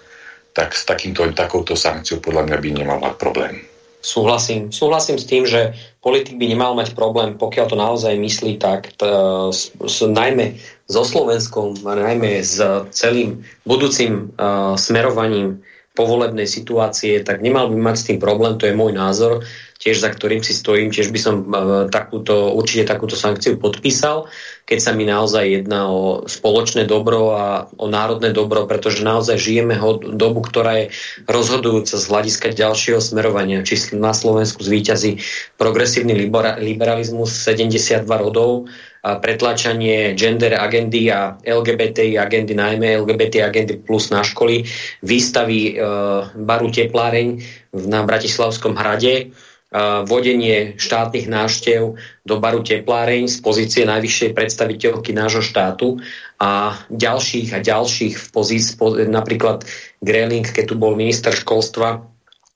tak 0.50 0.74
s 0.74 0.82
takýmto, 0.82 1.30
takouto 1.30 1.78
sankciou 1.78 2.18
podľa 2.18 2.50
mňa 2.50 2.56
by 2.58 2.68
nemal 2.74 2.98
mať 2.98 3.14
problém. 3.14 3.75
Súhlasím. 4.06 4.70
Súhlasím 4.70 5.18
s 5.18 5.26
tým, 5.26 5.42
že 5.42 5.74
politik 5.98 6.38
by 6.38 6.46
nemal 6.46 6.78
mať 6.78 6.94
problém, 6.94 7.34
pokiaľ 7.34 7.66
to 7.66 7.74
naozaj 7.74 8.14
myslí 8.14 8.54
tak, 8.62 8.94
t- 8.94 9.02
s, 9.50 9.74
s, 9.74 9.98
najmä 10.06 10.62
so 10.86 11.02
Slovenskom 11.02 11.74
najmä 11.82 12.38
s 12.38 12.62
celým 12.94 13.42
budúcim 13.66 14.30
uh, 14.38 14.78
smerovaním 14.78 15.58
povolebnej 15.98 16.46
situácie, 16.46 17.26
tak 17.26 17.42
nemal 17.42 17.66
by 17.66 17.74
mať 17.74 17.96
s 17.98 18.06
tým 18.06 18.18
problém, 18.22 18.54
to 18.54 18.70
je 18.70 18.78
môj 18.78 18.94
názor 18.94 19.42
tiež 19.86 20.02
za 20.02 20.10
ktorým 20.10 20.42
si 20.42 20.50
stojím, 20.50 20.90
tiež 20.90 21.14
by 21.14 21.20
som 21.22 21.34
e, 21.46 21.86
takúto, 21.94 22.50
určite 22.58 22.90
takúto 22.90 23.14
sankciu 23.14 23.54
podpísal, 23.54 24.26
keď 24.66 24.78
sa 24.82 24.90
mi 24.90 25.06
naozaj 25.06 25.62
jedná 25.62 25.86
o 25.86 26.26
spoločné 26.26 26.90
dobro 26.90 27.38
a 27.38 27.70
o 27.78 27.86
národné 27.86 28.34
dobro, 28.34 28.66
pretože 28.66 29.06
naozaj 29.06 29.38
žijeme 29.38 29.78
ho 29.78 30.02
dobu, 30.02 30.42
ktorá 30.42 30.82
je 30.82 30.86
rozhodujúca 31.30 31.94
z 31.94 32.04
hľadiska 32.10 32.50
ďalšieho 32.50 32.98
smerovania. 32.98 33.62
Či 33.62 33.94
na 33.94 34.10
Slovensku 34.10 34.66
zvýťazí 34.66 35.22
progresívny 35.54 36.18
liberalizmus 36.58 37.30
72 37.46 38.02
rodov, 38.10 38.66
a 39.06 39.22
pretlačanie 39.22 40.18
gender 40.18 40.58
agendy 40.58 41.14
a 41.14 41.38
LGBT 41.38 42.18
agendy, 42.18 42.58
najmä 42.58 42.98
LGBT 43.06 43.46
agendy 43.46 43.78
plus 43.78 44.10
na 44.10 44.26
školy, 44.26 44.66
výstavy 45.06 45.78
e, 45.78 45.86
baru 46.34 46.74
Tepláreň 46.74 47.38
na 47.86 48.02
Bratislavskom 48.02 48.74
hrade, 48.74 49.30
vodenie 50.08 50.78
štátnych 50.80 51.28
návštev 51.28 52.00
do 52.24 52.34
baru 52.40 52.64
Tepláreň 52.64 53.28
z 53.28 53.36
pozície 53.44 53.82
najvyššej 53.84 54.30
predstaviteľky 54.32 55.12
nášho 55.12 55.44
štátu 55.44 56.00
a 56.40 56.80
ďalších 56.88 57.52
a 57.52 57.58
ďalších 57.60 58.14
v 58.16 58.26
pozícii, 58.32 58.76
napríklad 59.08 59.68
Greling, 60.00 60.48
keď 60.48 60.64
tu 60.72 60.74
bol 60.80 60.96
minister 60.96 61.32
školstva, 61.36 62.04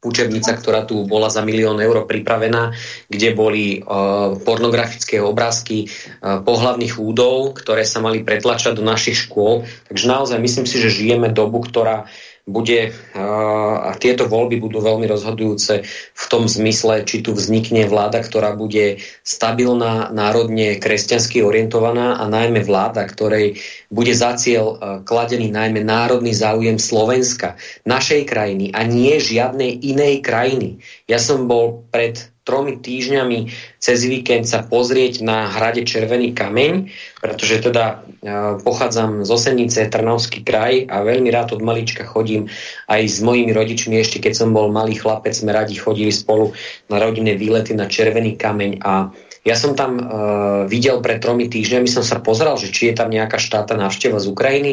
učebnica, 0.01 0.57
ktorá 0.57 0.89
tu 0.89 1.05
bola 1.05 1.29
za 1.29 1.45
milión 1.45 1.77
eur 1.77 2.09
pripravená, 2.09 2.73
kde 3.12 3.37
boli 3.37 3.85
uh, 3.85 4.33
pornografické 4.41 5.21
obrázky 5.21 5.85
uh, 5.85 6.41
pohlavných 6.41 6.97
údov, 6.97 7.61
ktoré 7.61 7.85
sa 7.85 8.01
mali 8.01 8.25
pretlačať 8.25 8.81
do 8.81 8.85
našich 8.85 9.29
škôl. 9.29 9.68
Takže 9.93 10.09
naozaj 10.09 10.41
myslím 10.41 10.64
si, 10.64 10.81
že 10.81 10.89
žijeme 10.89 11.29
dobu, 11.29 11.61
ktorá 11.61 12.09
bude, 12.49 12.97
a 13.16 13.93
tieto 14.01 14.26
voľby 14.26 14.59
budú 14.59 14.80
veľmi 14.80 15.07
rozhodujúce 15.07 15.84
v 16.14 16.24
tom 16.26 16.49
zmysle, 16.49 17.05
či 17.05 17.20
tu 17.20 17.36
vznikne 17.36 17.86
vláda, 17.86 18.24
ktorá 18.24 18.57
bude 18.57 19.03
stabilná, 19.22 20.11
národne 20.11 20.80
kresťansky 20.80 21.45
orientovaná 21.45 22.18
a 22.18 22.24
najmä 22.26 22.64
vláda, 22.64 23.07
ktorej 23.07 23.61
bude 23.93 24.16
za 24.16 24.34
cieľ 24.34 24.80
kladený 25.07 25.53
najmä 25.53 25.84
národný 25.84 26.34
záujem 26.34 26.80
Slovenska, 26.80 27.61
našej 27.86 28.26
krajiny 28.26 28.72
a 28.74 28.82
nie 28.82 29.20
žiadnej 29.20 29.76
inej 29.86 30.24
krajiny. 30.24 30.82
Ja 31.07 31.20
som 31.22 31.47
bol 31.47 31.86
pred 31.93 32.30
tromi 32.51 32.83
týždňami 32.83 33.39
cez 33.79 34.03
víkend 34.03 34.51
sa 34.51 34.67
pozrieť 34.67 35.23
na 35.23 35.47
hrade 35.47 35.87
Červený 35.87 36.35
kameň, 36.35 36.91
pretože 37.23 37.63
teda 37.63 38.03
e, 38.19 38.59
pochádzam 38.59 39.23
z 39.23 39.31
Osenice, 39.31 39.87
Trnavský 39.87 40.43
kraj 40.43 40.91
a 40.91 41.07
veľmi 41.07 41.31
rád 41.31 41.55
od 41.55 41.63
malička 41.63 42.03
chodím 42.03 42.51
aj 42.91 43.07
s 43.07 43.23
mojimi 43.23 43.55
rodičmi, 43.55 43.95
ešte 44.03 44.19
keď 44.19 44.35
som 44.35 44.51
bol 44.51 44.75
malý 44.75 44.99
chlapec, 44.99 45.31
sme 45.31 45.55
radi 45.55 45.79
chodili 45.79 46.11
spolu 46.11 46.51
na 46.91 46.99
rodinné 46.99 47.39
výlety 47.39 47.79
na 47.79 47.87
Červený 47.87 48.35
kameň 48.35 48.83
a 48.83 49.15
ja 49.41 49.57
som 49.57 49.73
tam 49.73 49.97
uh, 49.97 50.05
videl 50.69 51.01
pred 51.01 51.17
tromi 51.17 51.49
týždňami, 51.49 51.89
som 51.89 52.05
sa 52.05 52.21
pozeral, 52.21 52.61
že 52.61 52.69
či 52.69 52.93
je 52.93 53.01
tam 53.01 53.09
nejaká 53.09 53.41
štáta 53.41 53.73
návšteva 53.73 54.21
z 54.21 54.29
Ukrajiny. 54.29 54.73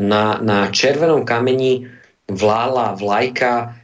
Na, 0.00 0.40
na 0.40 0.72
Červenom 0.72 1.28
kameni 1.28 1.84
vlála 2.24 2.96
vlajka 2.96 3.76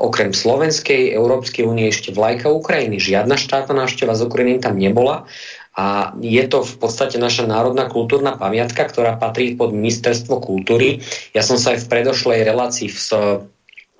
okrem 0.00 0.32
Slovenskej, 0.32 1.12
Európskej 1.12 1.68
únie 1.68 1.92
ešte 1.92 2.16
vlajka 2.16 2.48
Ukrajiny. 2.48 2.96
Žiadna 2.96 3.36
štátna 3.36 3.84
návšteva 3.84 4.16
z 4.16 4.24
Ukrajiny 4.24 4.56
tam 4.64 4.80
nebola 4.80 5.28
a 5.76 6.16
je 6.22 6.44
to 6.48 6.64
v 6.64 6.74
podstate 6.80 7.20
naša 7.20 7.44
národná 7.44 7.90
kultúrna 7.90 8.38
pamiatka, 8.40 8.88
ktorá 8.88 9.20
patrí 9.20 9.52
pod 9.58 9.76
ministerstvo 9.76 10.40
kultúry. 10.40 11.04
Ja 11.36 11.44
som 11.44 11.60
sa 11.60 11.76
aj 11.76 11.84
v 11.84 11.90
predošlej 11.92 12.40
relácii 12.46 12.88
v, 12.88 12.98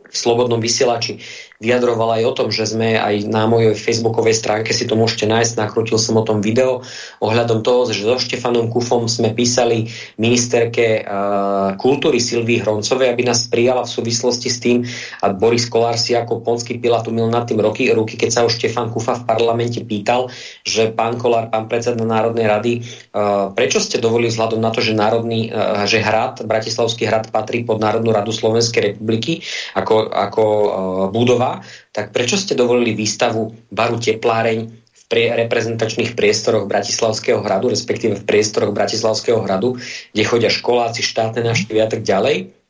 v 0.09 0.15
Slobodnom 0.15 0.63
vysielači 0.63 1.21
vyjadroval 1.63 2.19
aj 2.19 2.23
o 2.27 2.33
tom, 2.35 2.49
že 2.51 2.67
sme 2.67 2.99
aj 2.99 3.31
na 3.31 3.47
mojej 3.47 3.79
facebookovej 3.79 4.35
stránke 4.35 4.75
si 4.75 4.91
to 4.91 4.99
môžete 4.99 5.31
nájsť, 5.31 5.55
nakrutil 5.55 5.97
som 6.03 6.19
o 6.19 6.27
tom 6.27 6.43
video. 6.43 6.83
Ohľadom 7.23 7.63
toho, 7.63 7.87
že 7.95 8.03
so 8.03 8.19
Štefanom 8.19 8.75
Kufom 8.75 9.07
sme 9.07 9.31
písali 9.31 9.87
ministerke 10.19 11.07
uh, 11.07 11.79
kultúry 11.79 12.19
Silvii 12.19 12.59
Hroncovej, 12.59 13.15
aby 13.15 13.23
nás 13.23 13.47
prijala 13.47 13.87
v 13.87 13.95
súvislosti 13.95 14.49
s 14.51 14.59
tým 14.59 14.83
a 15.23 15.31
Boris 15.31 15.71
Kolár 15.71 15.95
si 15.95 16.19
ako 16.19 16.43
ponský 16.43 16.83
pilát 16.83 17.07
umil 17.07 17.31
nad 17.31 17.47
tým 17.47 17.63
roky, 17.63 17.87
ruky, 17.95 18.19
keď 18.19 18.31
sa 18.35 18.41
už 18.43 18.59
Štefan 18.59 18.91
Kufa 18.91 19.23
v 19.23 19.27
parlamente 19.27 19.79
pýtal, 19.87 20.35
že 20.67 20.91
pán 20.91 21.23
Kolár, 21.23 21.55
pán 21.55 21.71
predseda 21.71 22.03
Národnej 22.03 22.51
rady, 22.51 22.73
uh, 23.15 23.55
prečo 23.55 23.79
ste 23.79 24.03
dovolili 24.03 24.35
vzhľadom 24.35 24.59
na 24.59 24.75
to, 24.75 24.83
že, 24.83 24.91
národný, 24.91 25.55
uh, 25.55 25.87
že 25.87 26.03
hrad, 26.03 26.43
Bratislavský 26.43 27.07
hrad 27.07 27.31
patrí 27.31 27.63
pod 27.63 27.79
Národnú 27.79 28.11
radu 28.11 28.35
Slovenskej 28.35 28.95
republiky 28.95 29.41
ako, 29.79 30.11
ako 30.11 30.43
uh, 30.43 30.69
budova 31.15 31.44
tak 31.93 32.11
prečo 32.15 32.39
ste 32.39 32.59
dovolili 32.59 32.97
výstavu 32.97 33.53
baru 33.71 33.97
Tepláreň 34.01 34.59
v 34.75 35.03
reprezentačných 35.37 36.17
priestoroch 36.17 36.65
Bratislavského 36.65 37.45
hradu, 37.45 37.71
respektíve 37.71 38.19
v 38.19 38.27
priestoroch 38.27 38.73
Bratislavského 38.73 39.45
hradu, 39.45 39.77
kde 40.17 40.23
chodia 40.25 40.51
školáci, 40.51 41.05
štátne 41.05 41.45
návštevy 41.45 41.79
a 41.85 41.89
tak 41.89 42.03
ďalej? 42.03 42.64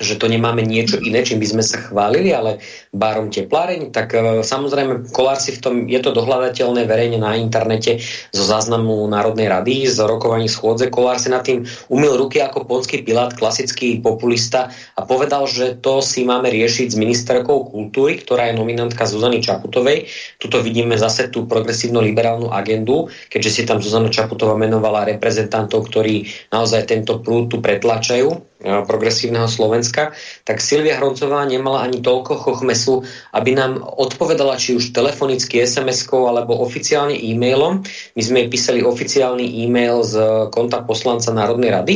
Že 0.00 0.16
to 0.16 0.30
nemáme 0.30 0.64
niečo 0.64 0.96
iné, 1.02 1.20
čím 1.20 1.42
by 1.42 1.46
sme 1.52 1.64
sa 1.64 1.78
chválili, 1.84 2.32
ale 2.32 2.62
barom 2.96 3.28
tepláreň, 3.28 3.92
tak 3.92 4.16
e, 4.16 4.40
samozrejme 4.40 5.12
Kolár 5.12 5.36
si 5.36 5.52
v 5.52 5.60
tom, 5.60 5.74
je 5.84 6.00
to 6.00 6.16
dohľadateľné 6.16 6.88
verejne 6.88 7.20
na 7.20 7.36
internete 7.36 8.00
zo 8.32 8.44
záznamu 8.44 9.04
Národnej 9.12 9.52
rady, 9.52 9.90
z 9.90 10.00
rokovaní 10.00 10.48
schôdze. 10.48 10.88
Kolár 10.88 11.20
si 11.20 11.28
nad 11.28 11.44
tým 11.44 11.68
umil 11.92 12.16
ruky 12.16 12.40
ako 12.40 12.64
ponský 12.64 13.04
pilát, 13.04 13.36
klasický 13.36 14.00
populista 14.00 14.72
a 14.96 15.04
povedal, 15.04 15.44
že 15.44 15.76
to 15.80 16.00
si 16.00 16.24
máme 16.24 16.48
riešiť 16.48 16.92
s 16.92 16.96
ministerkou 16.96 17.68
kultúry, 17.68 18.20
ktorá 18.20 18.48
je 18.48 18.58
nominantka 18.58 19.04
Zuzany 19.04 19.44
Čaputovej. 19.44 20.08
Tuto 20.40 20.64
vidíme 20.64 20.96
zase 20.96 21.28
tú 21.28 21.44
progresívno-liberálnu 21.44 22.48
agendu, 22.48 23.08
keďže 23.28 23.50
si 23.50 23.62
tam 23.68 23.80
Zuzana 23.82 24.08
Čaputová 24.08 24.56
menovala 24.56 25.08
reprezentantov, 25.08 25.88
ktorí 25.90 26.28
naozaj 26.52 26.88
tento 26.88 27.20
prúd 27.20 27.48
tu 27.50 27.58
pretlačajú 27.58 28.51
progresívneho 28.62 29.50
Slovenska, 29.50 30.14
tak 30.46 30.62
Silvia 30.62 31.02
Hroncová 31.02 31.42
nemala 31.42 31.82
ani 31.82 31.98
toľko 31.98 32.38
chochmesu, 32.38 33.02
aby 33.34 33.58
nám 33.58 33.82
odpovedala 33.82 34.54
či 34.54 34.78
už 34.78 34.94
telefonicky, 34.94 35.58
SMS-kou 35.66 36.30
alebo 36.30 36.62
oficiálne 36.62 37.18
e-mailom. 37.18 37.82
My 38.14 38.22
sme 38.22 38.46
jej 38.46 38.48
písali 38.54 38.80
oficiálny 38.86 39.66
e-mail 39.66 40.06
z 40.06 40.14
konta 40.54 40.86
poslanca 40.86 41.34
Národnej 41.34 41.74
rady 41.74 41.94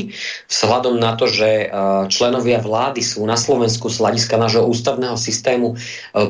vzhľadom 0.51 0.99
na 0.99 1.15
to, 1.15 1.31
že 1.31 1.71
členovia 2.11 2.59
vlády 2.59 2.99
sú 2.99 3.23
na 3.23 3.39
Slovensku 3.39 3.87
z 3.87 4.03
hľadiska 4.03 4.35
nášho 4.35 4.67
ústavného 4.67 5.15
systému 5.15 5.79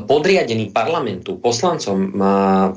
podriadení 0.05 0.69
parlamentu, 0.69 1.39
poslancom 1.41 2.13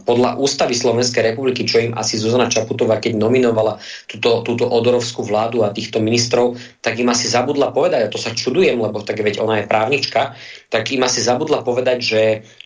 podľa 0.09 0.41
ústavy 0.41 0.73
Slovenskej 0.73 1.35
republiky, 1.35 1.69
čo 1.69 1.83
im 1.85 1.93
asi 1.93 2.17
Zuzana 2.17 2.49
Čaputová, 2.49 3.03
keď 3.03 3.21
nominovala 3.21 3.77
túto, 4.09 4.41
túto 4.47 4.65
odorovskú 4.65 5.27
vládu 5.27 5.67
a 5.67 5.75
týchto 5.75 6.01
ministrov, 6.01 6.57
tak 6.81 6.97
im 6.97 7.11
asi 7.11 7.27
zabudla 7.27 7.50
povedať, 7.53 8.07
a 8.07 8.13
to 8.13 8.21
sa 8.21 8.31
čudujem, 8.31 8.79
lebo 8.79 9.03
tak 9.03 9.19
veď 9.19 9.43
ona 9.43 9.61
je 9.63 9.67
právnička, 9.67 10.39
tak 10.71 10.95
im 10.95 11.03
asi 11.03 11.19
zabudla 11.19 11.67
povedať, 11.67 11.99
že 11.99 12.21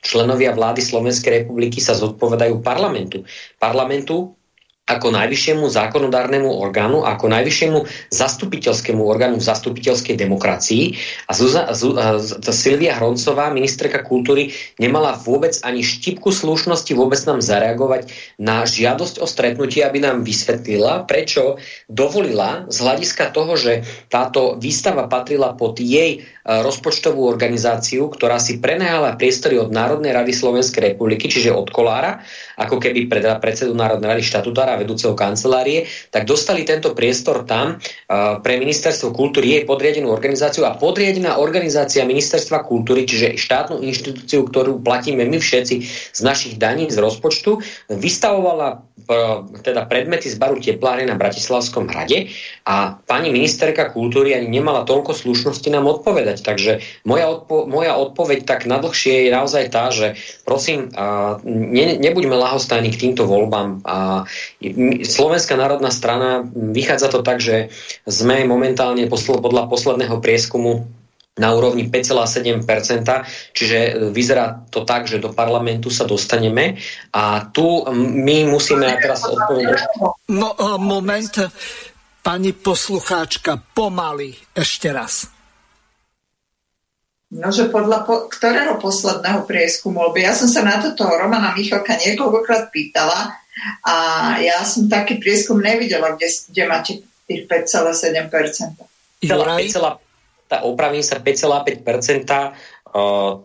členovia 0.05 0.53
vlády 0.53 0.85
Slovenskej 0.85 1.45
republiky 1.45 1.81
sa 1.81 1.97
zodpovedajú 1.97 2.61
parlamentu. 2.61 3.25
Parlamentu, 3.57 4.37
ako 4.85 5.17
najvyššiemu 5.17 5.65
zákonodárnemu 5.65 6.51
orgánu, 6.61 7.09
ako 7.09 7.33
najvyššiemu 7.33 7.89
zastupiteľskému 8.13 9.01
orgánu 9.01 9.41
v 9.41 9.49
zastupiteľskej 9.49 10.13
demokracii. 10.21 10.93
A 11.25 11.33
Zuza, 11.33 11.73
Zu, 11.73 11.97
Silvia 12.53 13.01
Hroncová, 13.01 13.49
ministerka 13.49 14.05
kultúry, 14.05 14.53
nemala 14.77 15.17
vôbec 15.17 15.57
ani 15.65 15.81
štipku 15.81 16.29
slušnosti 16.29 16.93
vôbec 16.93 17.17
nám 17.25 17.41
zareagovať 17.41 18.13
na 18.37 18.69
žiadosť 18.69 19.25
o 19.25 19.27
stretnutie, 19.27 19.81
aby 19.81 20.05
nám 20.05 20.21
vysvetlila, 20.21 21.09
prečo 21.09 21.57
dovolila 21.89 22.69
z 22.69 22.77
hľadiska 22.85 23.33
toho, 23.33 23.57
že 23.57 23.89
táto 24.13 24.61
výstava 24.61 25.09
patrila 25.09 25.57
pod 25.57 25.81
jej 25.81 26.29
rozpočtovú 26.45 27.25
organizáciu, 27.25 28.13
ktorá 28.13 28.37
si 28.37 28.61
prenahala 28.61 29.17
priestory 29.17 29.57
od 29.57 29.73
Národnej 29.73 30.13
rady 30.13 30.37
Slovenskej 30.37 30.93
republiky, 30.93 31.33
čiže 31.33 31.49
od 31.49 31.73
Kolára, 31.73 32.21
ako 32.59 32.79
keby 32.79 33.07
pred 33.11 33.25
predsedu 33.43 33.75
Národnej 33.75 34.15
rady 34.15 34.23
štatutára 34.23 34.79
vedúceho 34.79 35.13
kancelárie, 35.19 35.87
tak 36.15 36.29
dostali 36.29 36.63
tento 36.63 36.95
priestor 36.95 37.43
tam 37.47 37.79
pre 38.41 38.55
ministerstvo 38.61 39.11
kultúry, 39.11 39.59
jej 39.59 39.65
podriadenú 39.67 40.11
organizáciu 40.13 40.67
a 40.69 40.77
podriadená 40.79 41.39
organizácia 41.39 42.07
ministerstva 42.07 42.63
kultúry, 42.67 43.05
čiže 43.05 43.35
štátnu 43.41 43.83
inštitúciu, 43.83 44.47
ktorú 44.47 44.81
platíme 44.81 45.27
my 45.27 45.39
všetci 45.41 45.77
z 46.15 46.21
našich 46.23 46.55
daní, 46.61 46.87
z 46.91 47.01
rozpočtu, 47.01 47.59
vystavovala 47.91 48.87
teda 49.61 49.85
predmety 49.85 50.33
z 50.33 50.41
baru 50.41 50.57
tepláre 50.57 51.05
na 51.05 51.19
Bratislavskom 51.19 51.93
hrade 51.93 52.33
a 52.65 52.97
pani 53.05 53.29
ministerka 53.29 53.93
kultúry 53.93 54.33
ani 54.33 54.49
nemala 54.49 54.89
toľko 54.89 55.13
slušnosti 55.13 55.69
nám 55.69 55.85
odpovedať. 55.85 56.41
Takže 56.41 56.81
moja, 57.05 57.29
odpo- 57.29 57.69
moja 57.69 58.01
odpoveď 58.01 58.49
tak 58.49 58.65
nadlhšie 58.65 59.29
je 59.29 59.31
naozaj 59.35 59.65
tá, 59.69 59.93
že 59.93 60.17
prosím, 60.49 60.89
a, 60.97 61.37
ne, 61.45 62.01
nebuďme 62.01 62.33
lahostajní 62.45 62.93
k 62.93 63.01
týmto 63.09 63.25
voľbám. 63.25 63.81
A, 63.85 64.29
Slovenská 65.03 65.57
národná 65.57 65.89
strana, 65.89 66.45
vychádza 66.53 67.09
to 67.09 67.25
tak, 67.25 67.41
že 67.41 67.73
sme 68.05 68.45
momentálne 68.45 69.09
podľa 69.09 69.67
posledného 69.73 70.21
prieskumu 70.21 70.85
na 71.35 71.51
úrovni 71.51 71.91
5,7%, 71.91 72.63
čiže 73.51 73.79
vyzerá 74.15 74.63
to 74.71 74.87
tak, 74.87 75.11
že 75.11 75.19
do 75.19 75.35
parlamentu 75.35 75.91
sa 75.91 76.07
dostaneme 76.07 76.79
a 77.11 77.51
tu 77.51 77.83
my 77.91 78.47
musíme 78.47 78.87
teraz 79.03 79.27
odpovedať. 79.27 79.83
No, 80.31 80.55
e, 80.55 80.79
moment, 80.79 81.35
pani 82.23 82.55
poslucháčka, 82.55 83.59
pomaly, 83.75 84.31
ešte 84.55 84.95
raz. 84.95 85.34
No, 87.35 87.51
že 87.51 87.67
podľa 87.67 88.07
po, 88.07 88.31
ktorého 88.31 88.79
posledného 88.79 89.43
prieskumu, 89.43 90.07
lebo 90.07 90.23
ja 90.23 90.31
som 90.31 90.47
sa 90.47 90.63
na 90.63 90.79
toto 90.79 91.03
Romana 91.03 91.51
Michalka 91.51 91.99
niekoľkokrát 91.99 92.71
pýtala 92.71 93.35
a 93.83 93.97
ja 94.39 94.63
som 94.63 94.87
taký 94.87 95.19
prieskum 95.19 95.59
nevidela, 95.59 96.15
kde, 96.15 96.31
kde 96.31 96.63
máte 96.71 96.93
tých 97.27 97.51
5,7%. 97.51 99.27
Juraj? 99.27 99.67
tá 100.45 100.63
opravím 100.63 101.03
sa 101.03 101.19
5,5%. 101.19 101.83
Uh, 102.95 103.43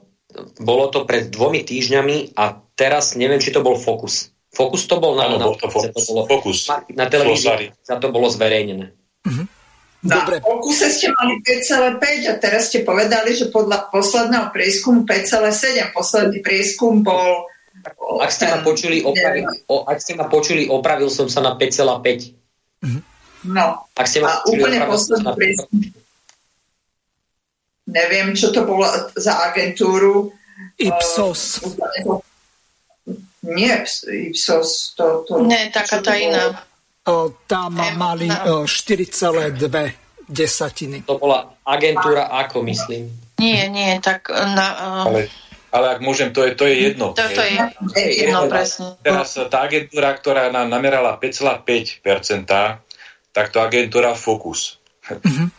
bolo 0.62 0.86
to 0.94 1.10
pred 1.10 1.34
dvomi 1.34 1.66
týždňami 1.66 2.38
a 2.38 2.62
teraz 2.78 3.18
neviem, 3.18 3.42
či 3.42 3.50
to 3.50 3.66
bol 3.66 3.74
Focus. 3.74 4.30
Focus 4.54 4.86
to 4.86 5.02
bol 5.02 5.18
na, 5.18 5.26
ano, 5.26 5.42
na, 5.42 5.46
bol 5.50 5.58
to 5.58 5.66
Focus. 5.74 6.06
To 6.06 6.14
bolo, 6.14 6.22
Focus. 6.30 6.70
na 6.94 7.10
televízii, 7.10 7.74
za 7.82 7.98
to 7.98 8.14
bolo 8.14 8.30
zverejnené. 8.30 8.94
Uh-huh. 9.26 9.46
Na 10.00 10.24
Dobre. 10.24 10.40
Focuse 10.40 10.88
ste 10.96 11.12
mali 11.12 11.44
5,5 11.44 12.32
a 12.32 12.34
teraz 12.40 12.72
ste 12.72 12.88
povedali, 12.88 13.36
že 13.36 13.52
podľa 13.52 13.92
posledného 13.92 14.48
prieskumu 14.56 15.04
5,7. 15.04 15.92
Posledný 15.92 16.40
prieskum 16.40 17.04
bol... 17.04 17.52
Ak 18.20 18.32
ste, 18.32 18.48
ma 18.48 18.60
počuli, 18.64 19.04
opravil, 19.04 19.48
o, 19.72 19.88
ak 19.88 20.00
ste 20.04 20.16
ma 20.16 20.28
počuli, 20.28 20.68
opravil 20.68 21.08
som 21.12 21.28
sa 21.32 21.40
na 21.40 21.56
5,5. 21.56 21.80
Uh-huh. 22.80 23.00
No, 23.48 23.88
ak 23.96 24.08
ste 24.08 24.20
ma 24.20 24.40
a 24.40 24.44
počuli, 24.44 24.64
úplne 24.64 24.80
posledný 24.88 25.32
prieskum 25.36 25.68
neviem, 27.90 28.38
čo 28.38 28.54
to 28.54 28.64
bolo 28.64 28.86
za 29.18 29.50
agentúru. 29.50 30.30
Ipsos. 30.78 31.64
Uh, 31.66 32.22
nie 33.44 33.74
Ipsos, 34.30 34.94
to... 34.94 35.26
to 35.26 35.42
Nie, 35.44 35.74
taká 35.74 36.04
tá 36.04 36.14
iná. 36.16 36.62
Tam 37.46 37.74
mali 37.76 38.30
o, 38.30 38.66
4,2 38.66 40.30
desatiny. 40.30 41.04
To 41.10 41.18
bola 41.18 41.58
agentúra 41.66 42.30
ako, 42.30 42.62
myslím? 42.70 43.10
Nie, 43.42 43.72
nie, 43.72 43.98
tak 44.04 44.30
na... 44.30 44.68
Uh... 44.78 45.06
Ale, 45.10 45.22
ale 45.74 45.86
ak 45.98 46.00
môžem, 46.04 46.30
to 46.30 46.46
je, 46.46 46.54
to 46.54 46.66
je 46.70 46.76
jedno. 46.92 47.18
To, 47.18 47.24
to 47.24 47.42
je 47.98 48.26
jedno, 48.26 48.46
presne. 48.46 49.00
Teraz 49.02 49.34
tá 49.38 49.66
agentúra, 49.66 50.14
ktorá 50.14 50.54
nám 50.54 50.70
namerala 50.70 51.18
5,5%, 51.18 52.46
tak 53.34 53.46
to 53.50 53.58
agentúra 53.64 54.14
Focus. 54.14 54.78
Uh-huh. 55.10 55.50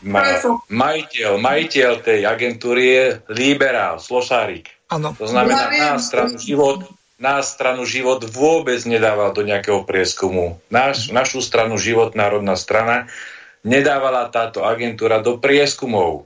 majiteľ, 0.71 1.43
majiteľ 1.43 1.91
tej 2.07 2.23
agentúry 2.23 2.85
je 2.87 3.05
liberál, 3.35 3.99
slošárik. 3.99 4.71
Ano. 4.95 5.11
To 5.19 5.27
znamená, 5.27 5.71
na 5.71 5.99
stranu 5.99 6.39
život, 6.39 6.87
na 7.21 7.45
stranu 7.45 7.85
život 7.85 8.25
vôbec 8.25 8.81
nedával 8.89 9.37
do 9.37 9.45
nejakého 9.45 9.85
prieskumu. 9.85 10.57
Naš, 10.73 11.13
našu 11.13 11.45
stranu 11.45 11.77
život, 11.77 12.17
národná 12.17 12.57
strana, 12.57 13.13
nedávala 13.61 14.33
táto 14.33 14.65
agentúra 14.65 15.21
do 15.21 15.37
prieskumov. 15.37 16.25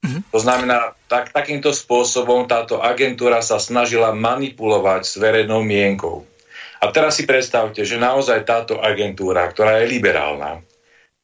Uh-huh. 0.00 0.22
To 0.30 0.38
znamená, 0.38 0.94
tak, 1.10 1.34
takýmto 1.34 1.74
spôsobom 1.74 2.46
táto 2.46 2.78
agentúra 2.78 3.42
sa 3.42 3.58
snažila 3.58 4.14
manipulovať 4.14 5.02
s 5.02 5.14
verejnou 5.18 5.66
mienkou. 5.66 6.22
A 6.80 6.88
teraz 6.94 7.20
si 7.20 7.28
predstavte, 7.28 7.84
že 7.84 8.00
naozaj 8.00 8.46
táto 8.46 8.80
agentúra, 8.80 9.44
ktorá 9.50 9.82
je 9.82 9.90
liberálna, 9.92 10.64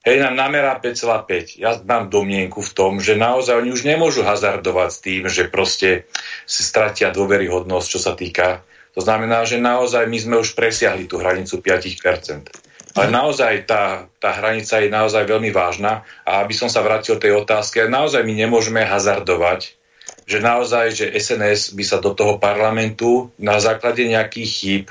hej, 0.05 0.21
nám 0.21 0.35
namerá 0.37 0.77
5,5. 0.77 1.63
Ja 1.63 1.79
mám 1.83 2.13
domienku 2.13 2.61
v 2.61 2.75
tom, 2.75 2.93
že 3.01 3.17
naozaj 3.17 3.65
oni 3.65 3.71
už 3.73 3.83
nemôžu 3.89 4.27
hazardovať 4.27 4.91
s 4.93 4.99
tým, 5.01 5.23
že 5.31 5.49
proste 5.49 6.11
si 6.45 6.61
stratia 6.67 7.09
dôveryhodnosť, 7.15 7.87
čo 7.89 8.01
sa 8.03 8.13
týka. 8.13 8.67
To 8.97 9.05
znamená, 9.05 9.45
že 9.45 9.61
naozaj 9.61 10.09
my 10.09 10.19
sme 10.19 10.37
už 10.41 10.57
presiahli 10.57 11.05
tú 11.05 11.21
hranicu 11.21 11.61
5%. 11.61 12.49
Ale 12.97 13.13
naozaj 13.13 13.69
tá, 13.69 14.09
tá 14.17 14.33
hranica 14.33 14.81
je 14.81 14.89
naozaj 14.89 15.29
veľmi 15.29 15.53
vážna 15.53 16.01
a 16.25 16.41
aby 16.41 16.57
som 16.57 16.73
sa 16.73 16.81
vrátil 16.81 17.21
tej 17.21 17.37
otázke, 17.45 17.85
naozaj 17.85 18.25
my 18.25 18.33
nemôžeme 18.33 18.81
hazardovať, 18.81 19.77
že 20.25 20.41
naozaj, 20.41 20.97
že 20.97 21.07
SNS 21.13 21.77
by 21.77 21.85
sa 21.85 22.01
do 22.01 22.17
toho 22.17 22.41
parlamentu 22.41 23.29
na 23.37 23.61
základe 23.61 24.01
nejakých 24.01 24.49
chýb, 24.49 24.87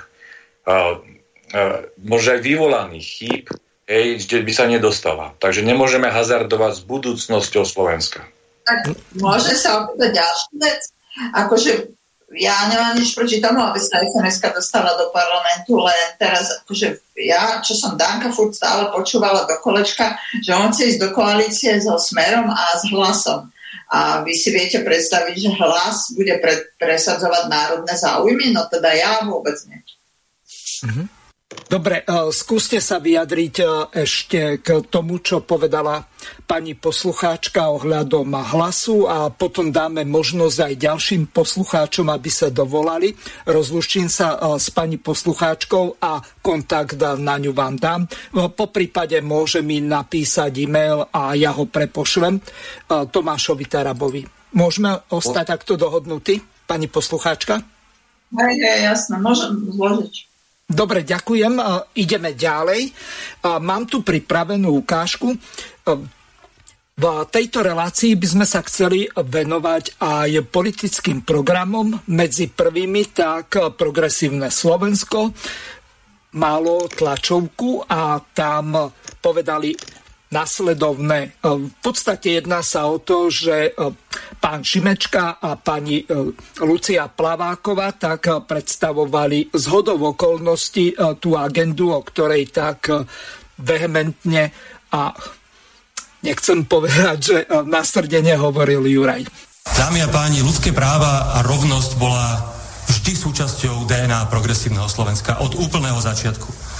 uh, 0.69 1.02
uh, 1.02 1.82
možno 1.98 2.38
aj 2.38 2.45
vyvolaných 2.45 3.07
chýb, 3.10 3.44
hej, 3.90 4.22
by 4.22 4.53
sa 4.53 4.69
nedostala. 4.69 5.34
Takže 5.41 5.65
nemôžeme 5.65 6.06
hazardovať 6.06 6.77
s 6.77 6.82
budúcnosťou 6.86 7.65
Slovenska. 7.65 8.22
Tak 8.69 8.94
môže 9.18 9.57
sa 9.57 9.82
opýtať 9.82 10.22
ďalšiu 10.22 10.53
vec? 10.61 10.82
Akože 11.34 11.95
ja 12.34 12.65
nemám 12.73 12.97
nič 12.97 13.14
proti 13.14 13.38
tomu, 13.38 13.61
aby 13.61 13.77
sa 13.77 14.02
sns 14.02 14.41
dostala 14.41 14.97
do 14.97 15.14
parlamentu, 15.14 15.77
len 15.77 16.18
teraz 16.18 16.49
akože 16.65 17.14
ja, 17.22 17.61
čo 17.61 17.77
som 17.77 17.93
Danka 17.93 18.34
furt 18.34 18.57
stále 18.57 18.89
počúvala 18.89 19.45
do 19.45 19.56
kolečka, 19.61 20.18
že 20.41 20.52
on 20.57 20.73
chce 20.73 20.95
ísť 20.95 21.02
do 21.06 21.10
koalície 21.14 21.72
so 21.77 21.95
Smerom 22.02 22.49
a 22.49 22.64
s 22.76 22.89
Hlasom. 22.89 23.53
A 23.93 24.26
vy 24.26 24.34
si 24.34 24.49
viete 24.49 24.81
predstaviť, 24.81 25.35
že 25.38 25.52
hlas 25.61 26.10
bude 26.18 26.34
pre, 26.41 26.73
presadzovať 26.81 27.43
národné 27.45 27.93
záujmy? 27.93 28.49
No 28.49 28.65
teda 28.65 28.89
ja 28.97 29.22
vôbec 29.22 29.56
nie. 29.69 29.80
Mm-hmm. 30.89 31.24
Dobre, 31.66 32.06
e, 32.06 32.30
skúste 32.30 32.78
sa 32.78 33.02
vyjadriť 33.02 33.56
e, 33.58 33.66
ešte 34.06 34.62
k 34.62 34.86
tomu, 34.86 35.18
čo 35.18 35.42
povedala 35.42 36.06
pani 36.46 36.78
poslucháčka 36.78 37.74
ohľadom 37.74 38.38
hlasu 38.54 39.10
a 39.10 39.34
potom 39.34 39.74
dáme 39.74 40.06
možnosť 40.06 40.58
aj 40.62 40.74
ďalším 40.78 41.24
poslucháčom, 41.34 42.14
aby 42.14 42.30
sa 42.30 42.54
dovolali. 42.54 43.18
Rozluštím 43.50 44.06
sa 44.06 44.38
e, 44.38 44.62
s 44.62 44.70
pani 44.70 45.02
poslucháčkou 45.02 45.98
a 46.06 46.22
kontakt 46.46 47.02
na 47.02 47.36
ňu 47.42 47.50
vám 47.58 47.82
dám. 47.82 48.02
Po 48.54 48.70
prípade 48.70 49.18
môže 49.26 49.66
mi 49.66 49.82
napísať 49.82 50.54
e-mail 50.62 51.10
a 51.10 51.34
ja 51.34 51.50
ho 51.50 51.66
prepošlem 51.66 52.46
Tomášovi 52.86 53.66
Tarabovi. 53.66 54.22
Môžeme 54.54 55.02
ostať 55.10 55.46
takto 55.58 55.74
dohodnutí, 55.82 56.46
pani 56.70 56.86
poslucháčka? 56.86 57.66
Hej, 58.38 58.56
hej, 58.62 58.80
jasné, 58.86 59.18
môžem 59.18 59.66
zložiť. 59.74 60.35
Dobre, 60.66 61.06
ďakujem. 61.06 61.62
Ideme 61.94 62.34
ďalej. 62.34 62.90
Mám 63.62 63.86
tu 63.86 64.02
pripravenú 64.02 64.82
ukážku. 64.82 65.38
V 66.96 67.06
tejto 67.30 67.60
relácii 67.62 68.18
by 68.18 68.28
sme 68.28 68.46
sa 68.50 68.66
chceli 68.66 69.06
venovať 69.14 70.02
aj 70.02 70.48
politickým 70.50 71.22
programom. 71.22 71.94
Medzi 72.10 72.50
prvými 72.50 73.14
tak 73.14 73.78
Progresívne 73.78 74.50
Slovensko 74.50 75.30
malo 76.36 76.90
tlačovku 76.90 77.86
a 77.86 78.18
tam 78.34 78.90
povedali 79.22 79.76
nasledovné. 80.34 81.19
E, 81.22 81.30
v 81.69 81.77
podstate 81.81 82.41
jedná 82.41 82.65
sa 82.65 82.89
o 82.89 82.97
to, 82.97 83.30
že 83.30 83.69
e, 83.69 83.72
pán 84.41 84.65
Šimečka 84.65 85.38
a 85.38 85.56
pani 85.60 86.02
e, 86.02 86.06
Lucia 86.65 87.06
Plaváková 87.07 87.93
tak 87.93 88.27
predstavovali 88.45 89.53
z 89.53 89.65
hodov 89.69 90.18
okolností 90.18 90.97
tú 91.22 91.38
agendu, 91.38 91.93
o 91.93 92.02
ktorej 92.02 92.49
tak 92.49 92.89
vehementne 93.56 94.52
a 94.91 95.14
nechcem 96.26 96.65
povedať, 96.65 97.18
že 97.22 97.38
nasrdene 97.68 98.35
hovoril 98.35 98.84
Juraj. 98.88 99.23
Dámy 99.65 100.06
a 100.06 100.10
páni, 100.10 100.45
ľudské 100.45 100.72
práva 100.72 101.35
a 101.35 101.45
rovnosť 101.45 101.91
bola 101.97 102.56
vždy 102.89 103.11
súčasťou 103.18 103.89
DNA 103.89 104.30
progresívneho 104.30 104.85
Slovenska 104.89 105.41
od 105.41 105.57
úplného 105.57 105.97
začiatku. 105.97 106.74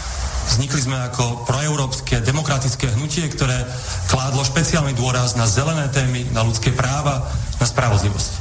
Vznikli 0.46 0.78
sme 0.78 0.98
ako 1.10 1.50
proeurópske 1.50 2.22
demokratické 2.22 2.94
hnutie, 2.94 3.26
ktoré 3.34 3.66
kládlo 4.08 4.46
špeciálny 4.46 4.94
dôraz 4.94 5.34
na 5.34 5.50
zelené 5.50 5.90
témy, 5.90 6.22
na 6.38 6.46
ľudské 6.46 6.70
práva, 6.70 7.26
na 7.58 7.66
spravodlivosť. 7.66 8.32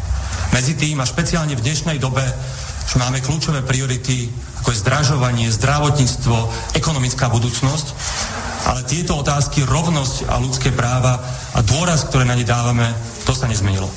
Medzi 0.52 0.76
tým 0.76 1.00
a 1.00 1.08
špeciálne 1.08 1.56
v 1.56 1.64
dnešnej 1.64 1.96
dobe, 1.96 2.22
že 2.84 3.00
máme 3.00 3.24
kľúčové 3.24 3.64
priority, 3.64 4.28
ako 4.60 4.76
je 4.76 4.82
zdražovanie, 4.84 5.48
zdravotníctvo, 5.48 6.36
ekonomická 6.76 7.32
budúcnosť, 7.32 7.86
ale 8.68 8.84
tieto 8.84 9.16
otázky, 9.16 9.64
rovnosť 9.64 10.28
a 10.28 10.36
ľudské 10.40 10.72
práva 10.76 11.20
a 11.56 11.60
dôraz, 11.64 12.04
ktoré 12.08 12.28
na 12.28 12.36
ne 12.36 12.44
dávame, 12.44 12.84
to 13.24 13.32
sa 13.32 13.48
nezmenilo. 13.48 13.88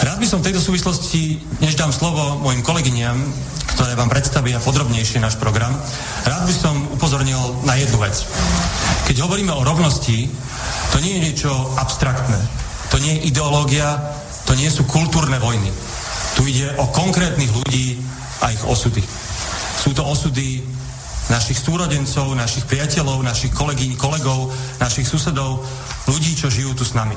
Rád 0.00 0.16
by 0.16 0.26
som 0.26 0.40
v 0.40 0.48
tejto 0.48 0.62
súvislosti, 0.62 1.42
než 1.60 1.76
dám 1.76 1.92
slovo 1.92 2.40
mojim 2.40 2.64
kolegyniam, 2.64 3.20
ktoré 3.80 3.96
vám 3.96 4.12
predstavia 4.12 4.60
podrobnejšie 4.60 5.24
náš 5.24 5.40
program, 5.40 5.72
rád 6.28 6.44
by 6.44 6.52
som 6.52 6.76
upozornil 6.92 7.64
na 7.64 7.80
jednu 7.80 7.96
vec. 7.96 8.12
Keď 9.08 9.24
hovoríme 9.24 9.56
o 9.56 9.64
rovnosti, 9.64 10.28
to 10.92 11.00
nie 11.00 11.16
je 11.16 11.24
niečo 11.24 11.48
abstraktné. 11.80 12.36
To 12.92 13.00
nie 13.00 13.16
je 13.16 13.32
ideológia, 13.32 13.96
to 14.44 14.52
nie 14.52 14.68
sú 14.68 14.84
kultúrne 14.84 15.40
vojny. 15.40 15.72
Tu 16.36 16.52
ide 16.52 16.76
o 16.76 16.92
konkrétnych 16.92 17.48
ľudí 17.48 17.96
a 18.44 18.52
ich 18.52 18.60
osudy. 18.68 19.00
Sú 19.80 19.96
to 19.96 20.04
osudy 20.04 20.60
našich 21.32 21.56
súrodencov, 21.56 22.36
našich 22.36 22.68
priateľov, 22.68 23.24
našich 23.24 23.56
kolegyň, 23.56 23.96
kolegov, 23.96 24.52
našich 24.76 25.08
susedov, 25.08 25.64
ľudí, 26.04 26.36
čo 26.36 26.52
žijú 26.52 26.76
tu 26.76 26.84
s 26.84 26.92
nami. 26.92 27.16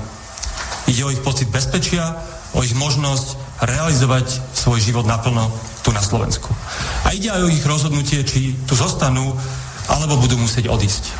Ide 0.87 1.03
o 1.03 1.11
ich 1.11 1.19
pocit 1.27 1.51
bezpečia, 1.51 2.07
o 2.53 2.61
ich 2.61 2.73
možnosť 2.77 3.61
realizovať 3.65 4.27
svoj 4.53 4.79
život 4.81 5.05
naplno 5.09 5.49
tu 5.81 5.91
na 5.91 6.01
Slovensku. 6.01 6.49
A 7.03 7.11
ide 7.11 7.33
aj 7.33 7.43
o 7.43 7.51
ich 7.51 7.65
rozhodnutie, 7.65 8.23
či 8.23 8.55
tu 8.65 8.73
zostanú, 8.77 9.35
alebo 9.89 10.21
budú 10.21 10.39
musieť 10.39 10.71
odísť. 10.71 11.11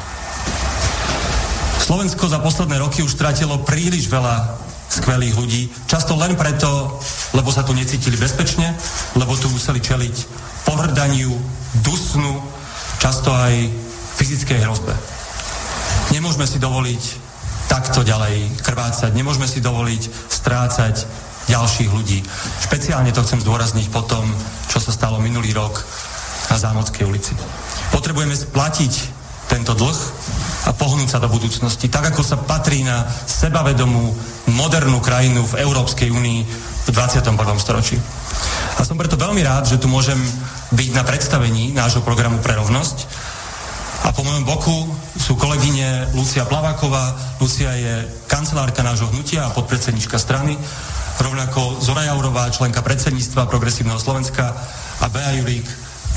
Slovensko 1.84 2.32
za 2.32 2.40
posledné 2.40 2.80
roky 2.80 3.04
už 3.04 3.12
stratilo 3.12 3.60
príliš 3.68 4.08
veľa 4.08 4.56
skvelých 4.88 5.36
ľudí, 5.36 5.62
často 5.90 6.16
len 6.16 6.38
preto, 6.38 7.02
lebo 7.34 7.50
sa 7.50 7.66
tu 7.66 7.74
necítili 7.74 8.16
bezpečne, 8.16 8.78
lebo 9.18 9.36
tu 9.36 9.50
museli 9.50 9.82
čeliť 9.82 10.16
pohrdaniu, 10.70 11.34
dusnu, 11.84 12.40
často 13.02 13.34
aj 13.34 13.68
fyzickej 14.16 14.64
hrozbe. 14.64 14.94
Nemôžeme 16.14 16.46
si 16.46 16.62
dovoliť 16.62 17.04
takto 17.68 18.06
ďalej 18.06 18.62
krvácať, 18.62 19.12
nemôžeme 19.18 19.50
si 19.50 19.58
dovoliť 19.60 20.30
strácať 20.30 20.96
ďalších 21.48 21.90
ľudí. 21.92 22.24
Špeciálne 22.64 23.12
to 23.12 23.24
chcem 23.26 23.44
zdôrazniť 23.44 23.88
po 23.92 24.04
tom, 24.06 24.24
čo 24.72 24.80
sa 24.80 24.96
stalo 24.96 25.20
minulý 25.20 25.52
rok 25.52 25.84
na 26.50 26.56
Zámodskej 26.60 27.04
ulici. 27.08 27.34
Potrebujeme 27.92 28.36
splatiť 28.36 28.94
tento 29.52 29.78
dlh 29.78 30.00
a 30.66 30.72
pohnúť 30.74 31.14
sa 31.14 31.22
do 31.22 31.30
budúcnosti, 31.30 31.92
tak 31.92 32.10
ako 32.10 32.26
sa 32.26 32.40
patrí 32.40 32.82
na 32.82 33.06
sebavedomú, 33.28 34.16
modernú 34.56 34.98
krajinu 35.04 35.44
v 35.46 35.62
Európskej 35.62 36.10
únii 36.10 36.42
v 36.84 36.90
21. 36.90 37.38
storočí. 37.60 38.00
A 38.80 38.82
som 38.82 38.98
preto 38.98 39.20
veľmi 39.20 39.44
rád, 39.46 39.70
že 39.70 39.80
tu 39.80 39.86
môžem 39.92 40.18
byť 40.74 40.90
na 40.96 41.04
predstavení 41.06 41.76
nášho 41.76 42.02
programu 42.02 42.42
pre 42.42 42.58
rovnosť. 42.58 42.98
A 44.04 44.12
po 44.12 44.26
mojom 44.26 44.44
boku 44.44 44.76
sú 45.16 45.40
kolegyne 45.40 46.12
Lucia 46.12 46.44
Plaváková. 46.44 47.16
Lucia 47.40 47.72
je 47.72 47.94
kancelárka 48.28 48.84
nášho 48.84 49.08
hnutia 49.14 49.48
a 49.48 49.54
podpredsednička 49.56 50.20
strany 50.20 50.60
rovnako 51.20 51.82
Zora 51.82 52.08
Jaurová, 52.08 52.50
členka 52.50 52.82
predsedníctva 52.82 53.46
Progresívneho 53.46 54.00
Slovenska 54.00 54.56
a 55.02 55.06
Bea 55.10 55.36
Jurík, 55.38 55.68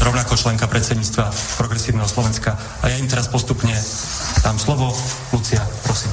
rovnako 0.00 0.36
členka 0.36 0.66
predsedníctva 0.70 1.32
Progresívneho 1.60 2.08
Slovenska. 2.08 2.56
A 2.80 2.88
ja 2.88 2.96
im 3.00 3.08
teraz 3.08 3.28
postupne 3.28 3.72
dám 4.44 4.56
slovo. 4.60 4.92
Lucia, 5.32 5.60
prosím. 5.84 6.12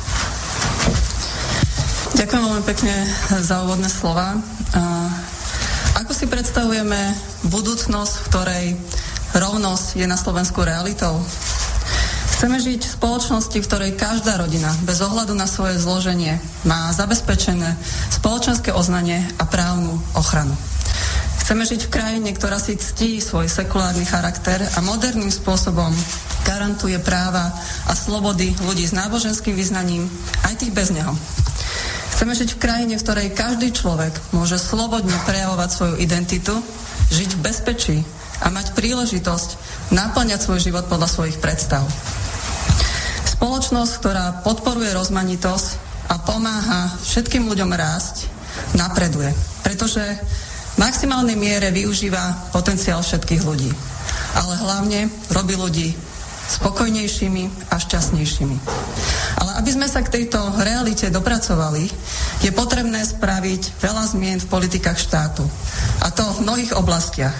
Ďakujem 2.14 2.44
veľmi 2.46 2.66
pekne 2.66 2.96
za 3.42 3.64
úvodné 3.66 3.90
slova. 3.90 4.38
Ako 6.00 6.12
si 6.16 6.26
predstavujeme 6.26 7.14
budúcnosť, 7.48 8.14
v 8.16 8.26
ktorej 8.32 8.66
rovnosť 9.34 9.88
je 9.98 10.08
na 10.08 10.18
Slovensku 10.18 10.62
realitou? 10.62 11.20
Chceme 12.44 12.60
žiť 12.60 12.84
v 12.84 12.95
spoločnosti, 12.99 13.56
v 13.56 13.68
ktorej 13.72 13.95
každá 13.95 14.36
rodina, 14.36 14.68
bez 14.84 14.99
ohľadu 14.99 15.32
na 15.32 15.48
svoje 15.48 15.80
zloženie, 15.80 16.44
má 16.68 16.91
zabezpečené 16.91 17.80
spoločenské 18.11 18.76
oznanie 18.76 19.24
a 19.40 19.48
právnu 19.48 19.95
ochranu. 20.11 20.52
Chceme 21.40 21.64
žiť 21.64 21.88
v 21.88 21.94
krajine, 21.95 22.36
ktorá 22.36 22.60
si 22.60 22.76
ctí 22.76 23.24
svoj 23.24 23.48
sekulárny 23.48 24.03
charakter 24.03 24.60
a 24.60 24.84
moderným 24.84 25.32
spôsobom 25.32 25.95
garantuje 26.44 26.99
práva 26.99 27.48
a 27.88 27.95
slobody 27.95 28.52
ľudí 28.68 28.84
s 28.84 28.91
náboženským 28.91 29.56
vyznaním, 29.56 30.11
aj 30.44 30.68
tých 30.68 30.76
bez 30.76 30.91
neho. 30.91 31.15
Chceme 32.11 32.36
žiť 32.36 32.60
v 32.60 32.60
krajine, 32.60 32.99
v 32.99 33.06
ktorej 33.07 33.40
každý 33.40 33.72
človek 33.72 34.11
môže 34.36 34.60
slobodne 34.60 35.15
prejavovať 35.24 35.70
svoju 35.72 35.95
identitu, 35.95 36.60
žiť 37.07 37.40
v 37.40 37.44
bezpečí 37.48 37.98
a 38.44 38.52
mať 38.52 38.76
príležitosť 38.76 39.49
naplňať 39.95 40.44
svoj 40.44 40.60
život 40.60 40.91
podľa 40.91 41.07
svojich 41.07 41.40
predstav. 41.40 41.88
Spoločnosť, 43.44 43.94
ktorá 43.99 44.26
podporuje 44.40 44.95
rozmanitosť 44.95 45.68
a 46.07 46.15
pomáha 46.15 46.95
všetkým 47.03 47.44
ľuďom 47.44 47.76
rásť, 47.76 48.32
napreduje. 48.80 49.36
Pretože 49.60 49.99
v 49.99 50.78
maximálnej 50.80 51.36
miere 51.36 51.68
využíva 51.76 52.56
potenciál 52.56 53.03
všetkých 53.03 53.44
ľudí. 53.44 53.68
Ale 54.40 54.64
hlavne 54.64 55.11
robí 55.36 55.60
ľudí 55.60 55.91
spokojnejšími 56.56 57.68
a 57.68 57.84
šťastnejšími. 57.84 58.57
Ale 59.36 59.52
aby 59.60 59.70
sme 59.76 59.91
sa 59.91 59.99
k 60.07 60.24
tejto 60.24 60.40
realite 60.64 61.11
dopracovali, 61.11 61.91
je 62.48 62.52
potrebné 62.56 63.03
spraviť 63.03 63.76
veľa 63.84 64.07
zmien 64.07 64.40
v 64.40 64.48
politikách 64.48 65.03
štátu. 65.03 65.44
A 65.99 66.15
to 66.15 66.24
v 66.40 66.48
mnohých 66.48 66.80
oblastiach. 66.80 67.36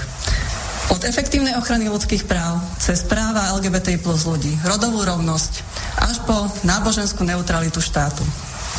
Od 0.91 1.01
efektívnej 1.07 1.55
ochrany 1.55 1.88
ľudských 1.88 2.27
práv 2.27 2.60
cez 2.76 3.07
práva 3.07 3.55
LGBT 3.55 3.95
plus 4.03 4.27
ľudí, 4.27 4.51
rodovú 4.68 5.03
rovnosť, 5.07 5.53
až 6.03 6.19
po 6.27 6.47
náboženskú 6.68 7.23
neutralitu 7.23 7.80
štátu. 7.80 8.23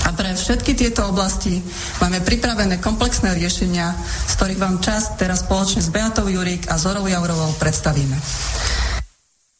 A 0.04 0.12
pre 0.12 0.36
všetky 0.36 0.76
tieto 0.76 1.08
oblasti 1.08 1.64
máme 2.02 2.20
pripravené 2.20 2.76
komplexné 2.82 3.32
riešenia, 3.32 3.96
z 4.28 4.32
ktorých 4.36 4.60
vám 4.60 4.76
čas 4.84 5.16
teraz 5.16 5.46
spoločne 5.46 5.80
s 5.80 5.88
Beatou 5.88 6.28
Jurík 6.28 6.68
a 6.68 6.76
Zorou 6.76 7.08
Jaurovou 7.08 7.56
predstavíme. 7.56 8.18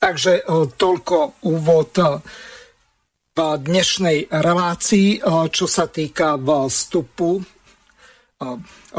Takže 0.02 0.44
toľko 0.76 1.48
úvod 1.48 1.96
v 3.34 3.38
dnešnej 3.40 4.28
relácii, 4.28 5.24
čo 5.48 5.64
sa 5.64 5.88
týka 5.88 6.36
vstupu 6.36 7.40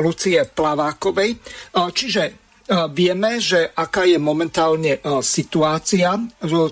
Lucie 0.02 0.40
Plavákovej. 0.50 1.30
Čiže 1.72 2.45
Vieme, 2.66 3.38
že 3.38 3.70
aká 3.78 4.10
je 4.10 4.18
momentálne 4.18 4.98
situácia, 5.22 6.18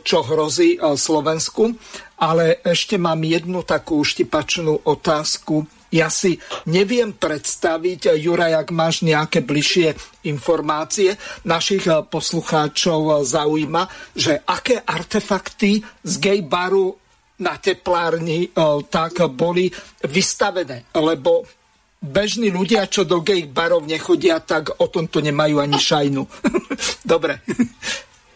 čo 0.02 0.20
hrozí 0.26 0.82
Slovensku, 0.82 1.70
ale 2.18 2.65
ešte 2.65 2.98
mám 2.98 3.22
jednu 3.22 3.61
takú 3.61 4.02
štipačnú 4.02 4.90
otázku. 4.90 5.70
Ja 5.94 6.10
si 6.10 6.41
neviem 6.65 7.14
predstaviť, 7.14 8.18
Juraj, 8.18 8.65
ak 8.65 8.70
máš 8.74 9.06
nejaké 9.06 9.45
bližšie 9.45 9.94
informácie, 10.26 11.14
našich 11.45 11.86
poslucháčov 11.86 13.22
zaujíma, 13.22 13.86
že 14.18 14.41
aké 14.49 14.82
artefakty 14.82 15.86
z 16.02 16.14
gay 16.18 16.41
baru 16.41 16.98
na 17.45 17.61
teplárni 17.61 18.49
tak 18.90 19.30
boli 19.30 19.70
vystavené, 20.10 20.90
lebo 20.98 21.45
bežní 22.04 22.52
ľudia, 22.52 22.92
čo 22.92 23.08
do 23.08 23.24
gay 23.24 23.48
barov 23.48 23.88
nechodia, 23.88 24.44
tak 24.44 24.76
o 24.76 24.92
tomto 24.92 25.24
nemajú 25.24 25.64
ani 25.64 25.80
šajnu. 25.80 26.24
Dobre. 27.16 27.40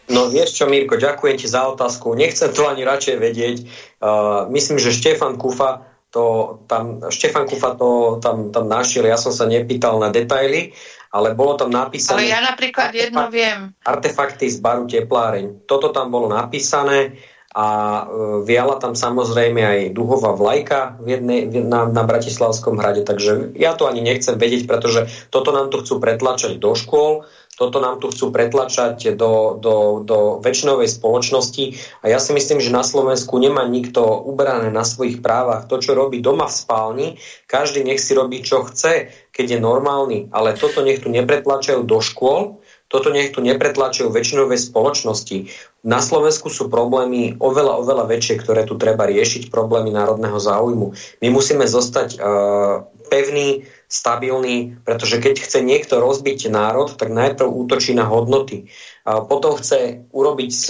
No 0.08 0.32
vieš 0.32 0.56
čo, 0.56 0.64
Mirko, 0.64 0.96
ďakujem 0.96 1.36
ti 1.36 1.44
za 1.44 1.68
otázku. 1.68 2.16
Nechcem 2.16 2.48
to 2.48 2.64
ani 2.64 2.80
radšej 2.88 3.16
vedieť. 3.20 3.56
Uh, 4.00 4.48
myslím, 4.48 4.80
že 4.80 4.96
Štefan 4.96 5.36
Kufa 5.36 5.84
to 6.08 6.56
tam, 6.64 7.04
Štefan 7.12 7.44
Kufa 7.44 7.76
to 7.76 8.16
tam, 8.24 8.48
tam 8.48 8.64
našiel, 8.64 9.04
ja 9.04 9.20
som 9.20 9.28
sa 9.28 9.44
nepýtal 9.44 10.00
na 10.00 10.08
detaily, 10.08 10.72
ale 11.12 11.36
bolo 11.36 11.60
tam 11.60 11.68
napísané... 11.68 12.24
Ale 12.24 12.32
ja 12.32 12.40
napríklad 12.40 12.96
jedno 12.96 13.28
viem. 13.28 13.76
Artefakty 13.84 14.48
z 14.48 14.64
baru 14.64 14.88
Tepláreň. 14.88 15.68
Toto 15.68 15.92
tam 15.92 16.08
bolo 16.08 16.32
napísané 16.32 17.20
a 17.58 17.66
e, 17.66 18.02
viala 18.46 18.78
tam 18.78 18.94
samozrejme 18.94 19.58
aj 19.58 19.80
duhová 19.90 20.30
vlajka 20.38 21.02
v 21.02 21.18
jednej, 21.18 21.40
na, 21.66 21.90
na 21.90 22.06
Bratislavskom 22.06 22.78
hrade, 22.78 23.02
takže 23.02 23.50
ja 23.58 23.74
to 23.74 23.90
ani 23.90 23.98
nechcem 23.98 24.38
vedieť, 24.38 24.70
pretože 24.70 25.10
toto 25.34 25.50
nám 25.50 25.74
tu 25.74 25.82
chcú 25.82 25.98
pretlačať 25.98 26.62
do 26.62 26.78
škôl, 26.78 27.26
toto 27.58 27.82
nám 27.82 27.98
tu 27.98 28.14
chcú 28.14 28.30
pretlačať 28.30 29.18
do, 29.18 29.58
do, 29.58 30.06
do 30.06 30.38
väčšinovej 30.38 30.86
spoločnosti 30.86 31.74
a 32.06 32.14
ja 32.14 32.22
si 32.22 32.30
myslím, 32.30 32.62
že 32.62 32.70
na 32.70 32.86
Slovensku 32.86 33.34
nemá 33.42 33.66
nikto 33.66 34.06
ubrané 34.06 34.70
na 34.70 34.86
svojich 34.86 35.18
právach. 35.18 35.66
To, 35.66 35.82
čo 35.82 35.98
robí 35.98 36.22
doma 36.22 36.46
v 36.46 36.54
spálni, 36.54 37.06
každý 37.50 37.82
nech 37.82 37.98
si 37.98 38.14
robí, 38.14 38.46
čo 38.46 38.62
chce, 38.70 39.10
keď 39.34 39.58
je 39.58 39.58
normálny, 39.58 40.30
ale 40.30 40.54
toto 40.54 40.86
nech 40.86 41.02
tu 41.02 41.10
nepretlačajú 41.10 41.82
do 41.82 41.98
škôl, 41.98 42.62
toto 42.88 43.12
nech 43.12 43.36
tu 43.36 43.44
nepretlačujú 43.44 44.08
väčšinovej 44.08 44.60
spoločnosti. 44.72 45.38
Na 45.86 46.02
Slovensku 46.02 46.50
sú 46.50 46.66
problémy 46.66 47.38
oveľa, 47.38 47.78
oveľa 47.78 48.04
väčšie, 48.10 48.42
ktoré 48.42 48.66
tu 48.66 48.74
treba 48.74 49.06
riešiť, 49.06 49.46
problémy 49.46 49.94
národného 49.94 50.34
záujmu. 50.34 50.90
My 51.22 51.28
musíme 51.30 51.62
zostať 51.70 52.18
uh, 52.18 52.82
pevní, 53.06 53.64
stabilní, 53.88 54.76
pretože 54.84 55.16
keď 55.16 55.40
chce 55.40 55.58
niekto 55.64 55.96
rozbiť 55.96 56.52
národ, 56.52 56.92
tak 56.92 57.08
najprv 57.08 57.48
útočí 57.48 57.96
na 57.96 58.04
hodnoty. 58.04 58.68
A 59.08 59.24
potom 59.24 59.56
chce 59.56 60.04
urobiť 60.12 60.50
z 60.52 60.66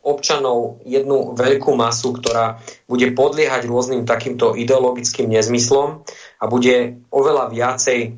občanov 0.00 0.80
jednu 0.88 1.36
veľkú 1.36 1.76
masu, 1.76 2.16
ktorá 2.16 2.64
bude 2.88 3.12
podliehať 3.12 3.68
rôznym 3.68 4.08
takýmto 4.08 4.56
ideologickým 4.56 5.28
nezmyslom 5.28 6.00
a 6.40 6.44
bude 6.48 7.04
oveľa 7.12 7.52
viacej 7.52 8.16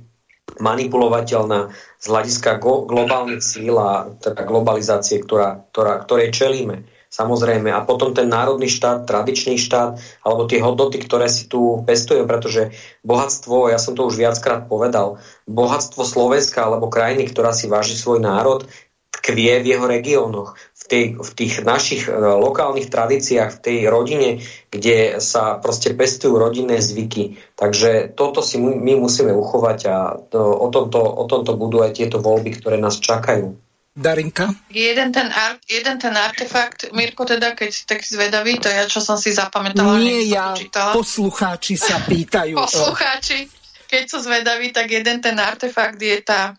manipulovateľná 0.61 1.75
z 1.99 2.05
hľadiska 2.07 2.61
globálnych 2.63 3.43
síl 3.43 3.75
a 3.79 4.13
teda 4.21 4.45
globalizácie, 4.45 5.23
ktorá, 5.23 5.65
ktorá, 5.73 6.03
ktorej 6.05 6.35
čelíme. 6.35 6.87
Samozrejme. 7.15 7.71
A 7.71 7.87
potom 7.87 8.11
ten 8.11 8.27
národný 8.27 8.67
štát, 8.67 9.07
tradičný 9.07 9.55
štát, 9.55 10.03
alebo 10.27 10.51
tie 10.51 10.59
hodnoty, 10.59 10.99
ktoré 10.99 11.31
si 11.31 11.47
tu 11.47 11.87
pestujú, 11.87 12.27
pretože 12.27 12.75
bohatstvo, 13.07 13.71
ja 13.71 13.79
som 13.79 13.95
to 13.95 14.11
už 14.11 14.19
viackrát 14.19 14.67
povedal, 14.67 15.23
bohatstvo 15.47 16.03
Slovenska 16.03 16.67
alebo 16.67 16.91
krajiny, 16.91 17.31
ktorá 17.31 17.55
si 17.55 17.71
váži 17.71 17.95
svoj 17.95 18.19
národ, 18.19 18.67
tkvie 19.15 19.63
v 19.63 19.67
jeho 19.73 19.87
regiónoch, 19.87 20.59
tej, 20.89 21.05
v 21.17 21.31
tých 21.33 21.55
našich 21.65 22.03
e, 22.07 22.13
lokálnych 22.17 22.93
tradíciách, 22.93 23.51
v 23.57 23.63
tej 23.63 23.79
rodine, 23.89 24.29
kde 24.69 25.17
sa 25.19 25.57
proste 25.57 25.97
pestujú 25.97 26.37
rodinné 26.37 26.81
zvyky. 26.81 27.41
Takže 27.57 28.13
toto 28.13 28.45
si 28.45 28.61
my, 28.61 28.77
my 28.77 29.01
musíme 29.01 29.33
uchovať 29.33 29.79
a 29.89 29.97
to, 30.29 30.41
o, 30.41 30.69
tomto, 30.69 31.01
o 31.01 31.25
tomto 31.25 31.57
budú 31.57 31.81
aj 31.81 31.97
tieto 31.97 32.21
voľby, 32.21 32.61
ktoré 32.61 32.77
nás 32.77 33.01
čakajú. 33.01 33.57
Darinka? 33.95 34.51
Jeden 34.75 35.15
ten, 35.15 35.31
art, 35.31 35.63
jeden 35.71 36.03
ten 36.03 36.11
artefakt, 36.19 36.91
Mirko, 36.91 37.23
teda, 37.23 37.55
keď 37.55 37.71
si 37.71 37.87
tak 37.87 38.03
zvedavý, 38.03 38.59
to 38.59 38.67
ja, 38.67 38.91
čo 38.91 38.99
som 38.99 39.15
si 39.15 39.31
zapamätala. 39.31 40.03
Nie, 40.03 40.27
ja, 40.27 40.51
poslucháči 40.91 41.79
sa 41.79 42.03
pýtajú. 42.03 42.59
poslucháči, 42.59 43.47
keď 43.87 44.03
sú 44.11 44.19
zvedaví, 44.19 44.75
tak 44.75 44.91
jeden 44.91 45.23
ten 45.23 45.39
artefakt 45.39 46.03
je 46.03 46.19
tá 46.27 46.59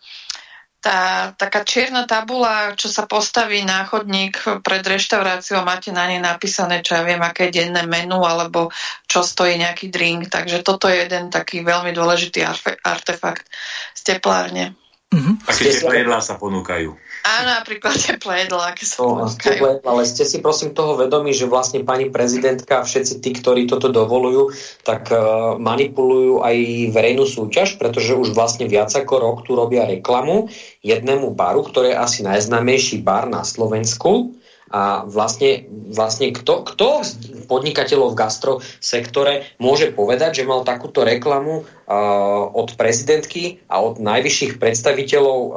tá 0.86 1.34
taká 1.34 1.66
čierna 1.66 2.06
tabula, 2.06 2.78
čo 2.78 2.86
sa 2.86 3.10
postaví 3.10 3.66
na 3.66 3.82
chodník 3.82 4.62
pred 4.62 4.86
reštauráciou, 4.86 5.66
máte 5.66 5.90
na 5.90 6.06
nej 6.06 6.22
napísané, 6.22 6.78
čo 6.78 6.94
ja 6.94 7.02
viem, 7.02 7.18
aké 7.18 7.50
denné 7.50 7.82
menu, 7.90 8.22
alebo 8.22 8.70
čo 9.10 9.26
stojí 9.26 9.58
nejaký 9.58 9.90
drink. 9.90 10.30
Takže 10.30 10.62
toto 10.62 10.86
je 10.86 11.02
jeden 11.02 11.34
taký 11.34 11.66
veľmi 11.66 11.90
dôležitý 11.90 12.46
artefakt 12.86 13.50
z 13.98 14.00
teplárne. 14.14 14.78
Mm-hmm. 15.06 15.34
Aké 15.46 15.70
teplé 15.70 15.94
jedlá 16.02 16.18
sa 16.18 16.34
ponúkajú? 16.34 16.90
Áno, 17.22 17.50
napríklad 17.54 17.94
teplé 17.94 18.42
jedlá, 18.42 18.74
aké 18.74 18.82
sa 18.82 19.06
no, 19.06 19.22
ponúkajú. 19.22 19.86
Ale 19.86 20.02
ste 20.02 20.26
si 20.26 20.42
prosím 20.42 20.74
toho 20.74 20.98
vedomí, 20.98 21.30
že 21.30 21.46
vlastne 21.46 21.86
pani 21.86 22.10
prezidentka 22.10 22.82
a 22.82 22.86
všetci 22.86 23.22
tí, 23.22 23.30
ktorí 23.38 23.70
toto 23.70 23.94
dovolujú, 23.94 24.50
tak 24.82 25.06
uh, 25.14 25.54
manipulujú 25.62 26.42
aj 26.42 26.56
verejnú 26.90 27.22
súťaž, 27.22 27.78
pretože 27.78 28.18
už 28.18 28.34
vlastne 28.34 28.66
viac 28.66 28.90
ako 28.90 29.14
rok 29.22 29.36
tu 29.46 29.54
robia 29.54 29.86
reklamu 29.86 30.50
jednému 30.82 31.38
baru, 31.38 31.62
ktorý 31.62 31.94
je 31.94 32.02
asi 32.02 32.20
najznámejší 32.26 33.06
bar 33.06 33.30
na 33.30 33.46
Slovensku 33.46 34.34
a 34.66 35.06
vlastne, 35.06 35.62
vlastne 35.94 36.34
kto, 36.34 36.66
kto 36.66 37.06
z 37.06 37.10
podnikateľov 37.46 38.12
v 38.12 38.18
gastrosektore 38.18 39.34
môže 39.62 39.94
povedať, 39.94 40.42
že 40.42 40.48
mal 40.48 40.66
takúto 40.66 41.06
reklamu 41.06 41.62
uh, 41.62 42.50
od 42.50 42.74
prezidentky 42.74 43.62
a 43.70 43.78
od 43.78 44.02
najvyšších 44.02 44.58
predstaviteľov 44.58 45.38
uh, 45.38 45.52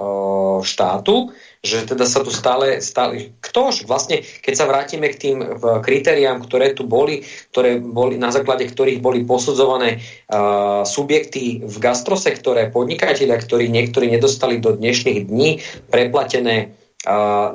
štátu, 0.62 1.34
že 1.66 1.90
teda 1.90 2.06
sa 2.06 2.22
tu 2.22 2.30
stále, 2.30 2.80
stále 2.86 3.34
ktože 3.42 3.90
vlastne, 3.90 4.22
keď 4.46 4.54
sa 4.54 4.70
vrátime 4.70 5.10
k 5.12 5.20
tým 5.20 5.38
kritériám, 5.60 6.46
ktoré 6.46 6.78
tu 6.78 6.86
boli, 6.86 7.26
ktoré 7.52 7.82
boli, 7.82 8.16
na 8.16 8.30
základe 8.30 8.70
ktorých 8.70 9.02
boli 9.02 9.26
posudzované 9.26 10.00
uh, 10.30 10.86
subjekty 10.86 11.66
v 11.66 11.76
gastrosektore, 11.82 12.70
podnikatelia, 12.70 13.42
ktorí 13.42 13.74
niektorí 13.74 14.08
nedostali 14.08 14.62
do 14.62 14.78
dnešných 14.78 15.26
dní 15.26 15.66
preplatené 15.90 16.78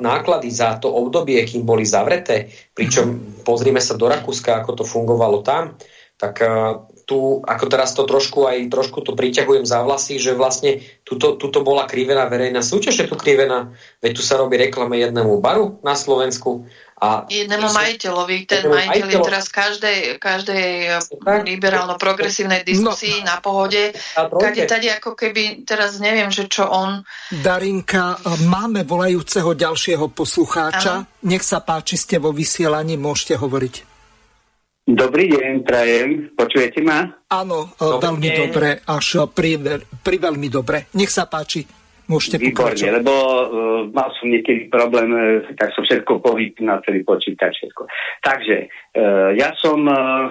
náklady 0.01 0.49
za 0.49 0.81
to 0.81 0.89
obdobie, 0.89 1.37
kým 1.45 1.65
boli 1.67 1.85
zavreté, 1.85 2.49
pričom 2.73 3.37
pozrime 3.45 3.77
sa 3.77 3.93
do 3.93 4.09
Rakúska, 4.09 4.57
ako 4.57 4.81
to 4.81 4.83
fungovalo 4.83 5.45
tam, 5.45 5.77
tak 6.17 6.41
tu, 7.05 7.45
ako 7.45 7.65
teraz 7.69 7.93
to 7.93 8.09
trošku 8.09 8.49
aj 8.49 8.65
trošku 8.73 9.05
to 9.05 9.13
priťahujem 9.13 9.61
za 9.61 9.85
vlasy, 9.85 10.17
že 10.17 10.33
vlastne 10.33 10.81
tuto, 11.05 11.37
tuto 11.37 11.61
bola 11.61 11.85
krivená 11.85 12.25
verejná 12.25 12.65
súťaž, 12.65 13.05
je 13.05 13.07
tu 13.07 13.13
krivená, 13.13 13.77
veď 14.01 14.11
tu 14.17 14.23
sa 14.25 14.41
robí 14.41 14.57
reklame 14.57 14.97
jednému 14.97 15.37
baru 15.37 15.77
na 15.85 15.93
Slovensku. 15.93 16.65
A 16.95 17.27
Jednému 17.27 17.75
majiteľovi, 17.75 18.47
ten 18.47 18.71
majiteľ 18.71 19.07
je 19.11 19.19
teraz 19.19 19.51
každej, 19.51 19.99
každej 20.15 20.95
liberálno-progresívnej 21.43 22.63
diskusii 22.63 23.19
no. 23.19 23.35
na 23.35 23.37
pohode. 23.43 23.91
Kade 24.15 24.63
tady 24.63 24.87
ako 24.95 25.11
keby, 25.11 25.67
teraz 25.67 25.99
neviem, 25.99 26.31
že 26.31 26.47
čo 26.47 26.71
on... 26.71 27.03
Darinka, 27.35 28.15
máme 28.47 28.87
volajúceho 28.87 29.51
ďalšieho 29.51 30.07
poslucháča. 30.15 31.03
Ano. 31.03 31.27
Nech 31.27 31.43
sa 31.43 31.59
páči, 31.59 31.99
ste 31.99 32.15
vo 32.15 32.31
vysielaní, 32.31 32.95
môžete 32.95 33.35
hovoriť. 33.43 33.75
Dobrý 34.85 35.33
deň, 35.33 35.65
prajem. 35.65 36.09
Počujete 36.37 36.79
ma? 36.79 37.03
Áno, 37.27 37.73
Dobrý 37.75 38.05
veľmi 38.05 38.29
deň. 38.31 38.37
dobre, 38.37 38.69
až 38.85 39.25
pri, 39.33 39.57
pri 39.99 40.17
veľmi 40.21 40.47
dobre. 40.47 40.87
Nech 40.95 41.09
sa 41.11 41.27
páči, 41.27 41.65
môžete 42.07 42.37
Výborne, 42.37 42.75
pokračovať. 42.75 42.93
lebo 43.01 43.13
uh, 43.13 43.81
mal 43.89 44.09
som 44.17 44.27
niekedy 44.29 44.67
problém, 44.69 45.09
uh, 45.11 45.41
tak 45.57 45.73
som 45.73 45.83
všetko 45.85 46.21
na 46.61 46.81
celý 46.83 47.01
počítač. 47.05 47.53
Všetko. 47.61 47.83
Takže, 48.23 48.57
uh, 48.97 49.29
ja 49.35 49.53
som 49.57 49.79
uh, 49.85 50.29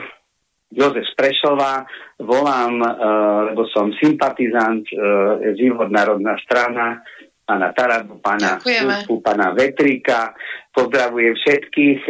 Jozef 0.71 1.07
Sprešová, 1.15 1.87
volám, 2.23 2.75
uh, 2.83 3.53
lebo 3.53 3.67
som 3.71 3.95
sympatizant 3.99 4.87
uh, 4.95 5.39
Život 5.55 5.91
národná 5.91 6.35
strana, 6.43 7.03
pána 7.45 7.77
Tarabu, 7.77 8.19
pána 8.25 8.57
Kusku, 8.57 9.21
pána 9.21 9.53
Vetrika. 9.53 10.33
Pozdravujem 10.73 11.37
všetkých. 11.37 12.01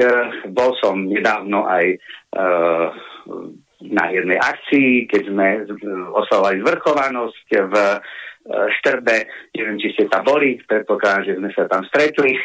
Bol 0.55 0.79
som 0.79 1.11
nedávno 1.11 1.67
aj 1.67 1.99
Eh, 2.35 2.89
na 3.85 4.05
jednej 4.09 4.41
akcii, 4.41 5.07
keď 5.13 5.23
sme 5.29 5.47
oslavovali 6.17 6.57
zvrchovanosť 6.65 7.47
v 7.69 7.75
Štrbe, 8.45 9.25
neviem, 9.57 9.81
či 9.81 9.97
ste 9.97 10.05
tam 10.05 10.21
boli, 10.21 10.61
predpokladám, 10.69 11.25
že 11.25 11.37
sme 11.41 11.51
sa 11.57 11.65
tam 11.65 11.81
stretli. 11.89 12.37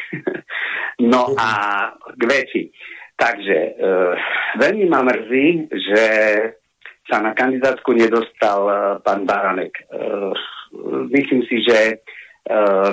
no 1.11 1.35
a 1.35 1.49
k 2.15 2.23
veci. 2.23 2.61
Takže 3.19 3.57
e, 3.59 3.71
veľmi 4.63 4.87
ma 4.87 5.03
mrzí, 5.03 5.47
že 5.75 6.03
sa 7.03 7.19
na 7.19 7.35
kandidátku 7.35 7.91
nedostal 7.91 8.61
e, 8.63 8.75
pán 9.03 9.27
Baranek. 9.27 9.75
E, 9.75 9.83
myslím 11.11 11.43
si, 11.51 11.59
že 11.67 11.99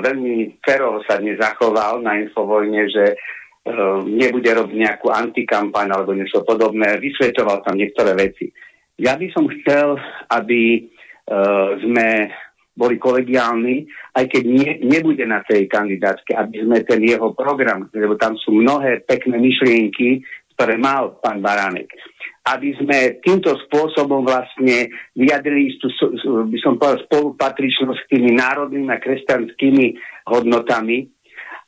veľmi 0.03 0.61
ferovo 0.61 1.01
sa 1.09 1.17
dnes 1.17 1.41
zachoval 1.41 2.05
na 2.05 2.21
Infovojne, 2.21 2.93
že 2.93 3.17
uh, 3.17 4.05
nebude 4.05 4.53
robiť 4.53 4.77
nejakú 4.77 5.09
antikampaň 5.09 5.97
alebo 5.97 6.13
niečo 6.13 6.45
podobné. 6.45 7.01
Vysvetoval 7.01 7.65
tam 7.65 7.81
niektoré 7.81 8.13
veci. 8.13 8.53
Ja 9.01 9.17
by 9.17 9.27
som 9.33 9.49
chcel, 9.49 9.97
aby 10.29 10.85
uh, 10.85 11.77
sme 11.81 12.31
boli 12.77 13.01
kolegiálni, 13.01 13.89
aj 14.13 14.25
keď 14.29 14.43
nie, 14.45 14.71
nebude 14.85 15.25
na 15.25 15.41
tej 15.49 15.65
kandidátke, 15.65 16.37
aby 16.37 16.61
sme 16.61 16.85
ten 16.85 17.01
jeho 17.01 17.33
program, 17.33 17.89
lebo 17.91 18.21
tam 18.21 18.37
sú 18.37 18.53
mnohé 18.53 19.01
pekné 19.09 19.41
myšlienky, 19.41 20.21
ktoré 20.55 20.77
mal 20.77 21.17
pán 21.25 21.41
Baránek. 21.41 21.89
Aby 22.47 22.77
sme 22.79 23.19
týmto 23.25 23.57
spôsobom 23.67 24.23
vlastne 24.23 24.93
vyjadrili 25.17 25.73
istú, 25.73 25.91
by 26.47 26.59
som 26.63 26.79
povedal, 26.79 27.03
spolupatričnosť 27.09 27.99
s 27.99 28.09
tými 28.13 28.37
národnými 28.39 28.93
a 28.93 29.03
kresťanskými 29.03 29.87
hodnotami, 30.31 31.11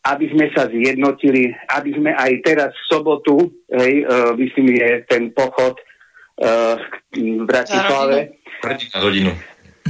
aby 0.07 0.25
sme 0.31 0.47
sa 0.55 0.71
zjednotili, 0.71 1.53
aby 1.75 1.91
sme 1.93 2.15
aj 2.15 2.33
teraz 2.47 2.71
v 2.73 2.85
sobotu, 2.89 3.35
hej, 3.69 4.07
uh, 4.07 4.33
myslím, 4.39 4.79
je 4.79 4.91
ten 5.11 5.35
pochod 5.35 5.75
uh, 5.75 6.79
v 7.13 7.45
Bratislave. 7.45 8.39
Za 8.63 9.03
rodinu 9.03 9.35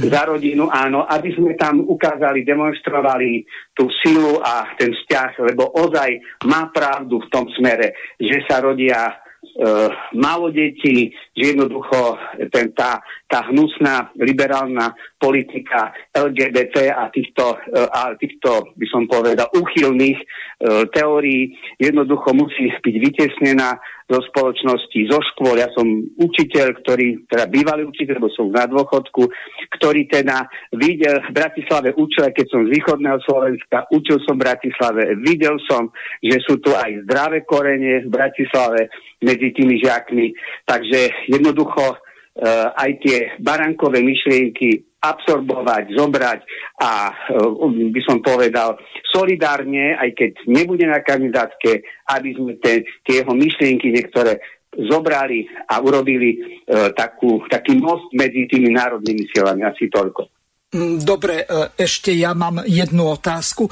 za 0.07 0.21
rodinu, 0.23 0.71
áno, 0.71 1.03
aby 1.03 1.35
sme 1.35 1.59
tam 1.59 1.83
ukázali, 1.83 2.47
demonstrovali 2.47 3.43
tú 3.75 3.91
silu 3.99 4.39
a 4.39 4.71
ten 4.79 4.95
vzťah, 4.95 5.31
lebo 5.51 5.75
ozaj 5.75 6.09
má 6.47 6.71
pravdu 6.71 7.19
v 7.19 7.27
tom 7.27 7.45
smere, 7.59 8.15
že 8.15 8.39
sa 8.47 8.63
rodia 8.63 9.11
uh, 9.11 9.89
málo 10.15 10.51
detí, 10.55 11.11
že 11.39 11.55
jednoducho 11.55 12.19
ten, 12.51 12.75
tá, 12.75 12.99
tá 13.31 13.47
hnusná 13.47 14.11
liberálna 14.19 14.91
politika 15.15 15.95
LGBT 16.11 16.91
a 16.91 17.07
týchto, 17.07 17.55
uh, 17.55 17.87
a 17.87 18.01
týchto 18.19 18.75
by 18.75 18.85
som 18.91 19.07
povedal, 19.07 19.47
úchylných 19.55 20.19
uh, 20.19 20.83
teórií 20.91 21.55
jednoducho 21.79 22.35
musí 22.35 22.67
byť 22.67 22.95
vytesnená 22.99 23.79
zo 24.09 24.19
spoločnosti, 24.33 24.99
zo 25.05 25.21
škôl. 25.21 25.61
Ja 25.61 25.69
som 25.77 25.85
učiteľ, 26.17 26.81
ktorý, 26.81 27.29
teda 27.29 27.45
bývalý 27.45 27.85
učiteľ, 27.85 28.17
lebo 28.17 28.33
som 28.33 28.49
na 28.49 28.65
dôchodku, 28.65 29.29
ktorý 29.77 30.09
teda 30.09 30.49
videl 30.73 31.21
v 31.29 31.31
Bratislave 31.31 31.93
učil, 31.93 32.33
keď 32.33 32.45
som 32.49 32.65
z 32.65 32.73
východného 32.73 33.21
Slovenska, 33.21 33.85
učil 33.93 34.17
som 34.25 34.41
v 34.41 34.49
Bratislave, 34.49 35.13
videl 35.21 35.61
som, 35.69 35.93
že 36.25 36.41
sú 36.41 36.57
tu 36.57 36.73
aj 36.73 37.05
zdravé 37.05 37.45
korene 37.45 38.01
v 38.01 38.09
Bratislave 38.09 38.89
medzi 39.21 39.53
tými 39.53 39.77
žiakmi. 39.77 40.33
Takže 40.65 41.28
jednoducho 41.29 41.93
uh, 41.93 42.73
aj 42.73 42.91
tie 43.05 43.17
barankové 43.37 44.01
myšlienky 44.01 44.89
absorbovať, 44.99 45.95
zobrať 45.95 46.39
a 46.81 47.13
uh, 47.13 47.69
by 47.69 48.01
som 48.03 48.19
povedal 48.19 48.75
solidárne, 49.13 49.95
aj 49.95 50.09
keď 50.17 50.31
nebude 50.49 50.83
na 50.89 50.99
kandidátke, 51.05 51.85
aby 52.09 52.29
sme 52.33 52.57
tie, 52.59 52.83
tie 53.05 53.21
jeho 53.21 53.31
myšlienky 53.31 53.93
niektoré 53.93 54.41
zobrali 54.89 55.45
a 55.69 55.77
urobili 55.79 56.41
uh, 56.65 56.91
takú, 56.97 57.45
taký 57.47 57.77
most 57.77 58.09
medzi 58.17 58.49
tými 58.49 58.73
národnými 58.73 59.29
silami. 59.29 59.63
Asi 59.63 59.85
toľko. 59.87 60.39
Mm, 60.69 61.01
dobre, 61.01 61.49
e, 61.49 61.81
ešte 61.81 62.13
ja 62.13 62.37
mám 62.37 62.61
jednu 62.61 63.09
otázku. 63.17 63.65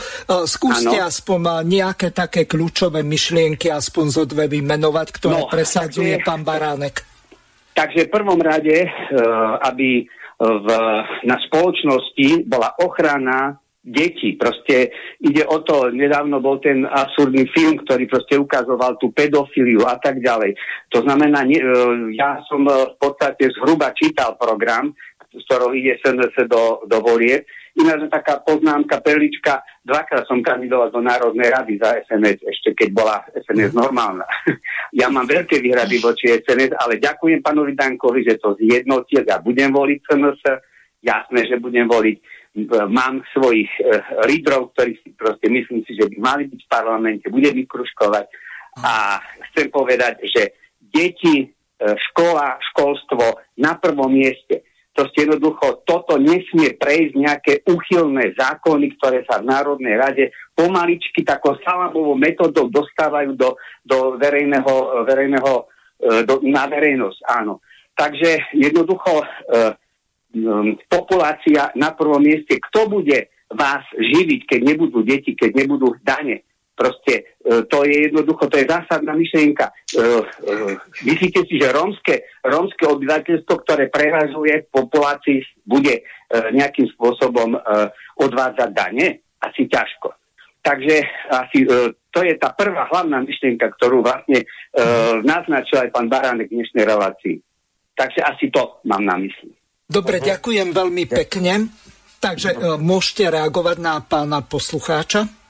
Skúste 0.49 0.97
ano. 0.97 1.05
aspoň 1.05 1.61
nejaké 1.61 2.09
také 2.09 2.49
kľúčové 2.49 3.05
myšlienky, 3.05 3.69
aspoň 3.69 4.05
zo 4.09 4.23
dve 4.25 4.49
vymenovať, 4.49 5.07
ktoré 5.13 5.45
no, 5.45 5.49
presadzuje 5.49 6.17
takže, 6.17 6.25
pán 6.25 6.41
Baránek. 6.41 7.05
Takže 7.77 8.09
v 8.09 8.13
prvom 8.13 8.41
rade, 8.41 8.89
aby 9.61 10.09
v, 10.37 10.67
na 11.25 11.37
spoločnosti 11.45 12.49
bola 12.49 12.73
ochrana 12.81 13.57
detí. 13.87 14.35
Proste 14.35 14.91
ide 15.23 15.47
o 15.47 15.63
to, 15.63 15.95
nedávno 15.95 16.43
bol 16.43 16.59
ten 16.59 16.83
absurdný 16.83 17.47
film, 17.55 17.79
ktorý 17.79 18.03
proste 18.11 18.35
ukazoval 18.35 18.99
tú 18.99 19.15
pedofiliu 19.15 19.87
a 19.87 19.95
tak 19.95 20.19
ďalej. 20.19 20.59
To 20.91 20.99
znamená, 21.07 21.47
ne, 21.47 21.55
e, 21.55 21.65
ja 22.19 22.43
som 22.51 22.67
v 22.67 22.99
podstate 22.99 23.47
zhruba 23.55 23.95
čítal 23.95 24.35
program, 24.35 24.91
z 25.31 25.39
ktorou 25.47 25.71
ide 25.71 25.95
SNS 26.03 26.51
do, 26.51 26.83
do 26.83 26.97
volieb 26.99 27.47
Ináč 27.77 28.09
taká 28.09 28.41
poznámka, 28.41 29.05
perlička, 29.05 29.61
dvakrát 29.85 30.25
som 30.25 30.41
kandidoval 30.41 30.89
do 30.89 30.97
Národnej 30.97 31.53
rady 31.53 31.77
za 31.77 31.93
SNS, 32.09 32.41
ešte 32.49 32.73
keď 32.73 32.89
bola 32.89 33.21
SNS 33.37 33.77
normálna. 33.77 34.25
ja 34.99 35.13
mám 35.13 35.29
veľké 35.29 35.61
výhrady 35.61 36.01
voči 36.01 36.41
SNS, 36.41 36.73
ale 36.73 36.97
ďakujem 36.97 37.45
pánovi 37.45 37.77
Dankovi, 37.77 38.25
že 38.25 38.41
to 38.41 38.57
zjednotil. 38.57 39.21
Ja 39.21 39.37
budem 39.37 39.69
voliť 39.69 39.99
SNS, 40.09 40.41
jasné, 41.05 41.45
že 41.45 41.61
budem 41.61 41.85
voliť. 41.85 42.17
Mám 42.89 43.21
svojich 43.37 43.69
e, 43.77 44.01
lídrov, 44.25 44.73
ktorí 44.73 44.97
si 45.05 45.13
proste 45.13 45.45
myslím 45.45 45.85
si, 45.85 45.93
že 45.93 46.09
by 46.09 46.17
mali 46.17 46.43
byť 46.49 46.57
v 46.65 46.71
parlamente, 46.73 47.29
budem 47.29 47.61
vykruškovať. 47.61 48.25
A 48.81 49.21
chcem 49.53 49.69
povedať, 49.69 50.25
že 50.25 50.57
deti, 50.81 51.45
e, 51.45 51.47
škola, 52.09 52.57
školstvo 52.73 53.53
na 53.61 53.77
prvom 53.77 54.09
mieste 54.09 54.65
Proste 54.97 55.29
jednoducho 55.29 55.85
toto 55.85 56.17
nesmie 56.17 56.73
prejsť 56.73 57.13
nejaké 57.13 57.53
uchylné 57.69 58.33
zákony, 58.33 58.97
ktoré 58.97 59.21
sa 59.29 59.37
v 59.37 59.45
Národnej 59.45 59.93
rade 59.93 60.33
pomaličky 60.57 61.21
takou 61.21 61.53
salamovou 61.61 62.17
metodou 62.17 62.65
dostávajú 62.65 63.37
do, 63.37 63.61
do 63.85 64.17
verejného, 64.17 65.05
verejného 65.05 65.53
e, 65.53 65.63
do, 66.25 66.41
na 66.49 66.65
verejnosť. 66.65 67.19
Áno. 67.29 67.61
Takže 67.97 68.53
jednoducho 68.53 69.25
eh, 69.25 69.73
populácia 70.85 71.73
na 71.73 71.97
prvom 71.97 72.21
mieste, 72.21 72.61
kto 72.69 72.85
bude 72.85 73.33
vás 73.49 73.81
živiť, 73.97 74.45
keď 74.45 74.59
nebudú 74.61 75.01
deti, 75.01 75.33
keď 75.33 75.65
nebudú 75.65 75.97
dane, 76.05 76.45
Proste 76.77 77.13
e, 77.41 77.65
to 77.65 77.81
je 77.89 78.05
jednoducho, 78.05 78.45
to 78.45 78.61
je 78.61 78.69
zásadná 78.69 79.17
myšlienka. 79.17 79.65
E, 79.65 79.73
e, 79.97 80.23
myslíte 81.09 81.41
si, 81.49 81.57
že 81.57 81.73
rómske, 81.73 82.21
rómske 82.45 82.85
obyvateľstvo, 82.85 83.53
ktoré 83.65 83.89
prerazuje 83.89 84.61
v 84.61 84.69
populácii, 84.69 85.41
bude 85.65 86.05
nejakým 86.27 86.91
spôsobom 86.91 87.55
odvádzať 88.19 88.69
dane? 88.75 89.23
Asi 89.39 89.63
ťažko. 89.63 90.11
Takže 90.59 90.95
asi 91.31 91.63
to 92.11 92.19
je 92.19 92.35
tá 92.35 92.51
prvá 92.51 92.83
hlavná 92.91 93.23
myšlienka, 93.23 93.71
ktorú 93.79 94.03
vlastne 94.03 94.43
naznačil 95.23 95.87
aj 95.87 95.89
pán 95.95 96.11
Baránek 96.11 96.51
v 96.51 96.59
dnešnej 96.59 96.83
relácii. 96.83 97.39
Takže 97.95 98.19
asi 98.27 98.51
to 98.51 98.83
mám 98.83 99.07
na 99.07 99.15
mysli. 99.23 99.55
Dobre, 99.87 100.19
ďakujem 100.19 100.75
veľmi 100.75 101.07
pekne. 101.07 101.71
Takže 102.19 102.75
môžete 102.75 103.31
reagovať 103.31 103.77
na 103.79 104.03
pána 104.03 104.43
poslucháča. 104.43 105.46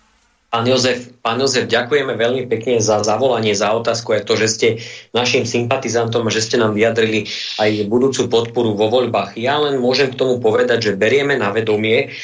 Pán 0.48 0.64
Jozef, 0.64 1.12
pán 1.20 1.44
Jozef, 1.44 1.68
ďakujeme 1.68 2.16
veľmi 2.16 2.48
pekne 2.48 2.80
za 2.80 3.04
zavolanie, 3.04 3.52
za 3.52 3.68
otázku 3.76 4.16
aj 4.16 4.24
to, 4.24 4.40
že 4.40 4.48
ste 4.48 4.68
našim 5.12 5.44
sympatizantom 5.44 6.24
a 6.24 6.32
že 6.32 6.40
ste 6.40 6.56
nám 6.56 6.72
vyjadrili 6.72 7.28
aj 7.60 7.84
budúcu 7.92 8.32
podporu 8.32 8.72
vo 8.72 8.88
voľbách. 8.88 9.36
Ja 9.36 9.60
len 9.60 9.76
môžem 9.76 10.08
k 10.08 10.16
tomu 10.16 10.40
povedať, 10.40 10.88
že 10.88 10.96
berieme 10.96 11.36
na 11.36 11.52
vedomie 11.52 12.16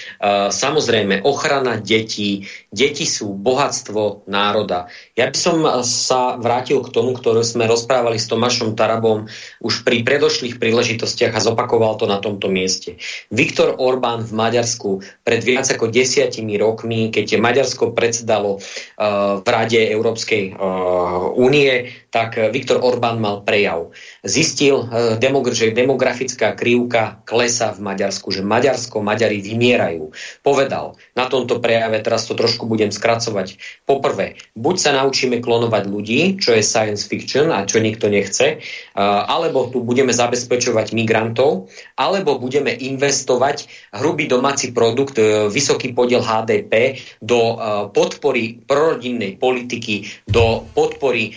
samozrejme 0.50 1.20
ochrana 1.28 1.76
detí. 1.84 2.48
Deti 2.72 3.04
sú 3.04 3.36
bohatstvo 3.36 4.24
národa. 4.32 4.88
Ja 5.20 5.28
by 5.28 5.38
som 5.38 5.58
sa 5.84 6.40
vrátil 6.40 6.80
k 6.80 6.94
tomu, 6.94 7.12
ktoré 7.12 7.44
sme 7.44 7.68
rozprávali 7.68 8.16
s 8.16 8.32
Tomášom 8.32 8.80
Tarabom 8.80 9.28
už 9.60 9.84
pri 9.84 10.08
predošlých 10.08 10.64
príležitostiach 10.64 11.36
a 11.36 11.44
zopakoval 11.44 12.00
to 12.00 12.08
na 12.08 12.24
tomto 12.24 12.48
mieste. 12.48 12.96
Viktor 13.28 13.76
Orbán 13.76 14.24
v 14.24 14.32
Maďarsku 14.32 15.04
pred 15.28 15.44
viac 15.44 15.68
ako 15.68 15.92
desiatimi 15.92 16.56
rokmi, 16.56 17.12
keď 17.12 17.26
je 17.36 17.40
Maďarsko 17.42 17.92
pred 17.92 18.14
predsedalo 18.14 18.62
uh, 18.62 19.42
v 19.42 19.48
Rade 19.50 19.80
Európskej 19.80 20.54
uh, 20.54 21.34
únie, 21.34 21.90
tak 22.14 22.38
Viktor 22.54 22.78
Orbán 22.78 23.18
mal 23.18 23.42
prejav. 23.42 23.90
Zistil, 24.22 24.86
uh, 24.86 25.18
že 25.50 25.74
demografická 25.74 26.54
krivka 26.54 27.18
klesa 27.26 27.74
v 27.74 27.82
Maďarsku, 27.90 28.30
že 28.30 28.46
Maďarsko, 28.46 29.02
Maďari 29.02 29.42
vymierajú. 29.42 30.14
Povedal 30.46 30.94
na 31.18 31.26
tomto 31.26 31.58
prejave, 31.58 31.98
teraz 32.06 32.30
to 32.30 32.38
trošku 32.38 32.70
budem 32.70 32.94
skracovať. 32.94 33.58
Poprvé, 33.90 34.38
buď 34.54 34.76
sa 34.78 34.92
naučíme 34.94 35.42
klonovať 35.42 35.84
ľudí, 35.90 36.38
čo 36.38 36.54
je 36.54 36.62
science 36.62 37.10
fiction 37.10 37.50
a 37.50 37.66
čo 37.66 37.82
nikto 37.82 38.14
nechce, 38.14 38.62
alebo 38.94 39.74
tu 39.74 39.82
budeme 39.82 40.14
zabezpečovať 40.14 40.94
migrantov, 40.94 41.72
alebo 41.98 42.38
budeme 42.38 42.70
investovať 42.70 43.66
hrubý 43.98 44.30
domáci 44.30 44.70
produkt, 44.76 45.18
vysoký 45.50 45.98
podiel 45.98 46.22
HDP 46.22 47.02
do 47.24 47.58
podpory 47.96 48.62
prorodinnej 48.68 49.40
politiky, 49.40 50.06
do 50.30 50.68
podpory 50.78 51.34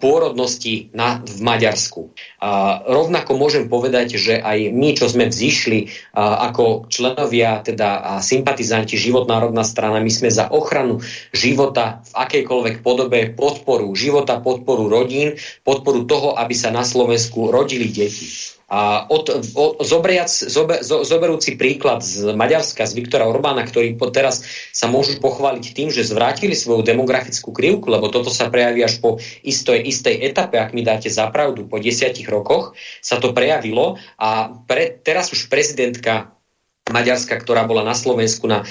pôrodnosti 0.00 0.88
na, 0.96 1.20
v 1.20 1.38
Maďarsku. 1.44 2.10
Uh, 2.40 2.80
rovnako 2.88 3.36
môžem 3.36 3.68
povedať, 3.68 4.16
že 4.16 4.40
aj 4.40 4.72
my, 4.72 4.96
čo 4.96 5.06
sme 5.12 5.28
vzýšli 5.28 5.86
uh, 6.16 6.48
ako 6.50 6.88
členovia, 6.88 7.60
teda 7.60 7.88
a 8.00 8.12
sympatizanti 8.24 8.96
Životnárodná 8.96 9.62
strana, 9.62 10.00
my 10.00 10.08
sme 10.08 10.32
za 10.32 10.48
ochranu 10.48 11.04
života 11.36 12.00
v 12.08 12.12
akejkoľvek 12.16 12.76
podobe, 12.80 13.30
podporu 13.36 13.92
života, 13.92 14.40
podporu 14.40 14.88
rodín, 14.88 15.36
podporu 15.62 16.08
toho, 16.08 16.34
aby 16.40 16.56
sa 16.56 16.72
na 16.72 16.82
Slovensku 16.82 17.52
rodili 17.52 17.92
deti. 17.92 18.59
A 18.70 19.10
od, 19.10 19.26
od, 19.58 19.82
zobriac, 19.82 20.30
zober, 20.30 20.80
zo, 20.86 21.02
zoberúci 21.02 21.58
príklad 21.58 22.06
z 22.06 22.30
Maďarska, 22.32 22.86
z 22.86 22.94
Viktora 22.94 23.26
Orbána, 23.26 23.66
ktorí 23.66 23.98
teraz 24.14 24.46
sa 24.70 24.86
môžu 24.86 25.18
pochváliť 25.18 25.64
tým, 25.74 25.90
že 25.90 26.06
zvrátili 26.06 26.54
svoju 26.54 26.86
demografickú 26.86 27.50
krivku, 27.50 27.90
lebo 27.90 28.06
toto 28.14 28.30
sa 28.30 28.46
prejaví 28.46 28.86
až 28.86 29.02
po 29.02 29.18
istoj, 29.42 29.74
istej 29.74 30.22
etape, 30.22 30.62
ak 30.62 30.70
mi 30.70 30.86
dáte 30.86 31.10
zapravdu, 31.10 31.66
po 31.66 31.82
desiatich 31.82 32.30
rokoch 32.30 32.78
sa 33.02 33.18
to 33.18 33.34
prejavilo. 33.34 33.98
A 34.22 34.54
pre, 34.70 35.02
teraz 35.02 35.34
už 35.34 35.50
prezidentka 35.50 36.39
Maďarska, 36.90 37.38
ktorá 37.38 37.64
bola 37.64 37.86
na 37.86 37.94
Slovensku 37.94 38.50
na 38.50 38.66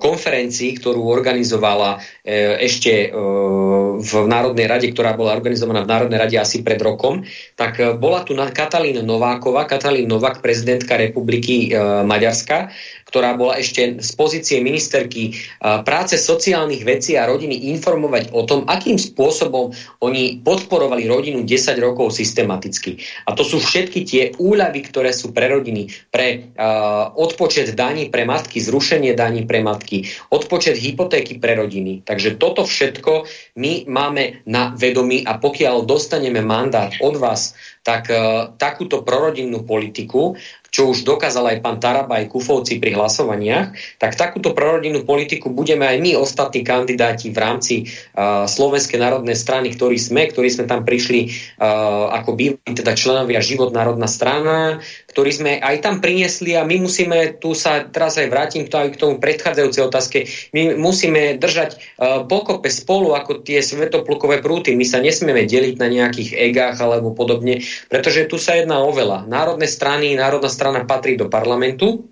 konferencii, 0.00 0.80
ktorú 0.80 1.04
organizovala 1.12 2.00
uh, 2.00 2.56
ešte 2.56 3.12
uh, 3.12 4.00
v 4.00 4.12
Národnej 4.24 4.64
rade, 4.64 4.88
ktorá 4.88 5.12
bola 5.12 5.36
organizovaná 5.36 5.84
v 5.84 5.90
Národnej 5.92 6.18
rade 6.18 6.36
asi 6.40 6.64
pred 6.64 6.80
rokom, 6.80 7.22
tak 7.54 7.76
uh, 7.76 7.92
bola 7.94 8.24
tu 8.24 8.32
na 8.32 8.48
Katalín 8.48 9.04
Nováková, 9.04 9.68
Katalín 9.68 10.08
Novák, 10.08 10.40
prezidentka 10.40 10.96
republiky 10.96 11.70
Maďarska, 12.06 12.72
ktorá 13.10 13.34
bola 13.34 13.58
ešte 13.58 13.98
z 13.98 14.10
pozície 14.14 14.62
ministerky 14.62 15.34
práce 15.60 16.14
sociálnych 16.14 16.86
vecí 16.86 17.18
a 17.18 17.26
rodiny 17.26 17.74
informovať 17.74 18.30
o 18.30 18.46
tom, 18.46 18.62
akým 18.70 18.96
spôsobom 18.96 19.74
oni 20.00 20.38
podporovali 20.46 21.10
rodinu 21.10 21.42
10 21.42 21.74
rokov 21.82 22.14
systematicky. 22.14 23.02
A 23.26 23.34
to 23.34 23.42
sú 23.42 23.58
všetky 23.58 24.00
tie 24.06 24.22
úľavy, 24.38 24.86
ktoré 24.86 25.10
sú 25.10 25.34
pre 25.34 25.50
rodiny, 25.50 25.90
pre 26.12 26.54
uh, 26.54 27.10
odpočet 27.18 27.74
daní 27.74 28.12
pre 28.12 28.22
matky, 28.22 28.62
zrušenie 28.62 29.18
daní 29.18 29.44
pre 29.44 29.64
matky, 29.64 30.06
odpočet 30.30 30.78
hypotéky 30.78 31.42
pre 31.42 31.58
rodiny. 31.58 32.06
Takže 32.06 32.38
toto 32.38 32.62
všetko 32.62 33.26
my 33.58 33.90
máme 33.90 34.46
na 34.46 34.72
vedomí 34.78 35.26
a 35.26 35.36
pokiaľ 35.42 35.82
dostaneme 35.88 36.44
mandát 36.44 36.94
od 37.02 37.18
vás, 37.18 37.58
tak 37.82 38.12
uh, 38.12 38.52
takúto 38.60 39.02
prorodinnú 39.02 39.64
politiku 39.64 40.36
čo 40.70 40.94
už 40.94 41.02
dokázal 41.02 41.50
aj 41.50 41.58
pán 41.60 41.82
Taraba 41.82 42.22
aj 42.22 42.30
Kufovci 42.30 42.78
pri 42.78 42.94
hlasovaniach, 42.94 43.98
tak 43.98 44.14
takúto 44.14 44.54
prorodinnú 44.54 45.02
politiku 45.02 45.50
budeme 45.50 45.84
aj 45.84 45.98
my, 45.98 46.12
ostatní 46.16 46.62
kandidáti 46.62 47.34
v 47.34 47.38
rámci 47.38 47.74
uh, 48.14 48.46
Slovenskej 48.46 49.02
národnej 49.02 49.34
strany, 49.34 49.74
ktorí 49.74 49.98
sme, 49.98 50.30
ktorí 50.30 50.48
sme 50.48 50.70
tam 50.70 50.86
prišli 50.86 51.20
uh, 51.58 52.14
ako 52.14 52.30
bývali 52.38 52.72
teda 52.72 52.94
členovia 52.94 53.42
Život 53.42 53.74
národná 53.74 54.06
strana, 54.06 54.78
ktorí 55.10 55.30
sme 55.34 55.52
aj 55.58 55.82
tam 55.82 55.98
priniesli 55.98 56.54
a 56.54 56.62
my 56.62 56.86
musíme, 56.86 57.42
tu 57.42 57.52
sa 57.58 57.82
teraz 57.82 58.14
aj 58.14 58.30
vrátim 58.30 58.62
k 58.70 58.94
tomu 58.94 59.18
predchádzajúcej 59.18 59.82
otázke, 59.82 60.18
my 60.54 60.78
musíme 60.78 61.34
držať 61.34 61.70
uh, 61.74 62.22
pokope 62.30 62.70
spolu 62.70 63.18
ako 63.18 63.42
tie 63.42 63.58
svetoplukové 63.58 64.38
prúty. 64.38 64.78
My 64.78 64.86
sa 64.86 65.02
nesmieme 65.02 65.50
deliť 65.50 65.74
na 65.82 65.90
nejakých 65.90 66.30
egách 66.38 66.78
alebo 66.78 67.10
podobne, 67.10 67.58
pretože 67.90 68.30
tu 68.30 68.38
sa 68.38 68.54
jedná 68.54 68.78
o 68.78 68.94
veľa. 68.94 69.26
Národné 69.26 69.66
strany, 69.66 70.14
národná 70.14 70.46
strana 70.46 70.59
patrí 70.86 71.16
do 71.16 71.30
parlamentu, 71.30 72.09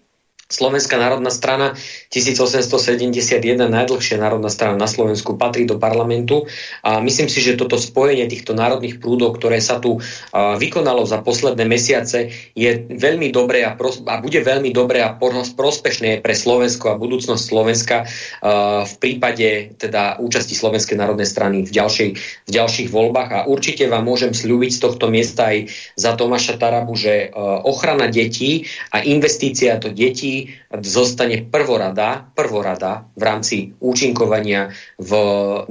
Slovenská 0.49 0.97
národná 0.97 1.29
strana 1.29 1.77
1871, 2.09 3.69
najdlhšia 3.69 4.17
národná 4.17 4.49
strana 4.49 4.81
na 4.81 4.89
Slovensku, 4.89 5.37
patrí 5.37 5.69
do 5.69 5.77
parlamentu. 5.77 6.49
A 6.81 7.05
myslím 7.05 7.29
si, 7.29 7.45
že 7.45 7.53
toto 7.53 7.77
spojenie 7.77 8.25
týchto 8.33 8.57
národných 8.57 8.97
prúdov, 8.97 9.37
ktoré 9.37 9.61
sa 9.61 9.77
tu 9.77 10.01
vykonalo 10.33 11.05
za 11.05 11.21
posledné 11.21 11.69
mesiace, 11.69 12.33
je 12.57 12.81
veľmi 12.89 13.29
dobré 13.29 13.61
a, 13.61 13.77
pros- 13.77 14.01
a 14.09 14.25
bude 14.25 14.41
veľmi 14.41 14.73
dobré 14.73 15.05
a 15.05 15.13
prospešné 15.53 16.25
pre 16.25 16.33
Slovensko 16.33 16.97
a 16.97 17.01
budúcnosť 17.01 17.43
Slovenska 17.45 18.09
v 18.89 18.95
prípade 19.05 19.77
teda 19.77 20.17
účasti 20.17 20.57
Slovenskej 20.57 20.97
národnej 20.97 21.29
strany 21.29 21.69
v, 21.69 21.77
ďalšej, 21.77 22.11
v 22.49 22.51
ďalších 22.57 22.89
voľbách. 22.89 23.31
A 23.37 23.39
určite 23.45 23.85
vám 23.85 24.09
môžem 24.09 24.33
slúbiť 24.33 24.71
z 24.73 24.81
tohto 24.81 25.13
miesta 25.13 25.53
aj 25.53 25.69
za 25.93 26.17
Tomáša 26.17 26.57
Tarabu, 26.57 26.97
že 26.97 27.29
ochrana 27.69 28.09
detí 28.09 28.65
a 28.97 29.05
investícia 29.05 29.77
do 29.77 29.93
detí 29.93 30.38
zostane 30.85 31.43
prvorada, 31.49 32.29
prvorada 32.37 33.09
v 33.17 33.23
rámci 33.23 33.57
účinkovania 33.81 34.71
v 35.01 35.13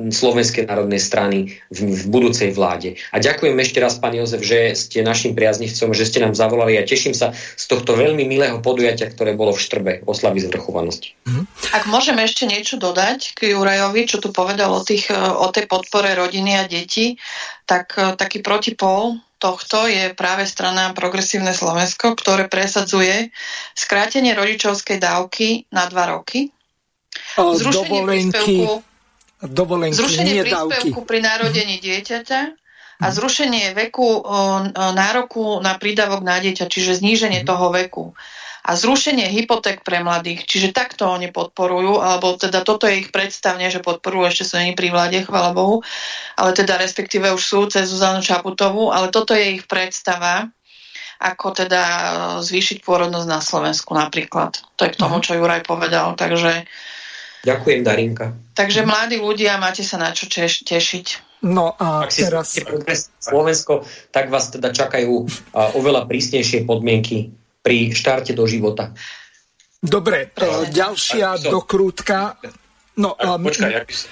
Slovenskej 0.10 0.68
národnej 0.68 0.99
strany 0.99 1.38
v, 1.69 1.77
v 1.94 2.03
budúcej 2.10 2.52
vláde. 2.52 2.98
A 3.14 3.22
ďakujem 3.22 3.56
ešte 3.61 3.80
raz, 3.80 4.02
pán 4.02 4.18
Jozef, 4.18 4.41
že 4.41 4.73
ste 4.73 5.06
našim 5.06 5.38
priaznivcom, 5.38 5.94
že 5.94 6.07
ste 6.07 6.19
nám 6.23 6.34
zavolali 6.34 6.76
a 6.80 6.88
teším 6.88 7.14
sa 7.14 7.31
z 7.34 7.65
tohto 7.69 7.94
veľmi 7.94 8.26
milého 8.26 8.57
podujatia, 8.60 9.07
ktoré 9.11 9.38
bolo 9.38 9.53
v 9.53 9.64
Štrbe 9.64 9.94
oslavy 10.10 10.44
zvrchovanosti. 10.44 11.14
Mhm. 11.30 11.44
Ak 11.76 11.84
môžeme 11.85 12.26
ešte 12.26 12.49
niečo 12.49 12.81
dodať 12.81 13.38
k 13.38 13.53
Jurajovi, 13.53 14.10
čo 14.10 14.18
tu 14.18 14.34
povedal 14.34 14.72
o, 14.73 14.81
tých, 14.81 15.11
o 15.14 15.48
tej 15.53 15.69
podpore 15.69 16.11
rodiny 16.15 16.57
a 16.57 16.64
detí, 16.65 17.19
tak 17.68 17.94
taký 18.15 18.39
protipol 18.39 19.19
tohto 19.38 19.85
je 19.85 20.14
práve 20.18 20.49
strana 20.49 20.91
Progresívne 20.93 21.53
Slovensko, 21.53 22.18
ktoré 22.18 22.49
presadzuje 22.49 23.30
skrátenie 23.77 24.34
rodičovskej 24.34 24.97
dávky 24.97 25.69
na 25.69 25.85
dva 25.89 26.18
roky, 26.18 26.49
zrušenie 27.38 28.01
príspevku, 28.05 28.81
dovolenky, 29.45 29.97
zrušenie 29.97 30.34
príspevku 30.45 30.99
pri 31.05 31.19
narodení 31.22 31.77
dieťaťa 31.81 32.41
a 32.97 33.07
zrušenie 33.14 33.77
veku 33.77 34.26
nároku 34.73 35.61
na 35.61 35.77
prídavok 35.77 36.26
na 36.26 36.41
dieťa, 36.41 36.65
čiže 36.65 36.97
zníženie 36.97 37.45
toho 37.45 37.69
veku 37.69 38.18
a 38.68 38.76
zrušenie 38.76 39.31
hypoték 39.31 39.80
pre 39.88 40.03
mladých. 40.03 40.44
Čiže 40.44 40.76
takto 40.76 41.07
oni 41.07 41.31
podporujú, 41.31 42.03
alebo 42.03 42.35
teda 42.35 42.68
toto 42.68 42.84
je 42.84 43.07
ich 43.07 43.10
predstavne, 43.15 43.72
že 43.72 43.80
podporujú, 43.80 44.27
ešte 44.27 44.44
sú 44.44 44.60
není 44.60 44.76
pri 44.76 44.91
vláde, 44.91 45.23
chvala 45.23 45.56
Bohu, 45.56 45.80
ale 46.35 46.52
teda 46.52 46.76
respektíve 46.76 47.31
už 47.31 47.39
sú 47.39 47.60
cez 47.72 47.88
Zuzanu 47.88 48.19
Čaputovú, 48.19 48.91
ale 48.91 49.07
toto 49.07 49.31
je 49.31 49.56
ich 49.56 49.64
predstava, 49.72 50.52
ako 51.23 51.48
teda 51.56 51.81
e, 51.81 52.03
zvýšiť 52.44 52.84
pôrodnosť 52.84 53.27
na 53.31 53.39
Slovensku 53.39 53.95
napríklad. 53.95 54.60
To 54.76 54.84
je 54.84 54.91
k 54.94 54.99
tomu, 54.99 55.18
mhm. 55.18 55.23
čo 55.23 55.31
Juraj 55.39 55.64
povedal. 55.64 56.19
Takže 56.19 56.68
Ďakujem, 57.48 57.80
Darinka. 57.88 58.35
Takže 58.52 58.84
mladí 58.84 59.15
ľudia, 59.23 59.56
máte 59.56 59.80
sa 59.80 59.95
na 59.95 60.11
čo 60.11 60.27
tešiť. 60.27 61.07
No 61.48 61.72
a 61.80 62.03
Ak 62.03 62.11
teraz... 62.11 62.52
si 62.52 62.65
Slovensko, 63.23 63.88
tak 64.11 64.27
vás 64.27 64.52
teda 64.52 64.76
čakajú 64.76 65.23
oveľa 65.56 66.10
prísnejšie 66.10 66.68
podmienky 66.68 67.31
pri 67.68 67.91
štarte 67.91 68.31
do 68.31 68.48
života. 68.48 68.95
Dobre, 69.84 70.31
e, 70.31 70.72
ďalšia 70.72 71.52
dokrútka. 71.52 72.39
No, 72.95 73.19
Počkaj, 73.19 73.72
ja 73.76 73.84
by 73.84 73.94
som... 73.94 74.07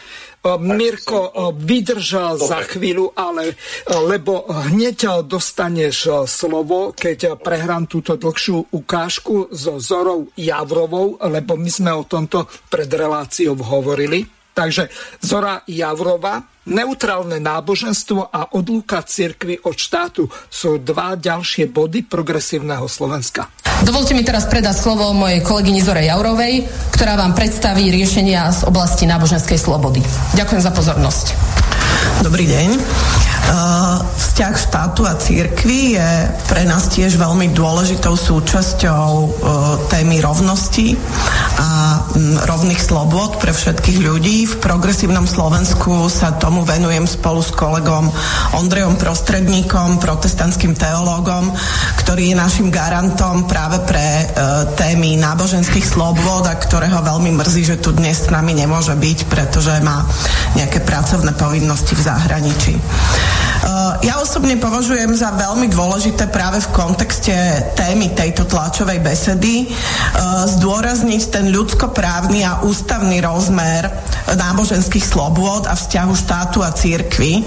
Mirko, 0.45 1.33
vydržal 1.57 2.37
za 2.37 2.61
chvíľu, 2.69 3.17
ale 3.17 3.57
lebo 3.89 4.45
hneď 4.45 5.25
dostaneš 5.25 6.29
slovo, 6.29 6.93
keď 6.93 7.41
prehrám 7.41 7.89
túto 7.89 8.13
dlhšiu 8.13 8.69
ukážku 8.69 9.49
so 9.49 9.81
Zorou 9.81 10.29
Javrovou, 10.37 11.17
lebo 11.17 11.57
my 11.57 11.71
sme 11.73 11.97
o 11.97 12.05
tomto 12.05 12.45
pred 12.69 12.85
reláciou 12.85 13.57
hovorili. 13.57 14.21
Takže 14.55 14.87
Zora 15.19 15.67
Javrova, 15.67 16.39
neutrálne 16.71 17.43
náboženstvo 17.43 18.31
a 18.31 18.55
odlúka 18.55 19.03
cirkvy 19.03 19.59
od 19.67 19.75
štátu 19.75 20.31
sú 20.47 20.79
dva 20.79 21.19
ďalšie 21.19 21.67
body 21.67 22.07
progresívneho 22.07 22.87
Slovenska. 22.87 23.51
Dovolte 23.83 24.15
mi 24.15 24.23
teraz 24.23 24.47
predať 24.47 24.79
slovo 24.79 25.11
mojej 25.11 25.43
kolegyni 25.43 25.83
Zore 25.83 26.07
Jaurovej, 26.07 26.63
ktorá 26.95 27.19
vám 27.19 27.35
predstaví 27.35 27.91
riešenia 27.91 28.47
z 28.55 28.63
oblasti 28.63 29.03
náboženskej 29.03 29.59
slobody. 29.59 29.99
Ďakujem 30.39 30.61
za 30.63 30.71
pozornosť. 30.71 31.25
Dobrý 32.23 32.47
deň. 32.47 32.67
Vzťah 34.35 34.59
štátu 34.67 35.07
a 35.07 35.15
církvy 35.15 35.95
je 35.95 36.11
pre 36.51 36.67
nás 36.67 36.91
tiež 36.91 37.15
veľmi 37.15 37.55
dôležitou 37.55 38.19
súčasťou 38.19 39.31
témy 39.87 40.19
rovnosti 40.19 40.91
a 41.55 42.03
rovných 42.43 42.83
slobod 42.83 43.39
pre 43.39 43.55
všetkých 43.55 44.03
ľudí. 44.03 44.43
V 44.43 44.59
progresívnom 44.59 45.23
Slovensku 45.23 46.11
sa 46.11 46.35
tomu 46.35 46.67
venujem 46.67 47.07
spolu 47.07 47.39
s 47.39 47.55
kolegom 47.55 48.11
Ondrejom 48.59 48.99
Prostredníkom, 48.99 50.03
protestantským 50.03 50.75
teológom, 50.75 51.55
ktorý 52.03 52.35
je 52.35 52.35
našim 52.35 52.67
garantom 52.67 53.47
práve 53.47 53.87
pre 53.87 54.35
témy 54.75 55.15
náboženských 55.15 55.87
slobod 55.87 56.43
a 56.43 56.59
ktorého 56.59 56.99
veľmi 56.99 57.39
mrzí, 57.39 57.71
že 57.71 57.79
tu 57.79 57.95
dnes 57.95 58.19
s 58.19 58.27
nami 58.27 58.51
nemôže 58.51 58.99
byť, 58.99 59.31
pretože 59.31 59.79
má 59.79 60.03
nejaké 60.59 60.83
pracovné 60.83 61.31
povinnosti 61.39 61.95
v 61.95 62.03
zahraničí. 62.03 62.75
Ja 64.05 64.21
osobne 64.25 64.57
považujem 64.57 65.13
za 65.13 65.29
veľmi 65.37 65.69
dôležité 65.69 66.25
práve 66.33 66.57
v 66.57 66.73
kontexte 66.73 67.29
témy 67.77 68.09
tejto 68.17 68.49
tlačovej 68.49 68.97
besedy 68.97 69.69
zdôrazniť 70.57 71.21
ten 71.29 71.53
ľudskoprávny 71.53 72.41
a 72.41 72.65
ústavný 72.65 73.21
rozmer 73.21 73.85
náboženských 74.25 75.05
slobôd 75.05 75.69
a 75.69 75.77
vzťahu 75.77 76.13
štátu 76.17 76.65
a 76.65 76.73
církvy, 76.73 77.45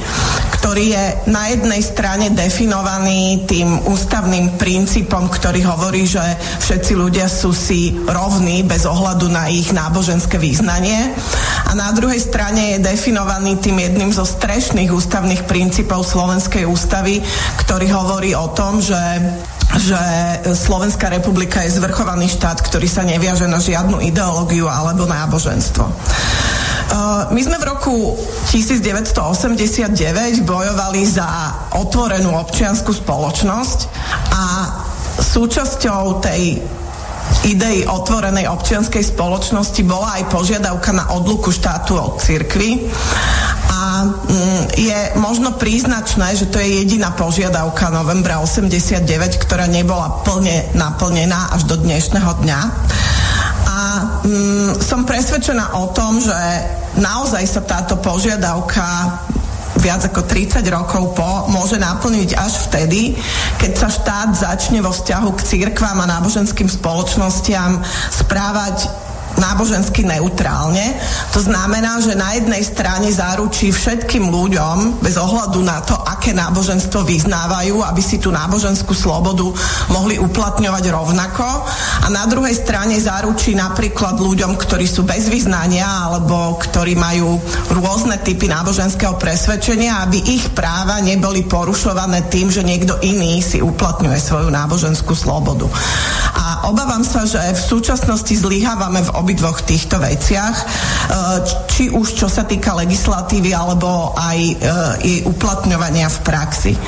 ktorý 0.54 0.84
je 0.94 1.04
na 1.26 1.50
jednej 1.50 1.82
strane 1.82 2.30
definovaný 2.30 3.42
tým 3.50 3.82
ústavným 3.90 4.54
princípom, 4.54 5.26
ktorý 5.26 5.66
hovorí, 5.66 6.06
že 6.06 6.22
všetci 6.62 6.94
ľudia 6.94 7.26
sú 7.26 7.50
si 7.50 7.98
rovní 8.06 8.62
bez 8.62 8.86
ohľadu 8.86 9.26
na 9.26 9.50
ich 9.50 9.74
náboženské 9.74 10.38
význanie 10.38 11.10
a 11.66 11.74
na 11.74 11.90
druhej 11.90 12.22
strane 12.22 12.78
je 12.78 12.86
definovaný 12.86 13.58
tým 13.58 13.82
jedným 13.82 14.14
zo 14.14 14.22
strešných 14.22 14.94
ústavných 14.94 15.42
princípov 15.50 16.06
Slovenskej 16.06 16.67
ústavy, 16.68 17.24
ktorý 17.64 17.88
hovorí 17.90 18.36
o 18.36 18.52
tom, 18.52 18.84
že 18.84 19.00
že 19.68 20.00
Slovenská 20.56 21.12
republika 21.12 21.60
je 21.60 21.76
zvrchovaný 21.76 22.32
štát, 22.32 22.64
ktorý 22.64 22.88
sa 22.88 23.04
neviaže 23.04 23.44
na 23.44 23.60
žiadnu 23.60 24.00
ideológiu 24.00 24.64
alebo 24.64 25.04
náboženstvo. 25.04 25.84
My 27.28 27.40
sme 27.44 27.60
v 27.60 27.68
roku 27.68 28.16
1989 28.48 29.92
bojovali 30.48 31.04
za 31.04 31.28
otvorenú 31.76 32.32
občianskú 32.40 32.96
spoločnosť 32.96 33.78
a 34.32 34.44
súčasťou 35.20 36.24
tej 36.24 36.64
idei 37.44 37.84
otvorenej 37.84 38.48
občianskej 38.48 39.04
spoločnosti 39.04 39.84
bola 39.84 40.16
aj 40.16 40.32
požiadavka 40.32 40.96
na 40.96 41.12
odluku 41.12 41.52
štátu 41.52 41.92
od 42.00 42.24
cirkvy 42.24 42.88
je 44.76 44.98
možno 45.18 45.56
príznačné, 45.56 46.36
že 46.36 46.50
to 46.50 46.58
je 46.58 46.84
jediná 46.84 47.14
požiadavka 47.14 47.90
novembra 47.90 48.42
89, 48.42 49.04
ktorá 49.42 49.66
nebola 49.66 50.22
plne 50.26 50.70
naplnená 50.74 51.54
až 51.54 51.68
do 51.68 51.76
dnešného 51.78 52.32
dňa. 52.44 52.60
A 53.68 53.78
mm, 54.24 54.70
som 54.80 55.06
presvedčená 55.06 55.78
o 55.78 55.92
tom, 55.92 56.18
že 56.18 56.34
naozaj 56.98 57.44
sa 57.46 57.62
táto 57.62 58.00
požiadavka 58.00 58.86
viac 59.78 60.02
ako 60.10 60.26
30 60.26 60.66
rokov 60.74 61.14
po, 61.14 61.46
môže 61.54 61.78
naplniť 61.78 62.34
až 62.34 62.66
vtedy, 62.68 63.14
keď 63.62 63.72
sa 63.78 63.88
štát 63.88 64.30
začne 64.34 64.82
vo 64.82 64.90
vzťahu 64.90 65.28
k 65.38 65.44
církvám 65.46 66.02
a 66.02 66.10
náboženským 66.18 66.66
spoločnostiam 66.66 67.78
správať 68.10 69.07
nábožensky 69.38 70.04
neutrálne. 70.04 70.98
To 71.32 71.40
znamená, 71.40 72.02
že 72.02 72.18
na 72.18 72.34
jednej 72.34 72.60
strane 72.66 73.08
zaručí 73.08 73.70
všetkým 73.70 74.28
ľuďom, 74.28 75.00
bez 75.00 75.16
ohľadu 75.16 75.60
na 75.62 75.78
to, 75.82 75.94
aké 75.94 76.34
náboženstvo 76.34 77.06
vyznávajú, 77.06 77.80
aby 77.86 78.02
si 78.02 78.18
tú 78.18 78.34
náboženskú 78.34 78.92
slobodu 78.92 79.46
mohli 79.94 80.18
uplatňovať 80.18 80.84
rovnako. 80.90 81.46
A 82.04 82.06
na 82.10 82.26
druhej 82.26 82.54
strane 82.54 82.98
zaručí 82.98 83.54
napríklad 83.54 84.18
ľuďom, 84.18 84.58
ktorí 84.58 84.84
sú 84.84 85.06
bez 85.06 85.30
vyznania 85.30 86.10
alebo 86.10 86.58
ktorí 86.58 86.98
majú 86.98 87.38
rôzne 87.70 88.18
typy 88.20 88.50
náboženského 88.50 89.14
presvedčenia, 89.16 90.02
aby 90.02 90.18
ich 90.26 90.50
práva 90.52 90.98
neboli 90.98 91.46
porušované 91.46 92.26
tým, 92.28 92.50
že 92.50 92.66
niekto 92.66 92.98
iný 93.06 93.38
si 93.40 93.62
uplatňuje 93.62 94.18
svoju 94.18 94.48
náboženskú 94.50 95.14
slobodu. 95.14 95.70
A 96.34 96.68
obávam 96.70 97.06
sa, 97.06 97.24
že 97.24 97.38
v 97.38 97.60
súčasnosti 97.60 98.34
zlyhávame 98.34 99.04
v 99.06 99.14
obidvoch 99.28 99.60
týchto 99.60 100.00
veciach, 100.00 100.56
e, 100.56 100.64
či 101.68 101.92
už 101.92 102.16
čo 102.16 102.32
sa 102.32 102.48
týka 102.48 102.72
legislatívy, 102.72 103.52
alebo 103.52 104.16
aj 104.16 104.38
e, 104.40 104.54
jej 105.04 105.20
uplatňovania 105.28 106.08
v 106.08 106.18
praxi. 106.24 106.72
E, 106.72 106.80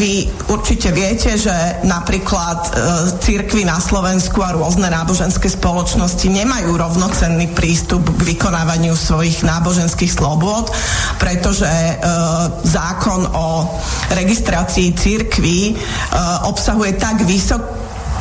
vy 0.00 0.24
určite 0.48 0.88
viete, 0.96 1.36
že 1.36 1.84
napríklad 1.84 2.72
církvy 3.20 3.68
na 3.68 3.76
Slovensku 3.76 4.40
a 4.40 4.56
rôzne 4.56 4.88
náboženské 4.88 5.52
spoločnosti 5.52 6.24
nemajú 6.24 6.72
rovnocenný 6.72 7.52
prístup 7.52 8.00
k 8.16 8.32
vykonávaniu 8.32 8.96
svojich 8.96 9.44
náboženských 9.44 10.08
slobôd, 10.08 10.72
pretože 11.18 11.66
zákon 12.64 13.26
o 13.34 13.66
registrácii 14.14 14.94
církví 14.94 15.74
obsahuje 16.46 16.94
tak 16.96 17.26
vysoký 17.26 17.79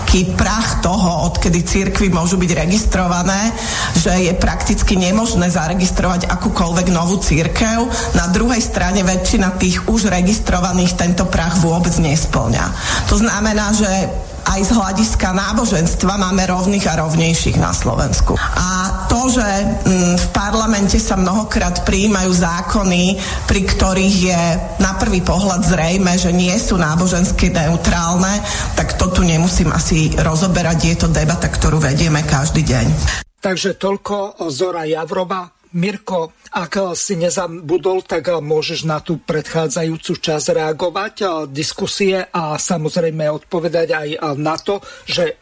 taký 0.09 0.33
prach 0.33 0.81
toho, 0.81 1.29
odkedy 1.29 1.61
církvy 1.61 2.09
môžu 2.09 2.41
byť 2.41 2.57
registrované, 2.57 3.53
že 3.93 4.09
je 4.25 4.33
prakticky 4.33 4.97
nemožné 4.97 5.53
zaregistrovať 5.53 6.25
akúkoľvek 6.25 6.89
novú 6.89 7.21
církev. 7.21 7.85
Na 8.17 8.25
druhej 8.33 8.57
strane 8.57 9.05
väčšina 9.05 9.53
tých 9.61 9.85
už 9.85 10.09
registrovaných 10.09 10.97
tento 10.97 11.29
prach 11.29 11.61
vôbec 11.61 11.93
nesplňa. 12.01 12.65
To 13.05 13.21
znamená, 13.21 13.69
že 13.69 13.85
aj 14.49 14.61
z 14.65 14.71
hľadiska 14.73 15.29
náboženstva 15.29 16.17
máme 16.17 16.49
rovných 16.49 16.89
a 16.89 17.05
rovnejších 17.05 17.61
na 17.61 17.69
Slovensku. 17.69 18.33
A 18.37 19.05
to, 19.05 19.29
že 19.29 19.45
mm, 19.45 20.15
v 20.17 20.27
parlamente 20.33 20.97
sa 20.97 21.13
mnohokrát 21.13 21.85
prijímajú 21.85 22.33
zákony, 22.33 23.21
pri 23.45 23.61
ktorých 23.61 24.15
je 24.25 24.41
na 24.81 24.97
prvý 24.97 25.21
pohľad 25.21 25.61
zrejme, 25.69 26.17
že 26.17 26.33
nie 26.33 26.53
sú 26.57 26.81
nábožensky 26.81 27.53
neutrálne, 27.53 28.41
tak 28.73 28.97
to 28.97 29.13
tu 29.13 29.21
nemusím 29.21 29.69
asi 29.69 30.17
rozoberať. 30.17 30.77
Je 30.81 30.95
to 30.97 31.07
debata, 31.13 31.45
ktorú 31.45 31.77
vedieme 31.77 32.25
každý 32.25 32.65
deň. 32.65 32.85
Takže 33.39 33.79
toľko 33.79 34.49
Zora 34.51 34.83
Javrova, 34.83 35.58
Mirko, 35.69 36.33
ak 36.49 36.97
si 36.97 37.13
nezabudol, 37.13 38.01
tak 38.01 38.33
môžeš 38.33 38.89
na 38.89 39.05
tú 39.05 39.21
predchádzajúcu 39.21 40.13
čas 40.17 40.49
reagovať, 40.49 41.45
diskusie 41.53 42.25
a 42.25 42.57
samozrejme 42.57 43.29
odpovedať 43.29 43.87
aj 43.93 44.07
na 44.41 44.57
to, 44.57 44.81
že 45.05 45.37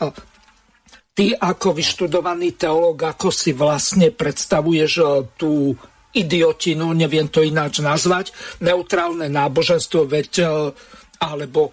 ty 1.15 1.31
ako 1.31 1.71
vyštudovaný 1.71 2.59
teológ, 2.59 3.07
ako 3.07 3.31
si 3.31 3.55
vlastne 3.55 4.11
predstavuješ 4.11 4.93
tú 5.39 5.71
idiotinu, 6.11 6.91
neviem 6.91 7.31
to 7.31 7.39
ináč 7.39 7.79
nazvať, 7.79 8.35
neutrálne 8.59 9.31
náboženstvo, 9.31 10.11
veď 10.11 10.31
alebo 11.23 11.71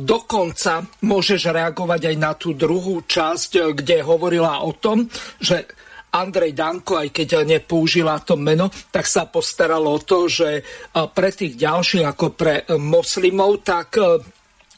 dokonca 0.00 0.84
môžeš 1.04 1.48
reagovať 1.48 2.12
aj 2.12 2.16
na 2.16 2.32
tú 2.36 2.52
druhú 2.56 3.04
časť, 3.04 3.72
kde 3.76 4.00
hovorila 4.00 4.64
o 4.64 4.72
tom, 4.76 5.08
že 5.40 5.68
Andrej 6.12 6.52
Danko, 6.52 7.00
aj 7.00 7.08
keď 7.08 7.40
nepoužila 7.48 8.20
to 8.20 8.36
meno, 8.36 8.68
tak 8.92 9.08
sa 9.08 9.24
postaralo 9.24 9.96
o 9.96 10.04
to, 10.04 10.28
že 10.28 10.60
pre 10.92 11.32
tých 11.32 11.56
ďalších 11.56 12.04
ako 12.04 12.26
pre 12.36 12.68
moslimov, 12.76 13.64
tak 13.64 13.96
e, 13.96 14.20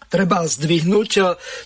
treba 0.07 0.47
zdvihnúť 0.47 1.11
e, 1.19 1.23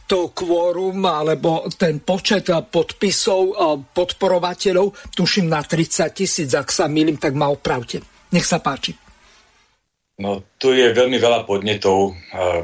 to 0.09 0.33
kvórum 0.33 1.05
alebo 1.05 1.69
ten 1.77 2.01
počet 2.01 2.49
podpisov 2.49 3.43
e, 3.45 3.55
podporovateľov, 3.93 5.13
tuším 5.13 5.53
na 5.53 5.61
30 5.61 6.17
tisíc, 6.17 6.49
ak 6.57 6.73
sa 6.73 6.89
milím, 6.89 7.21
tak 7.21 7.37
ma 7.37 7.53
opravte. 7.53 8.01
Nech 8.33 8.49
sa 8.49 8.65
páči. 8.65 8.97
No, 10.19 10.43
tu 10.59 10.75
je 10.75 10.91
veľmi 10.91 11.15
veľa 11.15 11.47
podnetov, 11.47 12.11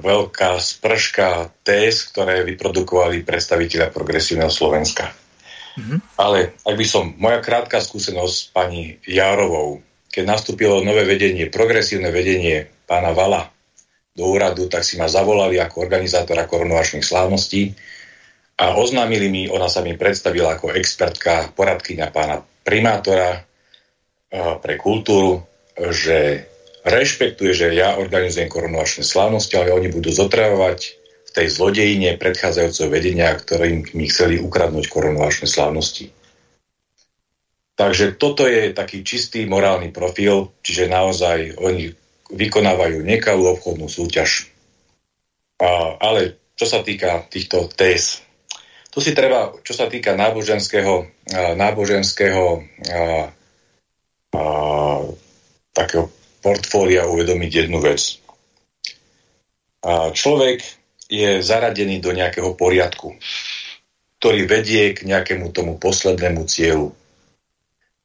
veľká 0.03 0.59
sprška 0.59 1.55
téz, 1.63 2.11
ktoré 2.11 2.43
vyprodukovali 2.43 3.23
predstaviteľa 3.23 3.95
progresívneho 3.95 4.51
Slovenska. 4.51 5.24
Mm-hmm. 5.75 5.99
Ale 6.19 6.55
ak 6.63 6.75
by 6.79 6.87
som, 6.87 7.15
moja 7.19 7.43
krátka 7.43 7.83
skúsenosť 7.83 8.35
s 8.35 8.49
pani 8.55 9.03
Járovou, 9.03 9.83
keď 10.15 10.25
nastúpilo 10.31 10.87
nové 10.87 11.03
vedenie, 11.03 11.51
progresívne 11.51 12.15
vedenie 12.15 12.71
pána 12.87 13.11
Vala 13.11 13.51
do 14.15 14.31
úradu, 14.31 14.71
tak 14.71 14.87
si 14.87 14.95
ma 14.95 15.11
zavolali 15.11 15.59
ako 15.59 15.83
organizátora 15.83 16.47
korunovačných 16.47 17.03
slávností 17.03 17.75
a 18.55 18.79
oznámili 18.79 19.27
mi, 19.27 19.43
ona 19.51 19.67
sa 19.67 19.83
mi 19.83 19.99
predstavila 19.99 20.55
ako 20.55 20.79
expertka, 20.79 21.51
poradkyňa 21.59 22.07
pána 22.15 22.39
primátora 22.63 23.43
pre 24.63 24.75
kultúru, 24.79 25.43
že 25.75 26.47
rešpektuje, 26.87 27.51
že 27.51 27.75
ja 27.75 27.99
organizujem 27.99 28.47
korunovačné 28.47 29.03
slávnosti, 29.03 29.59
ale 29.59 29.75
oni 29.75 29.91
budú 29.91 30.15
zotravovať 30.15 31.04
tej 31.35 31.51
zlodejine 31.51 32.15
predchádzajúceho 32.15 32.87
vedenia, 32.87 33.35
ktorým 33.35 33.91
mi 33.99 34.07
chceli 34.07 34.39
ukradnúť 34.39 34.87
korunovačné 34.87 35.51
slávnosti. 35.51 36.15
Takže 37.75 38.15
toto 38.15 38.47
je 38.47 38.71
taký 38.71 39.03
čistý 39.03 39.51
morálny 39.51 39.91
profil, 39.91 40.55
čiže 40.63 40.87
naozaj 40.87 41.59
oni 41.59 41.91
vykonávajú 42.31 43.03
nekalú 43.03 43.51
obchodnú 43.59 43.91
súťaž. 43.91 44.47
A, 45.59 45.99
ale 45.99 46.39
čo 46.55 46.71
sa 46.71 46.87
týka 46.87 47.27
týchto 47.27 47.67
téz, 47.75 48.23
tu 48.95 49.03
si 49.03 49.11
treba, 49.11 49.51
čo 49.67 49.75
sa 49.75 49.91
týka 49.91 50.15
náboženského, 50.15 51.11
náboženského 51.59 52.63
a, 52.63 53.03
a, 54.39 54.43
takého 55.75 56.15
portfólia 56.39 57.11
uvedomiť 57.11 57.51
jednu 57.67 57.83
vec. 57.83 58.23
A 59.83 60.15
človek 60.15 60.63
je 61.09 61.41
zaradený 61.45 62.01
do 62.01 62.13
nejakého 62.13 62.57
poriadku, 62.57 63.17
ktorý 64.21 64.49
vedie 64.49 64.97
k 64.97 65.05
nejakému 65.05 65.53
tomu 65.53 65.77
poslednému 65.77 66.49
cieľu. 66.49 66.97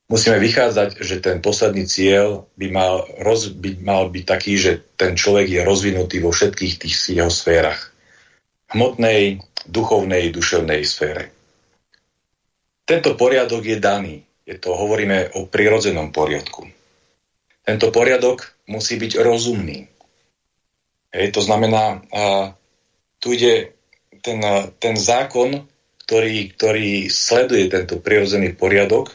Musíme 0.09 0.41
vychádzať, 0.41 1.05
že 1.05 1.21
ten 1.21 1.37
posledný 1.37 1.85
cieľ 1.85 2.49
by 2.57 2.67
mal, 2.73 3.05
roz, 3.21 3.53
by 3.53 3.77
mal 3.85 4.09
byť 4.09 4.25
taký, 4.25 4.57
že 4.57 4.81
ten 4.97 5.13
človek 5.13 5.45
je 5.45 5.61
rozvinutý 5.61 6.17
vo 6.17 6.33
všetkých 6.33 6.73
tých 6.81 6.95
jeho 7.13 7.29
sférach. 7.29 7.93
Hmotnej, 8.73 9.37
duchovnej, 9.69 10.33
duševnej 10.33 10.81
sfére. 10.81 11.29
Tento 12.89 13.13
poriadok 13.13 13.61
je 13.61 13.77
daný. 13.77 14.25
Je 14.49 14.57
to, 14.57 14.73
hovoríme 14.73 15.37
o 15.37 15.45
prirodzenom 15.45 16.09
poriadku. 16.09 16.65
Tento 17.61 17.93
poriadok 17.93 18.65
musí 18.65 18.97
byť 18.97 19.21
rozumný. 19.21 19.85
Hej, 21.13 21.37
to 21.37 21.41
znamená, 21.45 22.01
a 22.09 22.57
tu 23.19 23.35
ide 23.35 23.75
ten, 24.23 24.39
ten 24.79 24.95
zákon, 24.95 25.67
ktorý, 26.07 26.55
ktorý 26.57 26.89
sleduje 27.07 27.69
tento 27.69 28.01
prirodzený 28.01 28.57
poriadok 28.57 29.13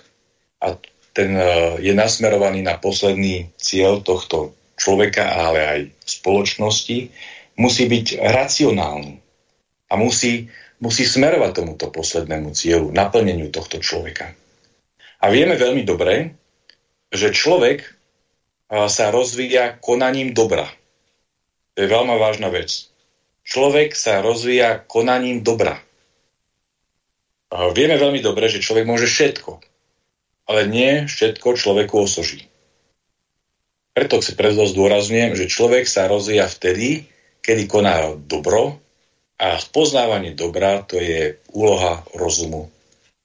a 0.63 0.79
ten 1.11 1.35
e, 1.35 1.47
je 1.83 1.93
nasmerovaný 1.93 2.63
na 2.63 2.79
posledný 2.79 3.51
cieľ 3.59 4.05
tohto 4.05 4.55
človeka, 4.79 5.25
ale 5.27 5.61
aj 5.65 5.81
spoločnosti, 6.07 7.11
musí 7.59 7.85
byť 7.87 8.07
racionálny. 8.21 9.23
a 9.91 10.01
musí, 10.01 10.51
musí 10.83 11.07
smerovať 11.07 11.51
tomuto 11.55 11.87
poslednému 11.93 12.51
cieľu, 12.51 12.91
naplneniu 12.91 13.53
tohto 13.55 13.79
človeka. 13.79 14.35
A 15.23 15.31
vieme 15.31 15.55
veľmi 15.55 15.87
dobre, 15.87 16.35
že 17.15 17.31
človek 17.31 17.85
sa 18.69 19.15
rozvíja 19.15 19.79
konaním 19.79 20.35
dobra. 20.35 20.67
To 21.75 21.79
je 21.79 21.89
veľmi 21.89 22.19
vážna 22.19 22.51
vec. 22.51 22.91
Človek 23.45 23.93
sa 23.93 24.25
rozvíja 24.25 24.81
konaním 24.89 25.45
dobra. 25.45 25.77
Vieme 27.53 28.01
veľmi 28.01 28.19
dobre, 28.25 28.51
že 28.51 28.65
človek 28.65 28.89
môže 28.89 29.07
všetko, 29.07 29.63
ale 30.51 30.67
nie 30.67 31.07
všetko 31.07 31.55
človeku 31.55 31.95
osoží. 31.95 32.49
Preto 33.95 34.19
si 34.19 34.35
preto 34.35 34.67
zdôrazňujem, 34.67 35.39
že 35.39 35.53
človek 35.53 35.87
sa 35.87 36.11
rozvíja 36.11 36.51
vtedy, 36.51 37.07
kedy 37.47 37.71
koná 37.71 38.17
dobro 38.19 38.83
a 39.39 39.61
spoznávanie 39.63 40.35
dobra 40.35 40.83
to 40.83 40.99
je 40.99 41.39
úloha 41.55 42.03
rozumu 42.17 42.75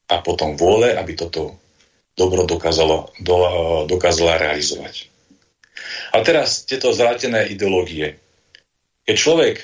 a 0.09 0.21
potom 0.21 0.53
vôle, 0.59 0.93
aby 0.93 1.17
toto 1.17 1.57
dobro 2.13 2.43
dokázalo, 2.45 3.09
do, 3.23 3.37
dokázala 3.87 4.37
realizovať. 4.37 5.07
A 6.11 6.21
teraz 6.21 6.67
tieto 6.67 6.91
zvrátené 6.91 7.47
ideológie. 7.47 8.19
Keď 9.07 9.15
človek 9.15 9.55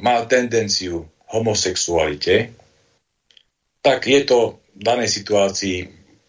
má 0.00 0.24
tendenciu 0.24 1.04
homosexualite, 1.28 2.56
tak 3.84 4.08
je 4.08 4.20
to 4.24 4.60
v 4.76 4.82
danej 4.82 5.10
situácii, 5.12 5.78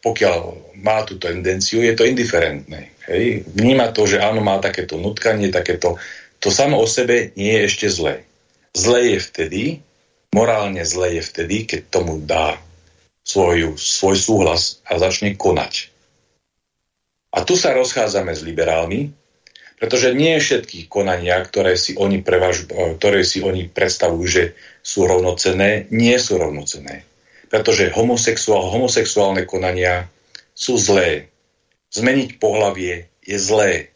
pokiaľ 0.04 0.40
má 0.82 1.06
tú 1.08 1.16
tendenciu, 1.22 1.84
je 1.84 1.94
to 1.96 2.04
indiferentné. 2.04 2.92
Hej? 3.08 3.48
Vníma 3.54 3.94
to, 3.96 4.08
že 4.10 4.20
áno, 4.20 4.44
má 4.44 4.60
takéto 4.60 5.00
nutkanie, 5.00 5.54
takéto... 5.54 5.96
To 6.42 6.50
samo 6.50 6.82
o 6.82 6.88
sebe 6.90 7.32
nie 7.38 7.54
je 7.54 7.68
ešte 7.70 7.88
zlé. 7.88 8.26
Zlé 8.74 9.16
je 9.16 9.20
vtedy, 9.22 9.62
morálne 10.34 10.82
zlé 10.82 11.22
je 11.22 11.24
vtedy, 11.28 11.70
keď 11.70 11.82
tomu 11.92 12.18
dá 12.24 12.58
svoj, 13.22 13.78
svoj 13.78 14.16
súhlas 14.18 14.82
a 14.90 14.98
začne 14.98 15.38
konať. 15.38 15.94
A 17.32 17.46
tu 17.46 17.54
sa 17.56 17.72
rozchádzame 17.78 18.34
s 18.34 18.42
liberálmi, 18.42 19.14
pretože 19.82 20.14
nie 20.14 20.38
všetky 20.38 20.86
konania, 20.86 21.42
ktoré 21.42 21.74
si 21.74 21.98
oni, 21.98 22.22
prevaž, 22.22 22.70
ktoré 22.70 23.26
si 23.26 23.42
oni 23.42 23.66
predstavujú, 23.66 24.26
že 24.30 24.44
sú 24.86 25.10
rovnocenné, 25.10 25.90
nie 25.90 26.16
sú 26.22 26.38
rovnocenné 26.38 27.10
pretože 27.52 27.92
homosexuál, 27.92 28.72
homosexuálne 28.72 29.44
konania 29.44 30.08
sú 30.56 30.80
zlé. 30.80 31.28
Zmeniť 31.92 32.40
pohlavie 32.40 33.12
je 33.28 33.36
zlé. 33.36 33.92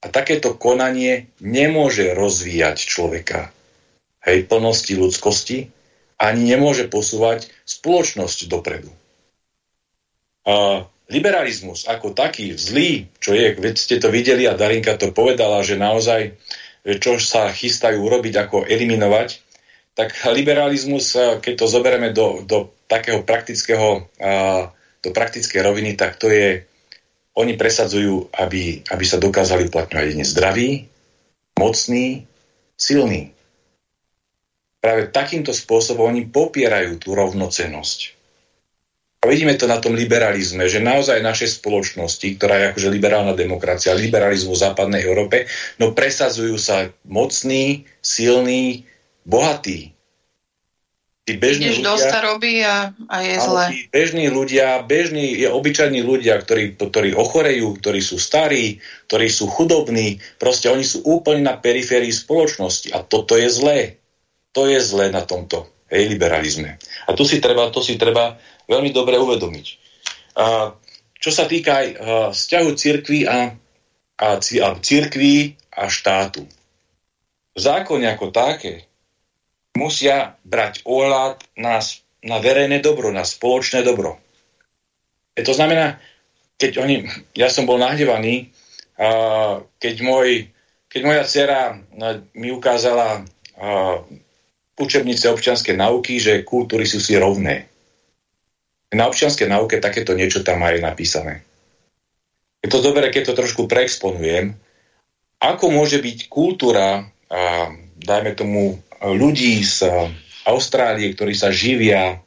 A 0.00 0.08
takéto 0.08 0.56
konanie 0.56 1.28
nemôže 1.36 2.16
rozvíjať 2.16 2.80
človeka 2.80 3.52
hej, 4.24 4.48
plnosti 4.48 4.96
ľudskosti, 4.96 5.68
ani 6.16 6.48
nemôže 6.48 6.88
posúvať 6.88 7.52
spoločnosť 7.68 8.48
dopredu. 8.48 8.88
A 10.48 10.88
liberalizmus 11.08 11.88
ako 11.88 12.12
taký 12.12 12.52
zlý, 12.54 13.08
čo 13.16 13.32
je, 13.32 13.56
veď 13.56 13.74
ste 13.74 13.96
to 13.96 14.12
videli 14.12 14.44
a 14.44 14.56
Darinka 14.56 15.00
to 15.00 15.10
povedala, 15.10 15.64
že 15.64 15.80
naozaj, 15.80 16.36
čo 16.84 17.16
sa 17.16 17.48
chystajú 17.48 17.96
urobiť, 17.96 18.34
ako 18.36 18.68
eliminovať, 18.68 19.40
tak 19.96 20.14
liberalizmus, 20.30 21.16
keď 21.42 21.54
to 21.58 21.66
zoberieme 21.66 22.14
do, 22.14 22.44
do 22.46 22.70
takého 22.86 23.26
praktického, 23.26 24.06
do 25.02 25.10
praktickej 25.10 25.60
roviny, 25.64 25.98
tak 25.98 26.20
to 26.20 26.30
je, 26.30 26.62
oni 27.34 27.58
presadzujú, 27.58 28.30
aby, 28.36 28.86
aby 28.86 29.04
sa 29.08 29.18
dokázali 29.18 29.66
uplatňovať 29.66 30.04
jedine 30.06 30.26
zdraví, 30.28 30.68
mocný, 31.58 32.28
silný. 32.78 33.34
Práve 34.78 35.10
takýmto 35.10 35.50
spôsobom 35.50 36.14
oni 36.14 36.30
popierajú 36.30 37.02
tú 37.02 37.18
rovnocenosť. 37.18 38.17
Vidíme 39.28 39.54
to 39.60 39.68
na 39.68 39.76
tom 39.76 39.92
liberalizme, 39.92 40.64
že 40.66 40.80
naozaj 40.80 41.20
naše 41.20 41.46
spoločnosti, 41.46 42.24
ktorá 42.40 42.56
je 42.56 42.68
akože 42.72 42.88
liberálna 42.88 43.36
demokracia, 43.36 43.92
liberalizmu 43.92 44.56
v 44.56 44.62
západnej 44.64 45.04
Európe, 45.04 45.44
no 45.76 45.92
presadzujú 45.92 46.56
sa 46.56 46.88
mocný, 47.04 47.84
silný, 48.00 48.88
bohatí. 49.28 49.92
Tí 51.28 51.36
bežní 51.36 51.84
ľudia, 51.84 51.84
do 51.84 51.96
starobí 52.00 52.64
a, 52.64 52.96
a 53.04 53.16
je 53.20 53.36
zle. 53.36 53.64
Tí 53.68 53.80
bežní 53.92 54.32
ľudia, 54.32 54.80
bežní, 54.88 55.44
obyčajní 55.44 56.00
ľudia, 56.00 56.40
ktorí, 56.40 56.80
ktorí 56.80 57.12
ochorejú, 57.12 57.76
ktorí 57.84 58.00
sú 58.00 58.16
starí, 58.16 58.80
ktorí 59.12 59.28
sú 59.28 59.44
chudobní, 59.44 60.24
proste 60.40 60.72
oni 60.72 60.88
sú 60.88 61.04
úplne 61.04 61.44
na 61.44 61.60
periférii 61.60 62.16
spoločnosti 62.16 62.96
a 62.96 63.04
toto 63.04 63.36
je 63.36 63.52
zlé. 63.52 64.00
To 64.56 64.64
je 64.64 64.80
zlé 64.80 65.12
na 65.12 65.20
tomto 65.20 65.68
hej, 65.90 66.04
liberalizme. 66.08 66.76
A 67.08 67.10
tu 67.16 67.24
si 67.24 67.40
treba, 67.40 67.72
to 67.72 67.80
si 67.80 67.96
treba 67.96 68.36
veľmi 68.68 68.92
dobre 68.92 69.16
uvedomiť. 69.16 69.66
A 70.38 70.72
čo 71.18 71.30
sa 71.34 71.50
týka 71.50 71.82
aj 71.82 71.88
vzťahu 72.30 72.70
cirkví 72.78 73.26
a, 73.26 73.50
a, 74.22 74.28
a 74.38 74.68
cirkví 74.78 75.58
a 75.74 75.90
štátu. 75.90 76.46
V 77.54 77.58
zákone 77.58 78.06
ako 78.06 78.30
také 78.30 78.86
musia 79.74 80.38
brať 80.46 80.86
ohľad 80.86 81.42
na, 81.58 81.82
na 82.22 82.36
verejné 82.38 82.78
dobro, 82.78 83.10
na 83.10 83.26
spoločné 83.26 83.82
dobro. 83.82 84.18
E 85.34 85.42
to 85.42 85.54
znamená, 85.54 85.98
keď 86.58 86.82
oni, 86.82 87.06
ja 87.34 87.50
som 87.50 87.66
bol 87.66 87.78
nahnevaný, 87.78 88.50
a 88.98 89.08
keď, 89.78 89.94
môj, 90.02 90.50
keď 90.90 91.00
moja 91.06 91.22
dcera 91.22 91.78
mi 92.34 92.50
ukázala 92.50 93.22
učebnice 94.78 95.26
občianskej 95.28 95.74
nauky, 95.74 96.22
že 96.22 96.46
kultúry 96.46 96.86
sú 96.86 97.02
si 97.02 97.18
rovné. 97.18 97.66
Na 98.94 99.10
občianskej 99.10 99.50
nauke 99.50 99.82
takéto 99.82 100.16
niečo 100.16 100.40
tam 100.40 100.64
aj 100.64 100.80
napísané. 100.80 101.44
Je 102.64 102.72
to 102.72 102.82
dobré, 102.82 103.12
keď 103.12 103.30
to 103.30 103.38
trošku 103.38 103.68
preexponujem. 103.68 104.56
Ako 105.38 105.70
môže 105.70 106.02
byť 106.02 106.32
kultúra, 106.32 107.04
a, 107.04 107.70
dajme 108.00 108.32
tomu, 108.34 108.80
ľudí 109.02 109.62
z 109.62 109.86
Austrálie, 110.48 111.12
ktorí 111.12 111.36
sa 111.36 111.52
živia 111.52 112.18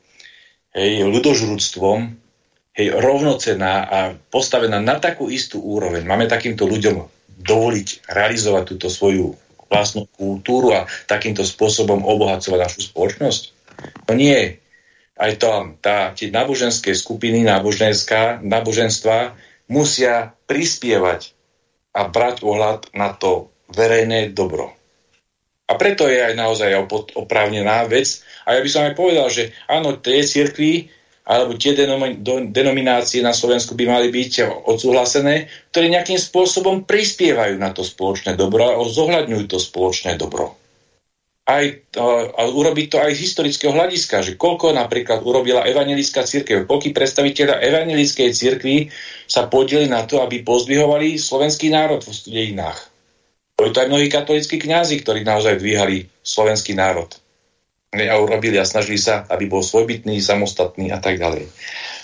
hej, 0.72 1.04
ľudožrúctvom, 1.10 2.00
hej, 2.78 2.88
rovnocená 2.96 3.74
a 3.90 4.00
postavená 4.32 4.80
na 4.80 5.02
takú 5.02 5.28
istú 5.28 5.60
úroveň. 5.60 6.06
Máme 6.06 6.30
takýmto 6.30 6.70
ľuďom 6.70 7.04
dovoliť 7.42 8.06
realizovať 8.06 8.64
túto 8.78 8.88
svoju 8.88 9.34
vlastnú 9.72 10.06
kultúru 10.12 10.76
a 10.76 10.86
takýmto 11.08 11.48
spôsobom 11.48 12.04
obohacovať 12.04 12.60
našu 12.60 12.82
spoločnosť? 12.92 13.42
No 14.12 14.14
nie. 14.14 14.60
Aj 15.16 15.32
to, 15.40 15.80
tá, 15.80 16.12
tie 16.12 16.28
náboženské 16.28 16.92
skupiny, 16.92 17.48
náboženská, 17.48 18.44
náboženstva 18.44 19.38
musia 19.72 20.36
prispievať 20.52 21.32
a 21.96 22.12
brať 22.12 22.44
ohľad 22.44 22.92
na 22.92 23.16
to 23.16 23.48
verejné 23.72 24.36
dobro. 24.36 24.76
A 25.72 25.80
preto 25.80 26.12
je 26.12 26.20
aj 26.20 26.36
naozaj 26.36 26.76
oprávnená 27.16 27.88
vec. 27.88 28.20
A 28.44 28.60
ja 28.60 28.60
by 28.60 28.70
som 28.70 28.84
aj 28.92 28.94
povedal, 29.00 29.32
že 29.32 29.56
áno, 29.72 29.96
tie 29.96 30.20
cirkvy 30.28 30.92
alebo 31.22 31.54
tie 31.54 31.78
denominácie 32.50 33.22
na 33.22 33.32
Slovensku 33.32 33.78
by 33.78 33.86
mali 33.86 34.08
byť 34.10 34.66
odsúhlasené, 34.66 35.48
ktoré 35.70 35.86
nejakým 35.94 36.18
spôsobom 36.18 36.84
prispievajú 36.90 37.62
na 37.62 37.70
to 37.70 37.86
spoločné 37.86 38.34
dobro 38.34 38.74
a 38.74 38.82
zohľadňujú 38.82 39.46
to 39.46 39.62
spoločné 39.62 40.18
dobro. 40.18 40.58
Aj, 41.46 41.66
a 42.38 42.42
urobiť 42.48 42.88
to 42.90 42.98
aj 43.02 43.18
z 43.18 43.24
historického 43.28 43.74
hľadiska, 43.74 44.24
že 44.24 44.38
koľko 44.38 44.78
napríklad 44.78 45.26
urobila 45.26 45.66
evangelická 45.66 46.24
církev, 46.24 46.70
koľko 46.70 46.94
predstaviteľa 46.94 47.60
evangelickej 47.66 48.30
církvy 48.32 48.76
sa 49.26 49.50
podieli 49.50 49.90
na 49.90 50.06
to, 50.06 50.22
aby 50.22 50.46
pozdvihovali 50.46 51.18
slovenský 51.18 51.74
národ 51.74 52.02
v 52.02 52.14
dejinách. 52.30 52.80
Boli 53.58 53.70
to 53.74 53.84
aj 53.84 53.90
mnohí 53.90 54.08
katolíckí 54.10 54.58
kňazi, 54.58 55.06
ktorí 55.06 55.22
naozaj 55.22 55.60
dvíhali 55.60 56.10
slovenský 56.26 56.74
národ. 56.74 57.10
A 57.92 58.16
urobili 58.24 58.56
a 58.56 58.64
snažili 58.64 58.96
sa, 58.96 59.28
aby 59.28 59.52
bol 59.52 59.60
svojbytný, 59.60 60.24
samostatný 60.24 60.96
a 60.96 61.04
tak 61.04 61.20
ďalej. 61.20 61.52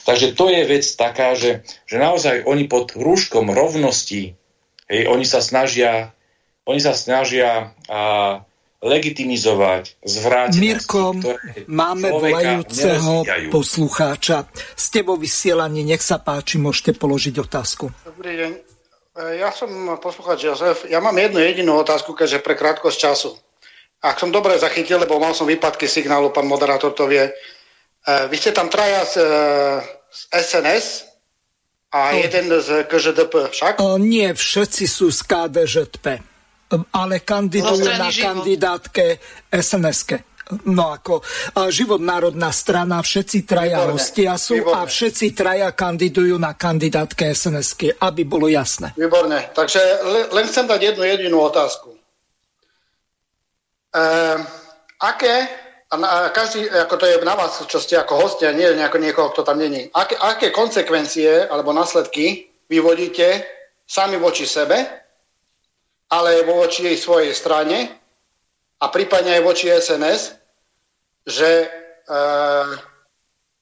Takže 0.03 0.35
to 0.35 0.51
je 0.51 0.61
vec 0.67 0.83
taká, 0.83 1.31
že, 1.31 1.63
že 1.87 1.95
naozaj 1.95 2.43
oni 2.43 2.67
pod 2.67 2.91
rúškom 2.91 3.47
rovnosti, 3.55 4.35
hej, 4.91 5.01
oni 5.07 5.23
sa 5.23 5.39
snažia, 5.39 6.11
oni 6.67 6.83
sa 6.83 6.91
snažia 6.91 7.71
a, 7.87 8.43
legitimizovať, 8.83 9.97
zvrátiť. 10.05 10.59
Mirko, 10.61 11.17
máme 11.65 12.07
volajúceho 12.13 13.25
poslucháča. 13.49 14.45
Ste 14.77 15.01
vo 15.01 15.17
vysielaní, 15.17 15.81
nech 15.81 16.03
sa 16.03 16.21
páči, 16.21 16.61
môžete 16.61 16.93
položiť 16.93 17.35
otázku. 17.41 17.89
Dobrý 18.05 18.37
deň. 18.37 18.51
E, 18.53 18.59
ja 19.41 19.49
som 19.49 19.97
poslúchať 19.97 20.37
Jozef. 20.51 20.77
Ja 20.85 21.01
mám 21.01 21.17
jednu 21.17 21.41
jedinú 21.41 21.73
otázku, 21.81 22.13
keďže 22.13 22.45
pre 22.45 22.53
krátkosť 22.53 22.97
času. 23.01 23.31
Ak 23.97 24.21
som 24.21 24.29
dobre 24.29 24.53
zachytil, 24.61 25.01
lebo 25.01 25.17
mal 25.17 25.33
som 25.33 25.49
výpadky 25.49 25.89
signálu, 25.89 26.29
pán 26.29 26.45
moderátor 26.45 26.93
to 26.93 27.09
vie. 27.09 27.25
E, 27.25 27.33
vy 28.29 28.35
ste 28.37 28.53
tam 28.53 28.69
traja 28.69 29.01
z, 29.03 29.15
e, 29.19 29.29
z 30.13 30.21
SNS 30.37 30.85
a 31.89 32.13
no. 32.13 32.19
jeden 32.21 32.45
z 32.61 32.69
KŽDP 32.85 33.33
však? 33.49 33.73
O, 33.81 33.97
nie, 33.97 34.29
všetci 34.29 34.85
sú 34.85 35.09
z 35.09 35.25
KDŽP, 35.25 36.05
ale 36.93 37.15
kandidujú 37.25 37.89
na 37.95 38.11
kandidátke 38.11 39.17
sns 39.49 40.19
No 40.47 40.95
ako 40.95 41.19
život 41.67 41.99
národná 41.99 42.55
strana, 42.55 43.03
všetci 43.03 43.43
traja 43.43 43.83
Výborné. 43.83 43.91
hostia 43.91 44.33
sú 44.39 44.63
Výborné. 44.63 44.79
a 44.79 44.87
všetci 44.87 45.25
traja 45.35 45.69
kandidujú 45.75 46.39
na 46.39 46.55
kandidátke 46.55 47.27
sns 47.35 47.75
aby 47.99 48.21
bolo 48.23 48.47
jasné. 48.47 48.95
Výborné. 48.95 49.51
Takže 49.51 49.79
len 50.31 50.45
chcem 50.47 50.63
dať 50.63 50.95
jednu 50.95 51.03
jedinú 51.03 51.43
otázku. 51.43 51.96
E, 53.95 54.03
aké, 54.99 55.35
a 55.87 56.29
každý, 56.35 56.67
ako 56.67 56.95
to 56.99 57.05
je 57.07 57.15
na 57.23 57.35
vás, 57.35 57.63
čo 57.63 57.79
ste 57.79 57.95
ako 57.95 58.27
hostia, 58.27 58.51
nie 58.51 58.67
nejako 58.75 58.97
niekoho, 58.99 59.31
kto 59.31 59.47
tam 59.47 59.63
není, 59.63 59.87
aké, 59.95 60.19
aké 60.19 60.47
konsekvencie 60.51 61.47
alebo 61.47 61.71
následky 61.71 62.51
vyvodíte 62.67 63.47
sami 63.87 64.19
voči 64.19 64.43
sebe, 64.43 64.83
ale 66.11 66.43
voči 66.43 66.91
jej 66.91 66.97
svojej 66.99 67.31
strane 67.31 67.87
a 68.83 68.85
prípadne 68.91 69.39
aj 69.39 69.43
voči 69.47 69.71
SNS, 69.71 70.35
že 71.23 71.49
e, 71.63 71.67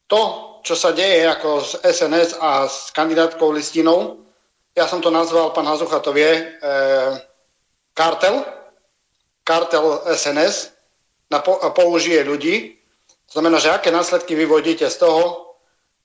to, 0.09 0.21
čo 0.65 0.73
sa 0.73 0.93
deje 0.93 1.29
ako 1.29 1.61
z 1.61 1.71
SNS 1.85 2.29
a 2.41 2.65
s 2.65 2.89
kandidátkou 2.89 3.53
listinou, 3.53 4.25
ja 4.73 4.89
som 4.89 4.99
to 4.99 5.13
nazval, 5.13 5.53
pán 5.53 5.69
Hazucha 5.69 6.01
to 6.01 6.09
vie, 6.09 6.29
e, 6.29 6.69
kartel, 7.93 8.64
kartel 9.45 10.01
SNS 10.09 10.73
na 11.29 11.39
po, 11.39 11.61
použije 11.71 12.25
ľudí. 12.25 12.81
To 13.29 13.39
znamená, 13.39 13.61
že 13.61 13.71
aké 13.71 13.93
následky 13.93 14.33
vyvodíte 14.33 14.89
z 14.89 14.97
toho, 14.97 15.55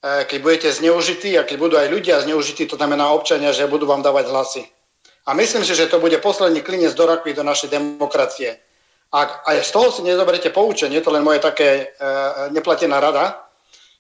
e, 0.05 0.25
keď 0.29 0.39
budete 0.45 0.69
zneužití 0.73 1.41
a 1.41 1.49
keď 1.49 1.57
budú 1.57 1.75
aj 1.81 1.89
ľudia 1.89 2.21
zneužití, 2.21 2.69
to 2.69 2.77
znamená 2.77 3.09
občania, 3.11 3.51
že 3.57 3.67
budú 3.67 3.89
vám 3.89 4.05
dávať 4.05 4.29
hlasy. 4.29 4.63
A 5.27 5.33
myslím 5.35 5.65
si, 5.65 5.73
že 5.73 5.89
to 5.89 6.01
bude 6.01 6.17
posledný 6.21 6.61
klinec 6.61 6.93
do 6.93 7.09
rakvy 7.09 7.33
do 7.33 7.45
našej 7.45 7.73
demokracie. 7.73 8.61
Ak 9.11 9.43
aj 9.49 9.67
z 9.67 9.71
toho 9.73 9.89
si 9.91 10.01
nezoberete 10.07 10.55
poučenie, 10.55 11.01
to 11.01 11.11
len 11.11 11.25
moje 11.25 11.41
také 11.43 11.69
e, 11.69 12.07
neplatená 12.55 13.01
rada, 13.01 13.51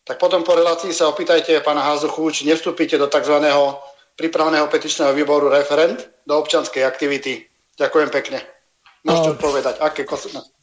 tak 0.04 0.16
potom 0.20 0.44
po 0.44 0.56
relácii 0.56 0.92
sa 0.92 1.08
opýtajte 1.08 1.60
pána 1.60 1.84
Hazuchu, 1.84 2.30
či 2.30 2.48
nevstúpite 2.48 2.96
do 2.96 3.06
tzv. 3.08 3.36
prípravného 4.16 4.66
petičného 4.68 5.12
výboru 5.12 5.48
referent 5.48 6.08
do 6.24 6.34
občanskej 6.40 6.84
aktivity. 6.84 7.46
Ďakujem 7.76 8.08
pekne. 8.10 8.59
Môžete 9.04 9.30
odpovedať, 9.40 9.74
aké 9.80 10.04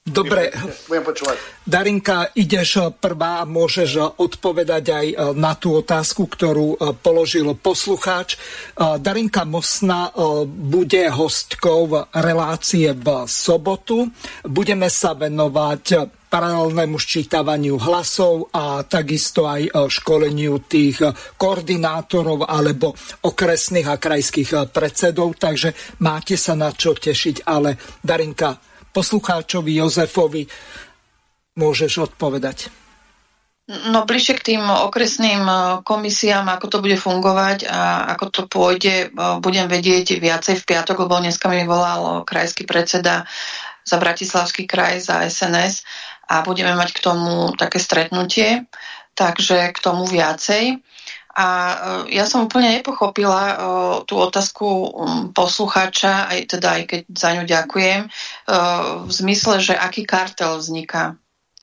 Dobre. 0.08 0.56
Budem 0.88 1.04
počúvať. 1.04 1.36
Darinka, 1.68 2.32
ideš 2.32 2.96
prvá 2.96 3.44
a 3.44 3.50
môžeš 3.50 4.16
odpovedať 4.16 4.84
aj 4.88 5.08
e, 5.12 5.16
na 5.36 5.52
tú 5.60 5.84
otázku, 5.84 6.32
ktorú 6.32 6.80
položil 7.04 7.52
poslucháč. 7.60 8.40
Darinka 8.80 9.44
Mosna 9.44 10.16
bude 10.48 11.12
hostkou 11.12 12.08
relácie 12.16 12.96
v 12.96 13.28
sobotu. 13.28 14.08
Budeme 14.48 14.88
sa 14.88 15.12
venovať 15.12 16.08
paralelnému 16.28 17.00
ščítavaniu 17.00 17.80
hlasov 17.80 18.52
a 18.52 18.84
takisto 18.84 19.48
aj 19.48 19.72
školeniu 19.88 20.60
tých 20.68 21.04
koordinátorov 21.40 22.44
alebo 22.48 22.96
okresných 23.24 23.88
a 23.88 23.96
krajských 23.96 24.72
predsedov, 24.72 25.40
takže 25.40 26.00
máte 26.04 26.36
sa 26.36 26.56
na 26.56 26.76
čo 26.76 26.92
tešiť, 26.96 27.48
ale 27.48 27.80
Darinka, 28.04 28.60
poslucháčovi 28.98 29.78
Jozefovi 29.78 30.50
môžeš 31.54 32.10
odpovedať? 32.10 32.74
No 33.68 34.08
bližšie 34.08 34.40
k 34.40 34.46
tým 34.56 34.64
okresným 34.64 35.44
e, 35.44 35.56
komisiám, 35.84 36.48
ako 36.48 36.66
to 36.72 36.78
bude 36.80 36.96
fungovať 36.96 37.68
a 37.68 38.10
ako 38.16 38.26
to 38.32 38.42
pôjde, 38.48 39.12
e, 39.12 39.28
budem 39.44 39.68
vedieť 39.68 40.18
viacej 40.24 40.64
v 40.64 40.68
piatok, 40.72 41.04
lebo 41.04 41.20
dneska 41.20 41.52
mi 41.52 41.68
volal 41.68 42.24
krajský 42.24 42.64
predseda 42.64 43.28
za 43.84 44.00
Bratislavský 44.00 44.64
kraj, 44.64 45.04
za 45.04 45.20
SNS 45.28 45.84
a 46.32 46.48
budeme 46.48 46.80
mať 46.80 46.96
k 46.96 47.04
tomu 47.04 47.52
také 47.60 47.84
stretnutie, 47.84 48.66
takže 49.20 49.76
k 49.76 49.78
tomu 49.84 50.08
viacej. 50.08 50.80
A 51.38 51.48
e, 52.10 52.18
ja 52.18 52.26
som 52.26 52.50
úplne 52.50 52.82
nepochopila 52.82 53.44
e, 53.46 53.56
tú 54.10 54.18
otázku 54.18 54.66
poslucháča, 55.38 56.34
aj 56.34 56.58
teda 56.58 56.68
aj 56.82 56.84
keď 56.90 57.02
za 57.14 57.30
ňu 57.38 57.44
ďakujem, 57.46 58.02
e, 58.02 58.10
v 59.06 59.12
zmysle, 59.14 59.62
že 59.62 59.78
aký 59.78 60.02
kartel 60.02 60.58
vzniká 60.58 61.14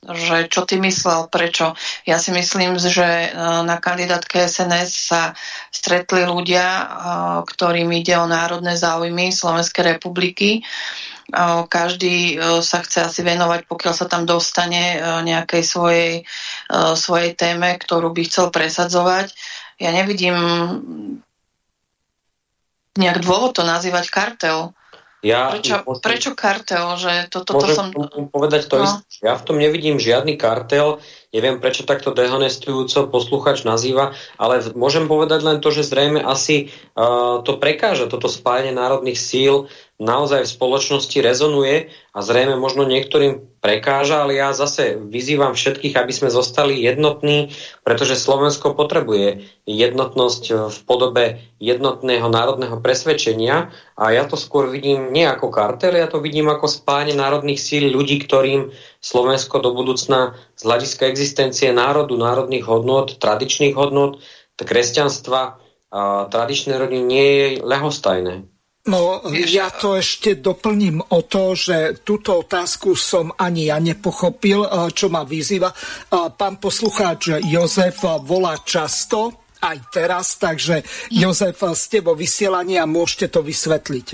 že 0.04 0.52
čo 0.52 0.68
ty 0.68 0.76
myslel, 0.76 1.32
prečo. 1.32 1.72
Ja 2.04 2.20
si 2.20 2.28
myslím, 2.28 2.76
že 2.76 3.32
na 3.64 3.80
kandidátke 3.80 4.36
SNS 4.36 4.90
sa 4.92 5.32
stretli 5.72 6.28
ľudia, 6.28 6.92
ktorým 7.48 7.88
ide 7.88 8.12
o 8.20 8.28
národné 8.28 8.76
záujmy 8.76 9.32
Slovenskej 9.32 9.96
republiky. 9.96 10.60
Každý 11.72 12.36
sa 12.60 12.84
chce 12.84 13.08
asi 13.08 13.24
venovať, 13.24 13.64
pokiaľ 13.64 13.94
sa 13.96 14.04
tam 14.04 14.28
dostane 14.28 15.00
nejakej 15.24 15.62
svojej, 15.64 16.12
svojej 16.92 17.32
téme, 17.32 17.72
ktorú 17.80 18.12
by 18.12 18.28
chcel 18.28 18.52
presadzovať 18.52 19.32
ja 19.78 19.90
nevidím 19.90 20.36
nejak 22.94 23.18
dôvod 23.22 23.58
to 23.58 23.62
nazývať 23.66 24.06
kartel. 24.10 24.70
Ja, 25.24 25.56
prečo, 25.56 25.80
môžem, 25.88 26.04
prečo 26.04 26.30
kartel? 26.36 26.84
Že 27.00 27.12
to, 27.32 27.38
to, 27.48 27.52
to 27.56 27.66
som... 27.72 27.86
povedať 28.28 28.68
to 28.68 28.76
no. 28.76 28.84
isté. 28.84 29.24
Ja 29.24 29.40
v 29.40 29.44
tom 29.48 29.56
nevidím 29.56 29.96
žiadny 29.96 30.36
kartel. 30.36 31.00
Neviem, 31.34 31.58
prečo 31.58 31.82
takto 31.82 32.14
dehonestujúco 32.14 33.10
posluchač 33.10 33.66
nazýva, 33.66 34.14
ale 34.38 34.62
môžem 34.78 35.10
povedať 35.10 35.42
len 35.42 35.58
to, 35.58 35.74
že 35.74 35.82
zrejme 35.82 36.22
asi 36.22 36.70
uh, 36.94 37.42
to 37.42 37.58
prekáža, 37.58 38.06
toto 38.06 38.30
spájanie 38.30 38.70
národných 38.70 39.18
síl 39.18 39.66
naozaj 39.98 40.46
v 40.46 40.54
spoločnosti 40.58 41.18
rezonuje 41.22 41.90
a 42.14 42.18
zrejme 42.18 42.58
možno 42.58 42.82
niektorým 42.82 43.46
prekáža, 43.62 44.26
ale 44.26 44.38
ja 44.38 44.50
zase 44.50 44.98
vyzývam 44.98 45.54
všetkých, 45.54 45.94
aby 45.94 46.10
sme 46.10 46.34
zostali 46.34 46.82
jednotní, 46.82 47.54
pretože 47.86 48.18
Slovensko 48.18 48.74
potrebuje 48.74 49.46
jednotnosť 49.70 50.70
v 50.70 50.78
podobe 50.82 51.24
jednotného 51.62 52.26
národného 52.26 52.82
presvedčenia 52.82 53.70
a 53.94 54.04
ja 54.10 54.26
to 54.26 54.34
skôr 54.34 54.66
vidím 54.66 55.14
nie 55.14 55.24
ako 55.24 55.54
kartel, 55.54 55.94
ja 55.94 56.10
to 56.10 56.18
vidím 56.18 56.50
ako 56.50 56.66
spájanie 56.66 57.14
národných 57.14 57.62
síl 57.62 57.86
ľudí, 57.88 58.18
ktorým 58.18 58.74
Slovensko 59.04 59.60
do 59.60 59.76
budúcna 59.76 60.32
z 60.56 60.64
hľadiska 60.64 61.04
existencie 61.12 61.68
národu, 61.76 62.16
národných 62.16 62.64
hodnot, 62.64 63.20
tradičných 63.20 63.76
hodnot, 63.76 64.24
kresťanstva, 64.56 65.60
a 65.94 66.26
tradičné 66.26 66.74
rodiny 66.80 67.04
nie 67.04 67.28
je 67.28 67.46
lehostajné. 67.60 68.48
No, 68.84 69.24
ja 69.32 69.72
to 69.72 69.96
ešte 69.96 70.40
doplním 70.40 71.00
o 71.00 71.20
to, 71.24 71.56
že 71.56 72.04
túto 72.04 72.44
otázku 72.44 72.92
som 72.96 73.32
ani 73.32 73.72
ja 73.72 73.80
nepochopil, 73.80 74.90
čo 74.92 75.08
ma 75.08 75.24
vyzýva. 75.24 75.72
Pán 76.34 76.60
poslucháč 76.60 77.40
Jozef 77.44 78.04
volá 78.24 78.60
často, 78.60 79.48
aj 79.62 79.78
teraz, 79.88 80.36
takže 80.36 80.84
Jozef, 81.08 81.62
ste 81.76 82.04
vo 82.04 82.12
vysielaní 82.12 82.76
a 82.76 82.84
môžete 82.84 83.32
to 83.32 83.40
vysvetliť. 83.40 84.06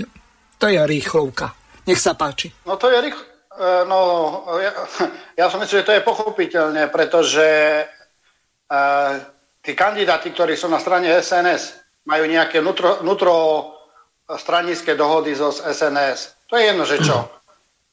To 0.61 0.65
je 0.69 0.79
rýchlovka. 0.79 1.51
Nech 1.89 1.99
sa 1.99 2.15
páči. 2.15 2.53
No 2.63 2.79
to 2.79 2.87
je 2.87 3.11
rýchlo. 3.11 3.30
E, 3.51 3.85
no, 3.85 3.99
ja, 4.63 4.71
ja 5.35 5.45
som 5.51 5.59
myslel, 5.59 5.83
že 5.83 5.87
to 5.87 5.95
je 5.97 6.07
pochopiteľné, 6.07 6.87
pretože 6.87 7.49
uh, 8.71 9.11
tí 9.59 9.75
kandidáti, 9.75 10.31
ktorí 10.31 10.55
sú 10.55 10.71
na 10.71 10.79
strane 10.79 11.11
SNS, 11.11 11.81
majú 12.07 12.25
nejaké 12.25 12.63
vnútro, 12.63 13.03
vnútro 13.03 13.35
stranické 14.39 14.95
dohody 14.95 15.35
zo 15.35 15.51
SNS. 15.51 16.47
To 16.47 16.55
je 16.55 16.63
jedno, 16.71 16.83
že 16.87 17.03
čo. 17.03 17.27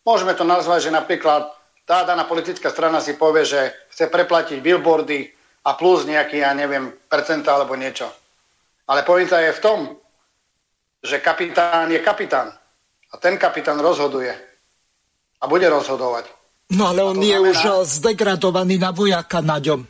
Môžeme 0.07 0.33
to 0.39 0.47
nazvať, 0.47 0.89
že 0.89 0.95
napríklad 0.95 1.51
tá 1.85 2.05
daná 2.05 2.25
politická 2.25 2.71
strana 2.71 3.03
si 3.03 3.17
povie, 3.17 3.45
že 3.45 3.75
chce 3.93 4.09
preplatiť 4.09 4.63
billboardy 4.63 5.29
a 5.67 5.75
plus 5.77 6.09
nejaký, 6.09 6.41
ja 6.41 6.55
neviem, 6.57 6.95
percenta 7.11 7.57
alebo 7.57 7.77
niečo. 7.77 8.09
Ale 8.89 9.05
pointa 9.05 9.41
je 9.41 9.53
v 9.53 9.61
tom, 9.61 9.79
že 11.05 11.21
kapitán 11.21 11.93
je 11.93 12.01
kapitán. 12.01 12.49
A 13.09 13.15
ten 13.21 13.37
kapitán 13.37 13.81
rozhoduje. 13.81 14.48
A 15.39 15.45
bude 15.47 15.71
rozhodovať. 15.71 16.39
No 16.75 16.93
ale 16.93 17.01
on 17.01 17.17
je 17.17 17.33
znamená... 17.33 17.53
už 17.55 17.59
eh, 17.65 17.85
zdegradovaný 17.87 18.77
na 18.77 18.91
vojaka 18.93 19.41
na 19.41 19.57
ňom. 19.57 19.81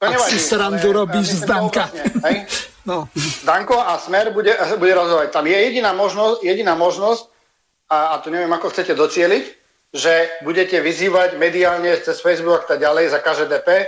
Ak 0.00 0.28
si 0.28 0.36
srandu 0.36 0.92
robíš 0.92 1.40
z 1.40 1.48
Danka. 1.48 1.88
no. 2.90 3.08
Danko 3.44 3.80
a 3.80 3.96
Smer 3.96 4.36
bude, 4.36 4.52
bude 4.76 4.92
rozhodovať. 4.92 5.32
Tam 5.32 5.48
je 5.48 5.56
jediná 5.56 5.96
možnosť, 5.96 6.44
jediná 6.44 6.76
možnosť 6.76 7.24
a, 7.88 8.16
a 8.16 8.20
to 8.20 8.28
neviem, 8.28 8.52
ako 8.52 8.68
chcete 8.68 8.92
docieliť, 8.92 9.44
že 9.94 10.44
budete 10.44 10.80
vyzývať 10.80 11.36
mediálne 11.36 11.92
cez 12.00 12.20
Facebook 12.20 12.64
a 12.64 12.76
tak 12.76 12.80
ďalej 12.80 13.12
za 13.12 13.20
KŽDP, 13.20 13.68
eh, 13.76 13.86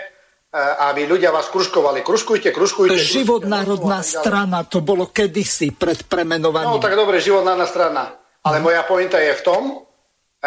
aby 0.93 1.09
ľudia 1.09 1.33
vás 1.33 1.49
kruškovali. 1.49 2.05
Kruškujte, 2.05 2.53
kruškujte. 2.53 2.97
Život 2.97 3.49
národná 3.49 4.05
strana, 4.05 4.65
to 4.69 4.85
bolo 4.85 5.09
kedysi 5.09 5.73
pred 5.73 6.05
premenovaním. 6.05 6.77
No 6.77 6.81
tak 6.81 6.97
dobre, 6.97 7.25
život 7.25 7.45
národná 7.45 7.69
strana. 7.69 8.05
Ale 8.47 8.63
moja 8.63 8.87
pointa 8.87 9.19
je 9.19 9.33
v 9.33 9.43
tom, 9.43 9.86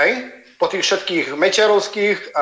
hej, 0.04 0.12
po 0.60 0.68
tých 0.68 0.84
všetkých 0.84 1.26
Mečerovských, 1.40 2.36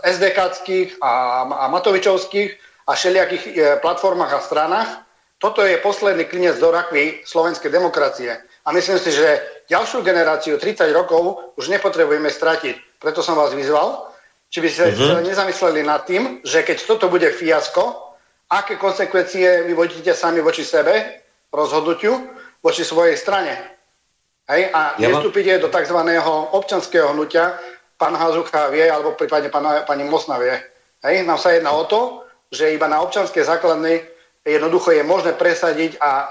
SDKských 0.00 1.00
a, 1.04 1.44
a 1.44 1.64
Matovičovských 1.68 2.50
a 2.88 2.96
všelijakých 2.96 3.44
e, 3.46 3.52
platformách 3.84 4.32
a 4.32 4.40
stranách, 4.40 4.90
toto 5.36 5.60
je 5.64 5.76
posledný 5.80 6.24
klinec 6.24 6.56
do 6.56 6.72
rakvy 6.72 7.20
slovenskej 7.24 7.68
demokracie. 7.68 8.32
A 8.64 8.72
myslím 8.72 8.96
si, 9.00 9.12
že 9.12 9.40
ďalšiu 9.68 10.04
generáciu 10.04 10.56
30 10.56 10.88
rokov 10.92 11.52
už 11.56 11.68
nepotrebujeme 11.68 12.28
stratiť. 12.28 13.00
Preto 13.00 13.24
som 13.24 13.36
vás 13.36 13.52
vyzval, 13.52 14.10
Či 14.50 14.58
by 14.58 14.68
ste 14.68 14.84
uh-huh. 14.90 15.22
nezamysleli 15.22 15.86
nad 15.86 16.02
tým, 16.02 16.42
že 16.42 16.66
keď 16.66 16.82
toto 16.82 17.06
bude 17.06 17.30
fiasko, 17.30 18.18
aké 18.50 18.74
konsekvencie 18.74 19.62
vyvodíte 19.62 20.10
sami 20.10 20.42
voči 20.42 20.66
sebe, 20.66 21.22
rozhodnutiu, 21.54 22.18
voči 22.58 22.82
svojej 22.82 23.14
strane. 23.14 23.54
Hej? 24.50 24.74
A 24.74 24.98
ja 24.98 25.08
nestúpite 25.08 25.62
do 25.62 25.70
tzv. 25.70 25.98
občanského 26.52 27.14
hnutia, 27.14 27.54
pán 27.94 28.18
Hazucha 28.18 28.68
vie, 28.74 28.90
alebo 28.90 29.14
prípadne 29.14 29.48
pán, 29.48 29.86
pani 29.86 30.04
Mosna 30.04 30.36
vie. 30.42 30.54
Hej? 31.06 31.22
Nám 31.22 31.38
sa 31.38 31.54
jedná 31.54 31.70
o 31.70 31.86
to, 31.86 32.26
že 32.50 32.74
iba 32.74 32.90
na 32.90 32.98
občanskej 33.00 33.46
základnej 33.46 34.02
jednoducho 34.42 34.90
je 34.90 35.04
možné 35.04 35.36
presadiť 35.36 36.00
a 36.00 36.10
e, 36.10 36.26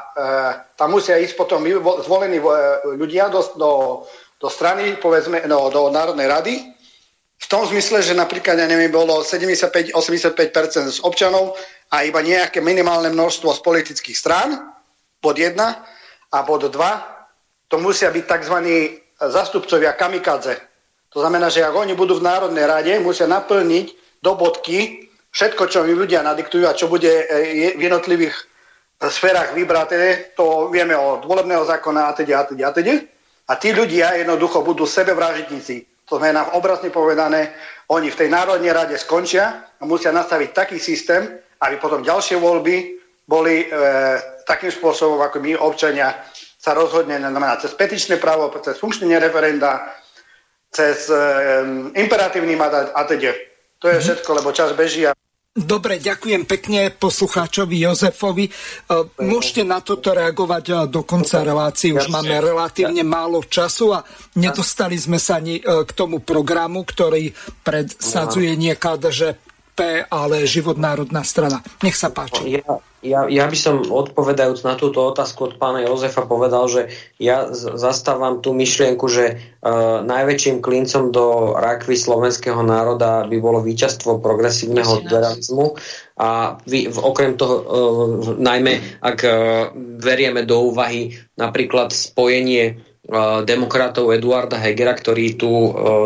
tam 0.75 0.97
musia 0.97 1.21
ísť 1.21 1.37
potom 1.37 1.63
zvolení 2.03 2.41
e, 2.41 2.45
ľudia 2.97 3.29
do, 3.29 3.39
do, 3.55 3.71
do 4.41 4.47
strany, 4.49 4.97
povedzme, 4.97 5.45
no, 5.45 5.69
do 5.69 5.87
Národnej 5.93 6.27
rady, 6.27 6.55
v 7.39 7.47
tom 7.47 7.63
zmysle, 7.63 8.03
že 8.03 8.17
napríklad, 8.19 8.59
ja 8.59 8.67
neviem, 8.67 8.91
bolo 8.91 9.23
75-85% 9.23 9.95
z 10.91 10.99
občanov 11.07 11.55
a 11.87 12.03
iba 12.03 12.19
nejaké 12.19 12.59
minimálne 12.59 13.07
množstvo 13.15 13.55
z 13.55 13.61
politických 13.63 14.17
strán, 14.17 14.75
bod 15.23 15.39
1, 15.39 15.55
a 16.29 16.37
bod 16.43 16.67
2, 16.67 17.18
to 17.69 17.77
musia 17.77 18.09
byť 18.09 18.25
tzv. 18.25 18.57
zastupcovia 19.21 19.93
kamikadze. 19.93 20.57
To 21.13 21.21
znamená, 21.21 21.49
že 21.49 21.65
ak 21.65 21.73
oni 21.73 21.93
budú 21.93 22.17
v 22.17 22.25
Národnej 22.25 22.65
rade, 22.65 22.93
musia 23.01 23.25
naplniť 23.25 24.21
do 24.21 24.35
bodky 24.37 25.09
všetko, 25.29 25.69
čo 25.69 25.85
mi 25.85 25.93
ľudia 25.93 26.25
nadiktujú 26.25 26.65
a 26.65 26.77
čo 26.77 26.89
bude 26.89 27.09
e, 27.09 27.73
v 27.77 27.81
jednotlivých 27.81 28.35
e, 28.35 28.43
sférach 29.09 29.53
vybraté, 29.53 30.33
to 30.37 30.69
vieme 30.69 30.93
od 30.97 31.25
volebného 31.25 31.65
zákona 31.65 32.09
a 32.09 32.11
teda 32.13 32.41
a 32.41 32.43
teda 32.45 32.65
a 32.69 32.71
teda. 32.73 32.93
A 33.49 33.53
tí 33.57 33.73
ľudia 33.73 34.13
jednoducho 34.21 34.61
budú 34.61 34.85
sebevražitníci. 34.85 36.05
To 36.09 36.21
znamená, 36.21 36.53
obrazne 36.53 36.93
povedané, 36.93 37.53
oni 37.89 38.13
v 38.13 38.19
tej 38.25 38.29
Národnej 38.29 38.73
rade 38.73 38.97
skončia 38.97 39.73
a 39.77 39.83
musia 39.85 40.13
nastaviť 40.13 40.49
taký 40.53 40.77
systém, 40.77 41.25
aby 41.61 41.81
potom 41.81 42.05
ďalšie 42.05 42.37
voľby 42.37 43.01
boli 43.25 43.65
e, 43.65 43.67
takým 44.45 44.69
spôsobom, 44.69 45.21
ako 45.21 45.37
my 45.41 45.57
občania 45.57 46.13
sa 46.59 46.75
rozhodne, 46.75 47.15
znamená 47.15 47.55
cez 47.55 47.71
petičné 47.71 48.19
právo, 48.19 48.51
cez 48.59 48.75
funkčné 48.75 49.15
referenda, 49.15 49.95
cez 50.67 51.07
e, 51.07 51.15
imperatívny 51.95 52.59
mandát 52.59 52.91
a 52.91 53.07
teda. 53.07 53.31
To 53.79 53.87
je 53.87 53.95
mhm. 53.95 54.03
všetko, 54.03 54.29
lebo 54.43 54.51
čas 54.51 54.75
beží 54.75 55.07
a 55.07 55.15
Dobre, 55.59 55.97
ďakujem 55.99 56.45
pekne 56.45 56.93
poslucháčovi 56.93 57.83
Jozefovi. 57.83 58.47
E, 58.47 58.51
môžete 59.19 59.65
na 59.65 59.83
toto 59.83 60.13
reagovať 60.13 60.65
e, 60.69 60.73
do 60.87 61.01
konca 61.03 61.41
relácie. 61.43 61.91
Už 61.91 62.07
máme 62.07 62.37
relatívne 62.37 63.01
málo 63.03 63.43
času 63.43 63.97
a 63.97 64.05
nedostali 64.37 64.95
sme 64.95 65.17
sa 65.17 65.41
ani 65.41 65.57
e, 65.59 65.63
k 65.65 65.91
tomu 65.91 66.21
programu, 66.21 66.85
ktorý 66.85 67.33
predsadzuje 67.65 68.55
nie 68.55 68.71
KDŽ 69.79 70.11
ale 70.11 70.43
Život 70.43 70.75
národná 70.75 71.23
strana. 71.23 71.63
Nech 71.79 71.95
sa 71.95 72.11
páči. 72.11 72.59
Ja, 72.59 72.83
ja, 72.99 73.19
ja 73.31 73.45
by 73.47 73.55
som 73.55 73.87
odpovedajúc 73.87 74.67
na 74.67 74.75
túto 74.75 74.99
otázku 75.07 75.47
od 75.47 75.53
pána 75.55 75.87
Jozefa 75.87 76.27
povedal, 76.27 76.67
že 76.67 76.81
ja 77.15 77.47
zastávam 77.55 78.43
tú 78.43 78.51
myšlienku, 78.51 79.07
že 79.07 79.39
uh, 79.39 80.03
najväčším 80.03 80.59
klincom 80.59 81.15
do 81.15 81.55
rakvy 81.55 81.95
slovenského 81.95 82.59
národa 82.59 83.23
by 83.23 83.37
bolo 83.39 83.63
víťazstvo 83.63 84.19
progresívneho 84.19 84.99
liberalizmu 84.99 85.79
a 86.19 86.59
vy, 86.67 86.91
okrem 86.91 87.39
toho, 87.39 87.55
uh, 87.55 87.65
najmä 88.35 88.99
ak 88.99 89.19
uh, 89.23 89.31
verieme 90.03 90.43
do 90.43 90.67
úvahy 90.67 91.15
napríklad 91.39 91.95
spojenie 91.95 92.88
demokratov 93.43 94.13
Eduarda 94.13 94.61
Hegera, 94.61 94.93
ktorý 94.93 95.33
tu 95.35 95.49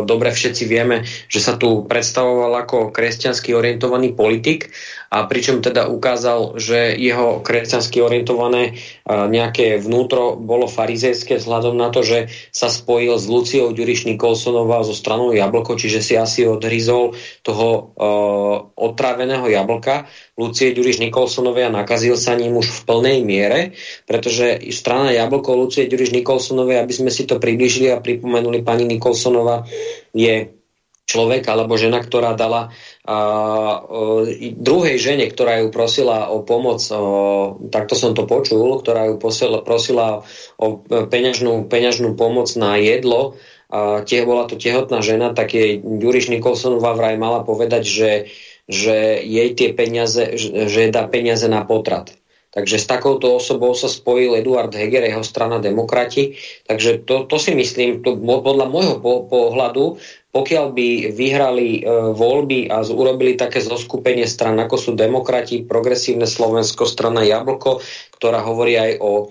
dobre 0.08 0.32
všetci 0.32 0.64
vieme, 0.64 1.04
že 1.04 1.40
sa 1.44 1.60
tu 1.60 1.84
predstavoval 1.84 2.64
ako 2.64 2.90
kresťansky 2.90 3.52
orientovaný 3.52 4.16
politik 4.16 4.72
a 5.10 5.28
pričom 5.28 5.60
teda 5.60 5.88
ukázal, 5.88 6.56
že 6.56 6.94
jeho 6.96 7.40
kresťansky 7.44 8.00
orientované 8.00 8.78
nejaké 9.08 9.80
vnútro 9.80 10.36
bolo 10.36 10.70
farizejské 10.70 11.38
vzhľadom 11.38 11.76
na 11.76 11.92
to, 11.92 12.04
že 12.04 12.32
sa 12.50 12.72
spojil 12.72 13.16
s 13.20 13.28
Luciou 13.28 13.70
Ďuriš 13.70 14.08
Nikolsonová 14.08 14.82
zo 14.82 14.96
stranou 14.96 15.32
Jablko, 15.34 15.76
čiže 15.76 16.00
si 16.00 16.14
asi 16.16 16.48
odhryzol 16.48 17.16
toho 17.44 17.68
uh, 17.94 18.56
otráveného 18.74 19.46
jablka. 19.48 20.08
Lucie 20.34 20.74
Ďuriš 20.74 20.98
Nikolsonovej 20.98 21.70
a 21.70 21.76
nakazil 21.84 22.18
sa 22.18 22.34
ním 22.34 22.58
už 22.58 22.70
v 22.70 22.80
plnej 22.84 23.18
miere, 23.22 23.60
pretože 24.08 24.66
strana 24.74 25.14
Jablko 25.14 25.54
Lucie 25.54 25.86
Ďuriš 25.86 26.10
Nikolsonovej, 26.10 26.82
aby 26.82 26.92
sme 26.92 27.10
si 27.14 27.22
to 27.22 27.38
približili 27.38 27.94
a 27.94 28.02
pripomenuli 28.02 28.66
pani 28.66 28.82
Nikolsonová, 28.88 29.62
je 30.10 30.63
človek 31.04 31.44
alebo 31.46 31.76
žena, 31.76 32.00
ktorá 32.00 32.32
dala 32.32 32.72
a, 33.04 33.18
o, 33.84 34.24
druhej 34.56 34.96
žene, 34.96 35.28
ktorá 35.28 35.60
ju 35.60 35.68
prosila 35.68 36.32
o 36.32 36.40
pomoc, 36.40 36.80
o, 36.88 37.00
takto 37.68 37.92
som 37.92 38.16
to 38.16 38.24
počul, 38.24 38.80
ktorá 38.80 39.12
ju 39.12 39.20
prosila, 39.20 39.60
prosila 39.60 40.24
o 40.56 40.80
peňažnú, 40.86 41.68
peňažnú 41.68 42.16
pomoc 42.16 42.48
na 42.56 42.80
jedlo, 42.80 43.36
a 43.74 44.06
tie, 44.06 44.22
bola 44.22 44.46
to 44.46 44.54
tehotná 44.54 45.02
žena, 45.02 45.34
tak 45.34 45.50
jej 45.50 45.82
Ďuriš 45.82 46.30
Nikolsonová 46.30 46.94
vraj 46.94 47.18
mala 47.18 47.42
povedať, 47.42 47.82
že, 47.82 48.12
že 48.70 49.18
jej 49.18 49.50
tie 49.58 49.74
peniaze, 49.74 50.38
že 50.38 50.94
dá 50.94 51.10
peniaze 51.10 51.50
na 51.50 51.66
potrat. 51.66 52.14
Takže 52.54 52.78
s 52.78 52.86
takouto 52.86 53.34
osobou 53.34 53.74
sa 53.74 53.90
spojil 53.90 54.38
Eduard 54.38 54.70
Heger, 54.70 55.02
jeho 55.02 55.26
strana 55.26 55.58
demokrati. 55.58 56.38
Takže 56.70 57.02
to, 57.02 57.26
to 57.26 57.36
si 57.42 57.50
myslím, 57.50 58.06
to, 58.06 58.14
podľa 58.14 58.70
môjho 58.70 58.96
po, 59.02 59.26
pohľadu, 59.26 59.98
pokiaľ 60.30 60.66
by 60.70 60.88
vyhrali 61.14 61.82
e, 61.82 61.90
voľby 62.14 62.70
a 62.70 62.86
urobili 62.86 63.34
také 63.34 63.58
zoskupenie 63.58 64.30
stran, 64.30 64.54
ako 64.62 64.76
sú 64.78 64.90
demokrati, 64.94 65.66
progresívne 65.66 66.30
Slovensko, 66.30 66.86
strana 66.86 67.26
Jablko, 67.26 67.82
ktorá 68.18 68.42
hovorí 68.46 68.78
aj 68.78 68.92
o 69.02 69.12
e, 69.18 69.24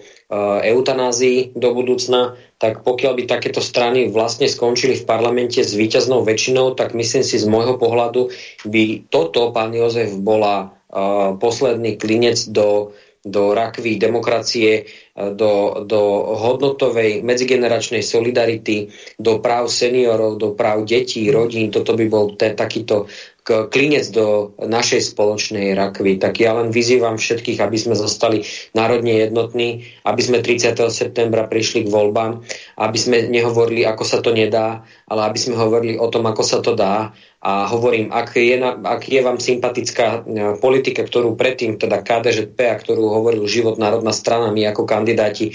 eutanázii 0.75 1.55
do 1.55 1.71
budúcna, 1.71 2.35
tak 2.59 2.87
pokiaľ 2.87 3.19
by 3.19 3.23
takéto 3.27 3.59
strany 3.59 4.07
vlastne 4.11 4.47
skončili 4.47 4.99
v 4.99 5.07
parlamente 5.07 5.59
s 5.59 5.75
víťaznou 5.75 6.23
väčšinou, 6.23 6.75
tak 6.79 6.95
myslím 6.95 7.23
si 7.23 7.35
z 7.35 7.47
môjho 7.47 7.75
pohľadu 7.75 8.31
by 8.63 9.11
toto, 9.11 9.51
pán 9.51 9.75
Jozef, 9.75 10.15
bola 10.15 10.71
uh, 10.71 11.35
posledný 11.35 11.99
klinec 11.99 12.39
do 12.55 12.95
do 13.23 13.55
rakvy 13.55 13.95
demokracie, 13.95 14.83
e, 14.83 14.85
do, 15.31 15.83
do 15.87 16.01
hodnotovej 16.35 17.23
medzigeneračnej 17.23 18.03
solidarity, 18.03 18.91
do 19.15 19.39
práv 19.39 19.71
seniorov, 19.71 20.35
do 20.35 20.51
práv 20.53 20.83
detí, 20.83 21.31
rodín. 21.31 21.71
Toto 21.71 21.95
by 21.95 22.05
bol 22.11 22.35
ten, 22.35 22.51
takýto 22.53 23.07
klinec 23.43 24.07
do 24.15 24.55
našej 24.55 25.11
spoločnej 25.11 25.75
rakvy. 25.75 26.15
Tak 26.15 26.39
ja 26.39 26.55
len 26.55 26.71
vyzývam 26.71 27.19
všetkých, 27.19 27.59
aby 27.59 27.75
sme 27.75 27.95
zostali 27.99 28.47
národne 28.71 29.19
jednotní, 29.19 29.83
aby 30.07 30.21
sme 30.23 30.39
30. 30.39 30.79
septembra 30.87 31.43
prišli 31.51 31.83
k 31.83 31.91
voľbám, 31.91 32.39
aby 32.79 32.97
sme 32.97 33.27
nehovorili, 33.27 33.83
ako 33.83 34.03
sa 34.07 34.23
to 34.23 34.31
nedá, 34.31 34.87
ale 35.11 35.27
aby 35.27 35.39
sme 35.39 35.59
hovorili 35.59 35.99
o 35.99 36.07
tom, 36.07 36.23
ako 36.23 36.43
sa 36.43 36.63
to 36.63 36.71
dá. 36.71 37.11
A 37.43 37.67
hovorím, 37.67 38.07
ak 38.15 38.39
je, 38.39 38.55
na, 38.55 38.79
ak 38.79 39.03
je 39.03 39.19
vám 39.19 39.35
sympatická 39.35 40.23
e, 40.23 40.55
politika, 40.63 41.03
ktorú 41.03 41.35
predtým, 41.35 41.75
teda 41.75 41.99
KDŽP, 41.99 42.55
a 42.55 42.79
ktorú 42.79 43.11
hovoril 43.11 43.43
Život 43.43 43.75
národná 43.75 44.15
strana, 44.15 44.47
my 44.55 44.71
ako 44.71 44.87
kandidáti, 44.87 45.51
e, 45.51 45.53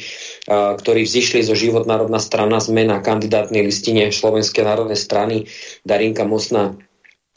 ktorí 0.53 1.09
vzýšli 1.09 1.49
zo 1.49 1.57
Život 1.57 1.89
národná 1.89 2.21
strana, 2.21 2.61
sme 2.61 2.85
na 2.85 3.01
kandidátnej 3.01 3.65
listine 3.65 4.13
Slovenskej 4.13 4.69
národnej 4.69 5.01
strany 5.01 5.49
Darinka 5.81 6.29
Mosna 6.29 6.77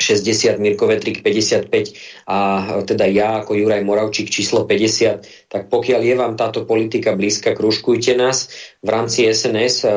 60, 0.01 0.57
Mirko 0.57 0.89
Vetrik 0.89 1.21
55 1.21 2.25
a 2.25 2.37
teda 2.81 3.05
ja 3.05 3.45
ako 3.45 3.53
Juraj 3.53 3.85
Moravčík 3.85 4.33
číslo 4.33 4.65
50, 4.65 5.40
tak 5.51 5.67
pokiaľ 5.67 5.99
je 5.99 6.15
vám 6.15 6.39
táto 6.39 6.63
politika 6.63 7.11
blízka, 7.11 7.51
kružkujte 7.51 8.15
nás. 8.15 8.47
V 8.79 8.87
rámci 8.87 9.27
SNS 9.27 9.83
e, 9.83 9.91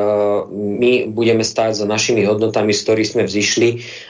my 0.50 1.06
budeme 1.14 1.46
stáť 1.46 1.78
za 1.78 1.86
našimi 1.86 2.26
hodnotami, 2.26 2.74
z 2.74 2.82
ktorých 2.82 3.10
sme 3.14 3.22
vzýšli 3.22 3.68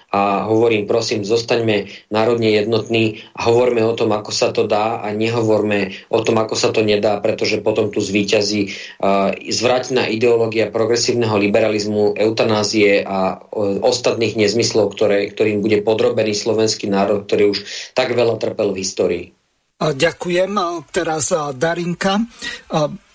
a 0.09 0.49
hovorím, 0.49 0.89
prosím, 0.89 1.21
zostaňme 1.21 2.09
národne 2.09 2.49
jednotní 2.49 3.29
a 3.37 3.51
hovorme 3.51 3.85
o 3.85 3.93
tom, 3.93 4.17
ako 4.17 4.33
sa 4.33 4.57
to 4.57 4.65
dá 4.65 5.05
a 5.05 5.13
nehovorme 5.13 5.93
o 6.09 6.25
tom, 6.25 6.41
ako 6.41 6.57
sa 6.57 6.73
to 6.73 6.81
nedá, 6.81 7.21
pretože 7.21 7.61
potom 7.61 7.91
tu 7.91 7.99
zvíťazí 7.99 8.71
uh, 8.71 9.35
zvrátená 9.51 10.07
ideológia 10.07 10.71
progresívneho 10.71 11.35
liberalizmu, 11.35 12.15
eutanázie 12.15 13.03
a 13.03 13.43
ostatných 13.83 14.39
nezmyslov, 14.39 14.95
ktoré, 14.95 15.35
ktorým 15.35 15.59
bude 15.59 15.83
podrobený 15.83 16.31
slovenský 16.39 16.87
národ, 16.87 17.27
ktorý 17.27 17.51
už 17.51 17.59
tak 17.99 18.15
veľa 18.15 18.39
trpel 18.39 18.71
v 18.71 18.81
histórii. 18.87 19.25
Ďakujem. 19.93 20.53
Teraz 20.89 21.35
Darinka. 21.53 22.17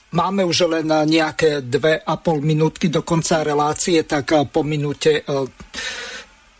Máme 0.09 0.41
už 0.45 0.69
len 0.69 0.85
nejaké 0.85 1.65
dve 1.65 2.01
a 2.01 2.13
pol 2.17 2.41
minútky 2.41 2.89
do 2.93 3.01
konca 3.01 3.41
relácie, 3.41 4.05
tak 4.05 4.33
po 4.53 4.61
minúte 4.61 5.25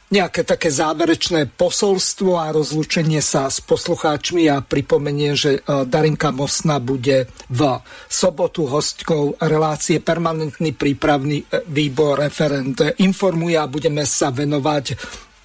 nejaké 0.10 0.42
také 0.42 0.74
záverečné 0.74 1.54
posolstvo 1.54 2.42
a 2.42 2.50
rozlúčenie 2.50 3.22
sa 3.22 3.46
s 3.46 3.62
poslucháčmi 3.62 4.50
a 4.50 4.66
pripomenie, 4.66 5.38
že 5.38 5.62
e, 5.62 5.86
Darinka 5.86 6.34
Mosna 6.34 6.82
bude 6.82 7.30
v 7.54 7.62
sobotu 8.10 8.66
hostkou 8.66 9.38
relácie 9.38 10.02
Permanentný 10.02 10.74
prípravný 10.74 11.46
e, 11.46 11.62
výbor 11.70 12.26
referent 12.26 12.98
informuje 12.98 13.54
a 13.54 13.70
budeme 13.70 14.02
sa 14.10 14.34
venovať 14.34 14.98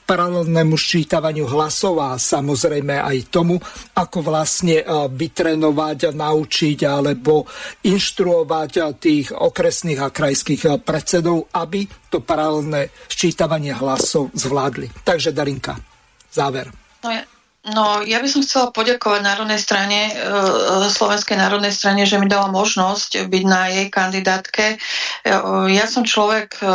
paralelnému 0.05 0.77
ščítavaniu 0.77 1.49
hlasov 1.49 2.01
a 2.01 2.21
samozrejme 2.21 3.01
aj 3.01 3.19
tomu, 3.33 3.57
ako 3.97 4.19
vlastne 4.21 4.85
vytrenovať, 5.11 6.13
naučiť 6.13 6.79
alebo 6.85 7.49
inštruovať 7.83 8.73
tých 9.01 9.33
okresných 9.33 10.01
a 10.05 10.13
krajských 10.13 10.85
predsedov, 10.85 11.49
aby 11.57 11.89
to 12.13 12.21
paralelné 12.21 12.93
ščítavanie 13.09 13.73
hlasov 13.73 14.31
zvládli. 14.37 14.93
Takže 15.03 15.33
Darinka, 15.33 15.81
záver. 16.31 16.69
No 17.03 17.11
ja, 17.11 17.25
No, 17.65 18.05
by 18.05 18.29
som 18.29 18.45
chcela 18.45 18.69
poďakovať 18.77 19.25
Národnej 19.25 19.57
strane, 19.57 20.13
e, 20.13 20.15
Slovenskej 20.93 21.41
národnej 21.41 21.73
strane, 21.73 22.05
že 22.05 22.21
mi 22.21 22.29
dala 22.29 22.53
možnosť 22.53 23.25
byť 23.25 23.45
na 23.49 23.73
jej 23.73 23.89
kandidátke. 23.89 24.77
E, 24.77 25.33
ja 25.73 25.89
som 25.89 26.05
človek 26.05 26.61
e, 26.61 26.69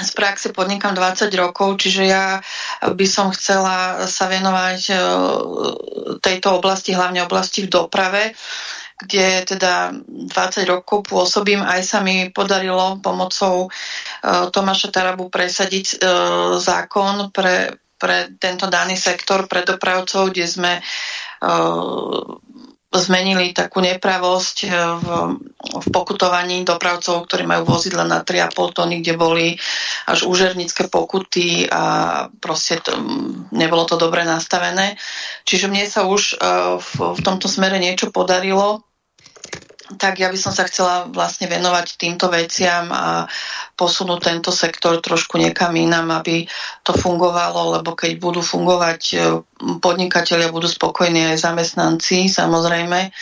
z 0.00 0.10
praxe 0.14 0.54
podnikám 0.54 0.94
20 0.94 1.30
rokov, 1.34 1.78
čiže 1.82 2.02
ja 2.06 2.38
by 2.82 3.06
som 3.06 3.34
chcela 3.34 4.06
sa 4.06 4.30
venovať 4.30 4.80
tejto 6.22 6.48
oblasti, 6.58 6.94
hlavne 6.94 7.24
oblasti 7.24 7.66
v 7.66 7.72
doprave 7.72 8.34
kde 8.98 9.46
teda 9.46 9.94
20 9.94 10.34
rokov 10.66 11.06
pôsobím, 11.06 11.62
aj 11.62 11.86
sa 11.86 12.02
mi 12.02 12.34
podarilo 12.34 12.98
pomocou 12.98 13.70
Tomáša 14.26 14.90
Tarabu 14.90 15.30
presadiť 15.30 16.02
zákon 16.58 17.30
pre 17.30 17.78
pre 17.98 18.38
tento 18.38 18.70
daný 18.70 18.94
sektor, 18.94 19.50
pre 19.50 19.66
dopravcov, 19.66 20.30
kde 20.30 20.46
sme 20.46 20.72
zmenili 22.88 23.52
takú 23.52 23.84
nepravosť 23.84 24.56
uh, 24.64 24.72
v, 24.96 25.08
v 25.60 25.86
pokutovaní 25.92 26.64
dopravcov, 26.64 27.28
ktorí 27.28 27.44
majú 27.44 27.68
vozidla 27.68 28.08
na 28.08 28.24
3,5 28.24 28.76
tony, 28.76 29.04
kde 29.04 29.14
boli 29.20 29.46
až 30.08 30.24
úžernické 30.24 30.88
pokuty 30.88 31.68
a 31.68 32.26
proste 32.40 32.80
to, 32.80 32.96
nebolo 33.52 33.84
to 33.84 34.00
dobre 34.00 34.24
nastavené. 34.24 34.96
Čiže 35.44 35.68
mne 35.68 35.84
sa 35.84 36.08
už 36.08 36.40
uh, 36.40 36.80
v, 36.80 36.90
v 37.12 37.20
tomto 37.20 37.44
smere 37.44 37.76
niečo 37.76 38.08
podarilo 38.08 38.88
tak 39.96 40.20
ja 40.20 40.28
by 40.28 40.36
som 40.36 40.52
sa 40.52 40.68
chcela 40.68 41.08
vlastne 41.08 41.48
venovať 41.48 41.96
týmto 41.96 42.28
veciam 42.28 42.92
a 42.92 43.24
posunúť 43.78 44.20
tento 44.20 44.50
sektor 44.50 44.98
trošku 44.98 45.38
niekam 45.38 45.78
inám, 45.78 46.18
aby 46.18 46.42
to 46.82 46.90
fungovalo, 46.98 47.78
lebo 47.78 47.94
keď 47.94 48.18
budú 48.18 48.42
fungovať 48.42 49.00
e, 49.14 49.16
podnikatelia, 49.78 50.50
budú 50.50 50.66
spokojní 50.66 51.30
aj 51.30 51.46
zamestnanci, 51.46 52.26
samozrejme. 52.26 53.14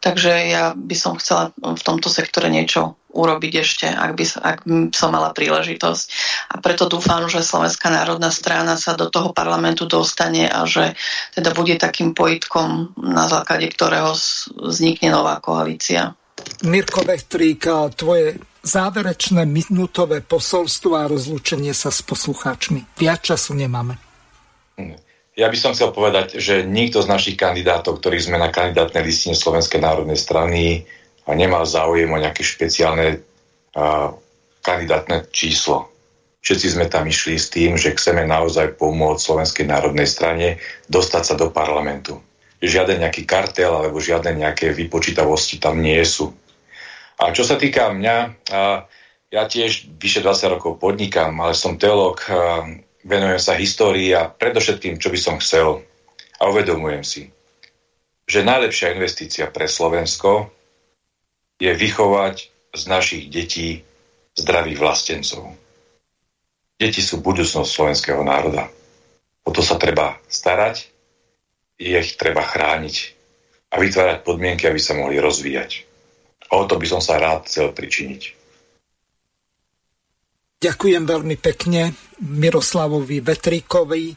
Takže 0.00 0.32
ja 0.48 0.72
by 0.72 0.96
som 0.96 1.20
chcela 1.20 1.52
v 1.52 1.82
tomto 1.84 2.08
sektore 2.08 2.48
niečo 2.48 2.96
urobiť 3.12 3.52
ešte, 3.60 3.86
ak 3.88 4.12
by, 4.16 4.24
ak 4.40 4.58
som 4.92 5.12
mala 5.12 5.32
príležitosť. 5.32 6.04
A 6.52 6.60
preto 6.60 6.86
dúfam, 6.86 7.24
že 7.26 7.44
Slovenská 7.44 7.88
národná 7.88 8.28
strana 8.28 8.76
sa 8.76 8.94
do 8.94 9.08
toho 9.08 9.32
parlamentu 9.32 9.88
dostane 9.88 10.46
a 10.48 10.64
že 10.68 10.92
teda 11.32 11.52
bude 11.56 11.76
takým 11.80 12.12
pojitkom, 12.12 12.96
na 13.00 13.26
základe 13.26 13.68
ktorého 13.72 14.12
vznikne 14.56 15.12
nová 15.12 15.40
koalícia. 15.40 16.14
Mirko 16.62 17.02
Vechtrík, 17.02 17.66
tvoje 17.98 18.38
záverečné 18.68 19.48
minútové 19.48 20.20
posolstvo 20.20 20.92
a 21.00 21.08
rozlúčenie 21.08 21.72
sa 21.72 21.88
s 21.88 22.04
poslucháčmi. 22.04 22.84
Viac 23.00 23.32
času 23.32 23.56
nemáme. 23.56 23.96
Ja 25.38 25.48
by 25.48 25.56
som 25.56 25.72
chcel 25.72 25.94
povedať, 25.94 26.36
že 26.36 26.66
nikto 26.66 27.00
z 27.00 27.08
našich 27.08 27.38
kandidátov, 27.38 28.02
ktorí 28.02 28.20
sme 28.20 28.36
na 28.36 28.52
kandidátnej 28.52 29.06
listine 29.06 29.38
Slovenskej 29.38 29.80
národnej 29.80 30.18
strany, 30.18 30.84
nemal 31.30 31.64
záujem 31.64 32.10
o 32.10 32.18
nejaké 32.18 32.42
špeciálne 32.42 33.22
uh, 33.78 34.10
kandidátne 34.60 35.30
číslo. 35.30 35.88
Všetci 36.42 36.66
sme 36.74 36.86
tam 36.90 37.06
išli 37.06 37.38
s 37.38 37.50
tým, 37.54 37.78
že 37.78 37.94
chceme 37.94 38.26
naozaj 38.26 38.78
pomôcť 38.78 39.20
Slovenskej 39.20 39.66
národnej 39.66 40.06
strane 40.10 40.58
dostať 40.90 41.22
sa 41.22 41.34
do 41.38 41.54
parlamentu. 41.54 42.18
Žiaden 42.58 43.06
nejaký 43.06 43.22
kartel 43.22 43.70
alebo 43.70 44.02
žiadne 44.02 44.34
nejaké 44.34 44.74
vypočítavosti 44.74 45.62
tam 45.62 45.78
nie 45.78 46.02
sú. 46.02 46.34
A 47.18 47.34
čo 47.34 47.42
sa 47.42 47.58
týka 47.58 47.90
mňa, 47.90 48.16
ja 49.28 49.42
tiež 49.44 49.90
vyše 49.98 50.22
20 50.22 50.54
rokov 50.54 50.78
podnikám, 50.78 51.34
ale 51.42 51.52
som 51.58 51.74
teológ, 51.74 52.22
venujem 53.02 53.40
sa 53.42 53.58
histórii 53.58 54.14
a 54.14 54.30
predovšetkým, 54.30 55.02
čo 55.02 55.10
by 55.10 55.18
som 55.18 55.36
chcel 55.42 55.82
a 56.38 56.42
uvedomujem 56.46 57.02
si, 57.02 57.22
že 58.28 58.46
najlepšia 58.46 58.94
investícia 58.94 59.50
pre 59.50 59.66
Slovensko 59.66 60.52
je 61.58 61.74
vychovať 61.74 62.36
z 62.70 62.82
našich 62.86 63.24
detí 63.32 63.82
zdravých 64.38 64.78
vlastencov. 64.78 65.58
Deti 66.78 67.02
sú 67.02 67.18
budúcnosť 67.18 67.66
slovenského 67.66 68.22
národa. 68.22 68.70
O 69.42 69.50
to 69.50 69.66
sa 69.66 69.74
treba 69.74 70.22
starať, 70.30 70.86
ich 71.82 72.14
treba 72.14 72.46
chrániť 72.46 72.96
a 73.74 73.82
vytvárať 73.82 74.22
podmienky, 74.22 74.70
aby 74.70 74.78
sa 74.78 74.94
mohli 74.94 75.18
rozvíjať. 75.18 75.87
O 76.48 76.64
to 76.64 76.80
by 76.80 76.86
som 76.88 77.02
sa 77.04 77.20
rád 77.20 77.44
chcel 77.44 77.72
pričiniť. 77.76 78.38
Ďakujem 80.58 81.04
veľmi 81.06 81.36
pekne 81.38 81.94
Miroslavovi 82.18 83.22
Vetríkovi, 83.22 84.10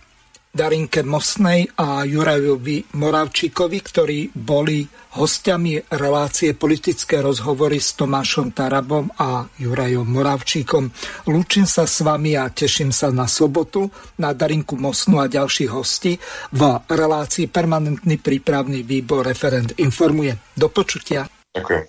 Darinke 0.52 1.00
Mosnej 1.06 1.64
a 1.80 2.04
Jurajovi 2.04 2.98
Moravčíkovi, 2.98 3.78
ktorí 3.80 4.20
boli 4.36 4.84
hostiami 5.16 5.96
relácie 5.96 6.58
politické 6.58 7.24
rozhovory 7.24 7.80
s 7.80 7.96
Tomášom 7.96 8.52
Tarabom 8.52 9.08
a 9.16 9.48
Jurajom 9.48 10.04
Moravčíkom. 10.04 10.92
Lúčim 11.32 11.64
sa 11.64 11.88
s 11.88 12.04
vami 12.04 12.36
a 12.36 12.52
teším 12.52 12.92
sa 12.92 13.14
na 13.16 13.32
sobotu 13.32 13.88
na 14.20 14.36
Darinku 14.36 14.76
Mosnu 14.76 15.24
a 15.24 15.32
ďalších 15.32 15.72
hostí 15.72 16.20
v 16.52 16.62
relácii 16.90 17.48
Permanentný 17.48 18.20
prípravný 18.20 18.84
výbor 18.84 19.24
referent 19.24 19.72
informuje. 19.80 20.36
Do 20.58 20.68
počutia. 20.68 21.41
Ďakujem. 21.52 21.84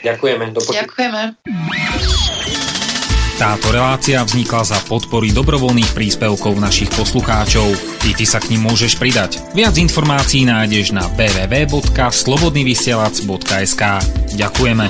Ďakujeme. 0.00 0.56
Do 0.56 0.64
počutia. 0.64 0.88
Ďakujeme. 0.88 1.36
Táto 3.36 3.68
relácia 3.74 4.22
vznikla 4.22 4.62
za 4.62 4.78
podpory 4.86 5.34
dobrovoľných 5.34 5.90
príspevkov 5.92 6.62
našich 6.62 6.94
poslucháčov. 6.94 7.74
I 8.06 8.14
ty 8.14 8.22
sa 8.22 8.38
k 8.38 8.54
ním 8.54 8.70
môžeš 8.70 8.94
pridať. 8.96 9.42
Viac 9.52 9.76
informácií 9.76 10.46
nájdeš 10.46 10.94
na 10.94 11.10
www.slobodnyvysielac.sk 11.12 13.82
Ďakujeme. 14.38 14.86